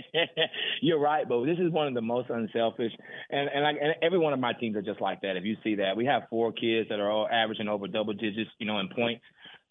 You're 0.81 0.99
right, 0.99 1.27
but 1.27 1.45
this 1.45 1.57
is 1.57 1.71
one 1.71 1.87
of 1.87 1.93
the 1.93 2.01
most 2.01 2.29
unselfish, 2.29 2.91
and 3.31 3.49
and, 3.49 3.65
I, 3.65 3.69
and 3.71 3.95
every 4.03 4.19
one 4.19 4.33
of 4.33 4.39
my 4.39 4.53
teams 4.53 4.75
are 4.75 4.81
just 4.81 5.01
like 5.01 5.21
that. 5.21 5.35
If 5.35 5.43
you 5.43 5.57
see 5.63 5.75
that, 5.75 5.97
we 5.97 6.05
have 6.05 6.23
four 6.29 6.51
kids 6.51 6.89
that 6.89 6.99
are 6.99 7.09
all 7.09 7.27
averaging 7.27 7.67
over 7.67 7.87
double 7.87 8.13
digits, 8.13 8.51
you 8.59 8.67
know, 8.67 8.79
in 8.79 8.89
points. 8.89 9.23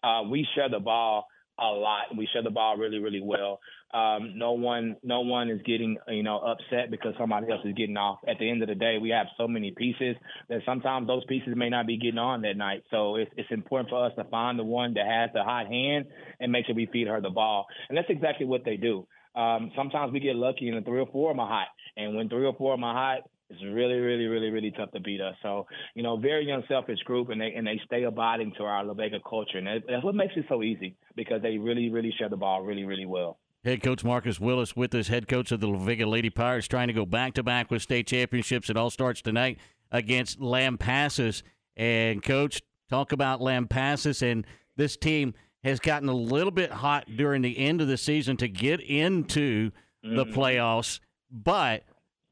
Uh, 0.03 0.23
we 0.29 0.45
share 0.55 0.69
the 0.69 0.79
ball 0.79 1.25
a 1.59 1.65
lot. 1.65 2.15
We 2.17 2.27
share 2.33 2.43
the 2.43 2.49
ball 2.49 2.77
really, 2.77 2.99
really 2.99 3.21
well. 3.21 3.59
Um, 3.93 4.33
no 4.35 4.51
one, 4.51 4.97
no 5.01 5.21
one 5.21 5.49
is 5.49 5.61
getting 5.65 5.97
you 6.07 6.23
know 6.23 6.39
upset 6.39 6.91
because 6.91 7.13
somebody 7.17 7.49
else 7.51 7.61
is 7.63 7.73
getting 7.73 7.97
off. 7.97 8.19
At 8.27 8.37
the 8.39 8.49
end 8.49 8.61
of 8.61 8.67
the 8.67 8.75
day, 8.75 8.97
we 9.01 9.09
have 9.09 9.27
so 9.37 9.47
many 9.47 9.71
pieces 9.71 10.15
that 10.49 10.61
sometimes 10.65 11.07
those 11.07 11.23
pieces 11.25 11.53
may 11.55 11.69
not 11.69 11.87
be 11.87 11.97
getting 11.97 12.19
on 12.19 12.41
that 12.41 12.57
night. 12.57 12.83
So 12.91 13.15
it's, 13.15 13.31
it's 13.37 13.49
important 13.51 13.89
for 13.89 14.05
us 14.05 14.11
to 14.17 14.25
find 14.25 14.59
the 14.59 14.63
one 14.63 14.93
that 14.95 15.05
has 15.05 15.29
the 15.33 15.43
hot 15.43 15.67
hand 15.67 16.05
and 16.39 16.51
make 16.51 16.65
sure 16.65 16.75
we 16.75 16.87
feed 16.91 17.07
her 17.07 17.21
the 17.21 17.29
ball. 17.29 17.65
And 17.87 17.97
that's 17.97 18.09
exactly 18.09 18.45
what 18.45 18.65
they 18.65 18.75
do. 18.75 19.07
Um, 19.35 19.71
sometimes 19.75 20.11
we 20.11 20.19
get 20.19 20.35
lucky 20.35 20.67
and 20.67 20.77
the 20.77 20.81
three 20.85 20.99
or 20.99 21.07
four 21.07 21.31
of 21.31 21.39
are 21.39 21.47
hot. 21.47 21.67
And 21.95 22.15
when 22.15 22.27
three 22.27 22.45
or 22.45 22.55
four 22.55 22.73
of 22.73 22.83
are 22.83 22.93
hot, 22.93 23.29
it's 23.49 23.63
really, 23.63 23.95
really, 23.95 24.25
really, 24.25 24.49
really 24.49 24.71
tough 24.71 24.91
to 24.91 24.99
beat 24.99 25.21
us. 25.21 25.35
So, 25.41 25.67
you 25.95 26.03
know, 26.03 26.17
very 26.17 26.49
unselfish 26.49 26.99
group, 27.05 27.29
and 27.29 27.39
they 27.39 27.53
and 27.55 27.65
they 27.65 27.79
stay 27.85 28.03
abiding 28.03 28.53
to 28.57 28.63
our 28.63 28.83
La 28.83 28.93
Vega 28.93 29.19
culture, 29.27 29.57
and 29.57 29.67
that's 29.87 30.03
what 30.03 30.15
makes 30.15 30.33
it 30.35 30.45
so 30.49 30.63
easy 30.63 30.95
because 31.15 31.41
they 31.41 31.57
really, 31.57 31.89
really 31.89 32.13
share 32.17 32.27
the 32.29 32.35
ball 32.35 32.61
really, 32.63 32.83
really 32.83 33.05
well. 33.05 33.37
Head 33.67 33.83
coach 33.83 34.01
Marcus 34.01 34.39
Willis 34.39 34.77
with 34.77 34.95
us, 34.95 35.09
head 35.09 35.27
coach 35.27 35.51
of 35.51 35.59
the 35.59 35.67
La 35.67 35.77
Vega 35.77 36.07
Lady 36.07 36.29
Pirates, 36.29 36.69
trying 36.69 36.87
to 36.87 36.93
go 36.93 37.05
back 37.05 37.33
to 37.33 37.43
back 37.43 37.69
with 37.69 37.81
state 37.81 38.07
championships. 38.07 38.69
It 38.69 38.77
all 38.77 38.89
starts 38.89 39.21
tonight 39.21 39.59
against 39.91 40.39
Lampasas. 40.39 41.43
And 41.75 42.23
coach, 42.23 42.61
talk 42.89 43.11
about 43.11 43.41
Lampasas 43.41 44.21
and 44.21 44.47
this 44.77 44.95
team 44.95 45.33
has 45.65 45.81
gotten 45.81 46.07
a 46.07 46.13
little 46.13 46.51
bit 46.51 46.71
hot 46.71 47.07
during 47.17 47.41
the 47.41 47.57
end 47.57 47.81
of 47.81 47.89
the 47.89 47.97
season 47.97 48.37
to 48.37 48.47
get 48.47 48.79
into 48.79 49.71
the 50.01 50.25
Mhm. 50.25 50.33
playoffs, 50.33 51.01
but 51.29 51.83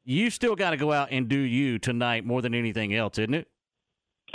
you 0.04 0.30
still 0.30 0.56
got 0.56 0.70
to 0.70 0.78
go 0.78 0.90
out 0.90 1.08
and 1.10 1.28
do 1.28 1.38
you 1.38 1.78
tonight 1.78 2.24
more 2.24 2.40
than 2.40 2.54
anything 2.54 2.94
else, 2.94 3.18
isn't 3.18 3.34
it? 3.34 3.46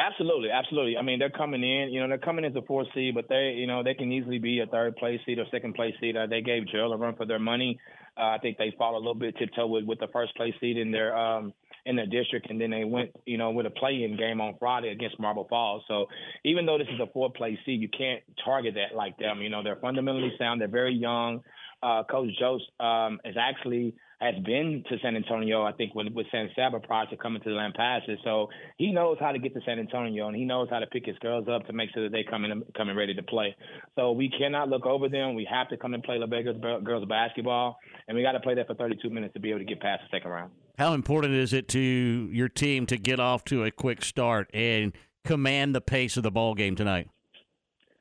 Absolutely, 0.02 0.50
absolutely. 0.50 0.98
I 0.98 1.04
mean, 1.04 1.20
they're 1.20 1.30
coming 1.30 1.62
in. 1.64 1.90
You 1.92 2.02
know, 2.02 2.08
they're 2.08 2.18
coming 2.18 2.46
a 2.46 2.62
fourth 2.64 2.88
seed, 2.96 3.14
but 3.14 3.30
they, 3.30 3.54
you 3.58 3.68
know, 3.68 3.84
they 3.84 3.94
can 3.94 4.12
easily 4.12 4.40
be 4.40 4.60
a 4.60 4.66
third 4.66 4.96
place 4.96 5.20
seed 5.26 5.38
or 5.38 5.46
second 5.52 5.76
place 5.76 5.94
seed. 6.02 6.18
Uh, 6.18 6.26
they 6.26 6.42
gave 6.42 6.64
Jarrell 6.64 6.94
a 6.94 6.98
run 6.98 7.16
for 7.16 7.26
their 7.26 7.40
money. 7.40 7.80
Uh, 8.18 8.22
I 8.22 8.38
think 8.42 8.58
they 8.58 8.74
fought 8.78 8.96
a 8.96 8.98
little 8.98 9.16
bit 9.16 9.38
tiptoe 9.38 9.68
with, 9.68 9.86
with 9.86 10.00
the 10.00 10.08
first 10.12 10.36
place 10.36 10.54
seed 10.60 10.78
in 10.78 10.92
their 10.92 11.16
um, 11.16 11.54
in 11.86 11.96
their 11.96 12.06
district, 12.06 12.50
and 12.50 12.62
then 12.62 12.70
they 12.70 12.84
went, 12.84 13.12
you 13.26 13.38
know, 13.38 13.52
with 13.52 13.66
a 13.66 13.72
play-in 13.72 14.16
game 14.18 14.40
on 14.40 14.56
Friday 14.60 14.90
against 14.90 15.20
Marble 15.20 15.48
Falls. 15.50 15.84
So 15.88 16.08
even 16.44 16.66
though 16.66 16.78
this 16.78 16.88
is 16.94 17.00
a 17.00 17.12
fourth 17.12 17.34
place 17.34 17.58
seed, 17.66 17.82
you 17.82 17.90
can't 17.90 18.22
target 18.44 18.76
that 18.76 18.96
like 18.96 19.18
them. 19.18 19.42
You 19.42 19.50
know, 19.50 19.64
they're 19.64 19.78
fundamentally 19.78 20.32
sound. 20.38 20.62
They're 20.62 20.68
very 20.68 20.94
young. 20.94 21.42
Uh, 21.84 22.04
Coach 22.10 22.30
Jost 22.40 22.66
um, 22.80 23.20
is 23.26 23.36
actually 23.40 23.96
has 24.22 24.36
been 24.46 24.84
to 24.88 24.98
San 25.02 25.16
Antonio, 25.16 25.64
I 25.64 25.72
think, 25.72 25.96
with, 25.96 26.14
with 26.14 26.28
San 26.32 26.48
Saba 26.56 26.80
prior 26.80 27.08
to 27.08 27.18
coming 27.18 27.42
to 27.42 27.50
the 27.50 27.56
Lampasas. 27.56 28.18
So 28.24 28.50
he 28.78 28.92
knows 28.92 29.18
how 29.20 29.32
to 29.32 29.40
get 29.40 29.56
to 29.56 29.62
San 29.66 29.80
Antonio, 29.80 30.28
and 30.28 30.36
he 30.36 30.46
knows 30.46 30.68
how 30.70 30.78
to 30.78 30.86
pick 30.86 31.08
his 31.08 31.18
girls 31.20 31.48
up 31.52 31.66
to 31.66 31.74
make 31.74 31.90
sure 31.92 32.04
that 32.04 32.12
they 32.12 32.24
come 32.24 32.46
in 32.46 32.64
coming 32.78 32.96
ready 32.96 33.16
to 33.16 33.24
play. 33.24 33.56
So 33.96 34.12
we 34.12 34.30
cannot 34.30 34.70
look 34.70 34.86
over 34.86 35.10
them. 35.10 35.34
We 35.34 35.48
have 35.52 35.70
to 35.70 35.78
come 35.78 35.96
and 35.96 36.04
play 36.04 36.20
La 36.20 36.28
Vega's 36.28 36.58
girls 36.84 37.06
basketball, 37.10 37.78
and 38.08 38.16
we 38.16 38.22
got 38.22 38.34
to 38.34 38.40
play 38.40 38.54
that 38.54 38.68
for 38.68 38.76
32 38.76 39.10
minutes 39.10 39.34
to 39.34 39.40
be 39.40 39.50
able 39.50 39.60
to 39.60 39.66
get 39.66 39.82
past 39.82 40.04
the 40.04 40.16
second 40.16 40.30
round. 40.30 40.52
How 40.78 40.94
important 40.94 41.34
is 41.34 41.52
it 41.52 41.68
to 41.70 41.80
your 41.80 42.48
team 42.48 42.86
to 42.88 42.98
get 42.98 43.20
off 43.20 43.44
to 43.46 43.64
a 43.64 43.72
quick 43.72 44.04
start 44.04 44.52
and 44.54 44.94
command 45.26 45.74
the 45.74 45.82
pace 45.82 46.16
of 46.16 46.22
the 46.22 46.32
ball 46.32 46.54
game 46.54 46.76
tonight? 46.76 47.10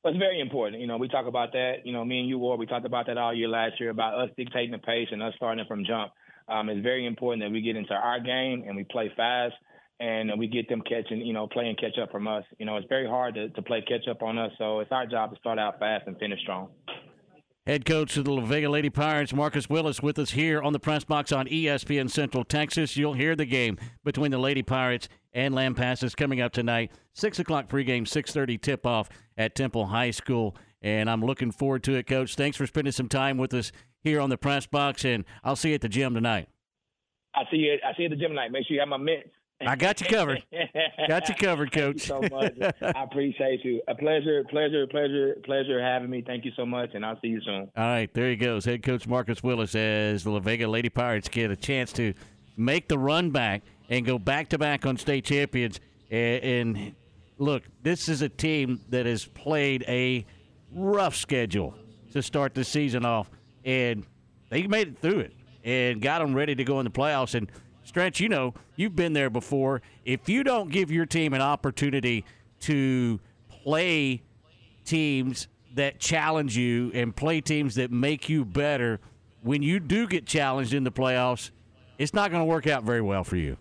It's 0.03 0.17
very 0.17 0.41
important. 0.41 0.81
You 0.81 0.87
know, 0.87 0.97
we 0.97 1.09
talk 1.09 1.27
about 1.27 1.53
that. 1.53 1.85
You 1.85 1.93
know, 1.93 2.05
me 2.05 2.21
and 2.21 2.29
you, 2.29 2.39
Ward, 2.39 2.59
we 2.59 2.67
talked 2.67 2.87
about 2.87 3.07
that 3.07 3.19
all 3.19 3.35
year 3.35 3.49
last 3.49 3.79
year 3.79 3.91
about 3.91 4.15
us 4.15 4.31
dictating 4.37 4.71
the 4.71 4.79
pace 4.79 5.09
and 5.13 5.23
us 5.23 5.35
starting 5.37 5.65
from 5.69 5.85
jump. 5.85 6.13
Um, 6.49 6.69
it's 6.71 6.83
very 6.83 7.07
important 7.07 7.43
that 7.43 7.53
we 7.53 7.61
get 7.61 7.77
into 7.77 7.93
our 7.93 8.19
game 8.19 8.65
and 8.67 8.77
we 8.77 8.85
play 8.85 9.13
fast 9.15 9.55
and 10.01 10.31
we 10.39 10.47
get 10.47 10.69
them 10.71 10.83
catching, 10.89 11.21
you 11.21 11.35
know, 11.35 11.47
playing 11.47 11.77
catch 11.77 11.99
up 12.03 12.11
from 12.11 12.27
us. 12.27 12.45
You 12.59 12.65
know, 12.65 12.77
it's 12.77 12.89
very 12.89 13.07
hard 13.07 13.35
to, 13.35 13.51
to 13.51 13.63
play 13.63 13.83
catch 13.83 14.09
up 14.09 14.23
on 14.23 14.39
us. 14.39 14.51
So 14.57 14.81
it's 14.81 14.91
our 14.91 15.07
job 15.07 15.33
to 15.33 15.39
start 15.39 15.59
out 15.59 15.79
fast 15.79 16.07
and 16.07 16.19
finish 16.19 16.41
strong. 16.41 16.71
Head 17.67 17.85
coach 17.85 18.17
of 18.17 18.25
the 18.25 18.33
La 18.33 18.41
Vega 18.41 18.71
Lady 18.71 18.89
Pirates, 18.89 19.35
Marcus 19.35 19.69
Willis, 19.69 20.03
with 20.03 20.19
us 20.19 20.31
here 20.31 20.63
on 20.63 20.73
the 20.73 20.81
press 20.81 21.05
box 21.05 21.31
on 21.31 21.47
ESPN 21.47 22.11
Central 22.11 22.43
Texas. 22.43 22.97
You'll 22.97 23.13
hear 23.13 23.37
the 23.37 23.45
game 23.45 23.77
between 24.03 24.31
the 24.31 24.39
Lady 24.39 24.63
Pirates 24.63 25.11
and 25.35 25.55
Lampasas 25.55 26.17
coming 26.17 26.41
up 26.41 26.53
tonight. 26.53 26.91
Six 27.13 27.39
o'clock 27.39 27.69
pregame, 27.69 28.09
six 28.09 28.33
thirty 28.33 28.57
tip 28.57 28.87
off 28.87 29.11
at 29.37 29.55
Temple 29.55 29.87
High 29.87 30.11
School, 30.11 30.57
and 30.81 31.11
I'm 31.11 31.23
looking 31.23 31.51
forward 31.51 31.83
to 31.85 31.97
it, 31.97 32.07
Coach. 32.07 32.35
Thanks 32.35 32.57
for 32.57 32.67
spending 32.67 32.93
some 32.93 33.09
time 33.09 33.37
with 33.37 33.53
us 33.53 33.73
here 34.01 34.23
on 34.23 34.31
the 34.31 34.39
press 34.39 34.67
box, 34.67 35.05
and 35.05 35.27
I'll 35.45 35.55
see 35.55 35.69
you 35.69 35.75
at 35.75 35.83
the 35.83 35.89
gym 35.91 36.15
tonight. 36.15 36.49
I 37.35 37.43
see 37.51 37.59
you. 37.59 37.75
I 37.87 37.95
see 37.95 38.05
you 38.05 38.07
at 38.07 38.11
the 38.11 38.17
gym 38.17 38.31
tonight. 38.31 38.53
Make 38.53 38.67
sure 38.67 38.75
you 38.75 38.81
have 38.81 38.89
my 38.89 38.97
mitts. 38.97 39.29
I 39.67 39.77
got 39.77 40.01
you 40.01 40.07
covered. 40.07 40.43
got 41.09 41.29
you 41.29 41.35
covered, 41.35 41.73
Coach. 41.73 41.97
You 41.97 41.99
so 42.01 42.21
much. 42.23 42.55
I 42.83 43.03
appreciate 43.03 43.65
you. 43.65 43.83
A 43.89 43.95
pleasure, 43.95 44.45
pleasure, 44.45 44.87
pleasure, 44.87 45.37
pleasure 45.45 45.83
having 45.83 46.11
me. 46.11 46.23
Thank 46.27 46.45
you 46.45 46.53
so 46.57 46.65
much, 46.65 46.91
and 46.95 47.05
I'll 47.05 47.21
see 47.21 47.29
you 47.29 47.41
soon. 47.43 47.71
All 47.77 47.85
right, 47.85 48.13
there 48.15 48.31
he 48.31 48.37
goes. 48.37 48.65
Head 48.65 48.83
coach 48.83 49.07
Marcus 49.07 49.43
Willis 49.43 49.75
as 49.75 50.25
the 50.25 50.31
La 50.31 50.41
Vega 50.41 50.67
Lady 50.67 50.89
Pirates 50.89 51.29
get 51.29 51.51
a 51.51 51.57
chance 51.57 51.93
to 51.95 52.15
make 52.57 52.89
the 52.89 52.99
run 52.99 53.31
back 53.31 53.63
and 53.89 54.07
go 54.07 54.19
back 54.19 54.49
to 54.51 54.59
back 54.59 54.87
on 54.87 54.97
state 54.97 55.25
champions. 55.25 55.81
And, 56.11 56.45
and 56.45 56.95
look, 57.39 57.65
this 57.83 58.09
is 58.09 58.23
a 58.23 58.29
team 58.29 58.81
that 58.89 59.07
has 59.07 59.25
played 59.25 59.85
a 59.89 60.25
rough 60.73 61.17
schedule 61.17 61.75
to 62.13 62.23
start 62.23 62.55
the 62.55 62.65
season 62.65 63.05
off, 63.05 63.31
and 63.65 64.05
they 64.49 64.67
made 64.67 64.89
it 64.89 64.99
through 64.99 65.21
it 65.21 65.33
and 65.65 66.01
got 66.01 66.21
them 66.21 66.35
ready 66.35 66.55
to 66.55 66.65
go 66.65 66.81
in 66.81 66.85
the 66.85 66.91
playoffs. 66.91 67.35
And 67.35 67.51
Stretch, 67.85 68.21
you 68.21 68.29
know, 68.29 68.55
you've 68.77 68.95
been 68.95 69.13
there 69.13 69.31
before. 69.31 69.83
If 70.05 70.29
you 70.29 70.45
don't 70.45 70.71
give 70.71 70.91
your 70.91 71.07
team 71.07 71.33
an 71.35 71.41
opportunity 71.41 72.25
to 72.61 73.21
play 73.49 74.23
teams 74.85 75.49
that 75.75 75.99
challenge 75.99 76.57
you 76.57 76.91
and 76.95 77.15
play 77.15 77.41
teams 77.41 77.77
that 77.77 77.91
make 77.91 78.29
you 78.29 78.45
better, 78.45 79.01
when 79.43 79.63
you 79.63 79.81
do 79.81 80.07
get 80.07 80.27
challenged 80.27 80.75
in 80.75 80.85
the 80.85 80.93
playoffs, 80.93 81.51
it's 81.99 82.15
not 82.15 82.31
going 82.31 82.43
to 82.43 82.47
work 82.47 82.67
out 82.67 82.85
very 82.85 83.01
well 83.01 83.25
for 83.25 83.37
you. 83.37 83.57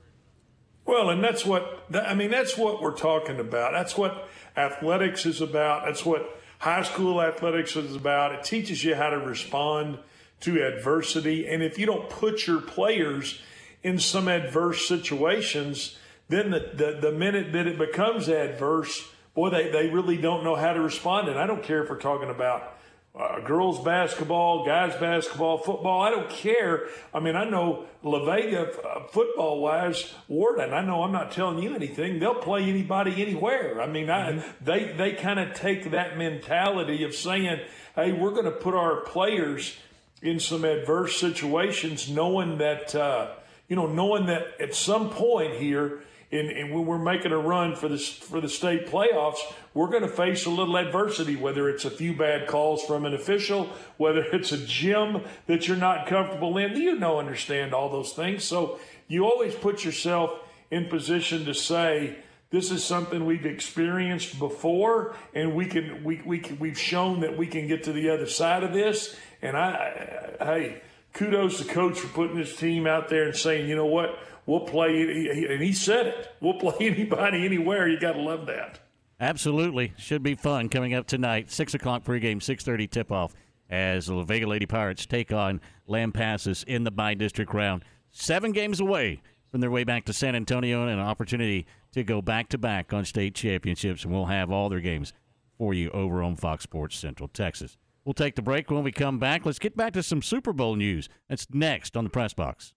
Well, 0.85 1.09
and 1.11 1.23
that's 1.23 1.45
what 1.45 1.85
I 1.93 2.15
mean. 2.15 2.31
That's 2.31 2.57
what 2.57 2.81
we're 2.81 2.97
talking 2.97 3.39
about. 3.39 3.73
That's 3.73 3.95
what 3.95 4.27
athletics 4.57 5.25
is 5.25 5.39
about. 5.39 5.85
That's 5.85 6.03
what 6.03 6.41
high 6.57 6.81
school 6.81 7.21
athletics 7.21 7.75
is 7.75 7.95
about. 7.95 8.33
It 8.33 8.43
teaches 8.43 8.83
you 8.83 8.95
how 8.95 9.11
to 9.11 9.19
respond 9.19 9.99
to 10.41 10.65
adversity, 10.65 11.47
and 11.47 11.61
if 11.61 11.77
you 11.77 11.85
don't 11.85 12.09
put 12.09 12.47
your 12.47 12.61
players 12.61 13.39
in 13.83 13.99
some 13.99 14.27
adverse 14.27 14.87
situations, 14.87 15.97
then 16.27 16.51
the 16.51 16.71
the, 16.73 16.99
the 17.01 17.11
minute 17.11 17.53
that 17.53 17.67
it 17.67 17.77
becomes 17.77 18.29
adverse, 18.29 19.07
boy, 19.33 19.49
they 19.49 19.69
they 19.69 19.89
really 19.89 20.17
don't 20.17 20.43
know 20.43 20.55
how 20.55 20.73
to 20.73 20.81
respond. 20.81 21.27
And 21.27 21.39
I 21.39 21.47
don't 21.47 21.63
care 21.63 21.83
if 21.83 21.89
we're 21.89 21.97
talking 21.99 22.29
about 22.29 22.75
uh, 23.17 23.39
girls 23.41 23.83
basketball, 23.83 24.65
guys 24.65 24.95
basketball, 24.99 25.57
football. 25.57 26.01
I 26.01 26.09
don't 26.09 26.29
care. 26.29 26.87
I 27.13 27.19
mean, 27.19 27.35
I 27.35 27.49
know 27.49 27.85
La 28.03 28.23
Vega 28.23 28.71
uh, 28.71 29.07
football 29.07 29.61
wise, 29.61 30.13
Warden. 30.27 30.73
I 30.73 30.81
know 30.81 31.03
I'm 31.03 31.11
not 31.11 31.31
telling 31.31 31.61
you 31.61 31.73
anything. 31.73 32.19
They'll 32.19 32.35
play 32.35 32.63
anybody 32.63 33.21
anywhere. 33.21 33.81
I 33.81 33.87
mean, 33.87 34.09
I, 34.09 34.43
they 34.61 34.93
they 34.93 35.13
kind 35.13 35.39
of 35.39 35.53
take 35.53 35.91
that 35.91 36.17
mentality 36.17 37.03
of 37.03 37.15
saying, 37.15 37.61
"Hey, 37.95 38.11
we're 38.11 38.31
going 38.31 38.45
to 38.45 38.51
put 38.51 38.75
our 38.75 39.01
players 39.01 39.75
in 40.21 40.39
some 40.39 40.63
adverse 40.63 41.17
situations, 41.17 42.09
knowing 42.09 42.57
that 42.59 42.93
uh, 42.93 43.31
you 43.69 43.77
know, 43.77 43.87
knowing 43.87 44.25
that 44.25 44.59
at 44.59 44.75
some 44.75 45.09
point 45.09 45.55
here." 45.55 46.01
And, 46.31 46.71
when 46.71 46.85
we're 46.85 46.99
making 46.99 47.31
a 47.31 47.39
run 47.39 47.75
for 47.75 47.87
the 47.87 47.97
for 47.97 48.39
the 48.39 48.49
state 48.49 48.85
playoffs, 48.85 49.39
we're 49.73 49.87
going 49.87 50.03
to 50.03 50.07
face 50.07 50.45
a 50.45 50.51
little 50.51 50.77
adversity. 50.77 51.35
Whether 51.35 51.69
it's 51.69 51.85
a 51.85 51.89
few 51.89 52.15
bad 52.15 52.47
calls 52.47 52.83
from 52.83 53.05
an 53.05 53.15
official, 53.15 53.67
whether 53.97 54.21
it's 54.33 54.51
a 54.51 54.57
gym 54.57 55.23
that 55.47 55.67
you're 55.67 55.77
not 55.77 56.05
comfortable 56.05 56.57
in, 56.59 56.75
you 56.79 56.95
know, 56.99 57.17
understand 57.17 57.73
all 57.73 57.89
those 57.89 58.13
things. 58.13 58.43
So 58.43 58.79
you 59.07 59.25
always 59.25 59.55
put 59.55 59.83
yourself 59.83 60.31
in 60.69 60.85
position 60.85 61.45
to 61.45 61.55
say, 61.55 62.17
"This 62.51 62.69
is 62.69 62.83
something 62.83 63.25
we've 63.25 63.47
experienced 63.47 64.37
before, 64.37 65.15
and 65.33 65.55
we 65.55 65.65
can 65.65 66.03
we 66.03 66.21
we 66.23 66.43
we've 66.59 66.79
shown 66.79 67.21
that 67.21 67.37
we 67.37 67.47
can 67.47 67.67
get 67.67 67.85
to 67.85 67.91
the 67.91 68.09
other 68.11 68.27
side 68.27 68.63
of 68.63 68.71
this." 68.71 69.15
And 69.41 69.57
I, 69.57 70.35
I 70.39 70.45
hey, 70.45 70.81
kudos 71.19 71.57
to 71.59 71.65
coach 71.65 71.99
for 71.99 72.07
putting 72.07 72.37
his 72.37 72.55
team 72.55 72.87
out 72.87 73.09
there 73.09 73.25
and 73.25 73.35
saying, 73.35 73.69
"You 73.69 73.75
know 73.75 73.85
what." 73.85 74.17
We'll 74.45 74.61
play, 74.61 75.47
and 75.47 75.61
he 75.61 75.73
said 75.73 76.07
it. 76.07 76.35
We'll 76.41 76.55
play 76.55 76.73
anybody, 76.87 77.45
anywhere. 77.45 77.87
You 77.87 77.99
got 77.99 78.13
to 78.13 78.21
love 78.21 78.47
that. 78.47 78.79
Absolutely, 79.19 79.93
should 79.95 80.23
be 80.23 80.33
fun 80.33 80.69
coming 80.69 80.95
up 80.95 81.05
tonight. 81.05 81.51
Six 81.51 81.75
o'clock 81.75 82.03
pregame, 82.03 82.41
six 82.41 82.63
thirty 82.63 82.87
tip 82.87 83.11
off 83.11 83.35
as 83.69 84.07
the 84.07 84.15
La 84.15 84.23
Vega 84.23 84.47
Lady 84.47 84.65
Pirates 84.65 85.05
take 85.05 85.31
on 85.31 85.61
Lampasas 85.87 86.63
in 86.63 86.83
the 86.83 86.89
bi-district 86.89 87.53
round. 87.53 87.85
Seven 88.11 88.51
games 88.51 88.79
away 88.79 89.21
from 89.51 89.61
their 89.61 89.69
way 89.69 89.83
back 89.83 90.05
to 90.05 90.13
San 90.13 90.35
Antonio 90.35 90.81
and 90.81 90.91
an 90.91 90.99
opportunity 90.99 91.67
to 91.91 92.03
go 92.03 92.19
back 92.21 92.49
to 92.49 92.57
back 92.57 92.91
on 92.91 93.05
state 93.05 93.35
championships, 93.35 94.03
and 94.03 94.11
we'll 94.11 94.25
have 94.25 94.49
all 94.49 94.69
their 94.69 94.79
games 94.79 95.13
for 95.59 95.75
you 95.75 95.91
over 95.91 96.23
on 96.23 96.35
Fox 96.35 96.63
Sports 96.63 96.97
Central 96.97 97.27
Texas. 97.27 97.77
We'll 98.09 98.15
take 98.15 98.33
the 98.33 98.41
break 98.41 98.71
when 98.71 98.83
we 98.83 98.91
come 98.91 99.19
back. 99.19 99.45
Let's 99.45 99.59
get 99.59 99.77
back 99.77 99.93
to 99.93 100.01
some 100.01 100.23
Super 100.23 100.51
Bowl 100.51 100.75
news. 100.75 101.09
That's 101.29 101.45
next 101.51 101.95
on 101.95 102.05
the 102.05 102.09
press 102.09 102.33
box. 102.33 102.73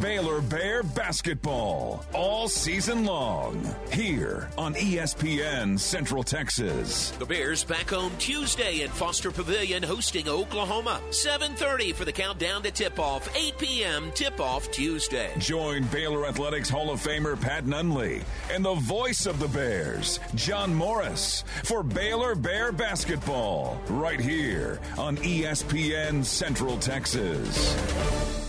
Baylor 0.00 0.40
Bear 0.40 0.82
basketball 0.82 2.04
all 2.12 2.48
season 2.48 3.04
long 3.04 3.74
here 3.92 4.50
on 4.58 4.74
ESPN 4.74 5.78
Central 5.78 6.22
Texas. 6.22 7.12
The 7.12 7.24
Bears 7.24 7.64
back 7.64 7.90
home 7.90 8.12
Tuesday 8.18 8.82
at 8.82 8.90
Foster 8.90 9.30
Pavilion 9.30 9.82
hosting 9.82 10.28
Oklahoma. 10.28 11.00
7:30 11.10 11.92
for 11.94 12.04
the 12.04 12.12
countdown 12.12 12.62
to 12.64 12.70
tip-off. 12.70 13.34
8 13.36 13.58
p.m. 13.58 14.12
tip-off 14.12 14.70
Tuesday. 14.70 15.30
Join 15.38 15.84
Baylor 15.84 16.26
Athletics 16.26 16.68
Hall 16.68 16.90
of 16.90 17.00
Famer 17.00 17.40
Pat 17.40 17.64
Nunley 17.64 18.22
and 18.52 18.64
the 18.64 18.74
voice 18.74 19.26
of 19.26 19.38
the 19.38 19.48
Bears, 19.48 20.20
John 20.34 20.74
Morris, 20.74 21.44
for 21.64 21.82
Baylor 21.82 22.34
Bear 22.34 22.72
basketball 22.72 23.80
right 23.88 24.20
here 24.20 24.80
on 24.98 25.16
ESPN 25.18 26.24
Central 26.24 26.76
Texas. 26.78 28.45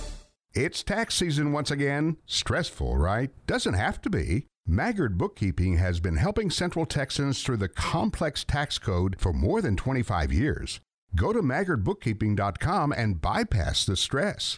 It's 0.59 0.81
tax 0.81 1.13
season 1.13 1.51
once 1.51 1.69
again. 1.69 2.17
Stressful, 2.25 2.97
right? 2.97 3.29
Doesn't 3.45 3.75
have 3.75 4.01
to 4.01 4.09
be. 4.09 4.47
Maggard 4.65 5.15
Bookkeeping 5.15 5.77
has 5.77 5.99
been 5.99 6.15
helping 6.15 6.49
Central 6.49 6.88
Texans 6.88 7.43
through 7.43 7.57
the 7.57 7.69
complex 7.69 8.43
tax 8.43 8.79
code 8.79 9.17
for 9.19 9.31
more 9.31 9.61
than 9.61 9.75
25 9.75 10.34
years. 10.34 10.79
Go 11.15 11.31
to 11.31 11.43
maggardbookkeeping.com 11.43 12.91
and 12.91 13.21
bypass 13.21 13.85
the 13.85 13.95
stress. 13.95 14.57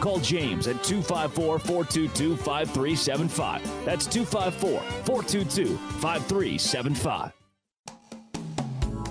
Call 0.00 0.18
James 0.20 0.66
at 0.66 0.82
254 0.82 1.58
422 1.58 2.36
5375. 2.36 3.84
That's 3.84 4.06
254 4.06 4.80
422 4.80 5.76
5375. 5.76 7.39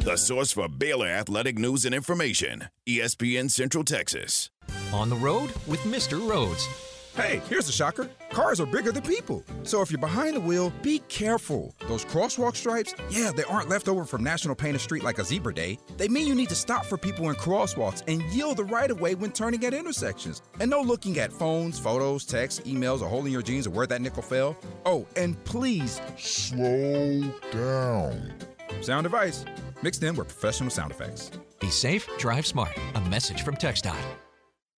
The 0.00 0.16
source 0.16 0.50
for 0.50 0.66
Baylor 0.66 1.08
athletic 1.08 1.58
news 1.58 1.84
and 1.84 1.94
information 1.94 2.68
ESPN 2.88 3.50
Central 3.50 3.84
Texas. 3.84 4.48
On 4.94 5.10
the 5.10 5.16
road 5.16 5.52
with 5.66 5.80
Mr. 5.80 6.26
Rhodes. 6.26 6.66
Hey, 7.14 7.42
here's 7.50 7.68
a 7.68 7.72
shocker. 7.72 8.08
Cars 8.30 8.60
are 8.60 8.66
bigger 8.66 8.92
than 8.92 9.02
people. 9.02 9.44
So 9.62 9.82
if 9.82 9.90
you're 9.90 10.00
behind 10.00 10.36
the 10.36 10.40
wheel, 10.40 10.72
be 10.80 11.00
careful. 11.08 11.74
Those 11.86 12.06
crosswalk 12.06 12.56
stripes, 12.56 12.94
yeah, 13.10 13.30
they 13.30 13.42
aren't 13.44 13.68
left 13.68 13.88
over 13.88 14.06
from 14.06 14.24
National 14.24 14.54
Paint 14.54 14.76
a 14.76 14.78
Street 14.78 15.02
like 15.02 15.18
a 15.18 15.24
zebra 15.24 15.52
day. 15.52 15.78
They 15.98 16.08
mean 16.08 16.26
you 16.26 16.34
need 16.34 16.48
to 16.48 16.54
stop 16.54 16.86
for 16.86 16.96
people 16.96 17.28
in 17.28 17.34
crosswalks 17.34 18.02
and 18.08 18.22
yield 18.32 18.56
the 18.56 18.64
right 18.64 18.90
of 18.90 19.02
way 19.02 19.14
when 19.14 19.32
turning 19.32 19.62
at 19.66 19.74
intersections. 19.74 20.40
And 20.60 20.70
no 20.70 20.80
looking 20.80 21.18
at 21.18 21.30
phones, 21.30 21.78
photos, 21.78 22.24
texts, 22.24 22.60
emails, 22.60 23.02
or 23.02 23.08
holding 23.08 23.32
your 23.32 23.42
jeans 23.42 23.66
or 23.66 23.70
where 23.70 23.86
that 23.88 24.00
nickel 24.00 24.22
fell. 24.22 24.56
Oh, 24.86 25.06
and 25.16 25.42
please 25.44 26.00
slow 26.16 27.20
down. 27.52 28.32
Sound 28.80 29.04
advice 29.04 29.44
mixed 29.82 30.02
in 30.02 30.16
with 30.16 30.28
professional 30.28 30.70
sound 30.70 30.90
effects. 30.90 31.30
Be 31.60 31.70
safe, 31.70 32.08
drive 32.18 32.46
smart. 32.46 32.76
A 32.94 33.00
message 33.02 33.42
from 33.42 33.56
TxDOT. 33.56 33.96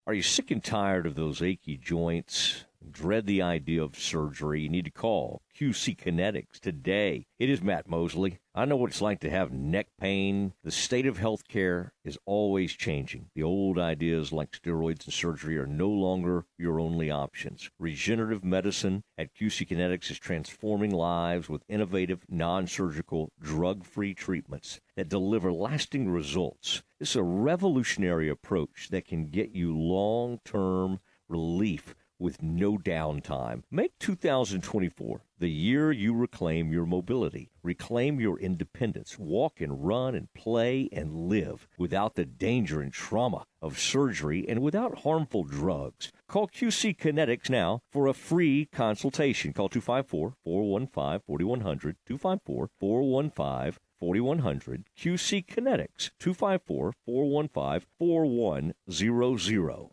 Are 0.06 0.14
you 0.14 0.22
sick 0.22 0.50
and 0.50 0.62
tired 0.62 1.06
of 1.06 1.14
those 1.14 1.42
achy 1.42 1.76
joints? 1.76 2.64
Dread 2.90 3.24
the 3.26 3.40
idea 3.40 3.82
of 3.82 3.96
surgery? 3.96 4.62
You 4.62 4.68
need 4.68 4.84
to 4.84 4.90
call 4.90 5.42
QC 5.58 5.96
Kinetix 5.96 6.58
today. 6.60 7.26
It 7.38 7.48
is 7.48 7.62
Matt 7.62 7.88
Mosley. 7.88 8.40
I 8.54 8.66
know 8.66 8.76
what 8.76 8.90
it's 8.90 9.00
like 9.00 9.20
to 9.20 9.30
have 9.30 9.50
neck 9.50 9.86
pain. 9.98 10.52
The 10.62 10.70
state 10.70 11.06
of 11.06 11.16
healthcare 11.16 11.92
is 12.04 12.18
always 12.26 12.74
changing. 12.74 13.30
The 13.34 13.42
old 13.42 13.78
ideas 13.78 14.30
like 14.30 14.52
steroids 14.52 15.06
and 15.06 15.14
surgery 15.14 15.56
are 15.56 15.66
no 15.66 15.88
longer 15.88 16.44
your 16.58 16.78
only 16.78 17.10
options. 17.10 17.70
Regenerative 17.78 18.44
medicine 18.44 19.04
at 19.16 19.34
QC 19.34 19.66
Kinetix 19.66 20.10
is 20.10 20.18
transforming 20.18 20.90
lives 20.90 21.48
with 21.48 21.64
innovative, 21.66 22.26
non 22.28 22.66
surgical, 22.66 23.32
drug 23.40 23.86
free 23.86 24.12
treatments 24.12 24.80
that 24.96 25.08
deliver 25.08 25.50
lasting 25.50 26.10
results. 26.10 26.82
Is 27.00 27.16
a 27.16 27.22
revolutionary 27.22 28.28
approach 28.28 28.88
that 28.90 29.06
can 29.06 29.28
get 29.28 29.52
you 29.52 29.74
long 29.74 30.40
term 30.44 31.00
relief 31.26 31.94
with 32.22 32.40
no 32.40 32.78
downtime. 32.78 33.64
Make 33.70 33.98
2024 33.98 35.22
the 35.40 35.50
year 35.50 35.90
you 35.90 36.14
reclaim 36.14 36.72
your 36.72 36.86
mobility, 36.86 37.50
reclaim 37.64 38.20
your 38.20 38.38
independence, 38.38 39.18
walk 39.18 39.60
and 39.60 39.84
run 39.84 40.14
and 40.14 40.32
play 40.32 40.88
and 40.92 41.28
live 41.28 41.66
without 41.76 42.14
the 42.14 42.24
danger 42.24 42.80
and 42.80 42.92
trauma 42.92 43.44
of 43.60 43.76
surgery 43.76 44.48
and 44.48 44.62
without 44.62 45.00
harmful 45.00 45.42
drugs. 45.42 46.12
Call 46.28 46.46
QC 46.46 46.96
Kinetix 46.96 47.50
now 47.50 47.82
for 47.90 48.06
a 48.06 48.14
free 48.14 48.66
consultation. 48.66 49.52
Call 49.52 49.68
254 49.68 50.34
415 50.44 51.20
4100, 51.26 51.96
254 52.06 52.70
415 52.78 53.78
4100, 53.98 54.84
QC 54.96 55.44
Kinetix, 55.46 56.10
254 56.18 56.92
415 57.04 57.86
4100. 57.98 59.91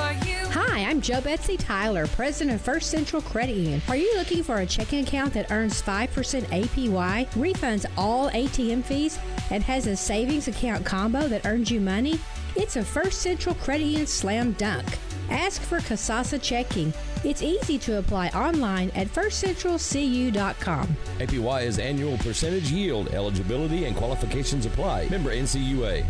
Hi, 0.00 0.84
I'm 0.84 1.00
Joe 1.00 1.20
Betsy 1.20 1.56
Tyler, 1.56 2.06
president 2.06 2.54
of 2.56 2.60
First 2.62 2.90
Central 2.90 3.20
Credit 3.20 3.54
Union. 3.54 3.82
Are 3.88 3.96
you 3.96 4.16
looking 4.16 4.42
for 4.42 4.56
a 4.56 4.66
checking 4.66 5.04
account 5.04 5.34
that 5.34 5.52
earns 5.52 5.82
5% 5.82 6.08
APY, 6.08 7.28
refunds 7.32 7.84
all 7.98 8.30
ATM 8.30 8.82
fees, 8.82 9.18
and 9.50 9.62
has 9.62 9.86
a 9.86 9.94
savings 9.94 10.48
account 10.48 10.86
combo 10.86 11.28
that 11.28 11.44
earns 11.44 11.70
you 11.70 11.80
money? 11.80 12.18
It's 12.56 12.76
a 12.76 12.82
First 12.82 13.20
Central 13.20 13.54
Credit 13.56 13.84
Union 13.84 14.06
slam 14.06 14.52
dunk. 14.52 14.86
Ask 15.28 15.60
for 15.60 15.78
Kasasa 15.78 16.42
Checking. 16.42 16.92
It's 17.22 17.42
easy 17.42 17.78
to 17.80 17.98
apply 17.98 18.28
online 18.28 18.90
at 18.94 19.06
firstcentralcu.com. 19.08 20.96
APY 21.18 21.62
is 21.62 21.78
annual 21.78 22.16
percentage 22.18 22.70
yield. 22.70 23.08
Eligibility 23.08 23.84
and 23.84 23.94
qualifications 23.94 24.66
apply. 24.66 25.08
Member 25.10 25.34
NCUA. 25.34 26.04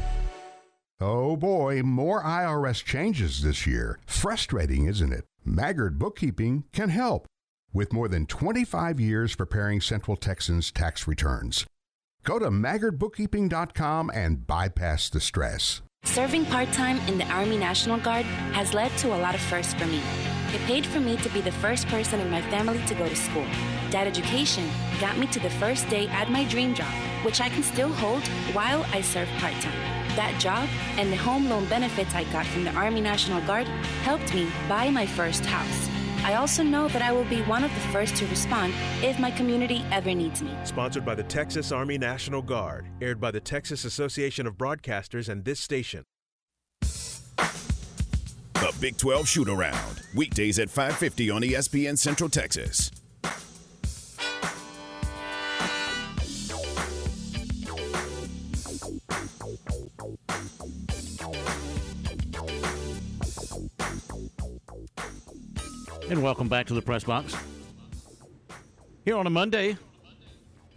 Oh 1.02 1.34
boy, 1.34 1.82
more 1.82 2.22
IRS 2.22 2.84
changes 2.84 3.40
this 3.40 3.66
year. 3.66 3.98
Frustrating, 4.04 4.84
isn't 4.84 5.14
it? 5.14 5.24
Maggard 5.46 5.98
Bookkeeping 5.98 6.64
can 6.72 6.90
help. 6.90 7.24
With 7.72 7.94
more 7.94 8.06
than 8.06 8.26
25 8.26 9.00
years 9.00 9.34
preparing 9.34 9.80
Central 9.80 10.14
Texans 10.14 10.70
tax 10.70 11.08
returns. 11.08 11.64
Go 12.22 12.38
to 12.38 12.50
maggardbookkeeping.com 12.50 14.10
and 14.12 14.46
bypass 14.46 15.08
the 15.08 15.20
stress. 15.20 15.80
Serving 16.04 16.44
part 16.46 16.70
time 16.72 16.98
in 17.08 17.16
the 17.16 17.26
Army 17.28 17.56
National 17.56 17.98
Guard 17.98 18.26
has 18.52 18.74
led 18.74 18.90
to 18.98 19.14
a 19.14 19.16
lot 19.16 19.34
of 19.34 19.40
firsts 19.40 19.72
for 19.72 19.86
me. 19.86 20.02
It 20.52 20.60
paid 20.66 20.84
for 20.84 21.00
me 21.00 21.16
to 21.18 21.28
be 21.30 21.40
the 21.40 21.52
first 21.52 21.86
person 21.88 22.20
in 22.20 22.30
my 22.30 22.42
family 22.50 22.84
to 22.86 22.94
go 22.94 23.08
to 23.08 23.16
school. 23.16 23.46
That 23.90 24.06
education 24.06 24.68
got 25.00 25.16
me 25.16 25.28
to 25.28 25.40
the 25.40 25.50
first 25.50 25.88
day 25.88 26.08
at 26.08 26.30
my 26.30 26.44
dream 26.44 26.74
job, 26.74 26.92
which 27.24 27.40
I 27.40 27.48
can 27.48 27.62
still 27.62 27.88
hold 27.90 28.26
while 28.52 28.84
I 28.92 29.00
serve 29.00 29.28
part 29.38 29.54
time. 29.62 29.99
That 30.16 30.38
job 30.40 30.68
and 30.98 31.12
the 31.12 31.16
home 31.16 31.48
loan 31.48 31.66
benefits 31.66 32.14
I 32.14 32.24
got 32.24 32.44
from 32.46 32.64
the 32.64 32.72
Army 32.72 33.00
National 33.00 33.40
Guard 33.42 33.68
helped 34.02 34.34
me 34.34 34.48
buy 34.68 34.90
my 34.90 35.06
first 35.06 35.46
house. 35.46 35.88
I 36.24 36.34
also 36.34 36.62
know 36.62 36.88
that 36.88 37.00
I 37.00 37.12
will 37.12 37.24
be 37.24 37.42
one 37.42 37.64
of 37.64 37.72
the 37.72 37.80
first 37.92 38.16
to 38.16 38.26
respond 38.26 38.74
if 39.02 39.18
my 39.18 39.30
community 39.30 39.84
ever 39.90 40.14
needs 40.14 40.42
me. 40.42 40.50
Sponsored 40.64 41.04
by 41.04 41.14
the 41.14 41.22
Texas 41.22 41.72
Army 41.72 41.96
National 41.96 42.42
Guard. 42.42 42.86
Aired 43.00 43.20
by 43.20 43.30
the 43.30 43.40
Texas 43.40 43.84
Association 43.84 44.46
of 44.46 44.58
Broadcasters 44.58 45.28
and 45.28 45.44
this 45.44 45.60
station. 45.60 46.04
The 46.80 48.74
Big 48.80 48.98
12 48.98 49.26
Shoot 49.26 49.48
Around. 49.48 50.02
Weekdays 50.14 50.58
at 50.58 50.68
550 50.68 51.30
on 51.30 51.42
ESPN 51.42 51.96
Central 51.96 52.28
Texas. 52.28 52.90
And 66.10 66.22
welcome 66.24 66.48
back 66.48 66.66
to 66.66 66.74
the 66.74 66.82
press 66.82 67.04
box. 67.04 67.36
Here 69.04 69.16
on 69.16 69.26
a 69.26 69.30
Monday, 69.30 69.76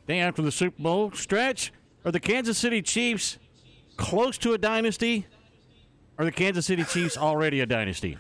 day 0.07 0.19
after 0.19 0.43
the 0.43 0.51
Super 0.51 0.81
Bowl 0.81 1.11
stretch, 1.13 1.73
are 2.05 2.11
the 2.11 2.19
Kansas 2.19 2.57
City 2.57 2.81
Chiefs 2.81 3.39
close 3.97 4.37
to 4.37 4.53
a 4.53 4.57
dynasty? 4.57 5.25
Are 6.19 6.25
the 6.25 6.31
Kansas 6.31 6.67
City 6.67 6.83
Chiefs 6.83 7.17
already 7.17 7.61
a 7.61 7.65
dynasty? 7.65 8.17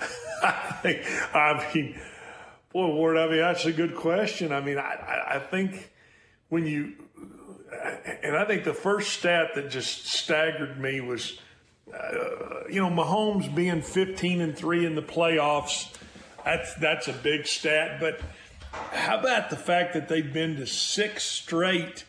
I 0.42 1.70
mean, 1.74 2.00
boy, 2.72 2.86
Ward, 2.94 3.18
I 3.18 3.28
mean, 3.28 3.38
that's 3.38 3.66
a 3.66 3.72
good 3.72 3.94
question. 3.94 4.52
I 4.52 4.60
mean, 4.60 4.78
I, 4.78 4.80
I, 4.80 5.36
I 5.36 5.38
think 5.38 5.92
when 6.48 6.66
you, 6.66 6.94
and 8.22 8.36
I 8.36 8.44
think 8.46 8.64
the 8.64 8.74
first 8.74 9.12
stat 9.12 9.50
that 9.54 9.70
just 9.70 10.06
staggered 10.06 10.80
me 10.80 11.00
was, 11.00 11.38
uh, 11.92 12.68
you 12.68 12.80
know, 12.80 12.90
Mahomes 12.90 13.54
being 13.54 13.82
15 13.82 14.40
and 14.40 14.56
3 14.56 14.86
in 14.86 14.94
the 14.94 15.02
playoffs. 15.02 15.94
That's, 16.44 16.74
that's 16.74 17.08
a 17.08 17.12
big 17.12 17.46
stat. 17.46 18.00
But 18.00 18.20
how 18.92 19.18
about 19.18 19.50
the 19.50 19.56
fact 19.56 19.94
that 19.94 20.08
they've 20.08 20.32
been 20.32 20.56
to 20.56 20.66
six 20.66 21.24
straight 21.24 22.04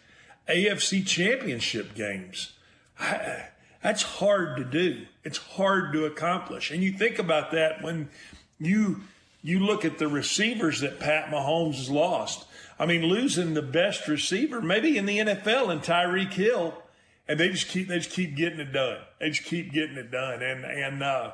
AFC 0.47 1.05
championship 1.05 1.95
games? 1.95 2.53
That's 3.83 4.01
hard 4.01 4.57
to 4.57 4.63
do. 4.63 5.05
It's 5.23 5.37
hard 5.37 5.93
to 5.93 6.05
accomplish. 6.05 6.71
And 6.71 6.81
you 6.81 6.91
think 6.91 7.19
about 7.19 7.51
that 7.51 7.83
when 7.83 8.09
you 8.59 9.01
you 9.43 9.59
look 9.59 9.85
at 9.85 9.99
the 9.99 10.07
receivers 10.07 10.81
that 10.81 10.99
Pat 10.99 11.29
Mahomes 11.29 11.75
has 11.75 11.91
lost. 11.91 12.47
I 12.79 12.87
mean, 12.87 13.03
losing 13.03 13.53
the 13.53 13.61
best 13.61 14.07
receiver, 14.07 14.59
maybe 14.59 14.97
in 14.97 15.05
the 15.05 15.19
NFL, 15.19 15.69
and 15.69 15.83
Tyreek 15.83 16.33
Hill, 16.33 16.73
and 17.27 17.39
they 17.39 17.49
just 17.49 17.67
keep 17.67 17.87
they 17.87 17.97
just 17.97 18.11
keep 18.11 18.35
getting 18.35 18.59
it 18.59 18.71
done. 18.71 18.99
They 19.19 19.29
just 19.29 19.43
keep 19.43 19.71
getting 19.71 19.97
it 19.97 20.11
done. 20.11 20.41
And 20.41 20.63
and 20.65 21.03
uh, 21.03 21.31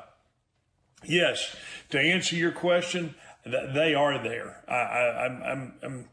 yes, 1.04 1.54
to 1.90 1.98
answer 1.98 2.36
your 2.36 2.52
question, 2.52 3.14
they 3.44 3.94
are 3.94 4.22
there. 4.22 4.62
I, 4.68 4.74
I, 4.74 5.24
I'm, 5.26 5.42
I'm, 5.42 5.74
I'm 5.82 6.08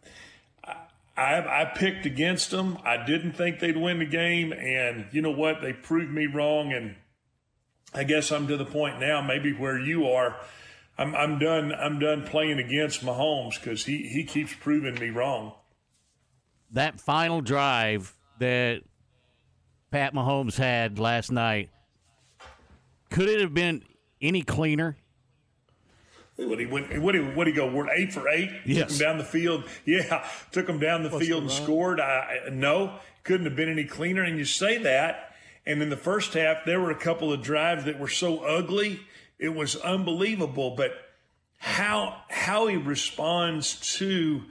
I, 1.15 1.61
I, 1.61 1.65
picked 1.65 2.05
against 2.05 2.51
them. 2.51 2.77
I 2.85 3.05
didn't 3.05 3.33
think 3.33 3.59
they'd 3.59 3.75
win 3.75 3.99
the 3.99 4.05
game, 4.05 4.53
and 4.53 5.07
you 5.11 5.21
know 5.21 5.31
what? 5.31 5.61
They 5.61 5.73
proved 5.73 6.11
me 6.11 6.27
wrong, 6.27 6.71
and 6.71 6.95
I 7.93 8.05
guess 8.05 8.31
I'm 8.31 8.47
to 8.47 8.55
the 8.55 8.65
point 8.65 8.99
now, 8.99 9.21
maybe 9.21 9.51
where 9.51 9.77
you 9.77 10.07
are. 10.07 10.37
I'm, 10.97 11.13
I'm 11.15 11.37
done. 11.37 11.73
I'm 11.73 11.99
done 11.99 12.25
playing 12.25 12.59
against 12.59 13.01
Mahomes 13.01 13.59
because 13.61 13.85
he 13.85 14.07
he 14.07 14.23
keeps 14.23 14.53
proving 14.53 14.95
me 14.95 15.09
wrong. 15.09 15.53
That 16.71 17.01
final 17.01 17.41
drive 17.41 18.13
that 18.39 18.83
Pat 19.91 20.13
Mahomes 20.13 20.57
had 20.57 20.99
last 20.99 21.31
night 21.31 21.69
could 23.09 23.27
it 23.27 23.41
have 23.41 23.53
been 23.53 23.83
any 24.21 24.41
cleaner? 24.41 24.97
What 26.35 26.59
he 26.59 26.65
went? 26.65 27.01
What 27.01 27.15
he 27.15 27.21
what 27.21 27.47
he 27.47 27.53
go? 27.53 27.69
We're 27.69 27.91
eight 27.91 28.13
for 28.13 28.29
eight. 28.29 28.49
Yes. 28.65 28.79
Took 28.79 28.91
him 28.91 28.97
down 29.05 29.17
the 29.17 29.23
field. 29.25 29.63
Yeah, 29.85 30.25
took 30.51 30.69
him 30.69 30.79
down 30.79 31.03
the 31.03 31.09
What's 31.09 31.25
field 31.25 31.43
and 31.43 31.51
run? 31.51 31.63
scored. 31.63 31.99
I, 31.99 32.39
I 32.47 32.49
no, 32.49 32.93
couldn't 33.23 33.45
have 33.45 33.57
been 33.57 33.69
any 33.69 33.83
cleaner. 33.83 34.23
And 34.23 34.37
you 34.37 34.45
say 34.45 34.77
that, 34.77 35.35
and 35.65 35.81
in 35.81 35.89
the 35.89 35.97
first 35.97 36.33
half 36.33 36.63
there 36.65 36.79
were 36.79 36.91
a 36.91 36.95
couple 36.95 37.33
of 37.33 37.41
drives 37.41 37.83
that 37.85 37.99
were 37.99 38.07
so 38.07 38.39
ugly, 38.39 39.01
it 39.37 39.53
was 39.53 39.75
unbelievable. 39.75 40.75
But 40.77 40.93
how 41.57 42.21
how 42.29 42.67
he 42.67 42.77
responds 42.77 43.97
to 43.97 44.43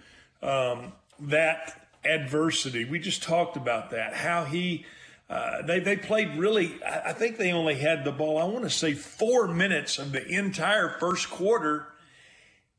um, 0.43 0.93
that 1.21 1.89
adversity, 2.05 2.85
we 2.85 2.99
just 2.99 3.23
talked 3.23 3.57
about 3.57 3.93
that. 3.93 4.13
How 4.13 4.45
he. 4.45 4.85
Uh, 5.29 5.63
they 5.63 5.79
they 5.79 5.97
played 5.97 6.37
really. 6.37 6.79
I 6.85 7.13
think 7.13 7.37
they 7.37 7.53
only 7.53 7.75
had 7.75 8.05
the 8.05 8.13
ball. 8.13 8.39
I 8.39 8.45
want 8.45 8.65
to 8.65 8.71
say 8.71 8.95
four 8.95 9.47
minutes 9.49 9.99
of 9.99 10.13
the 10.13 10.27
entire 10.27 10.97
first 10.99 11.29
quarter, 11.29 11.87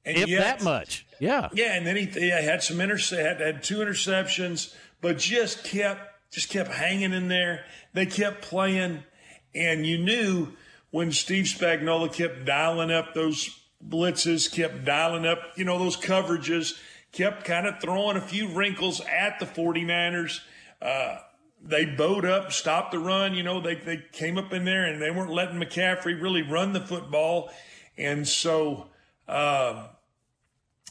and 0.04 0.18
if 0.18 0.28
yet- 0.28 0.40
that 0.40 0.64
much. 0.64 1.06
Yeah. 1.20 1.50
yeah, 1.54 1.76
and 1.76 1.86
then 1.86 1.98
he, 1.98 2.06
he 2.06 2.30
had 2.30 2.64
some 2.64 2.80
intercept, 2.80 3.42
had 3.42 3.62
two 3.62 3.80
interceptions, 3.80 4.74
but 5.02 5.18
just 5.18 5.66
kept 5.66 6.32
just 6.32 6.50
kept 6.50 6.72
hanging 6.72 7.14
in 7.14 7.28
there. 7.28 7.66
They 7.94 8.06
kept 8.06 8.42
playing, 8.42 9.04
and 9.54 9.86
you 9.86 9.98
knew 9.98 10.54
when 10.92 11.12
Steve 11.12 11.46
Spagnuolo 11.46 12.12
kept 12.12 12.46
dialing 12.46 12.92
up 12.92 13.14
those 13.14 13.60
blitzes, 13.86 14.52
kept 14.52 14.86
dialing 14.86 15.26
up, 15.26 15.40
you 15.56 15.66
know, 15.66 15.78
those 15.78 15.98
coverages, 15.98 16.78
kept 17.12 17.46
kind 17.46 17.68
of 17.68 17.80
throwing 17.82 18.18
a 18.18 18.22
few 18.22 18.48
wrinkles 18.50 19.02
at 19.02 19.40
the 19.40 19.46
49ers. 19.46 20.40
Uh, 20.82 21.18
they 21.64 21.86
bowed 21.86 22.26
up, 22.26 22.52
stopped 22.52 22.92
the 22.92 23.00
run. 23.00 23.34
You 23.34 23.44
know, 23.44 23.60
they, 23.60 23.76
they 23.76 24.04
came 24.12 24.38
up 24.38 24.54
in 24.54 24.66
there 24.66 24.86
and 24.86 25.02
they 25.02 25.12
weren't 25.12 25.32
letting 25.32 25.60
McCaffrey 25.60 26.20
really 26.22 26.42
run 26.42 26.74
the 26.74 26.82
football. 26.82 27.52
And 27.98 28.28
so, 28.28 28.88
uh, 29.28 29.88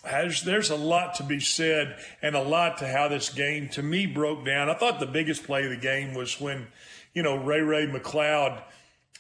has, 0.05 0.43
there's 0.43 0.71
a 0.71 0.77
lot 0.77 1.15
to 1.17 1.23
be 1.23 1.41
said 1.41 1.99
and 2.23 2.37
a 2.37 2.43
lot 2.43 2.79
to 2.79 2.89
how 2.89 3.09
this 3.09 3.31
game 3.31 3.69
to 3.71 3.83
me 3.83 4.07
broke 4.07 4.45
down. 4.45 4.71
I 4.71 4.75
thought 4.75 5.01
the 5.01 5.07
biggest 5.07 5.45
play 5.45 5.65
of 5.65 5.71
the 5.71 5.77
game 5.77 6.15
was 6.15 6.41
when, 6.41 6.69
you 7.15 7.23
know, 7.23 7.37
Ray 7.37 7.61
Ray 7.61 7.87
McCloud 7.87 8.63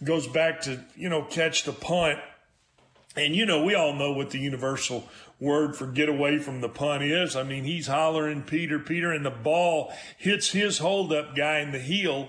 goes 0.04 0.26
back 0.26 0.60
to, 0.62 0.84
you 0.94 1.08
know, 1.08 1.22
catch 1.22 1.64
the 1.64 1.72
punt. 1.72 2.18
And, 3.16 3.34
you 3.34 3.46
know, 3.46 3.64
we 3.64 3.74
all 3.74 3.94
know 3.94 4.12
what 4.12 4.30
the 4.30 4.38
universal 4.38 5.08
word 5.40 5.76
for 5.76 5.86
get 5.86 6.08
away 6.08 6.38
from 6.38 6.60
the 6.60 6.68
punt 6.68 7.02
is. 7.02 7.36
I 7.36 7.42
mean, 7.42 7.64
he's 7.64 7.86
hollering 7.86 8.42
Peter, 8.42 8.78
Peter, 8.78 9.12
and 9.12 9.24
the 9.24 9.30
ball 9.30 9.92
hits 10.16 10.50
his 10.50 10.78
holdup 10.78 11.36
guy 11.36 11.60
in 11.60 11.72
the 11.72 11.78
heel, 11.78 12.28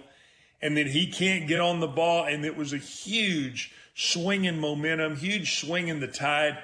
and 0.61 0.77
then 0.77 0.87
he 0.87 1.07
can't 1.07 1.47
get 1.47 1.59
on 1.59 1.79
the 1.79 1.87
ball. 1.87 2.25
And 2.25 2.45
it 2.45 2.55
was 2.55 2.73
a 2.73 2.77
huge 2.77 3.73
swing 3.95 4.45
in 4.45 4.59
momentum, 4.59 5.15
huge 5.15 5.59
swing 5.59 5.87
in 5.87 5.99
the 5.99 6.07
tide. 6.07 6.57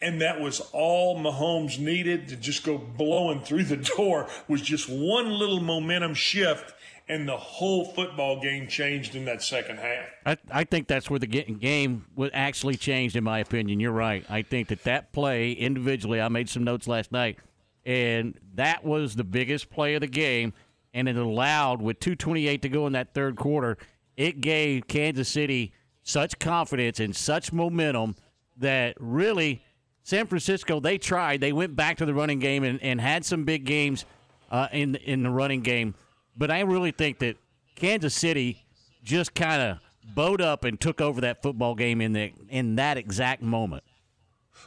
And 0.00 0.20
that 0.20 0.40
was 0.40 0.60
all 0.72 1.18
Mahomes 1.18 1.78
needed 1.78 2.28
to 2.28 2.36
just 2.36 2.64
go 2.64 2.78
blowing 2.78 3.40
through 3.40 3.64
the 3.64 3.76
door 3.96 4.28
was 4.46 4.62
just 4.62 4.88
one 4.88 5.30
little 5.30 5.60
momentum 5.60 6.14
shift, 6.14 6.72
and 7.08 7.28
the 7.28 7.36
whole 7.36 7.84
football 7.84 8.40
game 8.40 8.66
changed 8.68 9.14
in 9.14 9.24
that 9.24 9.42
second 9.42 9.78
half. 9.78 10.06
I, 10.26 10.36
I 10.50 10.64
think 10.64 10.88
that's 10.88 11.08
where 11.08 11.18
the 11.18 11.26
game 11.26 12.06
was 12.14 12.30
actually 12.34 12.76
changed, 12.76 13.16
in 13.16 13.24
my 13.24 13.38
opinion. 13.38 13.80
You're 13.80 13.92
right. 13.92 14.24
I 14.28 14.42
think 14.42 14.68
that 14.68 14.84
that 14.84 15.12
play 15.12 15.52
individually, 15.52 16.20
I 16.20 16.28
made 16.28 16.48
some 16.48 16.64
notes 16.64 16.86
last 16.86 17.12
night, 17.12 17.38
and 17.84 18.38
that 18.54 18.84
was 18.84 19.16
the 19.16 19.24
biggest 19.24 19.70
play 19.70 19.94
of 19.94 20.00
the 20.00 20.06
game, 20.06 20.52
and 20.92 21.08
it 21.08 21.16
allowed, 21.16 21.80
with 21.80 22.00
2.28 22.00 22.62
to 22.62 22.68
go 22.68 22.86
in 22.86 22.92
that 22.92 23.14
third 23.14 23.36
quarter, 23.36 23.78
it 24.16 24.40
gave 24.40 24.86
Kansas 24.86 25.28
City 25.28 25.72
such 26.02 26.38
confidence 26.38 27.00
and 27.00 27.14
such 27.14 27.52
momentum 27.52 28.16
that 28.56 28.96
really 28.98 29.62
San 30.02 30.26
Francisco, 30.26 30.80
they 30.80 30.96
tried. 30.96 31.40
They 31.40 31.52
went 31.52 31.76
back 31.76 31.98
to 31.98 32.06
the 32.06 32.14
running 32.14 32.38
game 32.38 32.64
and, 32.64 32.82
and 32.82 32.98
had 32.98 33.26
some 33.26 33.44
big 33.44 33.64
games 33.64 34.06
uh, 34.50 34.68
in, 34.72 34.94
in 34.96 35.22
the 35.22 35.28
running 35.28 35.60
game. 35.60 35.94
But 36.38 36.52
I 36.52 36.60
really 36.60 36.92
think 36.92 37.18
that 37.18 37.36
Kansas 37.74 38.14
City 38.14 38.64
just 39.02 39.34
kind 39.34 39.60
of 39.60 39.78
bowed 40.14 40.40
up 40.40 40.64
and 40.64 40.80
took 40.80 41.00
over 41.00 41.20
that 41.22 41.42
football 41.42 41.74
game 41.74 42.00
in 42.00 42.12
the 42.12 42.32
in 42.48 42.76
that 42.76 42.96
exact 42.96 43.42
moment. 43.42 43.82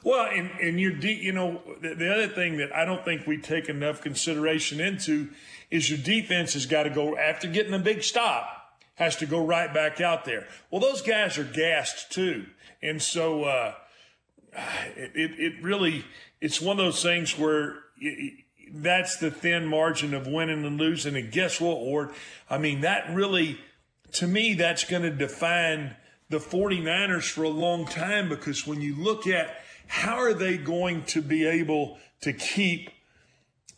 Well, 0.04 0.26
and, 0.26 0.50
and 0.62 0.80
you're 0.80 0.94
de- 0.94 1.14
you 1.14 1.32
know, 1.32 1.62
the, 1.82 1.96
the 1.96 2.14
other 2.14 2.28
thing 2.28 2.58
that 2.58 2.76
I 2.76 2.86
don't 2.86 3.04
think 3.06 3.28
we 3.28 3.38
take 3.38 3.70
enough 3.70 4.02
consideration 4.02 4.80
into 4.80 5.30
is 5.70 5.90
your 5.90 6.00
defense 6.00 6.54
has 6.54 6.66
got 6.66 6.84
to 6.84 6.90
go 6.90 7.18
after 7.18 7.48
getting 7.48 7.74
a 7.74 7.80
big 7.80 8.04
stop, 8.04 8.48
has 8.96 9.16
to 9.18 9.26
go 9.26 9.46
right 9.46 9.74
back 9.74 10.02
out 10.02 10.26
there. 10.26 10.48
Well, 10.70 10.82
those 10.82 11.02
guys 11.02 11.38
are 11.38 11.44
gassed 11.44 12.12
too. 12.12 12.46
And 12.82 13.02
so, 13.02 13.44
uh, 13.44 13.74
it, 14.96 15.12
it, 15.14 15.32
it 15.40 15.64
really, 15.64 16.06
it's 16.40 16.60
one 16.62 16.80
of 16.80 16.86
those 16.86 17.04
things 17.04 17.38
where 17.38 17.76
y- 18.02 18.32
that's 18.74 19.18
the 19.18 19.32
thin 19.32 19.68
margin 19.68 20.14
of 20.14 20.28
winning 20.28 20.66
and 20.66 20.78
losing. 20.78 21.16
And 21.16 21.32
guess 21.32 21.60
what, 21.60 21.82
Ward? 21.82 22.12
I 22.50 22.58
mean, 22.58 22.82
that 22.82 23.14
really, 23.14 23.60
to 24.14 24.28
me, 24.28 24.54
that's 24.54 24.84
going 24.84 25.04
to 25.04 25.12
define 25.12 25.96
the 26.30 26.40
49ers 26.40 27.30
for 27.30 27.44
a 27.44 27.50
long 27.50 27.86
time 27.86 28.30
because 28.30 28.66
when 28.66 28.82
you 28.82 28.96
look 28.96 29.28
at 29.28 29.58
how 29.88 30.16
are 30.16 30.34
they 30.34 30.58
going 30.58 31.04
to 31.04 31.22
be 31.22 31.46
able 31.46 31.98
to 32.22 32.32
keep 32.32 32.90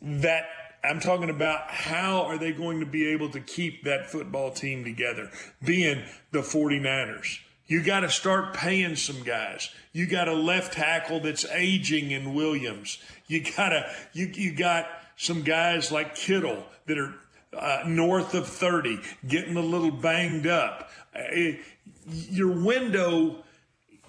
that 0.00 0.44
I'm 0.84 1.00
talking 1.00 1.30
about 1.30 1.70
how 1.70 2.24
are 2.24 2.36
they 2.36 2.52
going 2.52 2.80
to 2.80 2.86
be 2.86 3.08
able 3.08 3.30
to 3.30 3.40
keep 3.40 3.84
that 3.84 4.10
football 4.10 4.50
team 4.50 4.84
together, 4.84 5.30
being 5.64 6.04
the 6.30 6.40
49ers. 6.40 7.38
You 7.66 7.82
got 7.82 8.00
to 8.00 8.10
start 8.10 8.54
paying 8.54 8.96
some 8.96 9.22
guys. 9.22 9.70
You 9.92 10.06
got 10.06 10.28
a 10.28 10.34
left 10.34 10.74
tackle 10.74 11.20
that's 11.20 11.46
aging 11.46 12.10
in 12.10 12.34
Williams. 12.34 12.98
You 13.26 13.42
got 13.56 13.70
to 13.70 13.90
you 14.12 14.26
you 14.34 14.52
got 14.54 14.86
some 15.16 15.42
guys 15.42 15.90
like 15.90 16.14
Kittle 16.14 16.64
that 16.86 16.98
are 16.98 17.14
uh, 17.56 17.84
north 17.86 18.34
of 18.34 18.48
30, 18.48 18.98
getting 19.28 19.56
a 19.56 19.60
little 19.62 19.90
banged 19.92 20.46
up. 20.46 20.90
Uh, 21.14 21.20
it- 21.30 21.60
your 22.06 22.50
window 22.50 23.36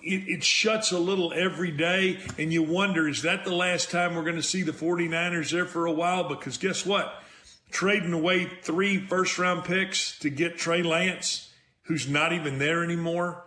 it, 0.03 0.27
it 0.27 0.43
shuts 0.43 0.91
a 0.91 0.99
little 0.99 1.33
every 1.33 1.71
day, 1.71 2.19
and 2.37 2.51
you 2.53 2.61
wonder, 2.61 3.07
is 3.07 3.21
that 3.23 3.43
the 3.45 3.55
last 3.55 3.89
time 3.89 4.15
we're 4.15 4.23
going 4.23 4.35
to 4.35 4.43
see 4.43 4.61
the 4.63 4.71
49ers 4.73 5.49
there 5.51 5.65
for 5.65 5.85
a 5.85 5.91
while? 5.91 6.27
Because 6.27 6.57
guess 6.57 6.85
what? 6.85 7.23
Trading 7.71 8.13
away 8.13 8.51
three 8.61 8.97
first 8.99 9.39
round 9.39 9.63
picks 9.63 10.19
to 10.19 10.29
get 10.29 10.57
Trey 10.57 10.83
Lance, 10.83 11.51
who's 11.83 12.07
not 12.07 12.33
even 12.33 12.59
there 12.59 12.83
anymore, 12.83 13.44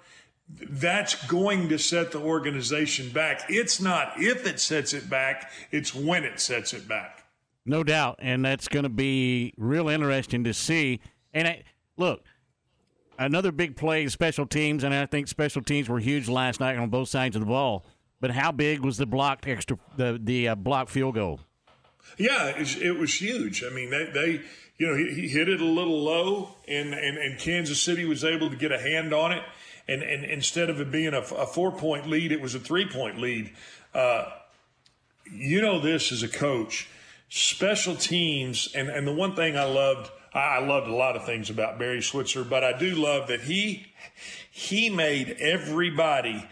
that's 0.49 1.15
going 1.27 1.69
to 1.69 1.79
set 1.79 2.13
the 2.13 2.21
organization 2.21 3.11
back. 3.11 3.45
It's 3.49 3.81
not 3.81 4.13
if 4.17 4.47
it 4.47 4.61
sets 4.61 4.93
it 4.93 5.09
back, 5.11 5.51
it's 5.71 5.95
when 5.95 6.25
it 6.25 6.41
sets 6.41 6.73
it 6.73 6.89
back. 6.89 7.25
No 7.67 7.85
doubt, 7.85 8.17
and 8.21 8.45
that's 8.45 8.67
going 8.67 8.85
to 8.85 8.89
be 8.89 9.53
real 9.59 9.89
interesting 9.89 10.45
to 10.45 10.55
see. 10.55 11.01
And 11.35 11.47
I, 11.47 11.65
look, 11.99 12.25
another 13.19 13.53
big 13.53 13.77
play, 13.77 14.09
special 14.09 14.47
teams, 14.47 14.85
and 14.85 14.95
I 14.95 15.05
think 15.05 15.29
special 15.29 15.63
teams 15.63 15.89
were 15.89 15.99
huge 15.99 16.29
last 16.29 16.61
night 16.61 16.79
on 16.79 16.89
both 16.89 17.09
sides 17.09 17.37
of 17.37 17.41
the 17.41 17.47
ball. 17.47 17.85
But 18.21 18.31
how 18.31 18.53
big 18.53 18.81
was 18.81 18.97
the 18.97 19.07
blocked 19.07 19.47
extra 19.47 19.79
the 19.97 20.19
the 20.21 20.49
uh, 20.49 20.55
blocked 20.55 20.91
field 20.91 21.15
goal? 21.15 21.41
Yeah, 22.17 22.47
it 22.47 22.59
was, 22.59 22.77
it 22.77 22.99
was 22.99 23.21
huge. 23.21 23.63
I 23.63 23.69
mean, 23.69 23.91
they, 23.91 24.07
they 24.07 24.41
you 24.79 24.87
know, 24.87 24.97
he, 24.97 25.23
he, 25.23 25.29
hit 25.29 25.49
it 25.49 25.61
a 25.61 25.65
little 25.65 26.03
low, 26.03 26.55
and, 26.67 26.95
and, 26.95 27.19
and 27.19 27.39
Kansas 27.39 27.83
City 27.83 28.05
was 28.05 28.25
able 28.25 28.49
to 28.49 28.57
get 28.57 28.73
a 28.73 28.79
hand 28.79 29.13
on 29.13 29.33
it. 29.33 29.43
And, 29.89 30.03
and 30.03 30.25
instead 30.25 30.69
of 30.69 30.81
it 30.81 30.91
being 30.91 31.15
a, 31.15 31.21
a 31.21 31.47
four 31.47 31.73
point 31.73 32.07
lead, 32.07 32.33
it 32.33 32.41
was 32.41 32.55
a 32.55 32.61
three 32.61 32.87
point 32.87 33.19
lead. 33.19 33.53
Uh, 33.95 34.27
you 35.31 35.61
know 35.61 35.81
this 35.81 36.13
as 36.13 36.23
a 36.23 36.29
coach 36.29 36.89
special 37.29 37.95
teams, 37.95 38.69
and, 38.75 38.89
and 38.89 39.07
the 39.07 39.13
one 39.13 39.35
thing 39.37 39.57
I 39.57 39.65
loved, 39.65 40.11
I 40.33 40.61
loved 40.61 40.89
a 40.89 40.95
lot 40.95 41.17
of 41.17 41.25
things 41.25 41.51
about 41.51 41.79
Barry 41.79 42.03
Switzer, 42.03 42.45
but 42.45 42.65
I 42.65 42.77
do 42.79 42.95
love 42.95 43.29
that 43.29 43.43
he 43.43 43.93
he 44.51 44.91
made 44.91 45.37
everybody 45.39 46.49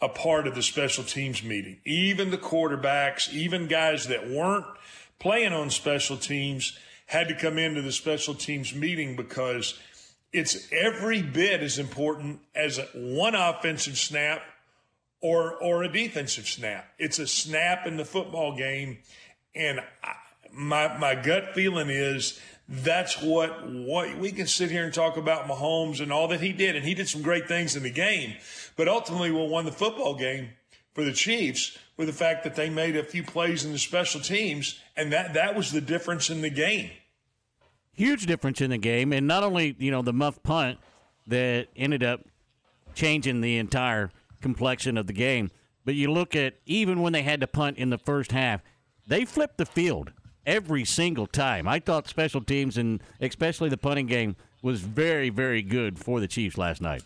a 0.00 0.08
part 0.08 0.46
of 0.46 0.54
the 0.54 0.62
special 0.62 1.04
teams 1.04 1.42
meeting, 1.42 1.78
even 1.84 2.30
the 2.30 2.38
quarterbacks, 2.38 3.32
even 3.32 3.66
guys 3.66 4.06
that 4.06 4.30
weren't 4.30 4.64
playing 5.18 5.52
on 5.52 5.68
special 5.68 6.16
teams 6.16 6.78
had 7.06 7.28
to 7.28 7.34
come 7.34 7.58
into 7.58 7.82
the 7.82 7.92
special 7.92 8.34
teams 8.34 8.74
meeting 8.74 9.16
because 9.16 9.78
it's 10.32 10.68
every 10.72 11.22
bit 11.22 11.62
as 11.62 11.78
important 11.78 12.40
as 12.54 12.80
one 12.94 13.34
offensive 13.34 13.98
snap 13.98 14.42
or 15.20 15.54
or 15.56 15.82
a 15.82 15.92
defensive 15.92 16.46
snap. 16.46 16.86
It's 16.98 17.18
a 17.18 17.26
snap 17.26 17.86
in 17.86 17.96
the 17.96 18.04
football 18.04 18.56
game 18.56 18.98
and 19.54 19.80
I, 20.02 20.14
my 20.52 20.96
my 20.98 21.14
gut 21.14 21.54
feeling 21.54 21.88
is 21.90 22.40
that's 22.68 23.20
what 23.20 23.68
what 23.68 24.16
we 24.18 24.32
can 24.32 24.46
sit 24.46 24.70
here 24.70 24.84
and 24.84 24.94
talk 24.94 25.16
about 25.16 25.46
Mahomes 25.46 26.00
and 26.00 26.12
all 26.12 26.28
that 26.28 26.40
he 26.40 26.52
did, 26.52 26.76
and 26.76 26.84
he 26.84 26.94
did 26.94 27.08
some 27.08 27.22
great 27.22 27.48
things 27.48 27.76
in 27.76 27.82
the 27.82 27.90
game. 27.90 28.34
But 28.76 28.88
ultimately, 28.88 29.30
what 29.30 29.48
won 29.48 29.64
the 29.64 29.72
football 29.72 30.14
game 30.14 30.50
for 30.94 31.04
the 31.04 31.12
Chiefs 31.12 31.78
with 31.96 32.06
the 32.06 32.12
fact 32.12 32.44
that 32.44 32.54
they 32.54 32.70
made 32.70 32.96
a 32.96 33.02
few 33.02 33.22
plays 33.22 33.64
in 33.64 33.72
the 33.72 33.78
special 33.78 34.20
teams, 34.20 34.80
and 34.96 35.12
that 35.12 35.34
that 35.34 35.56
was 35.56 35.72
the 35.72 35.80
difference 35.80 36.30
in 36.30 36.42
the 36.42 36.50
game. 36.50 36.90
Huge 38.00 38.24
difference 38.24 38.62
in 38.62 38.70
the 38.70 38.78
game, 38.78 39.12
and 39.12 39.26
not 39.26 39.42
only 39.42 39.76
you 39.78 39.90
know 39.90 40.00
the 40.00 40.14
muff 40.14 40.42
punt 40.42 40.78
that 41.26 41.68
ended 41.76 42.02
up 42.02 42.22
changing 42.94 43.42
the 43.42 43.58
entire 43.58 44.10
complexion 44.40 44.96
of 44.96 45.06
the 45.06 45.12
game, 45.12 45.50
but 45.84 45.94
you 45.94 46.10
look 46.10 46.34
at 46.34 46.54
even 46.64 47.02
when 47.02 47.12
they 47.12 47.20
had 47.20 47.40
to 47.42 47.46
punt 47.46 47.76
in 47.76 47.90
the 47.90 47.98
first 47.98 48.32
half 48.32 48.62
they 49.06 49.26
flipped 49.26 49.58
the 49.58 49.66
field 49.66 50.12
every 50.46 50.84
single 50.84 51.26
time. 51.26 51.68
I 51.68 51.78
thought 51.78 52.08
special 52.08 52.40
teams 52.40 52.78
and 52.78 53.02
especially 53.20 53.68
the 53.68 53.76
punting 53.76 54.06
game 54.06 54.36
was 54.62 54.80
very, 54.80 55.28
very 55.28 55.60
good 55.60 55.98
for 55.98 56.20
the 56.20 56.28
Chiefs 56.28 56.56
last 56.56 56.80
night. 56.80 57.02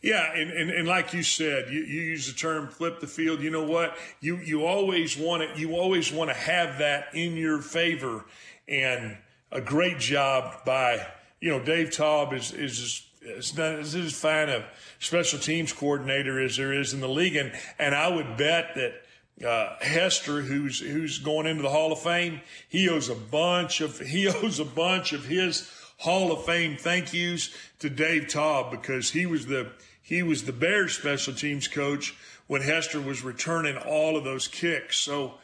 Yeah, 0.00 0.32
and, 0.34 0.50
and, 0.50 0.70
and 0.70 0.88
like 0.88 1.12
you 1.12 1.22
said, 1.22 1.68
you, 1.68 1.80
you 1.80 2.00
use 2.00 2.26
the 2.26 2.32
term 2.32 2.68
flip 2.68 3.00
the 3.00 3.06
field. 3.06 3.42
You 3.42 3.50
know 3.50 3.64
what? 3.64 3.98
You 4.20 4.38
you 4.38 4.64
always 4.64 5.18
want 5.18 5.42
it. 5.42 5.58
You 5.58 5.74
always 5.74 6.10
want 6.10 6.30
to 6.30 6.34
have 6.34 6.78
that 6.78 7.08
in 7.12 7.36
your 7.36 7.60
favor, 7.60 8.24
and 8.66 9.16
a 9.52 9.60
great 9.60 9.98
job 9.98 10.64
by 10.64 11.06
you 11.40 11.50
know 11.50 11.60
Dave 11.62 11.90
Toub 11.90 12.32
is 12.32 12.52
is 12.52 13.04
is, 13.22 13.56
is 13.56 13.94
as 13.94 14.12
fine 14.12 14.48
a 14.48 14.64
special 14.98 15.38
teams 15.38 15.72
coordinator 15.72 16.40
as 16.40 16.56
there 16.56 16.72
is 16.72 16.92
in 16.92 17.00
the 17.00 17.08
league, 17.08 17.36
and 17.36 17.52
and 17.78 17.94
I 17.94 18.08
would 18.08 18.36
bet 18.36 18.74
that 18.74 19.46
uh, 19.46 19.76
Hester, 19.80 20.42
who's 20.42 20.80
who's 20.80 21.18
going 21.18 21.46
into 21.46 21.62
the 21.62 21.70
Hall 21.70 21.92
of 21.92 22.00
Fame, 22.00 22.40
he 22.68 22.88
owes 22.88 23.08
a 23.08 23.14
bunch 23.14 23.80
of 23.80 23.98
he 24.00 24.28
owes 24.28 24.58
a 24.58 24.64
bunch 24.64 25.12
of 25.12 25.26
his 25.26 25.70
Hall 25.98 26.32
of 26.32 26.44
Fame 26.44 26.76
thank 26.76 27.12
yous 27.12 27.54
to 27.78 27.88
Dave 27.88 28.28
Toub 28.28 28.70
because 28.70 29.10
he 29.10 29.26
was 29.26 29.46
the 29.46 29.70
he 30.00 30.22
was 30.22 30.44
the 30.44 30.52
Bears 30.52 30.96
special 30.96 31.34
teams 31.34 31.68
coach 31.68 32.14
when 32.46 32.62
Hester 32.62 33.00
was 33.00 33.22
returning 33.22 33.76
all 33.76 34.16
of 34.16 34.24
those 34.24 34.48
kicks. 34.48 34.98
So, 34.98 35.34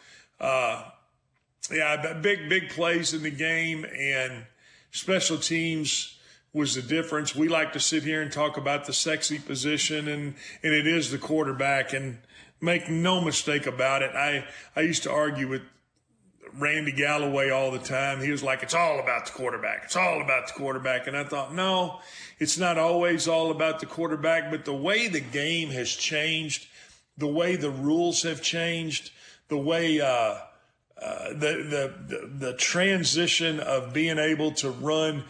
uh, 0.41 0.91
yeah, 1.71 2.15
big 2.15 2.49
big 2.49 2.71
plays 2.71 3.15
in 3.15 3.23
the 3.23 3.31
game 3.31 3.85
and 3.85 4.45
special 4.91 5.39
teams 5.39 6.19
was 6.53 6.75
the 6.75 6.83
difference. 6.83 7.35
We 7.35 7.49
like 7.49 7.73
to 7.75 7.81
sit 7.81 8.03
here 8.03 8.23
and 8.23 8.33
talk 8.33 8.57
about 8.57 8.87
the 8.87 8.93
sexy 8.93 9.39
position, 9.39 10.09
and 10.09 10.35
and 10.63 10.73
it 10.73 10.87
is 10.87 11.11
the 11.11 11.19
quarterback 11.19 11.93
and 11.93 12.19
Make 12.61 12.89
no 12.89 13.21
mistake 13.21 13.67
about 13.67 14.03
it. 14.03 14.15
I, 14.17 14.45
I 14.75 14.81
used 14.81 15.05
to 15.05 15.13
argue 15.13 15.49
with 15.49 15.63
Randy 16.55 16.91
Galloway 16.91 17.51
all 17.51 17.71
the 17.71 17.79
time. 17.79 18.21
He 18.21 18.33
was 18.33 18.43
like, 18.43 18.65
it's 18.65 18.75
all 18.75 18.99
about 18.99 19.27
the 19.27 19.33
quarterback. 19.33 19.83
It's 19.85 19.95
all 19.95 20.21
about 20.21 20.49
the 20.49 20.55
quarterback. 20.55 21.07
And 21.07 21.17
I 21.17 21.23
thought, 21.23 21.55
no, 21.55 22.01
it's 22.41 22.59
not 22.59 22.77
always 22.77 23.29
all 23.29 23.53
about 23.53 23.79
the 23.79 23.87
quarterback, 23.87 24.51
but 24.51 24.65
the 24.65 24.75
way 24.75 25.07
the 25.07 25.21
game 25.21 25.69
has 25.71 25.91
changed, 25.91 26.67
the 27.17 27.29
way 27.29 27.55
the 27.55 27.71
rules 27.71 28.23
have 28.23 28.43
changed, 28.43 29.13
the 29.49 29.59
way, 29.59 30.01
uh, 30.01 30.39
uh, 31.01 31.29
the, 31.31 31.95
the, 32.09 32.31
the, 32.39 32.53
transition 32.55 33.61
of 33.61 33.93
being 33.93 34.19
able 34.19 34.51
to 34.51 34.71
run 34.71 35.23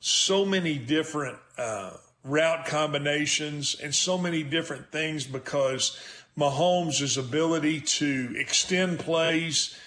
so 0.00 0.44
many 0.44 0.78
different, 0.78 1.38
uh, 1.58 1.90
route 2.24 2.64
combinations 2.64 3.76
and 3.82 3.94
so 3.94 4.16
many 4.16 4.42
different 4.42 4.90
things 4.90 5.24
because 5.24 5.98
Mahomes' 6.38 7.18
ability 7.18 7.80
to 7.80 8.34
extend 8.36 8.98
plays, 8.98 9.78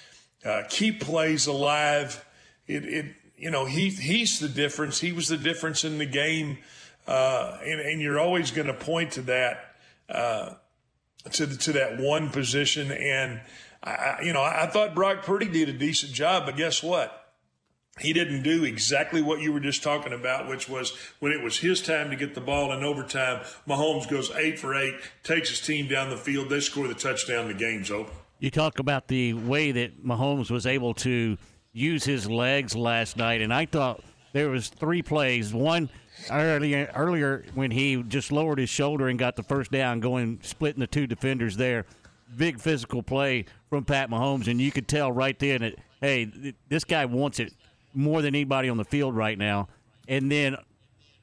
uh, 0.46 0.62
keep 0.70 1.02
plays 1.02 1.48
alive. 1.48 2.24
It, 2.68 2.86
it, 2.86 3.06
you 3.38 3.52
know, 3.52 3.66
he, 3.66 3.90
he's 3.90 4.40
the 4.40 4.48
difference. 4.48 5.00
He 5.00 5.12
was 5.12 5.28
the 5.28 5.38
difference 5.38 5.84
in 5.84 5.98
the 5.98 6.06
game. 6.06 6.60
Uh, 7.08 7.58
and, 7.66 7.80
and, 7.80 8.02
you're 8.02 8.20
always 8.20 8.52
going 8.52 8.68
to 8.68 8.74
point 8.74 9.14
to 9.14 9.22
that, 9.22 9.76
uh, 10.10 10.54
to, 11.32 11.46
the, 11.46 11.56
to 11.56 11.72
that 11.72 11.98
one 12.00 12.30
position. 12.30 12.92
And, 12.92 13.40
I, 13.84 14.18
you 14.24 14.34
know, 14.34 14.44
I 14.44 14.68
thought 14.68 14.96
Brock 14.96 15.24
Purdy 15.24 15.48
did 15.48 15.70
a 15.70 15.74
decent 15.74 16.14
job, 16.14 16.46
but 16.46 16.58
guess 16.58 16.84
what? 16.84 17.28
he 18.00 18.14
didn't 18.14 18.44
do 18.44 18.64
exactly 18.64 19.22
what 19.22 19.42
you 19.42 19.52
were 19.52 19.60
just 19.60 19.84
talking 19.84 20.14
about, 20.14 20.48
which 20.48 20.70
was 20.70 20.94
when 21.20 21.32
it 21.32 21.44
was 21.44 21.60
his 21.60 21.82
time 21.82 22.10
to 22.10 22.16
get 22.16 22.36
the 22.36 22.42
ball 22.42 22.72
in 22.72 22.84
overtime, 22.84 23.44
Mahomes 23.68 24.10
goes 24.10 24.32
eight 24.32 24.60
for 24.60 24.76
eight, 24.76 24.96
takes 25.24 25.50
his 25.50 25.62
team 25.62 25.88
down 25.88 26.10
the 26.10 26.18
field, 26.18 26.50
they 26.50 26.60
score 26.60 26.88
the 26.88 26.94
touchdown, 26.94 27.48
the 27.48 27.54
game's 27.54 27.92
over. 27.92 28.12
You 28.40 28.52
talk 28.52 28.80
about 28.80 29.08
the 29.08 29.34
way 29.34 29.72
that 29.72 30.06
Mahomes 30.06 30.52
was 30.52 30.68
able 30.68 30.94
to 30.96 31.38
use 31.74 32.04
his 32.04 32.30
legs 32.30 32.76
last 32.76 33.18
night, 33.18 33.42
and 33.42 33.54
I 33.54 33.66
thought 33.66 34.04
there 34.34 34.50
was 34.50 34.70
three 34.70 35.02
plays. 35.02 35.54
One 35.54 35.90
earlier, 36.30 36.92
earlier 36.96 37.46
when 37.56 37.72
he 37.72 38.04
just 38.04 38.32
lowered 38.32 38.60
his 38.60 38.70
shoulder 38.70 39.08
and 39.08 39.18
got 39.18 39.36
the 39.36 39.44
first 39.44 39.72
down, 39.72 40.00
going 40.00 40.40
splitting 40.44 40.80
the 40.80 40.88
two 40.88 41.08
defenders 41.08 41.58
there. 41.58 41.86
Big 42.36 42.60
physical 42.60 43.02
play 43.02 43.46
from 43.70 43.86
Pat 43.86 44.10
Mahomes, 44.10 44.48
and 44.48 44.60
you 44.60 44.72
could 44.72 44.88
tell 44.88 45.12
right 45.12 45.38
then 45.40 45.62
that 45.62 45.76
hey, 46.02 46.54
this 46.70 46.84
guy 46.84 47.06
wants 47.06 47.40
it 47.40 47.54
more 47.94 48.22
than 48.22 48.36
anybody 48.36 48.70
on 48.70 48.78
the 48.78 48.86
field 48.86 49.16
right 49.16 49.38
now. 49.38 49.68
And 50.08 50.32
then 50.32 50.58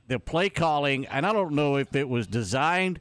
the 0.09 0.19
play 0.19 0.51
calling, 0.51 1.07
and 1.07 1.25
I 1.25 1.33
don't 1.33 1.55
know 1.55 1.77
if 1.77 1.95
it 1.95 2.09
was 2.09 2.27
designed 2.27 3.01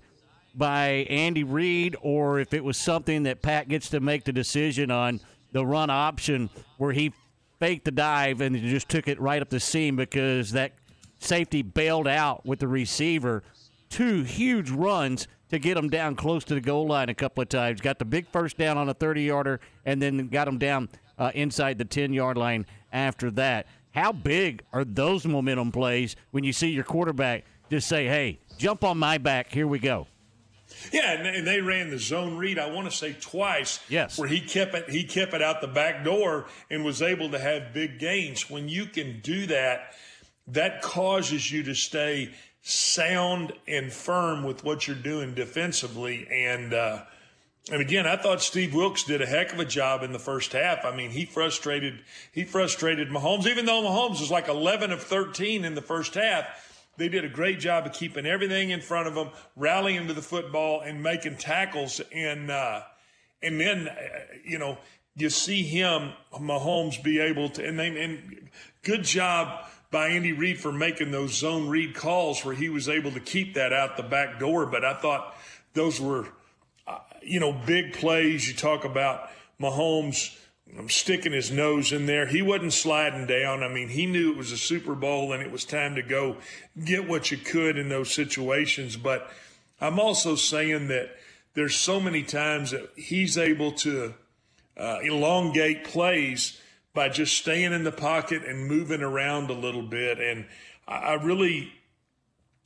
by 0.56 1.08
Andy 1.10 1.44
Reid 1.44 1.96
or 2.02 2.40
if 2.40 2.54
it 2.54 2.64
was 2.64 2.78
something 2.78 3.24
that 3.24 3.42
Pat 3.42 3.68
gets 3.68 3.90
to 3.90 4.00
make 4.00 4.24
the 4.24 4.32
decision 4.32 4.92
on 4.92 5.20
the 5.52 5.66
run 5.66 5.90
option 5.90 6.50
where 6.78 6.92
he 6.92 7.12
faked 7.60 7.86
the 7.86 7.92
dive 7.92 8.42
and 8.42 8.56
just 8.58 8.90
took 8.90 9.08
it 9.08 9.20
right 9.20 9.42
up 9.42 9.50
the 9.50 9.60
seam 9.60 9.96
because 9.96 10.52
that 10.52 10.74
safety 11.20 11.62
bailed 11.62 12.08
out 12.08 12.46
with 12.46 12.60
the 12.60 12.68
receiver. 12.68 13.44
Two 13.90 14.24
huge 14.24 14.70
runs 14.70 15.28
to 15.50 15.60
get 15.60 15.78
him 15.78 15.90
down 15.90 16.16
close 16.16 16.44
to 16.46 16.54
the 16.54 16.62
goal 16.62 16.88
line 16.88 17.10
a 17.10 17.14
couple 17.14 17.42
of 17.42 17.50
times. 17.50 17.82
Got 17.82 18.00
the 18.00 18.06
big 18.06 18.28
first 18.28 18.58
down 18.58 18.78
on 18.78 18.90
a 18.90 18.94
30 18.94 19.24
yarder 19.24 19.60
and 19.86 20.02
then 20.02 20.28
got 20.28 20.48
him 20.48 20.58
down 20.58 20.90
uh, 21.18 21.32
inside 21.36 21.78
the 21.78 21.86
10 21.86 22.14
yard 22.14 22.38
line 22.38 22.66
after 22.92 23.30
that. 23.32 23.68
How 23.92 24.12
big 24.12 24.64
are 24.74 24.84
those 24.84 25.26
momentum 25.26 25.72
plays 25.72 26.16
when 26.32 26.44
you 26.44 26.54
see 26.54 26.70
your 26.70 26.84
quarterback 26.84 27.46
just 27.70 27.88
say, 27.88 28.06
hey, 28.08 28.40
jump 28.58 28.84
on 28.84 28.98
my 28.98 29.18
back, 29.18 29.52
here 29.52 29.68
we 29.68 29.80
go? 29.80 30.08
Yeah, 30.92 31.14
and 31.14 31.46
they 31.46 31.62
ran 31.62 31.90
the 31.90 32.00
zone 32.00 32.38
read. 32.38 32.58
I 32.58 32.72
want 32.72 32.90
to 32.90 32.96
say 32.96 33.16
twice. 33.20 33.80
Yes, 33.90 34.18
where 34.18 34.28
he 34.28 34.40
kept 34.42 34.74
it, 34.74 34.90
he 34.90 35.04
kept 35.04 35.34
it 35.34 35.42
out 35.42 35.62
the 35.62 35.68
back 35.68 36.04
door 36.04 36.48
and 36.70 36.84
was 36.84 37.02
able 37.02 37.30
to 37.32 37.40
have 37.40 37.74
big 37.74 38.00
gains. 38.00 38.50
When 38.50 38.68
you 38.68 38.88
can 38.88 39.20
do 39.22 39.46
that, 39.48 39.94
that 40.48 40.82
causes 40.82 41.52
you 41.52 41.64
to 41.64 41.76
stay 41.76 42.34
sound 42.64 43.52
and 43.68 43.92
firm 43.92 44.44
with 44.44 44.64
what 44.64 44.88
you're 44.88 44.96
doing 44.96 45.34
defensively. 45.36 46.28
And 46.32 46.74
uh, 46.74 47.04
and 47.72 47.82
again, 47.82 48.08
I 48.08 48.18
thought 48.18 48.42
Steve 48.42 48.74
Wilks 48.74 49.04
did 49.04 49.22
a 49.22 49.26
heck 49.26 49.54
of 49.54 49.60
a 49.60 49.66
job 49.66 50.04
in 50.04 50.12
the 50.12 50.20
first 50.20 50.52
half. 50.52 50.84
I 50.84 50.96
mean, 50.96 51.12
he 51.12 51.26
frustrated 51.26 52.00
he 52.32 52.44
frustrated 52.44 53.10
Mahomes, 53.10 53.46
even 53.46 53.66
though 53.66 53.84
Mahomes 53.84 54.20
was 54.20 54.32
like 54.32 54.48
11 54.48 54.92
of 54.92 55.04
13 55.04 55.64
in 55.64 55.76
the 55.76 55.82
first 55.82 56.16
half. 56.16 56.46
they 56.98 57.10
did 57.10 57.26
a 57.26 57.30
great 57.30 57.60
job 57.60 57.86
of 57.86 57.94
keeping 57.94 58.26
everything 58.26 58.70
in 58.70 58.80
front 58.80 59.08
of 59.08 59.16
them, 59.16 59.30
rallying 59.56 60.08
to 60.08 60.14
the 60.14 60.22
football, 60.22 60.82
and 60.82 61.04
making 61.04 61.38
tackles. 61.38 62.02
And 62.14 62.50
uh, 62.50 62.82
and 63.42 63.60
then 63.60 63.90
uh, 63.90 63.94
you 64.46 64.58
know 64.58 64.78
you 65.16 65.30
see 65.30 65.64
him 65.64 66.14
Mahomes 66.34 67.02
be 67.04 67.20
able 67.20 67.50
to 67.50 67.66
and 67.66 67.78
they 67.78 67.88
and 68.04 68.50
good 68.84 69.04
job 69.04 69.66
by 69.94 70.10
Andy 70.10 70.34
Reid 70.34 70.60
for 70.60 70.72
making 70.72 71.12
those 71.12 71.36
zone 71.36 71.70
read 71.70 71.94
calls 71.94 72.44
where 72.44 72.56
he 72.56 72.68
was 72.68 72.90
able 72.90 73.12
to 73.12 73.20
keep 73.20 73.54
that 73.54 73.72
out 73.72 73.96
the 73.96 74.04
back 74.04 74.40
door. 74.40 74.66
But 74.66 74.84
I 74.84 74.96
thought 74.96 75.38
those 75.76 76.02
were 76.02 76.28
uh, 76.88 76.98
you 77.22 77.40
know 77.40 77.54
big 77.54 77.94
plays. 77.94 78.48
You 78.48 78.56
talk 78.56 78.84
about 78.84 79.30
Mahomes 79.62 80.36
sticking 80.88 81.32
his 81.32 81.52
nose 81.52 81.92
in 81.92 82.08
there. 82.08 82.26
He 82.26 82.42
wasn't 82.42 82.74
sliding 82.74 83.28
down. 83.28 83.64
I 83.64 83.68
mean, 83.68 83.90
he 83.90 84.08
knew 84.08 84.32
it 84.32 84.38
was 84.38 84.52
a 84.52 84.58
Super 84.58 84.96
Bowl 84.96 85.32
and 85.32 85.44
it 85.44 85.52
was 85.52 85.64
time 85.64 85.96
to 85.96 86.02
go 86.02 86.38
get 86.84 87.08
what 87.08 87.30
you 87.30 87.38
could 87.38 87.78
in 87.78 87.90
those 87.90 88.12
situations. 88.12 88.98
But 88.98 89.30
I'm 89.80 90.00
also 90.00 90.36
saying 90.36 90.88
that 90.88 91.12
there's 91.54 91.76
so 91.76 92.00
many 92.00 92.24
times 92.24 92.72
that 92.72 92.90
he's 92.96 93.38
able 93.38 93.72
to 93.74 94.16
uh, 94.76 94.98
elongate 95.04 95.84
plays 95.84 96.60
by 96.94 97.10
just 97.10 97.38
staying 97.38 97.74
in 97.74 97.84
the 97.84 97.92
pocket 97.92 98.44
and 98.46 98.68
moving 98.68 99.02
around 99.02 99.50
a 99.50 99.54
little 99.54 99.82
bit. 99.82 100.20
And 100.20 100.46
I, 100.88 101.14
really, 101.14 101.74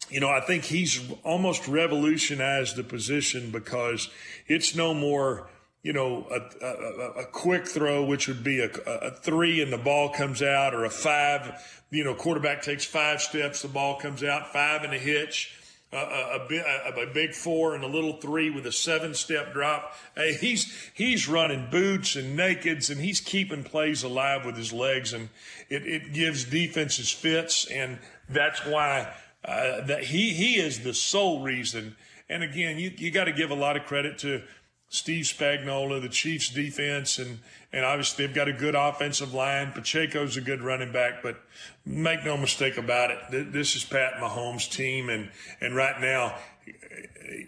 you 0.10 0.20
know, 0.20 0.30
I 0.30 0.42
think 0.42 0.66
he's 0.66 1.00
almost 1.24 1.68
revolutionized 1.68 2.76
the 2.76 2.84
position 2.84 3.52
because 3.52 4.10
it's 4.48 4.76
no 4.76 4.94
more 4.94 5.50
you 5.84 5.94
know, 5.94 6.28
a, 6.30 6.66
a, 6.66 7.12
a, 7.22 7.26
quick 7.28 7.66
throw, 7.66 8.04
which 8.04 8.28
would 8.28 8.44
be 8.44 8.60
a, 8.60 8.70
a, 8.86 9.12
three 9.12 9.62
and 9.62 9.72
the 9.72 9.78
ball 9.78 10.10
comes 10.10 10.42
out, 10.42 10.74
or 10.74 10.84
a 10.84 10.90
five, 10.90 11.82
you 11.92 12.04
know, 12.04 12.14
quarterback 12.14 12.62
takes 12.62 12.84
five 12.84 13.22
steps, 13.22 13.62
the 13.62 13.70
ball 13.70 13.98
comes 13.98 14.22
out, 14.22 14.52
five 14.52 14.84
and 14.84 14.94
a 14.94 14.98
hitch, 14.98 15.57
a, 15.94 16.46
a, 16.46 17.08
big 17.14 17.34
four 17.34 17.74
and 17.74 17.84
a 17.84 17.88
little 17.88 18.14
three 18.14 18.50
with 18.50 18.66
a 18.66 18.72
seven 18.72 19.14
step 19.14 19.54
drop. 19.54 19.94
Hey, 20.16 20.34
he's, 20.34 20.92
he's 20.94 21.28
running 21.28 21.70
boots 21.72 22.16
and 22.16 22.38
nakeds 22.38 22.90
and 22.90 23.00
he's 23.00 23.22
keeping 23.22 23.64
plays 23.64 24.04
alive 24.04 24.46
with 24.46 24.58
his 24.58 24.74
legs 24.74 25.14
and 25.14 25.30
it, 25.70 25.88
it 25.88 26.14
gives 26.14 26.44
defenses 26.44 27.12
fits. 27.12 27.66
And 27.66 28.00
that's 28.28 28.66
why, 28.66 29.14
uh, 29.46 29.86
that 29.86 30.06
he, 30.06 30.34
he 30.34 30.56
is 30.56 30.84
the 30.84 30.94
sole 30.94 31.42
reason. 31.42 31.96
And 32.30 32.44
again, 32.44 32.78
you, 32.78 32.92
you 32.98 33.10
got 33.12 33.26
to 33.26 33.32
give 33.32 33.52
a 33.52 33.56
lot 33.56 33.78
of 33.78 33.86
credit 33.86 34.18
to, 34.20 34.44
Steve 34.90 35.26
Spagnuolo, 35.26 36.02
the 36.02 36.10
Chiefs 36.10 36.50
defense, 36.50 37.20
and, 37.20 37.40
and 37.74 37.86
obviously 37.86 38.26
they've 38.26 38.36
got 38.36 38.48
a 38.48 38.54
good 38.54 38.76
offensive 38.76 39.34
line. 39.34 39.72
Pacheco's 39.72 40.38
a 40.38 40.42
good 40.42 40.62
running 40.62 40.92
back, 40.92 41.22
but 41.22 41.40
make 41.86 42.24
no 42.24 42.38
mistake 42.38 42.78
about 42.78 43.12
it. 43.12 43.52
This 43.52 43.76
is 43.76 43.84
Pat 43.84 44.16
Mahomes' 44.16 44.72
team, 44.72 45.10
and, 45.10 45.30
and 45.62 45.76
right 45.76 46.00
now 46.00 46.36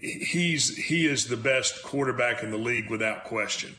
he's 0.02 0.76
he 0.76 1.06
is 1.06 1.28
the 1.28 1.38
best 1.38 1.84
quarterback 1.84 2.44
in 2.44 2.52
the 2.52 2.58
league 2.58 2.90
without 2.90 3.24
question. 3.24 3.76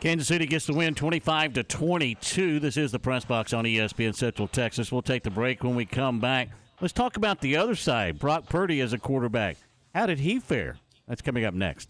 Kansas 0.00 0.28
City 0.28 0.46
gets 0.46 0.66
the 0.66 0.74
win 0.74 0.94
25 0.94 1.54
to 1.54 1.62
22. 1.62 2.60
This 2.60 2.76
is 2.76 2.92
the 2.92 2.98
press 2.98 3.24
box 3.24 3.54
on 3.54 3.64
ESPN 3.64 4.14
Central 4.14 4.46
Texas. 4.46 4.92
We'll 4.92 5.02
take 5.02 5.22
the 5.22 5.30
break 5.30 5.64
when 5.64 5.74
we 5.74 5.86
come 5.86 6.20
back. 6.20 6.50
Let's 6.80 6.92
talk 6.92 7.16
about 7.16 7.40
the 7.40 7.56
other 7.56 7.74
side. 7.74 8.18
Brock 8.18 8.48
Purdy 8.48 8.80
as 8.80 8.92
a 8.92 8.98
quarterback. 8.98 9.56
How 9.94 10.04
did 10.06 10.18
he 10.18 10.40
fare? 10.40 10.76
That's 11.08 11.22
coming 11.22 11.44
up 11.44 11.54
next. 11.54 11.88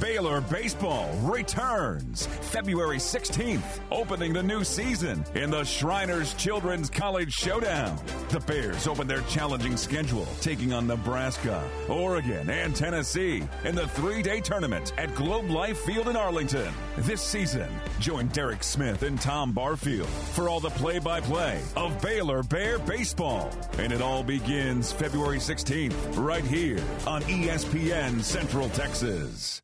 Baylor 0.00 0.40
Baseball 0.40 1.14
returns 1.22 2.26
February 2.26 2.98
16th, 2.98 3.80
opening 3.90 4.32
the 4.32 4.42
new 4.42 4.64
season 4.64 5.24
in 5.34 5.50
the 5.50 5.64
Shriners 5.64 6.34
Children's 6.34 6.90
College 6.90 7.32
Showdown. 7.32 7.98
The 8.28 8.40
Bears 8.40 8.86
open 8.86 9.06
their 9.06 9.22
challenging 9.22 9.76
schedule, 9.76 10.26
taking 10.40 10.72
on 10.72 10.86
Nebraska, 10.86 11.62
Oregon, 11.88 12.50
and 12.50 12.74
Tennessee 12.74 13.42
in 13.64 13.74
the 13.74 13.88
three 13.88 14.22
day 14.22 14.40
tournament 14.40 14.92
at 14.98 15.14
Globe 15.14 15.50
Life 15.50 15.78
Field 15.80 16.08
in 16.08 16.16
Arlington. 16.16 16.72
This 16.98 17.22
season, 17.22 17.68
join 17.98 18.28
Derek 18.28 18.62
Smith 18.62 19.02
and 19.02 19.20
Tom 19.20 19.52
Barfield 19.52 20.08
for 20.08 20.48
all 20.48 20.60
the 20.60 20.70
play 20.70 20.98
by 20.98 21.20
play 21.20 21.62
of 21.76 22.00
Baylor 22.02 22.42
Bear 22.42 22.78
Baseball. 22.78 23.50
And 23.78 23.92
it 23.92 24.02
all 24.02 24.22
begins 24.22 24.92
February 24.92 25.38
16th, 25.38 26.16
right 26.16 26.44
here 26.44 26.82
on 27.06 27.22
ESPN 27.22 28.22
Central 28.22 28.68
Texas. 28.70 29.62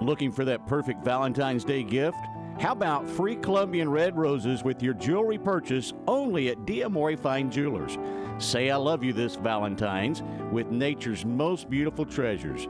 Looking 0.00 0.30
for 0.30 0.44
that 0.44 0.66
perfect 0.66 1.02
Valentine's 1.04 1.64
Day 1.64 1.82
gift? 1.82 2.18
How 2.60 2.72
about 2.72 3.08
free 3.08 3.36
Colombian 3.36 3.90
red 3.90 4.16
roses 4.16 4.62
with 4.62 4.82
your 4.82 4.94
jewelry 4.94 5.38
purchase 5.38 5.92
only 6.06 6.48
at 6.48 6.58
Diamore 6.66 7.18
Fine 7.18 7.50
Jewelers? 7.50 7.98
Say 8.38 8.70
I 8.70 8.76
love 8.76 9.02
you 9.02 9.12
this 9.12 9.36
Valentine's 9.36 10.22
with 10.52 10.70
nature's 10.70 11.24
most 11.24 11.68
beautiful 11.70 12.04
treasures 12.04 12.68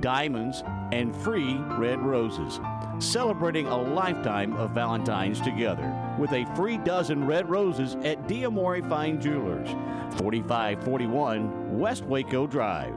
diamonds 0.00 0.62
and 0.92 1.14
free 1.14 1.54
red 1.78 2.00
roses. 2.00 2.60
Celebrating 2.98 3.66
a 3.66 3.76
lifetime 3.76 4.52
of 4.54 4.70
Valentine's 4.72 5.40
together 5.40 5.94
with 6.18 6.32
a 6.32 6.44
free 6.54 6.76
dozen 6.78 7.26
red 7.26 7.48
roses 7.48 7.94
at 7.96 8.26
Diamore 8.26 8.86
Fine 8.88 9.20
Jewelers, 9.20 9.68
4541 10.18 11.78
West 11.78 12.04
Waco 12.04 12.46
Drive. 12.46 12.96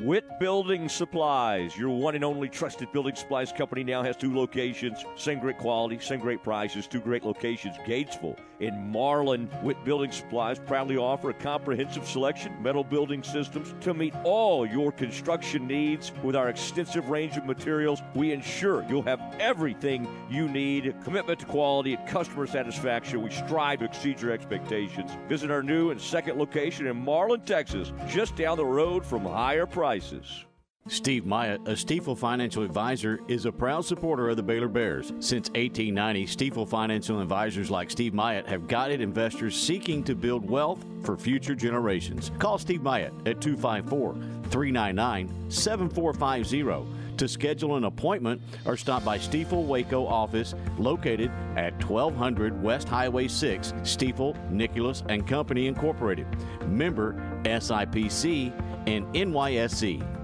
Witt 0.00 0.38
Building 0.38 0.90
Supplies, 0.90 1.74
your 1.74 1.88
one 1.88 2.14
and 2.14 2.22
only 2.22 2.50
trusted 2.50 2.92
building 2.92 3.14
supplies 3.14 3.50
company, 3.50 3.82
now 3.82 4.02
has 4.02 4.14
two 4.14 4.36
locations. 4.36 5.02
Same 5.16 5.38
great 5.38 5.56
quality, 5.56 5.98
same 6.00 6.20
great 6.20 6.42
prices, 6.42 6.86
two 6.86 7.00
great 7.00 7.24
locations. 7.24 7.78
Gatesville 7.78 8.36
in 8.60 8.90
Marlin. 8.90 9.48
Witt 9.62 9.82
Building 9.86 10.12
Supplies 10.12 10.58
proudly 10.58 10.98
offer 10.98 11.30
a 11.30 11.34
comprehensive 11.34 12.06
selection 12.06 12.62
metal 12.62 12.84
building 12.84 13.22
systems 13.22 13.74
to 13.80 13.94
meet 13.94 14.14
all 14.22 14.66
your 14.66 14.92
construction 14.92 15.66
needs. 15.66 16.12
With 16.22 16.36
our 16.36 16.50
extensive 16.50 17.08
range 17.08 17.38
of 17.38 17.46
materials, 17.46 18.02
we 18.14 18.32
ensure 18.32 18.84
you'll 18.90 19.02
have 19.02 19.20
everything 19.40 20.06
you 20.28 20.46
need. 20.46 20.94
Commitment 21.04 21.38
to 21.40 21.46
quality 21.46 21.94
and 21.94 22.06
customer 22.06 22.46
satisfaction. 22.46 23.22
We 23.22 23.30
strive 23.30 23.78
to 23.78 23.86
exceed 23.86 24.20
your 24.20 24.32
expectations. 24.32 25.10
Visit 25.26 25.50
our 25.50 25.62
new 25.62 25.90
and 25.90 25.98
second 25.98 26.38
location 26.38 26.86
in 26.86 26.96
Marlin, 26.96 27.40
Texas, 27.40 27.94
just 28.06 28.36
down 28.36 28.58
the 28.58 28.64
road 28.64 29.06
from 29.06 29.24
higher 29.24 29.64
prices 29.64 29.85
prices. 29.86 30.44
Steve 30.88 31.26
Myatt, 31.26 31.60
a 31.60 31.76
Stifel 31.76 32.18
financial 32.18 32.64
advisor, 32.64 33.20
is 33.28 33.46
a 33.46 33.52
proud 33.52 33.84
supporter 33.84 34.28
of 34.28 34.36
the 34.36 34.42
Baylor 34.42 34.66
Bears. 34.66 35.12
Since 35.20 35.48
1890, 35.50 36.26
Stifel 36.26 36.68
financial 36.68 37.20
advisors 37.20 37.70
like 37.70 37.88
Steve 37.92 38.12
Myatt 38.12 38.48
have 38.48 38.66
guided 38.66 39.00
investors 39.00 39.54
seeking 39.54 40.02
to 40.02 40.16
build 40.16 40.50
wealth 40.50 40.84
for 41.04 41.16
future 41.16 41.54
generations. 41.54 42.32
Call 42.40 42.58
Steve 42.58 42.82
Myatt 42.82 43.12
at 43.26 43.40
254 43.40 44.14
399 44.50 45.50
7450 45.52 47.16
to 47.16 47.28
schedule 47.28 47.76
an 47.76 47.84
appointment 47.84 48.42
or 48.64 48.76
stop 48.76 49.04
by 49.04 49.18
Stifel 49.18 49.66
Waco 49.66 50.04
office 50.04 50.56
located 50.78 51.30
at 51.56 51.72
1200 51.84 52.60
West 52.60 52.88
Highway 52.88 53.28
6, 53.28 53.72
Stifel, 53.82 54.34
Nicolaus 54.50 55.04
and 55.08 55.24
Company 55.28 55.68
Incorporated. 55.68 56.26
Member 56.66 57.14
SIPC 57.44 58.52
and 58.86 59.06
NYSE. 59.14 60.15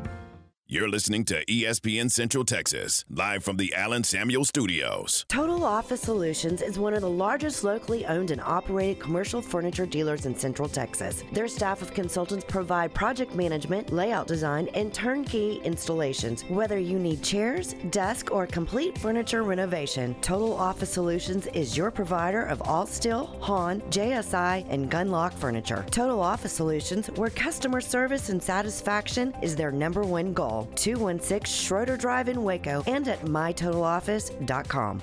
You're 0.73 0.89
listening 0.89 1.27
to 1.27 1.44
ESPN 1.44 2.11
Central 2.11 2.47
Texas, 2.47 3.05
live 3.11 3.44
from 3.44 3.59
the 3.59 3.74
Allen 3.74 4.05
Samuel 4.05 4.47
Studios. 4.47 5.27
Total 5.28 5.62
Office 5.65 6.01
Solutions 6.01 6.62
is 6.62 6.78
one 6.78 6.94
of 6.94 7.03
the 7.03 7.11
largest 7.11 7.62
locally 7.62 8.07
owned 8.07 8.31
and 8.31 8.40
operated 8.40 8.99
commercial 8.99 9.43
furniture 9.43 9.85
dealers 9.85 10.24
in 10.24 10.35
Central 10.35 10.70
Texas. 10.70 11.24
Their 11.31 11.47
staff 11.47 11.82
of 11.82 11.93
consultants 11.93 12.47
provide 12.49 12.94
project 12.94 13.35
management, 13.35 13.93
layout 13.93 14.27
design, 14.27 14.70
and 14.73 14.94
turnkey 14.94 15.61
installations. 15.62 16.40
Whether 16.49 16.78
you 16.78 16.99
need 16.99 17.23
chairs, 17.23 17.74
desk, 17.90 18.32
or 18.32 18.47
complete 18.47 18.97
furniture 18.97 19.43
renovation, 19.43 20.15
Total 20.23 20.55
Office 20.55 20.90
Solutions 20.90 21.49
is 21.49 21.77
your 21.77 21.90
provider 21.90 22.44
of 22.44 22.61
Allsteel, 22.61 23.39
HON, 23.40 23.82
JSI, 23.90 24.65
and 24.70 24.90
Gunlocke 24.90 25.35
furniture. 25.35 25.85
Total 25.90 26.19
Office 26.19 26.55
Solutions, 26.55 27.09
where 27.09 27.28
customer 27.28 27.82
service 27.82 28.31
and 28.31 28.43
satisfaction 28.43 29.35
is 29.43 29.55
their 29.55 29.70
number 29.70 30.01
one 30.01 30.32
goal. 30.32 30.62
216 30.75 31.45
Schroeder 31.45 31.97
Drive 31.97 32.29
in 32.29 32.43
Waco 32.43 32.83
and 32.87 33.09
at 33.09 33.21
mytotaloffice.com. 33.23 35.03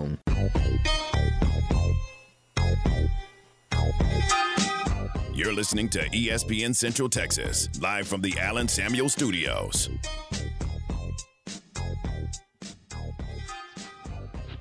own. 0.01 0.17
You're 5.33 5.53
listening 5.53 5.89
to 5.89 5.99
ESPN 6.09 6.75
Central 6.75 7.09
Texas, 7.09 7.69
live 7.79 8.07
from 8.07 8.21
the 8.21 8.37
Allen 8.39 8.67
Samuel 8.67 9.09
Studios. 9.09 9.89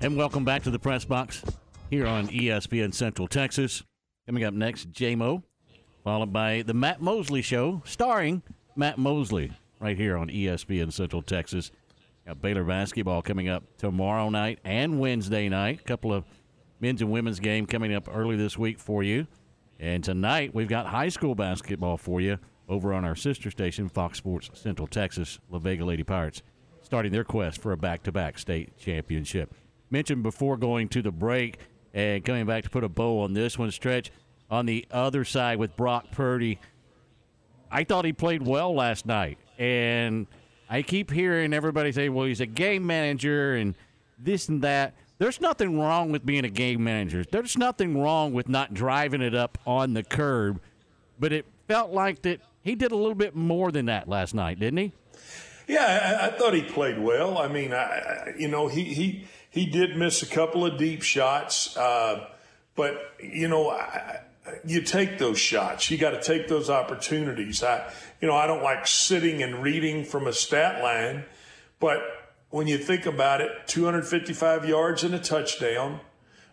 And 0.03 0.17
welcome 0.17 0.45
back 0.45 0.63
to 0.63 0.71
the 0.71 0.79
press 0.79 1.05
box 1.05 1.43
here 1.91 2.07
on 2.07 2.29
ESPN 2.29 2.95
Central 2.95 3.29
Texas. 3.29 3.83
Coming 4.27 4.45
up 4.45 4.55
next, 4.55 4.93
JMO, 4.93 5.43
followed 6.05 6.33
by 6.33 6.63
the 6.63 6.73
Matt 6.73 7.03
Mosley 7.03 7.43
Show, 7.43 7.83
starring 7.85 8.43
Matt 8.77 8.97
Mosley, 8.97 9.53
right 9.81 9.99
here 9.99 10.17
on 10.17 10.29
ESPN 10.29 10.93
Central 10.93 11.21
Texas. 11.21 11.71
Got 12.27 12.43
Baylor 12.43 12.65
basketball 12.65 13.23
coming 13.23 13.49
up 13.49 13.65
tomorrow 13.79 14.29
night 14.29 14.59
and 14.65 15.01
Wednesday 15.01 15.49
night. 15.49 15.81
A 15.81 15.85
couple 15.85 16.13
of 16.13 16.25
men's 16.79 17.01
and 17.01 17.11
women's 17.11 17.41
game 17.41 17.67
coming 17.67 17.95
up 17.95 18.09
early 18.13 18.37
this 18.37 18.59
week 18.59 18.79
for 18.79 19.03
you. 19.03 19.27
And 19.79 20.05
tonight 20.05 20.55
we've 20.55 20.69
got 20.69 20.87
high 20.87 21.09
school 21.09 21.35
basketball 21.35 21.97
for 21.97 22.21
you 22.21 22.39
over 22.69 22.93
on 22.93 23.05
our 23.05 23.17
sister 23.17 23.51
station, 23.51 23.89
Fox 23.89 24.19
Sports 24.19 24.51
Central 24.55 24.87
Texas, 24.87 25.39
La 25.51 25.59
Vega 25.59 25.85
Lady 25.85 26.05
Pirates, 26.05 26.43
starting 26.83 27.11
their 27.11 27.25
quest 27.25 27.61
for 27.61 27.73
a 27.73 27.77
back-to-back 27.77 28.39
state 28.39 28.77
championship. 28.77 29.55
Mentioned 29.91 30.23
before 30.23 30.57
going 30.57 30.89
to 30.91 31.03
the 31.03 31.11
break 31.11 31.59
and 31.95 32.25
coming 32.25 32.47
back 32.47 32.65
to 32.65 32.71
put 32.71 32.85
a 32.85 32.89
bow 32.89 33.21
on 33.23 33.33
this 33.33 33.59
one 33.59 33.71
stretch. 33.71 34.11
On 34.51 34.67
the 34.67 34.87
other 34.91 35.25
side 35.25 35.59
with 35.59 35.77
Brock 35.77 36.11
Purdy, 36.13 36.61
I 37.71 37.85
thought 37.85 38.05
he 38.05 38.13
played 38.13 38.47
well 38.47 38.75
last 38.75 39.07
night, 39.07 39.39
and 39.59 40.27
I 40.71 40.83
keep 40.83 41.11
hearing 41.11 41.53
everybody 41.53 41.91
say, 41.91 42.09
"Well, 42.09 42.27
he's 42.27 42.41
a 42.41 42.47
game 42.47 42.87
manager 42.87 43.57
and 43.57 43.75
this 44.19 44.49
and 44.49 44.63
that." 44.63 44.95
There's 45.19 45.41
nothing 45.41 45.79
wrong 45.79 46.13
with 46.13 46.25
being 46.25 46.47
a 46.47 46.51
game 46.51 46.83
manager. 46.83 47.25
There's 47.31 47.59
nothing 47.59 48.01
wrong 48.01 48.33
with 48.33 48.49
not 48.49 48.73
driving 48.73 49.21
it 49.21 49.35
up 49.35 49.59
on 49.67 49.93
the 49.93 50.03
curb, 50.03 50.61
but 51.19 51.33
it 51.33 51.45
felt 51.69 51.91
like 51.91 52.23
that 52.23 52.41
he 52.63 52.75
did 52.75 52.93
a 52.93 52.97
little 52.97 53.15
bit 53.15 53.35
more 53.35 53.71
than 53.71 53.87
that 53.87 54.09
last 54.09 54.35
night, 54.35 54.59
didn't 54.59 54.79
he? 54.79 54.93
Yeah, 55.69 56.19
I, 56.21 56.27
I 56.27 56.31
thought 56.31 56.55
he 56.55 56.63
played 56.63 56.99
well. 56.99 57.37
I 57.37 57.49
mean, 57.49 57.73
I, 57.73 58.33
you 58.39 58.49
know, 58.49 58.69
he 58.69 58.85
he 58.85 59.25
he 59.51 59.67
did 59.67 59.97
miss 59.97 60.23
a 60.23 60.27
couple 60.27 60.65
of 60.65 60.79
deep 60.79 61.03
shots, 61.03 61.77
uh, 61.77 62.29
but 62.75 63.15
you 63.21 63.49
know, 63.49 63.71
I, 63.71 64.21
you 64.65 64.83
take 64.83 65.19
those 65.19 65.39
shots. 65.39 65.91
You 65.91 65.99
got 65.99 66.11
to 66.11 66.23
take 66.23 66.49
those 66.49 66.71
opportunities. 66.71 67.63
I, 67.63 67.93
you 68.21 68.29
know, 68.29 68.35
I 68.35 68.47
don't 68.47 68.63
like 68.63 68.87
sitting 68.87 69.43
and 69.43 69.63
reading 69.63 70.05
from 70.05 70.27
a 70.27 70.33
stat 70.33 70.83
line, 70.83 71.25
but 71.79 72.01
when 72.51 72.67
you 72.67 72.79
think 72.79 73.07
about 73.07 73.41
it, 73.41 73.51
255 73.67 74.69
yards 74.69 75.05
and 75.05 75.15
a 75.15 75.19
touchdown. 75.19 76.01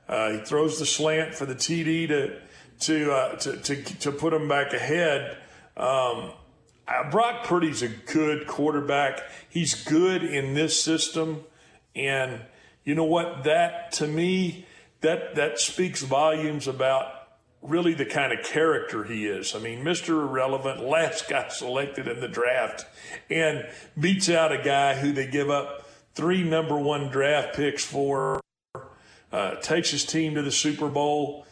Uh, 0.08 0.32
he 0.32 0.38
throws 0.40 0.80
the 0.80 0.86
slant 0.86 1.36
for 1.36 1.46
the 1.46 1.56
TD 1.56 2.08
to 2.08 2.40
to 2.80 3.12
uh, 3.12 3.36
to, 3.36 3.58
to, 3.58 3.84
to 3.84 4.12
put 4.12 4.34
him 4.34 4.48
back 4.48 4.74
ahead. 4.74 5.38
Um, 5.76 6.32
uh, 6.88 7.10
Brock 7.12 7.44
Purdy's 7.44 7.82
a 7.82 7.90
good 7.90 8.48
quarterback. 8.48 9.22
He's 9.50 9.84
good 9.84 10.24
in 10.24 10.54
this 10.54 10.82
system, 10.82 11.44
and 11.96 12.42
you 12.86 12.96
know 12.96 13.04
what? 13.04 13.44
That 13.44 13.92
to 13.94 14.08
me, 14.08 14.66
that 15.02 15.36
that 15.36 15.60
speaks 15.60 16.04
volumes 16.04 16.68
about 16.68 17.17
really 17.62 17.94
the 17.94 18.06
kind 18.06 18.32
of 18.32 18.46
character 18.46 19.04
he 19.04 19.26
is. 19.26 19.56
I 19.56 19.60
mean, 19.60 19.84
Mr. 19.84 20.10
Irrelevant, 20.22 20.84
last 20.84 21.30
guy 21.30 21.48
selected 21.50 22.08
in 22.08 22.20
the 22.20 22.28
draft, 22.28 22.86
and 23.30 23.68
beats 24.00 24.30
out 24.30 24.52
a 24.52 24.62
guy 24.62 24.96
who 24.96 25.12
they 25.12 25.28
give 25.28 25.50
up 25.50 25.90
three 26.14 26.44
number 26.44 26.78
one 26.78 27.10
draft 27.10 27.56
picks 27.56 27.84
for, 27.84 28.40
uh, 29.32 29.56
takes 29.56 29.92
his 29.92 30.06
team 30.06 30.36
to 30.36 30.42
the 30.42 30.52
Super 30.52 30.88
Bowl. 30.88 31.46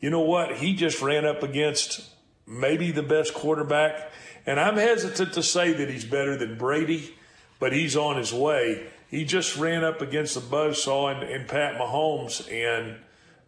You 0.00 0.10
know 0.10 0.20
what? 0.20 0.56
He 0.56 0.74
just 0.74 1.00
ran 1.00 1.24
up 1.24 1.42
against 1.42 2.10
maybe 2.46 2.90
the 2.90 3.02
best 3.02 3.34
quarterback. 3.34 4.12
And 4.46 4.60
I'm 4.60 4.76
hesitant 4.76 5.32
to 5.34 5.42
say 5.42 5.72
that 5.72 5.90
he's 5.90 6.04
better 6.04 6.36
than 6.36 6.56
Brady, 6.56 7.14
but 7.58 7.72
he's 7.72 7.96
on 7.96 8.16
his 8.16 8.32
way. 8.32 8.86
He 9.08 9.24
just 9.24 9.56
ran 9.56 9.84
up 9.84 10.00
against 10.00 10.34
the 10.34 10.40
buzzsaw 10.40 11.14
and, 11.14 11.22
and 11.22 11.48
Pat 11.48 11.78
Mahomes, 11.80 12.50
and 12.52 12.96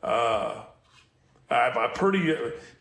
uh, 0.02 0.64
I, 1.50 1.70
I 1.76 1.90
pretty 1.94 2.34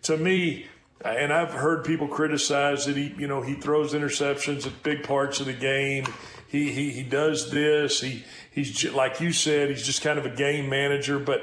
to 0.04 0.18
me. 0.18 0.68
And 1.06 1.32
I've 1.32 1.52
heard 1.52 1.86
people 1.86 2.08
criticize 2.08 2.88
that 2.88 2.98
he, 2.98 3.14
you 3.20 3.28
know, 3.28 3.44
he 3.44 3.54
throws 3.54 3.94
interceptions 3.94 4.66
at 4.66 4.82
big 4.82 5.04
parts 5.04 5.40
of 5.40 5.46
the 5.46 5.54
game. 5.54 6.06
He 6.48 6.72
he 6.72 6.90
he 6.90 7.04
does 7.04 7.52
this. 7.52 8.02
He 8.02 8.24
he's 8.50 8.92
like 8.94 9.22
you 9.22 9.32
said, 9.32 9.70
he's 9.70 9.86
just 9.86 10.02
kind 10.02 10.18
of 10.18 10.26
a 10.26 10.36
game 10.36 10.70
manager. 10.70 11.20
But 11.20 11.42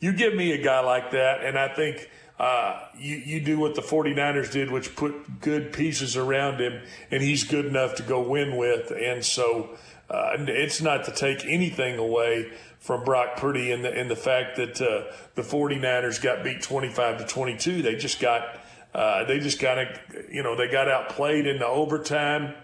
you 0.00 0.12
give 0.12 0.34
me 0.34 0.52
a 0.52 0.62
guy 0.62 0.80
like 0.80 1.12
that, 1.12 1.44
and 1.44 1.58
I 1.58 1.74
think 1.74 2.10
uh, 2.40 2.86
you, 2.98 3.16
you 3.16 3.40
do 3.40 3.58
what 3.58 3.74
the 3.74 3.82
49ers 3.82 4.50
did, 4.50 4.70
which 4.70 4.96
put 4.96 5.42
good 5.42 5.74
pieces 5.74 6.16
around 6.16 6.58
him, 6.58 6.80
and 7.10 7.22
he's 7.22 7.44
good 7.44 7.66
enough 7.66 7.96
to 7.96 8.02
go 8.02 8.22
win 8.22 8.56
with. 8.56 8.90
And 8.90 9.22
so 9.22 9.76
uh, 10.08 10.36
it's 10.38 10.80
not 10.80 11.04
to 11.04 11.12
take 11.12 11.44
anything 11.44 11.98
away 11.98 12.50
from 12.80 13.04
Brock 13.04 13.36
Purdy 13.36 13.70
and 13.72 13.84
the, 13.84 13.98
in 13.98 14.08
the 14.08 14.16
fact 14.16 14.56
that 14.56 14.80
uh, 14.80 15.12
the 15.34 15.42
49ers 15.42 16.20
got 16.20 16.42
beat 16.42 16.62
25 16.62 17.18
to 17.18 17.26
22. 17.26 17.82
They 17.82 17.94
just 17.94 18.20
got, 18.20 18.58
uh, 18.94 19.24
they 19.24 19.38
just 19.38 19.60
got, 19.60 19.78
you 20.30 20.42
know, 20.42 20.56
they 20.56 20.66
got 20.66 20.88
outplayed 20.88 21.46
in 21.46 21.58
the 21.58 21.66
overtime. 21.66 22.54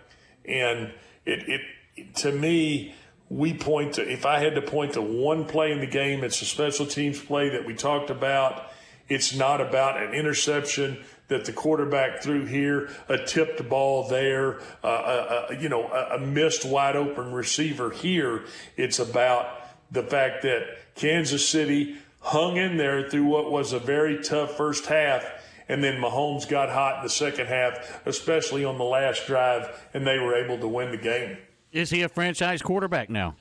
And 0.46 0.92
it, 1.26 1.60
it, 1.96 2.14
to 2.16 2.32
me, 2.32 2.94
we 3.28 3.52
point 3.52 3.94
to, 3.94 4.10
if 4.10 4.24
I 4.24 4.38
had 4.38 4.54
to 4.54 4.62
point 4.62 4.94
to 4.94 5.02
one 5.02 5.44
play 5.44 5.70
in 5.70 5.80
the 5.80 5.86
game, 5.86 6.24
it's 6.24 6.40
a 6.40 6.46
special 6.46 6.86
teams 6.86 7.20
play 7.20 7.50
that 7.50 7.66
we 7.66 7.74
talked 7.74 8.08
about. 8.08 8.70
It's 9.08 9.34
not 9.34 9.60
about 9.60 10.02
an 10.02 10.14
interception 10.14 11.04
that 11.28 11.44
the 11.44 11.52
quarterback 11.52 12.22
threw 12.22 12.44
here, 12.46 12.88
a 13.08 13.18
tipped 13.18 13.68
ball 13.68 14.08
there, 14.08 14.60
uh, 14.82 15.46
a, 15.50 15.52
a, 15.52 15.60
you 15.60 15.68
know, 15.68 15.88
a, 15.88 16.16
a 16.16 16.20
missed 16.20 16.64
wide 16.64 16.96
open 16.96 17.32
receiver 17.32 17.90
here. 17.90 18.44
It's 18.76 18.98
about 18.98 19.55
the 19.90 20.02
fact 20.02 20.42
that 20.42 20.94
Kansas 20.94 21.48
City 21.48 21.96
hung 22.20 22.56
in 22.56 22.76
there 22.76 23.08
through 23.08 23.24
what 23.24 23.50
was 23.50 23.72
a 23.72 23.78
very 23.78 24.22
tough 24.22 24.56
first 24.56 24.86
half. 24.86 25.24
And 25.68 25.82
then 25.82 26.00
Mahomes 26.00 26.48
got 26.48 26.70
hot 26.70 26.98
in 26.98 27.02
the 27.02 27.10
second 27.10 27.46
half, 27.46 28.06
especially 28.06 28.64
on 28.64 28.78
the 28.78 28.84
last 28.84 29.26
drive, 29.26 29.68
and 29.92 30.06
they 30.06 30.18
were 30.18 30.34
able 30.34 30.58
to 30.58 30.68
win 30.68 30.90
the 30.92 30.96
game. 30.96 31.38
Is 31.72 31.90
he 31.90 32.02
a 32.02 32.08
franchise 32.08 32.62
quarterback 32.62 33.10
now? 33.10 33.36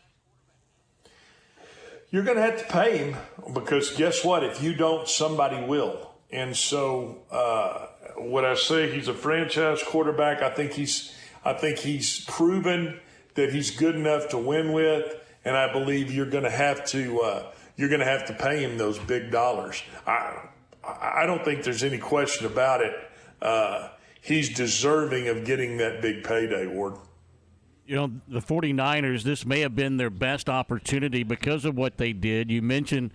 You're 2.09 2.23
going 2.23 2.38
to 2.38 2.43
have 2.43 2.59
to 2.59 2.72
pay 2.72 2.97
him 2.97 3.15
because 3.53 3.91
guess 3.95 4.23
what? 4.23 4.43
If 4.43 4.63
you 4.63 4.73
don't, 4.73 5.07
somebody 5.07 5.63
will. 5.65 6.11
And 6.31 6.55
so, 6.55 7.23
uh, 7.31 7.88
when 8.17 8.45
I 8.45 8.55
say 8.55 8.91
he's 8.91 9.07
a 9.07 9.13
franchise 9.13 9.81
quarterback, 9.85 10.41
I 10.41 10.49
think 10.49 10.73
he's, 10.73 11.13
I 11.43 11.53
think 11.53 11.80
he's 11.80 12.23
proven 12.26 12.99
that 13.35 13.51
he's 13.51 13.72
good 13.72 13.95
enough 13.95 14.30
to 14.30 14.38
win 14.38 14.73
with, 14.73 15.15
and 15.45 15.55
I 15.55 15.72
believe 15.72 16.11
you're 16.11 16.30
going 16.30 16.43
to 16.43 16.49
have 16.49 16.85
to, 16.88 17.22
uh, 17.22 17.51
you're 17.77 17.89
going 17.89 18.01
to 18.01 18.05
have 18.05 18.26
to 18.27 18.34
pay 18.34 18.63
him 18.63 18.77
those 18.77 18.99
big 18.99 19.31
dollars. 19.31 19.81
I, 20.05 20.49
I 20.84 21.26
don't 21.26 21.45
think 21.45 21.63
there's 21.63 21.84
any 21.84 21.97
question 21.97 22.45
about 22.45 22.81
it. 22.81 22.93
Uh, 23.41 23.89
he's 24.22 24.53
deserving 24.53 25.27
of 25.27 25.45
getting 25.45 25.77
that 25.77 26.01
big 26.01 26.23
payday, 26.23 26.67
Ward 26.67 26.95
you 27.85 27.95
know, 27.95 28.11
the 28.27 28.39
49ers, 28.39 29.23
this 29.23 29.45
may 29.45 29.59
have 29.59 29.76
been 29.76 29.97
their 29.97 30.09
best 30.09 30.49
opportunity 30.49 31.23
because 31.23 31.65
of 31.65 31.77
what 31.77 31.97
they 31.97 32.13
did. 32.13 32.49
You 32.49 32.61
mentioned 32.61 33.11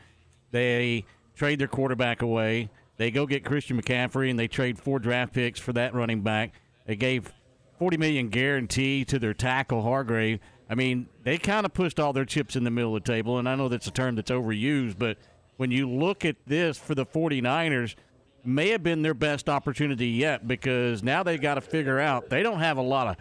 they 0.53 1.05
trade 1.35 1.59
their 1.59 1.69
quarterback 1.69 2.23
away. 2.23 2.71
They 2.97 3.11
go 3.11 3.27
get 3.27 3.45
Christian 3.45 3.81
McCaffrey 3.81 4.31
and 4.31 4.39
they 4.39 4.47
trade 4.47 4.79
four 4.79 4.99
draft 4.99 5.33
picks 5.33 5.59
for 5.59 5.73
that 5.73 5.95
running 5.95 6.21
back. 6.21 6.53
They 6.87 6.97
gave 6.97 7.33
40 7.79 7.97
million 7.97 8.29
guarantee 8.29 9.05
to 9.07 9.19
their 9.19 9.35
tackle 9.35 9.83
Hargrave. 9.83 10.39
I 10.71 10.77
mean, 10.77 11.09
they 11.25 11.37
kind 11.37 11.67
of 11.67 11.75
pushed 11.75 11.99
all 11.99 12.13
their 12.13 12.25
chips 12.25 12.55
in 12.55 12.63
the 12.63 12.71
middle 12.71 12.97
of 12.97 13.03
the 13.03 13.13
table, 13.13 13.39
and 13.39 13.49
I 13.49 13.57
know 13.57 13.69
that's 13.69 13.89
a 13.89 13.91
term 13.91 14.15
that's 14.15 14.31
overused, 14.31 14.97
but 14.99 15.19
when 15.57 15.73
you 15.73 15.91
look 15.91 16.25
at 16.25 16.37
this 16.47 16.79
for 16.79 16.95
the 16.95 17.05
49ers, 17.05 17.97
may 18.45 18.71
have 18.71 18.83
been 18.83 19.03
their 19.03 19.13
best 19.13 19.49
opportunity 19.49 20.07
yet 20.07 20.47
because 20.47 21.03
now 21.03 21.23
they've 21.23 21.41
got 21.41 21.55
to 21.55 21.61
figure 21.61 21.99
out 21.99 22.31
they 22.31 22.43
don't 22.43 22.61
have 22.61 22.79
a 22.79 22.83
lot 22.83 23.09
of 23.09 23.17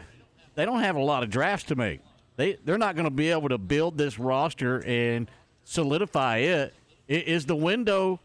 they 0.56 0.64
don't 0.64 0.80
have 0.80 0.96
a 0.96 1.02
lot 1.02 1.24
of 1.24 1.30
drafts 1.30 1.66
to 1.66 1.76
make. 1.76 2.00
They 2.38 2.58
they're 2.64 2.78
not 2.78 2.96
going 2.96 3.06
to 3.06 3.12
be 3.12 3.30
able 3.30 3.50
to 3.50 3.58
build 3.58 3.98
this 3.98 4.18
roster 4.20 4.82
and 4.86 5.30
solidify 5.66 6.38
it. 6.38 6.74
Is 7.08 7.46
the 7.48 7.56
window 7.56 8.20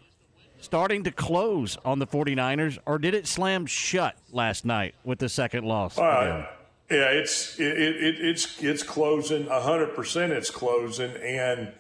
starting 0.60 1.02
to 1.04 1.10
close 1.10 1.76
on 1.84 1.98
the 1.98 2.06
49ers 2.06 2.78
or 2.86 2.98
did 2.98 3.14
it 3.14 3.26
slam 3.26 3.66
shut 3.66 4.16
last 4.30 4.64
night 4.64 4.94
with 5.04 5.18
the 5.18 5.28
second 5.28 5.64
loss? 5.64 5.98
Uh, 5.98 6.46
yeah, 6.90 7.10
it's 7.10 7.58
it, 7.58 7.78
it, 7.78 8.16
it's 8.20 8.62
it's 8.62 8.82
closing 8.82 9.46
100% 9.46 10.30
it's 10.30 10.50
closing 10.50 11.12
and 11.16 11.72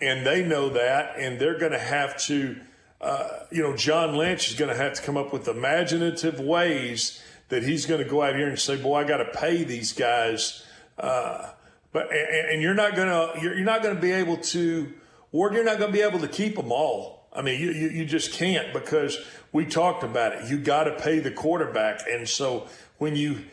and 0.00 0.26
they 0.26 0.44
know 0.44 0.68
that 0.70 1.16
and 1.18 1.38
they're 1.38 1.58
going 1.58 1.72
to 1.72 1.78
have 1.78 2.18
to 2.22 2.56
uh, 3.00 3.28
you 3.50 3.62
know 3.62 3.76
John 3.76 4.16
Lynch 4.16 4.50
is 4.50 4.58
going 4.58 4.70
to 4.70 4.76
have 4.76 4.94
to 4.94 5.02
come 5.02 5.16
up 5.16 5.32
with 5.32 5.48
imaginative 5.48 6.40
ways 6.40 7.22
that 7.48 7.62
he's 7.62 7.84
going 7.84 8.02
to 8.02 8.08
go 8.08 8.22
out 8.22 8.34
here 8.34 8.48
and 8.48 8.58
say, 8.58 8.76
"Boy, 8.76 9.00
I 9.00 9.04
got 9.04 9.18
to 9.18 9.24
pay 9.26 9.64
these 9.64 9.92
guys." 9.92 10.64
Uh, 10.96 11.50
but 11.92 12.10
and, 12.10 12.52
and, 12.52 12.62
you're 12.62 12.74
not 12.74 12.94
going 12.96 13.08
to 13.08 13.42
you're, 13.42 13.54
you're 13.54 13.64
not 13.64 13.82
going 13.82 13.94
to 13.94 14.00
be 14.00 14.12
able 14.12 14.36
to, 14.38 14.92
or 15.32 15.52
you're 15.52 15.64
not 15.64 15.78
going 15.78 15.90
to 15.90 15.92
be 15.92 16.02
able 16.02 16.20
to 16.20 16.28
keep 16.28 16.56
them 16.56 16.70
all. 16.70 17.28
I 17.34 17.42
mean, 17.42 17.60
you, 17.60 17.70
you, 17.70 17.88
you 17.88 18.04
just 18.04 18.32
can't 18.32 18.72
because 18.72 19.18
we 19.52 19.64
talked 19.64 20.02
about 20.02 20.32
it. 20.32 20.50
You 20.50 20.58
got 20.58 20.84
to 20.84 20.92
pay 20.92 21.18
the 21.18 21.30
quarterback. 21.30 22.00
And 22.10 22.28
so 22.28 22.68
when 22.98 23.16
you, 23.16 23.44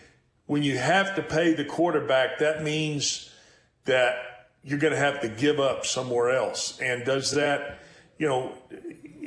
when 0.49 0.63
you 0.63 0.79
have 0.79 1.15
to 1.15 1.21
pay 1.21 1.53
the 1.53 1.63
quarterback, 1.63 2.39
that 2.39 2.63
means 2.63 3.29
that 3.85 4.47
you're 4.63 4.79
going 4.79 4.93
to 4.93 4.99
have 4.99 5.21
to 5.21 5.29
give 5.29 5.59
up 5.59 5.85
somewhere 5.85 6.31
else. 6.31 6.79
And 6.81 7.05
does 7.05 7.33
that, 7.33 7.83
you 8.17 8.27
know, 8.27 8.53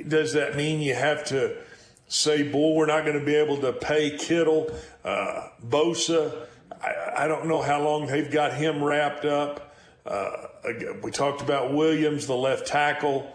does 0.09 0.33
that 0.33 0.57
mean 0.57 0.81
you 0.81 0.97
have 0.97 1.23
to 1.27 1.59
say, 2.09 2.43
boy, 2.43 2.75
we're 2.75 2.87
not 2.87 3.05
going 3.05 3.17
to 3.17 3.25
be 3.25 3.37
able 3.37 3.59
to 3.59 3.73
pay 3.73 4.19
Kittle, 4.19 4.69
uh, 5.05 5.47
Bosa? 5.65 6.49
I, 6.83 7.23
I, 7.23 7.29
don't 7.29 7.47
know 7.47 7.63
how 7.63 7.81
long 7.81 8.09
they've 8.09 8.29
got 8.29 8.55
him 8.55 8.83
wrapped 8.83 9.25
up. 9.25 9.77
Uh, 10.05 10.49
we 11.05 11.13
talked 11.13 11.41
about 11.41 11.73
Williams, 11.73 12.27
the 12.27 12.35
left 12.35 12.67
tackle, 12.67 13.33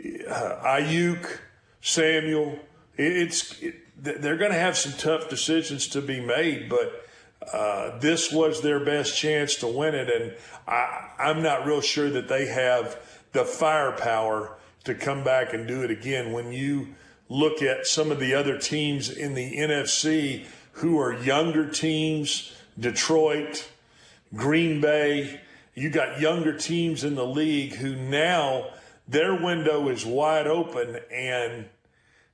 uh, 0.00 0.62
Aiyuk, 0.64 1.40
Samuel. 1.82 2.58
It's 2.96 3.60
it, 3.60 3.74
they're 4.02 4.38
going 4.38 4.52
to 4.52 4.58
have 4.58 4.78
some 4.78 4.92
tough 4.92 5.28
decisions 5.28 5.88
to 5.88 6.00
be 6.00 6.20
made, 6.20 6.70
but 6.70 7.04
uh, 7.52 7.98
this 7.98 8.32
was 8.32 8.62
their 8.62 8.84
best 8.84 9.16
chance 9.16 9.56
to 9.56 9.66
win 9.66 9.94
it, 9.94 10.10
and 10.10 10.34
I, 10.66 11.10
I'm 11.18 11.42
not 11.42 11.66
real 11.66 11.80
sure 11.80 12.10
that 12.10 12.28
they 12.28 12.46
have 12.46 13.00
the 13.32 13.44
firepower 13.44 14.56
to 14.84 14.94
come 14.94 15.24
back 15.24 15.52
and 15.52 15.66
do 15.66 15.82
it 15.82 15.90
again. 15.90 16.32
When 16.32 16.52
you 16.52 16.94
look 17.28 17.62
at 17.62 17.86
some 17.86 18.10
of 18.10 18.18
the 18.18 18.34
other 18.34 18.58
teams 18.58 19.10
in 19.10 19.34
the 19.34 19.56
NFC 19.56 20.46
who 20.72 20.98
are 20.98 21.12
younger 21.12 21.68
teams, 21.68 22.52
Detroit, 22.78 23.68
Green 24.34 24.80
Bay, 24.80 25.40
you 25.74 25.90
got 25.90 26.20
younger 26.20 26.56
teams 26.56 27.04
in 27.04 27.14
the 27.14 27.26
league 27.26 27.74
who 27.74 27.94
now 27.94 28.70
their 29.06 29.34
window 29.34 29.88
is 29.88 30.04
wide 30.04 30.46
open 30.46 30.98
and 31.12 31.66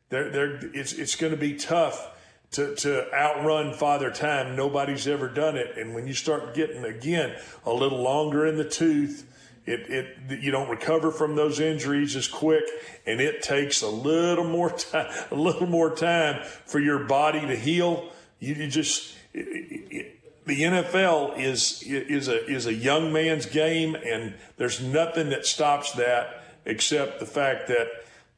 they're, 0.09 0.31
they're, 0.31 0.61
it's, 0.75 0.93
it's 0.93 1.17
going 1.17 1.33
to 1.33 1.39
be 1.39 1.55
tough 1.55 2.11
to, 2.55 2.75
to 2.77 3.13
outrun 3.13 3.75
Father 3.75 4.11
Time. 4.11 4.57
Nobody's 4.57 5.07
ever 5.07 5.29
done 5.29 5.57
it. 5.57 5.77
And 5.77 5.95
when 5.95 6.07
you 6.07 6.15
start 6.15 6.55
getting, 6.55 6.85
again, 6.85 7.37
a 7.65 7.73
little 7.73 8.01
longer 8.01 8.47
in 8.47 8.57
the 8.57 8.69
tooth, 8.69 9.27
it, 9.67 9.81
it 9.89 10.43
you 10.43 10.51
don't 10.51 10.69
recover 10.69 11.11
from 11.11 11.37
those 11.37 11.59
injuries 11.59 12.17
as 12.17 12.29
quick, 12.29 12.65
and 13.07 13.21
it 13.21 13.43
takes 13.43 13.81
a 13.83 13.89
little 13.89 14.45
more 14.45 14.71
time, 14.71 15.13
a 15.31 15.35
little 15.35 15.67
more 15.67 15.95
time 15.95 16.43
for 16.67 16.79
your 16.79 17.05
body 17.05 17.41
to 17.41 17.57
heal. 17.57 18.11
You, 18.41 18.55
you 18.55 18.69
just 18.69 19.17
it, 19.33 19.47
it, 19.91 20.47
the 20.47 20.63
NFL 20.63 21.39
is 21.39 21.83
is 21.83 22.29
a 22.29 22.47
is 22.47 22.67
a 22.67 22.75
young 22.75 23.13
man's 23.13 23.47
game, 23.47 23.95
and 23.95 24.35
there's 24.59 24.83
nothing 24.83 25.31
that 25.31 25.47
stops 25.47 25.93
that 25.93 26.45
except 26.67 27.21
the 27.21 27.27
fact 27.27 27.69
that 27.69 27.89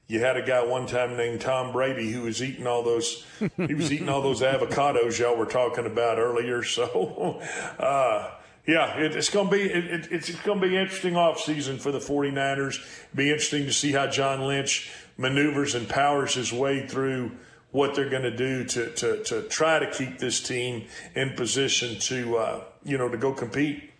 you 0.08 0.20
had 0.20 0.36
a 0.36 0.42
guy 0.42 0.64
one 0.64 0.86
time 0.86 1.16
named 1.16 1.40
Tom 1.40 1.72
Brady 1.72 2.12
who 2.12 2.22
was 2.22 2.42
eating 2.42 2.66
all 2.66 2.82
those 2.82 3.24
he 3.56 3.74
was 3.74 3.92
eating 3.92 4.08
all 4.08 4.22
those 4.22 4.40
avocados 4.40 5.18
y'all 5.18 5.36
were 5.36 5.46
talking 5.46 5.86
about 5.86 6.18
earlier. 6.18 6.62
So, 6.62 7.40
uh, 7.78 8.30
yeah, 8.66 8.98
it, 8.98 9.16
it's 9.16 9.30
going 9.30 9.50
to 9.50 9.56
be 9.56 9.62
it, 9.62 10.08
it's 10.10 10.30
going 10.42 10.60
to 10.60 10.68
be 10.68 10.76
interesting 10.76 11.16
off 11.16 11.40
season 11.40 11.78
for 11.78 11.90
the 11.90 11.98
49ers. 11.98 12.84
Be 13.14 13.30
interesting 13.30 13.64
to 13.66 13.72
see 13.72 13.92
how 13.92 14.06
John 14.06 14.42
Lynch 14.42 14.90
maneuvers 15.16 15.74
and 15.74 15.88
powers 15.88 16.34
his 16.34 16.52
way 16.52 16.86
through 16.86 17.32
what 17.72 17.94
they're 17.94 18.08
going 18.08 18.22
to 18.22 18.36
do 18.36 18.64
to, 18.64 18.90
to, 18.92 19.22
to 19.24 19.42
try 19.42 19.78
to 19.78 19.90
keep 19.90 20.18
this 20.18 20.40
team 20.40 20.86
in 21.14 21.34
position 21.34 21.98
to 22.00 22.36
uh, 22.36 22.64
you 22.84 22.96
know 22.96 23.08
to 23.08 23.16
go 23.16 23.32
compete. 23.32 23.90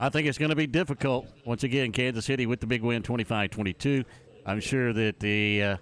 I 0.00 0.08
think 0.08 0.26
it's 0.26 0.38
going 0.38 0.50
to 0.50 0.56
be 0.56 0.66
difficult 0.66 1.26
once 1.44 1.62
again. 1.62 1.92
Kansas 1.92 2.24
City 2.24 2.46
with 2.46 2.60
the 2.60 2.66
big 2.66 2.82
win, 2.82 3.02
25-22. 3.02 4.04
I'm 4.46 4.60
sure 4.60 4.92
that 4.92 5.20
the 5.20 5.62
uh, 5.62 5.76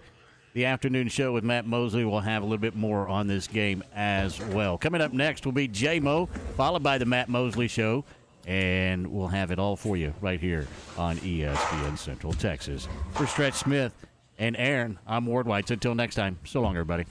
the 0.54 0.66
afternoon 0.66 1.08
show 1.08 1.32
with 1.32 1.44
Matt 1.44 1.66
Mosley 1.66 2.04
will 2.04 2.20
have 2.20 2.42
a 2.42 2.46
little 2.46 2.58
bit 2.58 2.76
more 2.76 3.08
on 3.08 3.26
this 3.26 3.46
game 3.46 3.82
as 3.94 4.38
well. 4.38 4.76
Coming 4.76 5.00
up 5.00 5.12
next 5.12 5.44
will 5.46 5.52
be 5.52 5.68
JMO, 5.68 6.28
followed 6.56 6.82
by 6.82 6.98
the 6.98 7.06
Matt 7.06 7.28
Mosley 7.28 7.68
show, 7.68 8.04
and 8.46 9.06
we'll 9.06 9.28
have 9.28 9.50
it 9.50 9.58
all 9.58 9.76
for 9.76 9.96
you 9.96 10.12
right 10.20 10.40
here 10.40 10.66
on 10.98 11.16
ESPN 11.18 11.96
Central 11.96 12.32
Texas. 12.32 12.86
For 13.12 13.26
Stretch 13.26 13.54
Smith 13.54 13.94
and 14.38 14.56
Aaron, 14.58 14.98
I'm 15.06 15.26
Ward 15.26 15.46
White. 15.46 15.70
Until 15.70 15.94
next 15.94 16.16
time, 16.16 16.38
so 16.44 16.60
long, 16.60 16.76
everybody. 16.76 17.06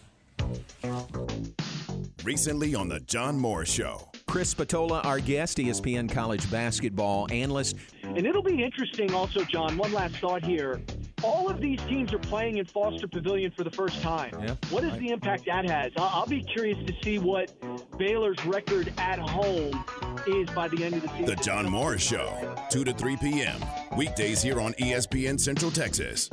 Recently 2.23 2.75
on 2.75 2.89
the 2.89 2.99
John 2.99 3.39
Moore 3.39 3.65
Show. 3.65 4.10
Chris 4.31 4.51
Spatola, 4.51 5.01
our 5.01 5.19
guest, 5.19 5.57
ESPN 5.57 6.09
college 6.09 6.49
basketball 6.49 7.27
analyst. 7.33 7.75
And 8.01 8.25
it'll 8.25 8.41
be 8.41 8.63
interesting 8.63 9.13
also, 9.13 9.43
John, 9.43 9.77
one 9.77 9.91
last 9.91 10.15
thought 10.15 10.45
here. 10.45 10.81
All 11.21 11.49
of 11.49 11.59
these 11.59 11.81
teams 11.81 12.13
are 12.13 12.19
playing 12.19 12.55
in 12.55 12.63
Foster 12.63 13.09
Pavilion 13.09 13.51
for 13.51 13.65
the 13.65 13.71
first 13.71 14.01
time. 14.01 14.31
Yeah, 14.41 14.55
what 14.69 14.85
is 14.85 14.97
the 14.99 15.09
impact 15.09 15.47
that 15.47 15.69
has? 15.69 15.91
I'll 15.97 16.25
be 16.25 16.41
curious 16.43 16.77
to 16.87 16.93
see 17.03 17.19
what 17.19 17.51
Baylor's 17.97 18.37
record 18.45 18.93
at 18.97 19.19
home 19.19 19.83
is 20.25 20.49
by 20.51 20.69
the 20.69 20.81
end 20.81 20.93
of 20.93 21.01
the 21.01 21.09
season. 21.09 21.25
The 21.25 21.35
John 21.35 21.69
Morris 21.69 22.01
Show, 22.01 22.55
2 22.69 22.85
to 22.85 22.93
3 22.93 23.17
p.m. 23.17 23.59
Weekdays 23.97 24.41
here 24.41 24.61
on 24.61 24.71
ESPN 24.75 25.41
Central 25.41 25.71
Texas. 25.71 26.29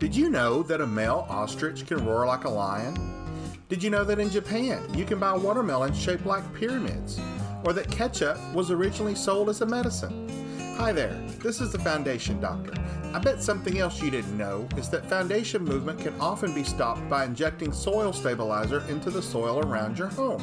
Did 0.00 0.16
you 0.16 0.30
know 0.30 0.62
that 0.62 0.80
a 0.80 0.86
male 0.86 1.26
ostrich 1.28 1.86
can 1.86 2.06
roar 2.06 2.24
like 2.24 2.44
a 2.44 2.48
lion? 2.48 2.96
Did 3.68 3.82
you 3.82 3.90
know 3.90 4.02
that 4.04 4.18
in 4.18 4.30
Japan 4.30 4.82
you 4.94 5.04
can 5.04 5.18
buy 5.18 5.36
watermelons 5.36 6.00
shaped 6.00 6.24
like 6.24 6.54
pyramids? 6.54 7.20
Or 7.64 7.74
that 7.74 7.90
ketchup 7.90 8.38
was 8.54 8.70
originally 8.70 9.14
sold 9.14 9.50
as 9.50 9.60
a 9.60 9.66
medicine? 9.66 10.26
Hi 10.78 10.90
there, 10.90 11.22
this 11.42 11.60
is 11.60 11.70
the 11.70 11.78
Foundation 11.78 12.40
Doctor. 12.40 12.72
I 13.12 13.18
bet 13.18 13.42
something 13.42 13.78
else 13.78 14.00
you 14.00 14.10
didn't 14.10 14.38
know 14.38 14.66
is 14.78 14.88
that 14.88 15.04
foundation 15.04 15.62
movement 15.62 16.00
can 16.00 16.18
often 16.18 16.54
be 16.54 16.64
stopped 16.64 17.06
by 17.10 17.26
injecting 17.26 17.70
soil 17.70 18.14
stabilizer 18.14 18.82
into 18.88 19.10
the 19.10 19.20
soil 19.20 19.58
around 19.58 19.98
your 19.98 20.08
home. 20.08 20.42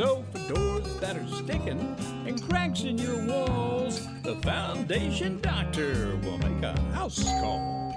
So, 0.00 0.24
for 0.32 0.54
doors 0.54 0.96
that 1.00 1.14
are 1.18 1.28
sticking 1.28 1.94
and 2.26 2.42
cracks 2.48 2.84
in 2.84 2.96
your 2.96 3.22
walls, 3.26 4.08
the 4.22 4.34
Foundation 4.36 5.38
Doctor 5.42 6.18
will 6.22 6.38
make 6.38 6.62
a 6.62 6.80
house 6.94 7.22
call. 7.22 7.89